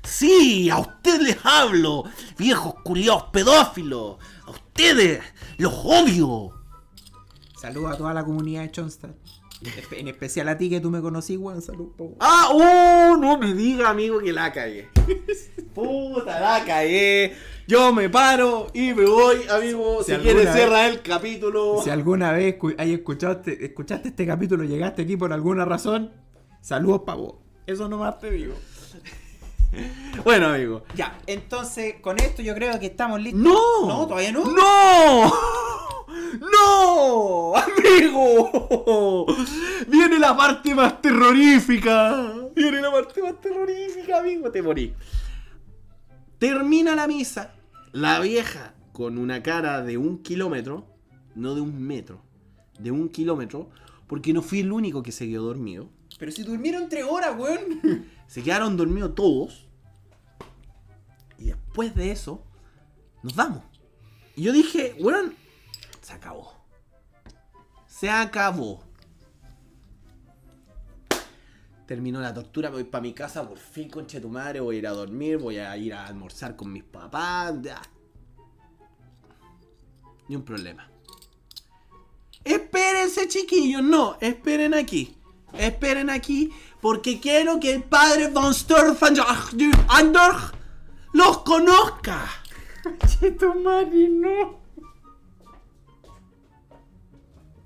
Sí, 0.03 0.69
a 0.69 0.79
ustedes 0.79 1.23
les 1.23 1.37
hablo. 1.45 2.05
Viejos 2.37 2.75
culiados 2.83 3.25
pedófilos. 3.33 4.17
A 4.47 4.51
ustedes. 4.51 5.23
Los 5.59 5.73
odio. 5.73 6.51
Saludos 7.59 7.95
a 7.95 7.97
toda 7.97 8.13
la 8.13 8.25
comunidad 8.25 8.63
de 8.63 8.71
Chonstad. 8.73 9.11
En 9.93 10.09
especial 10.09 10.49
a 10.49 10.59
ti 10.59 10.69
que 10.69 10.81
tú 10.81 10.91
me 10.91 11.01
conocí, 11.01 11.37
weón. 11.37 11.63
Salud, 11.63 11.93
po. 11.97 12.17
Ah, 12.21 12.49
oh, 12.51 13.17
no 13.17 13.39
me 13.39 13.55
diga, 13.55 13.89
amigo, 13.89 14.19
que 14.19 14.33
la 14.33 14.53
cagué. 14.53 14.89
Puta, 15.75 16.41
la 16.41 16.65
cagué. 16.65 17.37
Yo 17.69 17.93
me 17.93 18.09
paro 18.11 18.67
y 18.75 18.93
me 18.93 19.05
voy, 19.07 19.39
amigo. 19.51 20.03
Si, 20.03 20.13
Si 20.15 20.19
quieres, 20.21 20.45
vez- 20.47 20.55
cierra 20.55 20.89
el 20.89 21.01
capítulo. 21.03 21.81
Si 21.83 21.91
alguna 21.91 22.33
vez 22.33 22.59
escu- 22.59 22.75
hay 22.79 22.93
escuchaste, 22.95 23.65
escuchaste 23.65 24.09
este 24.09 24.27
capítulo 24.27 24.65
y 24.65 24.69
llegaste 24.69 25.03
aquí 25.03 25.17
por 25.17 25.33
alguna 25.33 25.65
razón, 25.65 26.11
saludos 26.61 27.03
para 27.07 27.19
vos. 27.19 27.35
Eso 27.67 27.89
nomás 27.89 28.19
te 28.19 28.31
digo. 28.31 28.55
Bueno, 30.25 30.49
amigo. 30.49 30.83
Ya, 30.95 31.19
entonces 31.27 31.95
con 32.03 32.19
esto 32.19 32.43
yo 32.43 32.55
creo 32.55 32.79
que 32.79 32.85
estamos 32.87 33.19
listos. 33.23 33.41
¡No! 33.43 33.87
No, 33.89 34.07
todavía 34.07 34.31
no. 34.31 34.45
¡No! 34.45 35.33
¡No! 36.53 37.55
¡Amigo! 37.57 39.27
Viene 39.89 40.19
la 40.19 40.37
parte 40.37 40.75
más 40.75 41.01
terrorífica. 41.01 42.33
Viene 42.55 42.83
la 42.83 42.91
parte 42.93 43.23
más 43.23 43.41
terrorífica, 43.41 44.19
amigo. 44.19 44.51
Te 44.51 44.61
morí. 44.61 44.93
Termina 46.43 46.97
la 46.97 47.07
misa. 47.07 47.55
La 47.93 48.19
vieja, 48.19 48.75
con 48.93 49.17
una 49.17 49.45
cara 49.45 49.81
de 49.83 49.97
un 49.97 50.25
kilómetro, 50.25 50.89
no 51.37 51.55
de 51.55 51.61
un 51.61 51.81
metro, 51.81 52.21
de 52.81 52.91
un 52.91 53.11
kilómetro, 53.11 53.71
porque 54.09 54.33
no 54.33 54.43
fui 54.43 54.59
el 54.59 54.73
único 54.73 55.05
que 55.05 55.13
se 55.13 55.29
quedó 55.29 55.45
dormido. 55.45 55.89
Pero 56.19 56.33
si 56.33 56.43
durmieron 56.43 56.89
tres 56.89 57.05
horas, 57.09 57.39
weón. 57.39 58.09
Se 58.27 58.43
quedaron 58.43 58.77
dormidos 58.77 59.15
todos. 59.15 59.69
Y 61.39 61.45
después 61.45 61.95
de 61.95 62.11
eso, 62.11 62.43
nos 63.23 63.37
vamos. 63.37 63.63
Y 64.35 64.43
yo 64.43 64.53
dije, 64.53 64.97
weón, 64.99 65.37
se 66.01 66.13
acabó. 66.13 66.55
Se 67.87 68.11
acabó. 68.11 68.83
Terminó 71.93 72.23
la 72.23 72.33
tortura, 72.33 72.71
me 72.71 72.77
voy 72.77 72.85
para 72.85 73.03
mi 73.03 73.13
casa, 73.13 73.47
por 73.47 73.59
fin, 73.59 73.91
conche 73.91 74.19
tu 74.19 74.31
madre, 74.31 74.61
voy 74.61 74.77
a 74.77 74.79
ir 74.79 74.87
a 74.87 74.93
dormir, 74.93 75.37
voy 75.37 75.59
a 75.59 75.77
ir 75.77 75.93
a 75.93 76.07
almorzar 76.07 76.57
con 76.57 76.73
mis 76.73 76.85
papás. 76.85 77.53
ya. 77.61 77.83
Ni 80.27 80.35
un 80.35 80.43
problema. 80.43 80.89
Espérense, 82.43 83.29
chiquillos, 83.29 83.83
no, 83.83 84.17
esperen 84.23 84.73
aquí. 84.73 85.19
Esperen 85.53 86.09
aquí, 86.09 86.51
porque 86.81 87.21
quiero 87.21 87.61
que 87.61 87.75
el 87.75 87.83
padre 87.83 88.29
von 88.29 88.55
Sturfen 88.55 89.17
Anderg 89.89 90.51
los 91.13 91.43
conozca. 91.43 92.27
Cheto 93.07 93.55
Mari, 93.57 94.09
no. 94.09 94.63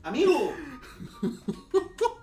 Amigo. 0.03 0.53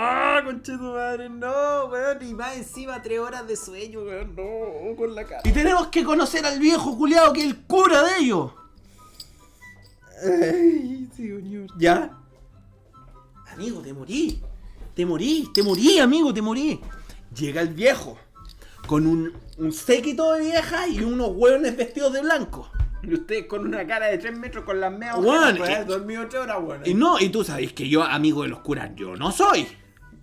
Ah, 0.00 0.42
conche 0.44 0.78
tu 0.78 0.92
madre, 0.92 1.28
no, 1.28 1.86
weón. 1.86 2.18
Y 2.22 2.32
más 2.32 2.56
encima 2.56 3.02
tres 3.02 3.18
horas 3.18 3.48
de 3.48 3.56
sueño, 3.56 4.02
weón. 4.02 4.36
No, 4.36 4.94
con 4.94 5.12
la 5.12 5.24
cara. 5.24 5.40
Y 5.44 5.50
tenemos 5.50 5.88
que 5.88 6.04
conocer 6.04 6.46
al 6.46 6.60
viejo 6.60 6.96
culiado 6.96 7.32
que 7.32 7.40
es 7.40 7.46
el 7.46 7.56
cura 7.62 8.04
de 8.04 8.18
ellos. 8.20 8.52
Ay, 10.22 11.08
señor. 11.16 11.66
¿Ya? 11.76 12.16
Amigo, 13.52 13.80
te 13.80 13.92
morí. 13.92 14.40
Te 14.94 15.04
morí, 15.04 15.50
te 15.52 15.64
morí, 15.64 15.98
amigo, 15.98 16.32
te 16.32 16.42
morí. 16.42 16.80
Llega 17.36 17.60
el 17.60 17.70
viejo. 17.70 18.16
Con 18.86 19.04
un, 19.04 19.32
un 19.58 19.72
séquito 19.72 20.32
de 20.34 20.42
vieja 20.42 20.86
y 20.86 21.00
unos 21.00 21.32
hueones 21.34 21.76
vestidos 21.76 22.12
de 22.12 22.20
blanco. 22.22 22.70
Y 23.02 23.14
ustedes 23.14 23.46
con 23.46 23.66
una 23.66 23.84
cara 23.84 24.06
de 24.06 24.18
tres 24.18 24.38
metros 24.38 24.64
con 24.64 24.80
las 24.80 24.92
ojeras, 24.92 25.58
pues, 25.58 25.70
eh. 25.70 25.84
dormido 25.84 26.22
ocho 26.22 26.42
horas, 26.42 26.58
weón. 26.62 26.82
Y 26.84 26.94
no, 26.94 27.18
y 27.18 27.30
tú 27.30 27.42
sabes 27.42 27.72
que 27.72 27.88
yo, 27.88 28.04
amigo 28.04 28.44
de 28.44 28.48
los 28.48 28.60
curas, 28.60 28.92
yo 28.94 29.16
no 29.16 29.32
soy. 29.32 29.66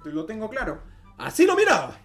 Lo 0.06 0.26
tengo 0.26 0.49
claro. 0.49 0.82
Así 1.18 1.45
lo 1.45 1.56
miraba. 1.56 1.95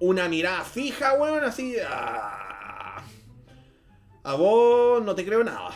Una 0.00 0.28
mirada 0.28 0.64
fija, 0.64 1.14
weón, 1.14 1.44
así. 1.44 1.76
ah. 1.86 3.02
A 4.24 4.34
vos 4.34 5.02
no 5.02 5.14
te 5.14 5.24
creo 5.24 5.42
nada. 5.42 5.70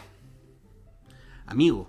Amigo. 1.47 1.89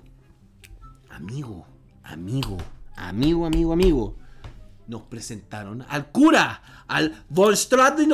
Amigo. 1.09 1.65
Amigo. 2.03 2.57
Amigo, 2.95 3.45
amigo, 3.45 3.73
amigo. 3.73 4.15
Nos 4.87 5.03
presentaron 5.03 5.85
al 5.87 6.11
cura. 6.11 6.61
Al 6.87 7.25
Volstraden 7.29 8.13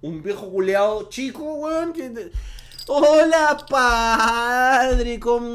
Un 0.00 0.22
viejo 0.22 0.50
culeado 0.50 1.08
chico, 1.08 1.54
weón. 1.54 1.92
Que... 1.92 2.32
Hola, 2.90 3.54
padre. 3.68 5.20
¿Cómo, 5.20 5.52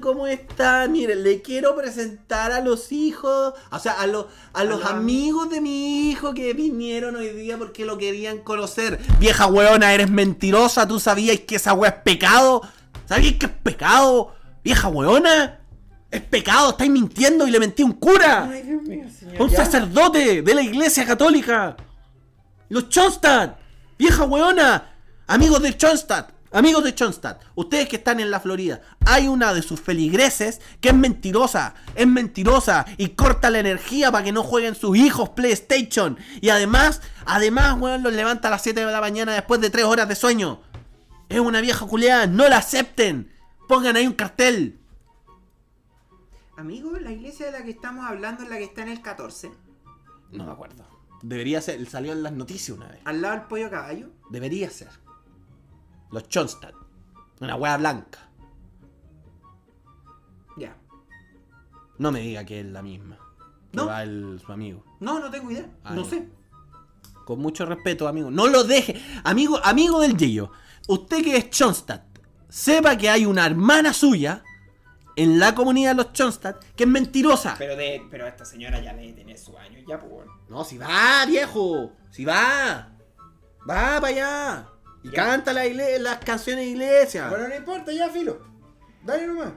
¿Cómo 0.00 0.26
está? 0.26 0.88
Mire, 0.88 1.14
le 1.14 1.40
quiero 1.40 1.76
presentar 1.76 2.50
a 2.50 2.60
los 2.60 2.90
hijos, 2.90 3.54
o 3.70 3.78
sea, 3.78 3.92
a, 3.92 4.08
los 4.08 4.26
a 4.52 4.64
los 4.64 4.84
amigos 4.84 5.50
de 5.50 5.60
mi 5.60 6.10
hijo 6.10 6.34
que 6.34 6.52
vinieron 6.52 7.14
hoy 7.14 7.28
día 7.28 7.56
porque 7.58 7.84
lo 7.84 7.96
querían 7.96 8.38
conocer. 8.38 8.98
Vieja 9.20 9.46
weona, 9.46 9.94
eres 9.94 10.10
mentirosa. 10.10 10.88
¿Tú 10.88 10.98
sabías 10.98 11.38
que 11.40 11.54
esa 11.54 11.74
wea 11.74 11.90
es 11.90 12.02
pecado? 12.02 12.62
¿Sabías 13.06 13.34
que 13.34 13.46
es 13.46 13.52
pecado? 13.52 14.34
Vieja 14.64 14.88
weona. 14.88 15.60
Es 16.10 16.22
pecado, 16.22 16.70
estáis 16.70 16.90
mintiendo 16.90 17.46
y 17.46 17.52
le 17.52 17.60
mentí 17.60 17.82
a 17.82 17.86
un 17.86 17.92
cura. 17.92 18.48
Ay, 18.50 18.62
Dios 18.62 18.82
mío, 18.82 19.06
señor. 19.16 19.42
Un 19.42 19.50
sacerdote 19.50 20.42
de 20.42 20.54
la 20.54 20.62
iglesia 20.62 21.06
católica. 21.06 21.76
Los 22.68 22.88
Chonstad. 22.88 23.52
Vieja 23.96 24.24
weona. 24.24 24.88
Amigos 25.28 25.62
de 25.62 25.76
Chonstad. 25.76 26.31
Amigos 26.52 26.84
de 26.84 26.94
Chonstad. 26.94 27.38
Ustedes 27.54 27.88
que 27.88 27.96
están 27.96 28.20
en 28.20 28.30
la 28.30 28.38
Florida. 28.38 28.82
Hay 29.06 29.26
una 29.26 29.54
de 29.54 29.62
sus 29.62 29.80
feligreses 29.80 30.60
que 30.82 30.90
es 30.90 30.94
mentirosa. 30.94 31.74
Es 31.94 32.06
mentirosa. 32.06 32.84
Y 32.98 33.10
corta 33.10 33.48
la 33.48 33.60
energía 33.60 34.12
para 34.12 34.24
que 34.24 34.32
no 34.32 34.42
jueguen 34.42 34.74
sus 34.74 34.96
hijos 34.98 35.30
PlayStation. 35.30 36.18
Y 36.42 36.50
además, 36.50 37.00
además, 37.24 37.80
weón, 37.80 38.02
los 38.02 38.12
levanta 38.12 38.48
a 38.48 38.50
las 38.50 38.62
7 38.62 38.84
de 38.84 38.92
la 38.92 39.00
mañana 39.00 39.32
después 39.32 39.62
de 39.62 39.70
3 39.70 39.86
horas 39.86 40.08
de 40.08 40.14
sueño. 40.14 40.60
Es 41.30 41.40
una 41.40 41.62
vieja 41.62 41.86
culiada. 41.86 42.26
No 42.26 42.46
la 42.46 42.58
acepten. 42.58 43.32
Pongan 43.66 43.96
ahí 43.96 44.06
un 44.06 44.12
cartel. 44.12 44.78
Amigo, 46.58 46.98
la 46.98 47.12
iglesia 47.12 47.46
de 47.46 47.52
la 47.52 47.64
que 47.64 47.70
estamos 47.70 48.04
hablando 48.04 48.42
es 48.42 48.50
la 48.50 48.58
que 48.58 48.64
está 48.64 48.82
en 48.82 48.88
el 48.88 49.00
14. 49.00 49.50
No 50.32 50.44
me 50.44 50.52
acuerdo. 50.52 50.84
Debería 51.22 51.62
ser. 51.62 51.88
Salió 51.88 52.12
en 52.12 52.22
las 52.22 52.32
noticias 52.32 52.76
una 52.76 52.88
vez. 52.88 53.00
Al 53.06 53.22
lado 53.22 53.36
del 53.36 53.44
pollo 53.44 53.70
caballo. 53.70 54.10
Debería 54.28 54.68
ser. 54.68 55.01
Los 56.12 56.28
Chonstad. 56.28 56.72
Una 57.40 57.56
hueá 57.56 57.76
blanca. 57.76 58.20
Ya. 60.56 60.76
No 61.98 62.12
me 62.12 62.20
diga 62.20 62.44
que 62.44 62.60
es 62.60 62.66
la 62.66 62.82
misma. 62.82 63.16
Que 63.70 63.76
No. 63.78 63.86
va 63.86 64.02
el, 64.02 64.40
su 64.44 64.52
amigo. 64.52 64.84
No, 65.00 65.18
no 65.18 65.30
tengo 65.30 65.50
idea. 65.50 65.68
Ah, 65.84 65.94
no 65.94 66.04
sé. 66.04 66.28
Con 67.24 67.40
mucho 67.40 67.64
respeto, 67.66 68.06
amigo. 68.08 68.30
No 68.30 68.46
lo 68.46 68.64
deje. 68.64 69.00
Amigo, 69.24 69.58
amigo 69.64 70.00
del 70.00 70.16
Yeyo. 70.16 70.50
Usted 70.88 71.22
que 71.24 71.36
es 71.36 71.50
Chonstad. 71.50 72.02
Sepa 72.48 72.96
que 72.98 73.08
hay 73.08 73.24
una 73.24 73.46
hermana 73.46 73.92
suya 73.94 74.44
en 75.16 75.38
la 75.38 75.54
comunidad 75.54 75.90
de 75.96 76.02
los 76.02 76.12
Chonstad 76.12 76.56
que 76.76 76.84
es 76.84 76.88
mentirosa. 76.90 77.54
Pero 77.58 77.76
de, 77.76 78.06
pero 78.10 78.26
esta 78.26 78.44
señora 78.44 78.80
ya 78.82 78.92
debe 78.92 79.12
tener 79.14 79.38
sus 79.38 79.54
años 79.56 79.82
ya, 79.88 79.98
pues. 79.98 80.26
No, 80.48 80.64
si 80.64 80.76
va, 80.76 81.24
viejo. 81.26 81.92
Si 82.10 82.24
va. 82.24 82.90
Va 83.68 84.00
para 84.00 84.06
allá. 84.08 84.68
Y 85.02 85.10
Ya. 85.10 85.14
canta 85.24 85.52
la 85.52 85.64
las 85.66 86.18
canciones 86.18 86.64
de 86.64 86.70
iglesia. 86.70 87.28
Bueno, 87.28 87.48
no 87.48 87.54
importa, 87.56 87.92
ya, 87.92 88.08
filo. 88.08 88.40
Dale 89.04 89.26
nomás. 89.26 89.52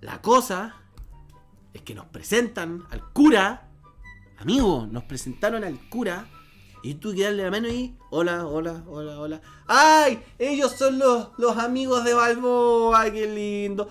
La 0.00 0.20
cosa 0.20 0.76
es 1.72 1.82
que 1.82 1.94
nos 1.94 2.06
presentan 2.06 2.84
al 2.90 3.12
cura. 3.12 3.68
Amigo, 4.38 4.86
nos 4.90 5.04
presentaron 5.04 5.64
al 5.64 5.78
cura. 5.88 6.26
Y 6.84 6.94
tú 6.94 7.12
que 7.14 7.22
darle 7.24 7.44
la 7.44 7.50
mano 7.50 7.68
y. 7.68 7.96
Hola, 8.10 8.46
hola, 8.46 8.82
hola, 8.88 9.18
hola. 9.20 9.40
¡Ay! 9.66 10.22
Ellos 10.38 10.72
son 10.72 10.98
los, 10.98 11.28
los 11.38 11.56
amigos 11.56 12.04
de 12.04 12.14
Balboa. 12.14 13.10
¡Qué 13.10 13.26
lindo! 13.26 13.88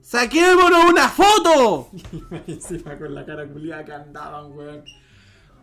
¡Saquémonos 0.00 0.84
una 0.84 1.08
foto! 1.08 1.90
Encima 2.46 2.96
con 2.98 3.14
la 3.14 3.24
cara 3.24 3.46
culiada 3.48 3.84
que 3.84 3.92
andaban, 3.92 4.52
weón. 4.52 4.84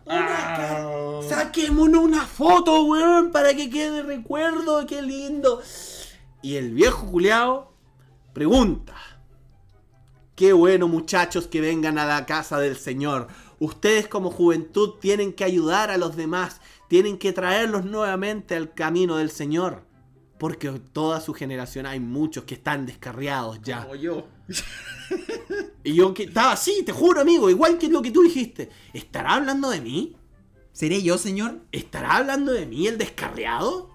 ¡Saquémonos 0.06 2.02
una 2.02 2.26
foto, 2.26 2.84
weón! 2.84 3.32
Para 3.32 3.54
que 3.54 3.70
quede 3.70 4.02
recuerdo. 4.02 4.86
¡Qué 4.86 5.02
lindo! 5.02 5.62
Y 6.42 6.56
el 6.56 6.72
viejo 6.72 7.10
culiao 7.10 7.72
pregunta. 8.32 8.94
Qué 10.34 10.52
bueno 10.52 10.88
muchachos 10.88 11.46
que 11.46 11.60
vengan 11.60 11.98
a 11.98 12.04
la 12.04 12.26
casa 12.26 12.58
del 12.58 12.76
Señor. 12.76 13.28
Ustedes 13.60 14.08
como 14.08 14.30
juventud 14.30 14.94
tienen 15.00 15.32
que 15.32 15.44
ayudar 15.44 15.90
a 15.90 15.96
los 15.96 16.16
demás. 16.16 16.60
Tienen 16.88 17.18
que 17.18 17.32
traerlos 17.32 17.84
nuevamente 17.84 18.56
al 18.56 18.74
camino 18.74 19.16
del 19.16 19.30
Señor. 19.30 19.84
Porque 20.44 20.68
toda 20.92 21.22
su 21.22 21.32
generación 21.32 21.86
hay 21.86 22.00
muchos 22.00 22.44
que 22.44 22.56
están 22.56 22.84
descarriados 22.84 23.62
ya. 23.62 23.80
Como 23.80 23.94
yo. 23.94 24.28
Y 25.82 25.94
yo 25.94 26.12
que 26.12 26.24
estaba 26.24 26.52
así, 26.52 26.82
te 26.84 26.92
juro 26.92 27.22
amigo, 27.22 27.48
igual 27.48 27.78
que 27.78 27.88
lo 27.88 28.02
que 28.02 28.10
tú 28.10 28.22
dijiste. 28.22 28.68
¿Estará 28.92 29.36
hablando 29.36 29.70
de 29.70 29.80
mí? 29.80 30.16
¿Seré 30.70 31.02
yo, 31.02 31.16
señor? 31.16 31.60
¿Estará 31.72 32.16
hablando 32.16 32.52
de 32.52 32.66
mí 32.66 32.86
el 32.86 32.98
descarriado? 32.98 33.88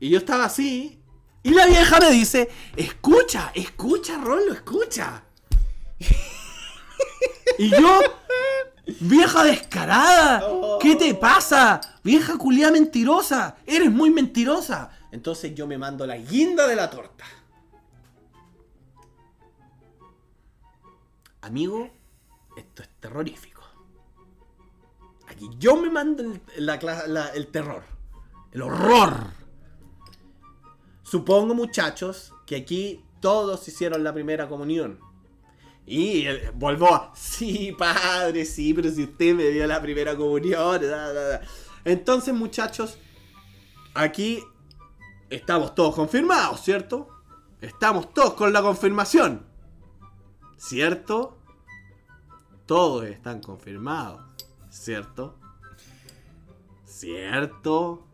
Y 0.00 0.10
yo 0.10 0.18
estaba 0.18 0.46
así. 0.46 1.00
Y 1.44 1.50
la 1.50 1.68
vieja 1.68 2.00
me 2.00 2.10
dice, 2.10 2.48
escucha, 2.74 3.52
escucha, 3.54 4.18
Rolo, 4.18 4.52
escucha. 4.52 5.22
y 7.58 7.70
yo, 7.70 8.00
vieja 9.00 9.44
descarada, 9.44 10.42
¿qué 10.80 10.96
te 10.96 11.14
pasa? 11.14 11.80
Vieja 12.04 12.36
culia 12.38 12.70
mentirosa, 12.70 13.56
eres 13.66 13.90
muy 13.90 14.10
mentirosa. 14.10 14.90
Entonces 15.12 15.54
yo 15.54 15.66
me 15.66 15.78
mando 15.78 16.06
la 16.06 16.16
guinda 16.16 16.66
de 16.66 16.76
la 16.76 16.88
torta. 16.90 17.24
Amigo, 21.42 21.90
esto 22.56 22.82
es 22.82 22.88
terrorífico. 23.00 23.62
Aquí 25.28 25.48
yo 25.58 25.76
me 25.76 25.90
mando 25.90 26.22
el, 26.22 26.40
la 26.58 26.78
cla- 26.80 27.06
la- 27.06 27.28
el 27.28 27.48
terror. 27.48 27.82
El 28.52 28.62
horror. 28.62 29.30
Supongo, 31.02 31.54
muchachos, 31.54 32.32
que 32.46 32.56
aquí 32.56 33.04
todos 33.20 33.66
hicieron 33.68 34.02
la 34.02 34.12
primera 34.12 34.48
comunión. 34.48 34.98
Y 35.86 36.26
eh, 36.26 36.50
vuelvo 36.52 36.92
a... 36.92 37.12
Sí, 37.14 37.72
padre, 37.78 38.44
sí, 38.44 38.74
pero 38.74 38.90
si 38.90 39.04
usted 39.04 39.34
me 39.34 39.44
dio 39.44 39.66
la 39.66 39.80
primera 39.80 40.16
comunión. 40.16 40.82
da, 40.82 41.12
da, 41.12 41.28
da". 41.28 41.40
Entonces, 41.84 42.34
muchachos, 42.34 42.98
aquí 43.94 44.42
estamos 45.30 45.76
todos 45.76 45.94
confirmados, 45.94 46.60
¿cierto? 46.62 47.08
Estamos 47.60 48.12
todos 48.12 48.34
con 48.34 48.52
la 48.52 48.62
confirmación. 48.62 49.46
¿Cierto? 50.56 51.38
Todos 52.66 53.04
están 53.04 53.40
confirmados. 53.40 54.20
¿Cierto? 54.68 55.38
¿Cierto? 56.84 58.04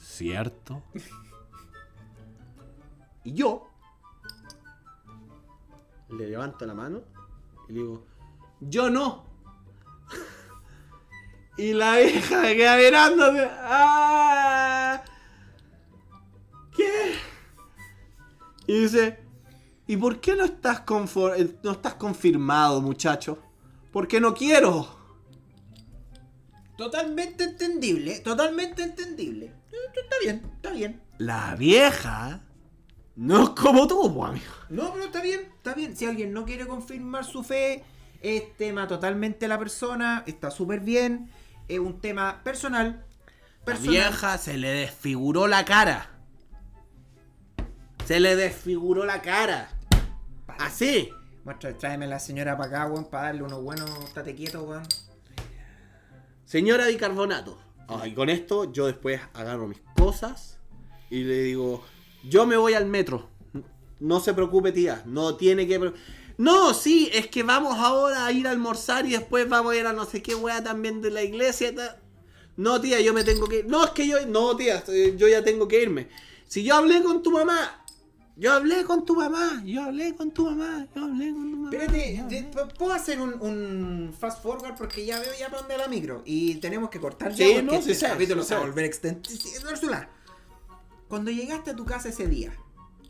¿Cierto? 0.00 0.82
Y 3.22 3.34
yo 3.34 3.69
le 6.12 6.28
levanto 6.28 6.66
la 6.66 6.74
mano 6.74 7.02
y 7.68 7.72
le 7.72 7.80
digo, 7.80 8.06
yo 8.60 8.90
no. 8.90 9.24
y 11.56 11.72
la 11.72 11.96
vieja 11.96 12.40
me 12.40 12.56
queda 12.56 12.76
mirándome. 12.76 13.48
¡Ah! 13.50 15.02
¿Qué? 16.76 17.14
Y 18.66 18.82
dice, 18.82 19.18
¿y 19.86 19.96
por 19.96 20.20
qué 20.20 20.36
no 20.36 20.44
estás, 20.44 20.82
eh, 21.36 21.58
no 21.62 21.72
estás 21.72 21.94
confirmado, 21.94 22.80
muchacho? 22.80 23.38
Porque 23.92 24.20
no 24.20 24.34
quiero. 24.34 25.00
Totalmente 26.76 27.44
entendible, 27.44 28.20
totalmente 28.20 28.82
entendible. 28.82 29.46
Eh, 29.46 30.00
Está 30.02 30.16
bien, 30.22 30.50
está 30.56 30.70
bien. 30.70 31.02
La 31.18 31.54
vieja 31.56 32.42
no 33.16 33.42
es 33.44 33.48
como 33.50 33.86
tú, 33.86 34.12
pues, 34.14 34.30
amigo. 34.30 34.52
No, 34.68 34.92
pero 34.92 35.06
está 35.06 35.20
bien, 35.20 35.40
está 35.56 35.74
bien. 35.74 35.96
Si 35.96 36.06
alguien 36.06 36.32
no 36.32 36.44
quiere 36.44 36.66
confirmar 36.66 37.24
su 37.24 37.42
fe, 37.42 37.84
es 38.22 38.56
tema 38.56 38.86
totalmente 38.86 39.48
la 39.48 39.58
persona, 39.58 40.24
está 40.26 40.50
súper 40.50 40.80
bien. 40.80 41.30
Es 41.68 41.78
un 41.78 42.00
tema 42.00 42.42
personal. 42.42 43.04
La 43.60 43.64
personal. 43.64 43.90
vieja 43.90 44.38
se 44.38 44.56
le 44.56 44.70
desfiguró 44.70 45.46
la 45.46 45.64
cara. 45.64 46.10
Se 48.06 48.20
le 48.20 48.36
desfiguró 48.36 49.04
la 49.04 49.22
cara. 49.22 49.70
Así. 50.58 51.10
Muestra, 51.44 51.76
tráeme 51.76 52.06
a 52.06 52.08
la 52.08 52.18
señora 52.18 52.56
para 52.56 52.68
acá, 52.68 52.92
weón, 52.92 53.04
para 53.08 53.24
darle 53.24 53.42
unos 53.42 53.62
buenos 53.62 54.12
tate 54.12 54.34
quieto, 54.34 54.62
weón. 54.64 54.86
Señora 56.44 56.86
bicarbonato. 56.86 57.58
Ah, 57.88 58.06
y 58.06 58.14
con 58.14 58.28
esto 58.28 58.72
yo 58.72 58.86
después 58.86 59.20
agarro 59.34 59.66
mis 59.66 59.80
cosas 59.96 60.58
y 61.10 61.24
le 61.24 61.42
digo, 61.42 61.84
yo 62.28 62.46
me 62.46 62.56
voy 62.56 62.74
al 62.74 62.86
metro. 62.86 63.28
No 63.98 64.20
se 64.20 64.34
preocupe, 64.34 64.72
tía. 64.72 65.02
No 65.06 65.36
tiene 65.36 65.66
que... 65.66 65.92
No, 66.38 66.72
sí, 66.72 67.10
es 67.12 67.26
que 67.26 67.42
vamos 67.42 67.76
ahora 67.78 68.24
a 68.24 68.32
ir 68.32 68.46
a 68.46 68.50
almorzar 68.50 69.04
y 69.06 69.10
después 69.10 69.48
vamos 69.48 69.74
a 69.74 69.76
ir 69.76 69.86
a 69.86 69.92
no 69.92 70.06
sé 70.06 70.22
qué 70.22 70.34
weá 70.34 70.62
también 70.64 71.02
de 71.02 71.10
la 71.10 71.22
iglesia. 71.22 71.72
No, 72.56 72.80
tía, 72.80 73.00
yo 73.00 73.12
me 73.12 73.24
tengo 73.24 73.46
que 73.46 73.58
ir. 73.58 73.66
No, 73.66 73.84
es 73.84 73.90
que 73.90 74.06
yo... 74.06 74.24
No, 74.26 74.56
tía, 74.56 74.82
yo 75.16 75.28
ya 75.28 75.44
tengo 75.44 75.68
que 75.68 75.82
irme. 75.82 76.08
Si 76.46 76.62
yo 76.64 76.74
hablé 76.76 77.02
con 77.02 77.22
tu 77.22 77.30
mamá, 77.30 77.84
Yo 78.36 78.52
hablé 78.54 78.84
con 78.84 79.04
tu 79.04 79.14
mamá, 79.14 79.62
yo 79.66 79.82
hablé 79.82 80.14
con 80.16 80.30
tu 80.30 80.46
mamá, 80.46 80.86
yo 80.94 81.04
hablé 81.04 81.30
con 81.30 81.50
tu 81.50 81.56
mamá. 81.58 81.70
Espérate. 81.70 82.50
¿puedo 82.78 82.92
hacer 82.94 83.20
un, 83.20 83.34
un 83.42 84.14
fast 84.18 84.42
forward? 84.42 84.76
Porque 84.76 85.04
ya 85.04 85.20
veo 85.20 85.32
ya 85.38 85.50
para 85.50 85.60
dónde 85.60 85.76
la 85.76 85.88
micro. 85.88 86.22
Y 86.24 86.54
tenemos 86.54 86.88
que 86.88 86.98
cortar 86.98 87.36
Sí, 87.36 87.40
ya 87.40 87.46
porque 87.56 87.62
no, 87.62 87.72
este 87.74 87.94
sí 87.94 88.06
capítulo 88.06 88.42
se 88.42 88.54
va 88.54 88.62
a 88.62 88.64
volver 88.64 88.86
extenso. 88.86 89.30
Cuando 91.10 91.30
llegaste 91.30 91.72
a 91.72 91.76
tu 91.76 91.84
casa 91.84 92.08
ese 92.08 92.26
día, 92.26 92.54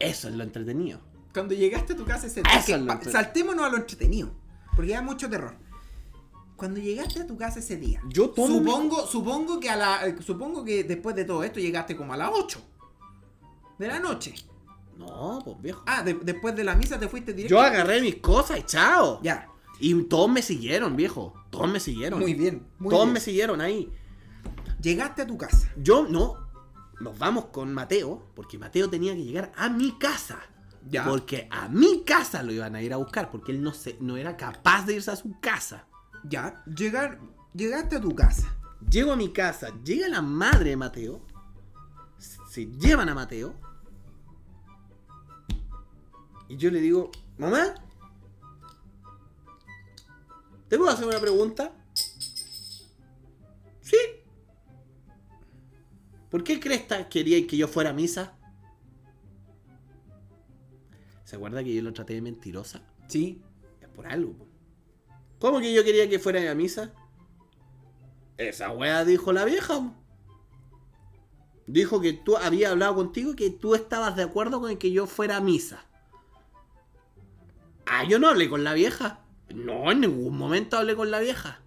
Eso 0.00 0.28
es 0.28 0.34
lo 0.34 0.42
entretenido. 0.42 0.98
cuando 1.32 1.54
llegaste 1.54 1.92
a 1.92 1.96
tu 1.96 2.04
casa 2.04 2.26
ese 2.26 2.42
día, 2.42 2.52
Eso 2.58 2.74
es 2.74 2.82
lo 2.82 3.00
saltémonos 3.12 3.64
a 3.64 3.68
lo 3.68 3.76
entretenido, 3.76 4.32
porque 4.74 4.96
hay 4.96 5.04
mucho 5.04 5.30
terror. 5.30 5.54
Cuando 6.56 6.80
llegaste 6.80 7.20
a 7.20 7.26
tu 7.26 7.36
casa 7.36 7.58
ese 7.60 7.76
día, 7.76 8.02
Yo 8.08 8.30
tomo 8.30 8.48
mi- 8.60 8.66
supongo, 8.70 9.06
supongo 9.06 9.60
que 9.60 9.70
a 9.70 9.76
la, 9.76 10.06
eh, 10.06 10.16
supongo 10.20 10.64
que 10.64 10.82
después 10.84 11.14
de 11.14 11.24
todo 11.24 11.44
esto 11.44 11.60
llegaste 11.60 11.96
como 11.96 12.12
a 12.12 12.16
las 12.16 12.30
8 12.32 12.60
de 13.78 13.86
la 13.88 14.00
noche. 14.00 14.34
No, 14.98 15.40
pues 15.44 15.56
viejo. 15.62 15.82
Ah, 15.86 16.02
de- 16.02 16.14
después 16.22 16.54
de 16.56 16.64
la 16.64 16.74
misa 16.74 16.98
te 16.98 17.08
fuiste 17.08 17.32
directo. 17.32 17.54
Yo 17.54 17.60
agarré 17.62 18.02
mis 18.02 18.16
cosas 18.16 18.58
y 18.58 18.62
chao. 18.64 19.20
Ya, 19.22 19.46
Y 19.82 19.94
todos 20.04 20.28
me 20.28 20.42
siguieron, 20.42 20.94
viejo. 20.96 21.32
Todos 21.48 21.70
me 21.70 21.80
siguieron. 21.80 22.20
muy 22.20 22.34
bien. 22.34 22.66
Muy 22.78 22.90
todos 22.90 23.06
bien. 23.06 23.14
me 23.14 23.20
siguieron 23.20 23.62
ahí. 23.62 23.90
Llegaste 24.82 25.22
a 25.22 25.26
tu 25.26 25.38
casa. 25.38 25.72
Yo 25.78 26.06
no. 26.06 26.49
Nos 27.00 27.18
vamos 27.18 27.46
con 27.46 27.72
Mateo, 27.72 28.30
porque 28.34 28.58
Mateo 28.58 28.88
tenía 28.88 29.14
que 29.14 29.24
llegar 29.24 29.52
a 29.56 29.68
mi 29.68 29.98
casa. 29.98 30.38
Ya. 30.88 31.04
Porque 31.04 31.48
a 31.50 31.68
mi 31.68 32.04
casa 32.04 32.42
lo 32.42 32.52
iban 32.52 32.74
a 32.74 32.82
ir 32.82 32.92
a 32.92 32.96
buscar, 32.96 33.30
porque 33.30 33.52
él 33.52 33.62
no, 33.62 33.72
se, 33.72 33.96
no 34.00 34.16
era 34.16 34.36
capaz 34.36 34.86
de 34.86 34.94
irse 34.94 35.10
a 35.10 35.16
su 35.16 35.38
casa. 35.40 35.86
Ya, 36.24 36.62
llegar, 36.64 37.20
llegaste 37.54 37.96
a 37.96 38.00
tu 38.00 38.14
casa. 38.14 38.54
Llego 38.88 39.12
a 39.12 39.16
mi 39.16 39.32
casa, 39.32 39.68
llega 39.84 40.08
la 40.08 40.22
madre 40.22 40.70
de 40.70 40.76
Mateo, 40.76 41.20
se 42.18 42.66
llevan 42.66 43.10
a 43.10 43.14
Mateo, 43.14 43.54
y 46.50 46.56
yo 46.56 46.68
le 46.72 46.80
digo, 46.80 47.12
mamá, 47.38 47.74
¿te 50.66 50.76
puedo 50.76 50.90
hacer 50.90 51.06
una 51.06 51.20
pregunta? 51.20 51.72
¿Por 56.30 56.44
qué 56.44 56.60
Cresta 56.60 57.08
quería 57.08 57.44
que 57.46 57.56
yo 57.56 57.66
fuera 57.66 57.90
a 57.90 57.92
misa? 57.92 58.36
¿Se 61.24 61.36
acuerda 61.36 61.62
que 61.62 61.74
yo 61.74 61.82
lo 61.82 61.92
traté 61.92 62.14
de 62.14 62.22
mentirosa? 62.22 62.82
Sí. 63.08 63.42
Es 63.80 63.88
por 63.88 64.06
algo. 64.06 64.32
po. 64.32 64.46
¿Cómo 65.38 65.60
que 65.60 65.72
yo 65.72 65.84
quería 65.84 66.08
que 66.08 66.18
fuera 66.18 66.48
a 66.50 66.54
misa? 66.54 66.92
Esa 68.36 68.70
wea 68.72 69.04
dijo 69.04 69.32
la 69.32 69.44
vieja. 69.44 69.74
po. 69.74 69.94
Dijo 71.66 72.00
que 72.00 72.12
tú 72.12 72.36
había 72.36 72.70
hablado 72.70 72.96
contigo 72.96 73.32
y 73.32 73.36
que 73.36 73.50
tú 73.50 73.74
estabas 73.74 74.16
de 74.16 74.24
acuerdo 74.24 74.60
con 74.60 74.76
que 74.76 74.90
yo 74.92 75.06
fuera 75.06 75.36
a 75.36 75.40
misa. 75.40 75.84
Ah, 77.86 78.04
yo 78.04 78.18
no 78.18 78.28
hablé 78.28 78.48
con 78.48 78.62
la 78.64 78.74
vieja. 78.74 79.20
No, 79.54 79.90
en 79.90 80.00
ningún 80.00 80.36
momento 80.36 80.76
hablé 80.76 80.94
con 80.94 81.10
la 81.10 81.20
vieja. 81.20 81.60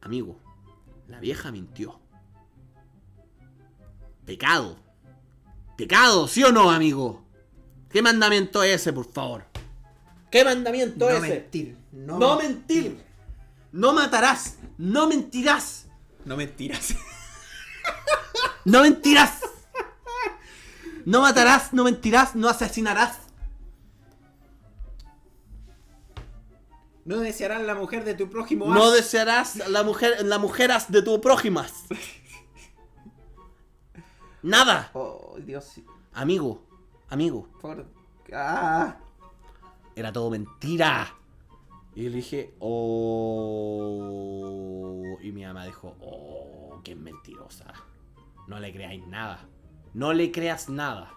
Amigo, 0.00 0.38
la 1.08 1.18
vieja 1.18 1.50
mintió. 1.50 2.00
Pecado. 4.24 4.76
Pecado, 5.76 6.28
¿sí 6.28 6.42
o 6.44 6.52
no, 6.52 6.70
amigo? 6.70 7.22
¿Qué 7.90 8.02
mandamiento 8.02 8.62
es 8.62 8.80
ese, 8.80 8.92
por 8.92 9.10
favor? 9.12 9.44
¿Qué 10.30 10.44
mandamiento 10.44 11.08
No 11.08 11.10
es 11.16 11.22
ese? 11.22 11.28
mentir. 11.34 11.76
No, 11.92 12.18
No 12.18 12.38
mentir. 12.38 13.04
No 13.72 13.92
matarás. 13.92 14.56
No 14.78 15.06
mentirás. 15.06 15.86
No 16.24 16.36
mentiras. 16.36 16.94
No 18.66 18.80
mentirás. 18.80 19.40
No 21.04 21.20
matarás, 21.20 21.74
no 21.74 21.84
mentirás, 21.84 22.34
no 22.34 22.48
asesinarás. 22.48 23.18
No 27.04 27.18
desearás 27.18 27.60
la 27.62 27.74
mujer 27.74 28.04
de 28.04 28.14
tu 28.14 28.30
prójimo. 28.30 28.72
No 28.72 28.90
desearás 28.90 29.56
la 29.68 29.82
mujer, 29.82 30.24
la 30.24 30.38
mujeras 30.38 30.90
de 30.90 31.02
tu 31.02 31.20
prójimas. 31.20 31.72
Nada. 34.44 34.90
Oh, 34.92 35.36
Dios. 35.38 35.80
Amigo, 36.12 36.62
amigo, 37.08 37.48
Por... 37.62 37.86
Ah. 38.30 38.98
era 39.96 40.12
todo 40.12 40.28
mentira. 40.28 41.16
Y 41.94 42.02
le 42.10 42.16
dije, 42.16 42.54
oh. 42.58 43.96
Y 45.22 45.32
mi 45.32 45.44
mamá 45.44 45.64
dijo, 45.64 45.96
oh, 45.98 46.82
qué 46.84 46.94
mentirosa. 46.94 47.72
No 48.46 48.60
le 48.60 48.70
creáis 48.70 49.06
nada. 49.06 49.48
No 49.94 50.12
le 50.12 50.30
creas 50.30 50.68
nada. 50.68 51.14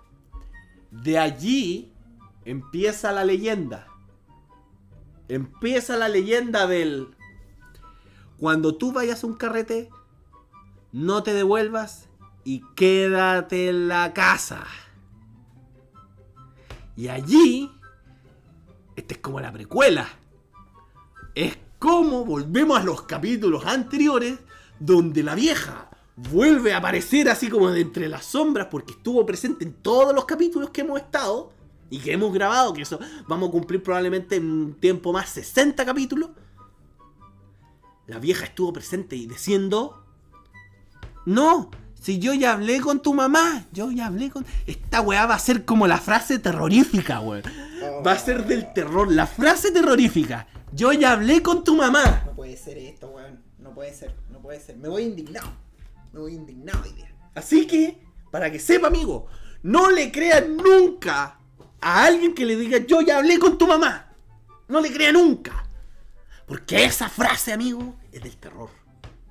De 0.92 1.20
allí 1.20 1.92
empieza 2.46 3.12
la 3.12 3.26
leyenda. 3.26 3.90
Empieza 5.28 5.98
la 5.98 6.08
leyenda 6.08 6.66
del... 6.66 7.10
Cuando 8.40 8.78
tú 8.78 8.94
vayas 8.94 9.26
a 9.26 9.28
un 9.28 9.34
carrete, 9.34 9.90
no 10.94 11.24
te 11.24 11.34
devuelvas 11.34 12.07
y 12.48 12.64
quédate 12.76 13.68
en 13.68 13.90
la 13.90 14.14
casa. 14.14 14.64
Y 16.96 17.10
allí, 17.10 17.70
esta 18.96 19.16
es 19.16 19.20
como 19.20 19.42
la 19.42 19.52
precuela. 19.52 20.08
Es 21.36 21.58
como 21.78 22.24
volvemos 22.24 22.80
a 22.80 22.86
los 22.86 23.02
capítulos 23.02 23.66
anteriores, 23.66 24.40
donde 24.80 25.24
la 25.24 25.36
vieja 25.36 25.90
vuelve 26.16 26.74
a 26.74 26.78
aparecer 26.78 27.28
así 27.28 27.50
como 27.50 27.70
de 27.70 27.82
entre 27.82 28.08
las 28.08 28.24
sombras, 28.24 28.68
porque 28.72 28.94
estuvo 28.94 29.26
presente 29.26 29.66
en 29.66 29.74
todos 29.74 30.16
los 30.16 30.24
capítulos 30.24 30.70
que 30.70 30.80
hemos 30.82 31.02
estado 31.02 31.52
y 31.90 32.00
que 32.00 32.14
hemos 32.14 32.32
grabado, 32.32 32.72
que 32.72 32.84
eso 32.84 32.98
vamos 33.28 33.50
a 33.50 33.52
cumplir 33.52 33.84
probablemente 33.84 34.38
en 34.38 34.50
un 34.50 34.74
tiempo 34.76 35.12
más 35.12 35.28
60 35.32 35.84
capítulos. 35.84 36.30
La 38.06 38.20
vieja 38.20 38.46
estuvo 38.46 38.72
presente 38.72 39.18
y 39.18 39.28
diciendo, 39.28 40.06
no, 41.26 41.72
si 42.00 42.20
yo 42.20 42.34
ya 42.34 42.54
hablé 42.54 42.80
con 42.80 43.02
tu 43.02 43.14
mamá, 43.14 43.66
yo 43.72 43.92
ya 43.92 44.08
hablé 44.08 44.30
con... 44.30 44.46
Esta 44.66 45.02
weá 45.02 45.26
va 45.26 45.36
a 45.36 45.40
ser 45.40 45.66
como 45.66 45.88
la 45.88 45.98
frase 45.98 46.40
terrorífica, 46.40 47.20
weón. 47.20 47.44
Va 48.06 48.14
a 48.14 48.20
ser 48.20 48.46
del 48.46 48.72
terror, 48.74 49.12
la 49.12 49.28
frase 49.28 49.72
terrorífica. 49.72 50.48
Yo 50.72 50.94
ya 50.94 51.14
hablé 51.14 51.42
con 51.42 51.64
tu 51.64 51.76
mamá. 51.76 52.24
No 52.26 52.34
puede 52.34 52.56
ser 52.58 52.78
esto, 52.78 53.10
weón. 53.10 53.42
No 53.60 53.74
puede 53.74 53.94
ser, 53.94 54.16
no 54.32 54.40
puede 54.40 54.60
ser. 54.60 54.78
Me 54.78 54.88
voy 54.88 55.04
indignado. 55.04 55.50
Me 56.14 56.20
voy 56.20 56.34
indignado 56.34 56.84
hoy 56.84 56.94
día. 56.94 57.14
Así 57.36 57.68
que, 57.68 58.02
para 58.32 58.52
que 58.52 58.60
sepa, 58.60 58.88
amigo, 58.88 59.28
no 59.64 59.92
le 59.92 60.12
crean 60.12 60.58
nunca 60.58 61.40
a 61.82 62.06
alguien 62.06 62.34
que 62.34 62.46
le 62.46 62.56
diga 62.56 62.80
yo 62.86 63.02
ya 63.02 63.18
hablé 63.18 63.40
con 63.40 63.58
tu 63.58 63.68
mamá. 63.68 64.14
No 64.68 64.82
le 64.82 64.92
crea 64.92 65.12
nunca. 65.12 65.66
Porque 66.46 66.86
esa 66.86 67.10
frase, 67.10 67.54
amigo, 67.54 67.96
es 68.12 68.24
del 68.24 68.38
terror. 68.38 68.70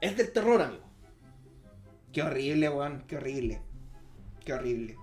Es 0.01 0.17
del 0.17 0.33
terror, 0.33 0.61
amigo. 0.63 0.86
Qué 2.17 2.23
horrible, 2.23 2.71
weón. 2.71 3.05
Qué 3.07 3.19
horrible. 3.19 3.61
Qué 4.43 4.55
horrible. 4.55 4.97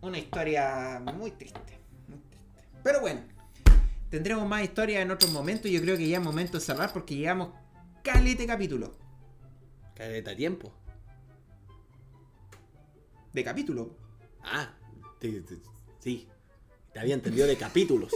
Una 0.00 0.16
historia 0.16 1.02
muy 1.12 1.32
triste. 1.32 1.80
Muy 2.06 2.18
triste. 2.18 2.62
Pero 2.84 3.00
bueno. 3.00 3.20
Tendremos 4.10 4.46
más 4.46 4.62
historias 4.62 5.02
en 5.02 5.10
otros 5.10 5.32
momentos. 5.32 5.68
Yo 5.68 5.80
creo 5.80 5.96
que 5.96 6.06
ya 6.06 6.18
es 6.18 6.22
momento 6.22 6.58
de 6.58 6.64
cerrar 6.64 6.92
porque 6.92 7.16
llegamos 7.16 7.48
calete 8.04 8.46
capítulo. 8.46 8.96
Caleta 9.96 10.36
tiempo. 10.36 10.72
De 13.32 13.42
capítulo. 13.42 13.96
Ah, 14.40 14.72
sí. 15.98 16.28
Te 16.92 17.00
había 17.00 17.14
entendido 17.14 17.48
de 17.48 17.56
capítulos. 17.56 18.12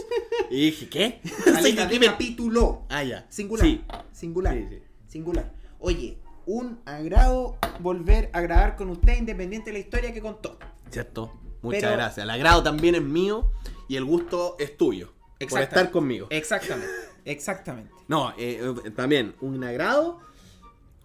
Y 0.49 0.67
dije, 0.67 0.87
¿qué? 0.87 1.19
Caleta 1.43 1.85
de 1.85 1.99
capítulo. 1.99 2.85
Ah, 2.87 3.03
ya. 3.03 3.27
Singular. 3.29 3.67
Sí. 3.67 3.83
Singular. 4.13 4.55
Sí, 4.55 4.67
sí. 4.69 4.83
Singular. 5.09 5.53
Oye, 5.79 6.17
un 6.49 6.81
agrado 6.85 7.59
volver 7.79 8.31
a 8.33 8.41
grabar 8.41 8.75
con 8.75 8.89
usted 8.89 9.17
independiente 9.17 9.69
de 9.69 9.73
la 9.73 9.79
historia 9.79 10.11
que 10.11 10.19
contó. 10.19 10.57
¿Cierto? 10.89 11.39
Muchas 11.61 11.81
Pero- 11.81 11.93
gracias. 11.93 12.23
El 12.23 12.29
agrado 12.31 12.63
también 12.63 12.95
es 12.95 13.03
mío 13.03 13.51
y 13.87 13.97
el 13.97 14.03
gusto 14.03 14.55
es 14.57 14.75
tuyo. 14.75 15.13
Por 15.47 15.61
estar 15.61 15.91
conmigo. 15.91 16.25
Exactamente. 16.31 16.91
Exactamente. 17.23 17.91
No, 18.07 18.31
eh, 18.31 18.59
eh, 18.83 18.89
también 18.91 19.35
un 19.41 19.63
agrado, 19.63 20.21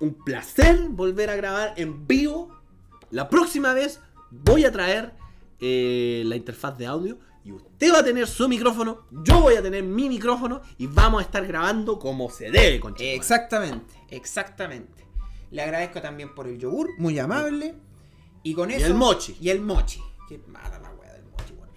un 0.01 0.15
placer 0.15 0.81
volver 0.89 1.29
a 1.29 1.37
grabar 1.37 1.75
en 1.77 2.07
vivo. 2.07 2.51
La 3.11 3.29
próxima 3.29 3.75
vez 3.75 4.01
voy 4.31 4.65
a 4.65 4.73
traer 4.73 5.12
eh, 5.61 6.23
la 6.25 6.37
interfaz 6.37 6.79
de 6.79 6.87
audio 6.87 7.19
y 7.45 7.53
usted 7.53 7.93
va 7.93 7.99
a 7.99 8.05
tener 8.05 8.27
su 8.27 8.49
micrófono, 8.49 9.07
yo 9.11 9.43
voy 9.43 9.57
a 9.57 9.62
tener 9.62 9.83
mi 9.83 10.09
micrófono 10.09 10.62
y 10.79 10.87
vamos 10.87 11.21
a 11.21 11.25
estar 11.27 11.47
grabando 11.47 11.99
como 11.99 12.31
se 12.31 12.51
debe, 12.51 12.81
concha. 12.81 13.05
Exactamente, 13.05 13.95
exactamente. 14.09 15.04
Le 15.55 15.63
agradezco 15.63 16.01
también 16.03 16.35
por 16.35 16.49
el 16.49 16.59
yogur, 16.59 16.91
muy 16.99 17.17
amable. 17.19 17.75
Y 18.43 18.55
con 18.55 18.71
Y 18.71 18.75
eso. 18.75 18.87
el 18.87 18.95
mochi. 18.95 19.37
Y 19.41 19.51
el 19.51 19.61
mochi. 19.61 20.01
Qué 20.29 20.39
mala 20.49 20.81
la 20.81 20.91
wea 20.91 21.13
del 21.13 21.23
mochi, 21.27 21.55
weón. 21.55 21.69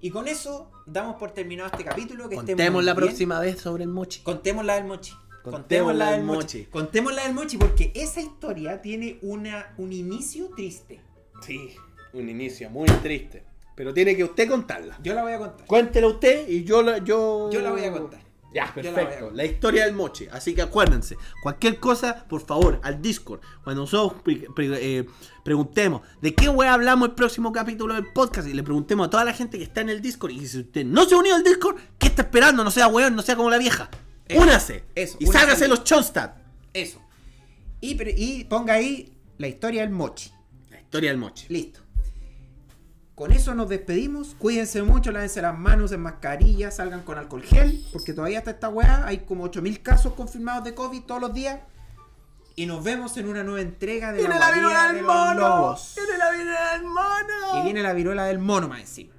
Y 0.00 0.10
con 0.10 0.26
eso 0.26 0.70
damos 0.86 1.16
por 1.16 1.32
terminado 1.32 1.68
este 1.70 1.84
capítulo. 1.84 2.28
Que 2.30 2.36
Contemos 2.36 2.82
la 2.82 2.94
bien. 2.94 3.06
próxima 3.06 3.38
vez 3.40 3.60
sobre 3.60 3.84
el 3.84 3.90
mochi. 3.90 4.20
Contemos 4.22 4.64
la 4.64 4.76
del 4.76 4.86
mochi. 4.86 5.12
Contemos 5.42 5.94
la 5.94 6.12
del 6.12 6.24
mochi. 6.24 6.64
Contemos 6.64 7.14
la 7.14 7.24
del 7.24 7.34
mochi 7.34 7.58
porque 7.58 7.92
esa 7.94 8.20
historia 8.22 8.80
tiene 8.80 9.18
una, 9.20 9.74
un 9.76 9.92
inicio 9.92 10.48
triste. 10.56 11.00
Sí, 11.42 11.76
un 12.14 12.28
inicio 12.30 12.70
muy 12.70 12.86
triste. 13.02 13.44
Pero 13.76 13.92
tiene 13.92 14.16
que 14.16 14.24
usted 14.24 14.48
contarla. 14.48 14.98
Yo 15.02 15.12
la 15.12 15.22
voy 15.22 15.32
a 15.32 15.38
contar. 15.38 15.66
Cuéntela 15.66 16.06
usted 16.06 16.48
y 16.48 16.64
yo 16.64 16.80
la, 16.80 16.98
yo... 16.98 17.50
Yo 17.52 17.60
la 17.60 17.70
voy 17.70 17.84
a 17.84 17.92
contar. 17.92 18.20
Ya, 18.56 18.64
la 18.66 18.74
perfecto. 18.74 19.30
La, 19.34 19.44
historia 19.44 19.84
del 19.84 19.94
moche. 19.94 20.28
Así 20.32 20.54
que 20.54 20.62
acuérdense, 20.62 21.16
cualquier 21.42 21.78
cosa, 21.78 22.24
por 22.28 22.40
favor, 22.44 22.80
al 22.82 23.02
Discord. 23.02 23.40
Cuando 23.62 23.82
nosotros 23.82 24.22
pre- 24.22 24.46
pre- 24.54 24.98
eh, 24.98 25.06
preguntemos 25.44 26.00
de 26.22 26.34
qué 26.34 26.48
wea 26.48 26.72
hablamos 26.72 27.10
el 27.10 27.14
próximo 27.14 27.52
capítulo 27.52 27.94
del 27.94 28.06
podcast 28.12 28.48
y 28.48 28.54
le 28.54 28.62
preguntemos 28.62 29.06
a 29.06 29.10
toda 29.10 29.24
la 29.24 29.34
gente 29.34 29.58
que 29.58 29.64
está 29.64 29.82
en 29.82 29.90
el 29.90 30.00
Discord 30.00 30.30
y 30.32 30.46
si 30.46 30.60
usted 30.60 30.84
no 30.86 31.04
se 31.04 31.14
unió 31.14 31.34
al 31.34 31.42
Discord, 31.44 31.76
¿qué 31.98 32.06
está 32.08 32.22
esperando? 32.22 32.64
No 32.64 32.70
sea 32.70 32.88
weón, 32.88 33.14
no 33.14 33.22
sea 33.22 33.36
como 33.36 33.50
la 33.50 33.58
vieja. 33.58 33.90
Eso, 34.26 34.42
únase. 34.42 34.84
eso, 34.94 35.16
y 35.20 35.26
ságase 35.26 35.68
los 35.68 35.84
Chonstad. 35.84 36.30
Eso. 36.72 37.00
Y, 37.80 37.96
y 38.10 38.44
ponga 38.44 38.72
ahí 38.74 39.12
la 39.38 39.48
historia 39.48 39.82
del 39.82 39.90
mochi. 39.90 40.32
La 40.70 40.80
historia 40.80 41.10
del 41.10 41.18
moche. 41.18 41.46
Listo. 41.50 41.80
Con 43.16 43.32
eso 43.32 43.54
nos 43.54 43.70
despedimos. 43.70 44.36
Cuídense 44.38 44.82
mucho, 44.82 45.10
lávense 45.10 45.40
las 45.40 45.58
manos 45.58 45.90
en 45.90 46.02
mascarilla, 46.02 46.70
salgan 46.70 47.00
con 47.00 47.16
alcohol 47.16 47.42
gel, 47.42 47.82
porque 47.90 48.12
todavía 48.12 48.40
está 48.40 48.50
esta 48.50 48.68
weá. 48.68 49.06
Hay 49.06 49.20
como 49.20 49.44
8000 49.44 49.80
casos 49.82 50.12
confirmados 50.12 50.64
de 50.64 50.74
COVID 50.74 51.02
todos 51.04 51.22
los 51.22 51.32
días. 51.32 51.60
Y 52.56 52.66
nos 52.66 52.84
vemos 52.84 53.16
en 53.16 53.28
una 53.28 53.42
nueva 53.42 53.62
entrega 53.62 54.12
de 54.12 54.22
la, 54.22 54.36
guarida 54.36 54.92
de 54.92 55.00
los 55.00 55.36
lobos. 55.36 55.94
¡Viene 55.96 56.18
la 56.18 56.30
viruela 56.30 56.72
del 56.72 56.82
mono! 56.84 57.58
Y 57.58 57.64
viene 57.64 57.82
la 57.82 57.92
viruela 57.94 58.24
del 58.26 58.38
mono 58.38 58.68
más 58.68 58.80
encima. 58.80 59.14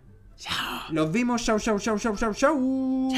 Los 0.92 1.12
vimos. 1.12 1.44
Chau, 1.44 1.60
chau, 1.60 1.80
chau, 1.80 1.98
chau, 1.98 2.16
chau, 2.16 2.34
chau. 2.36 3.10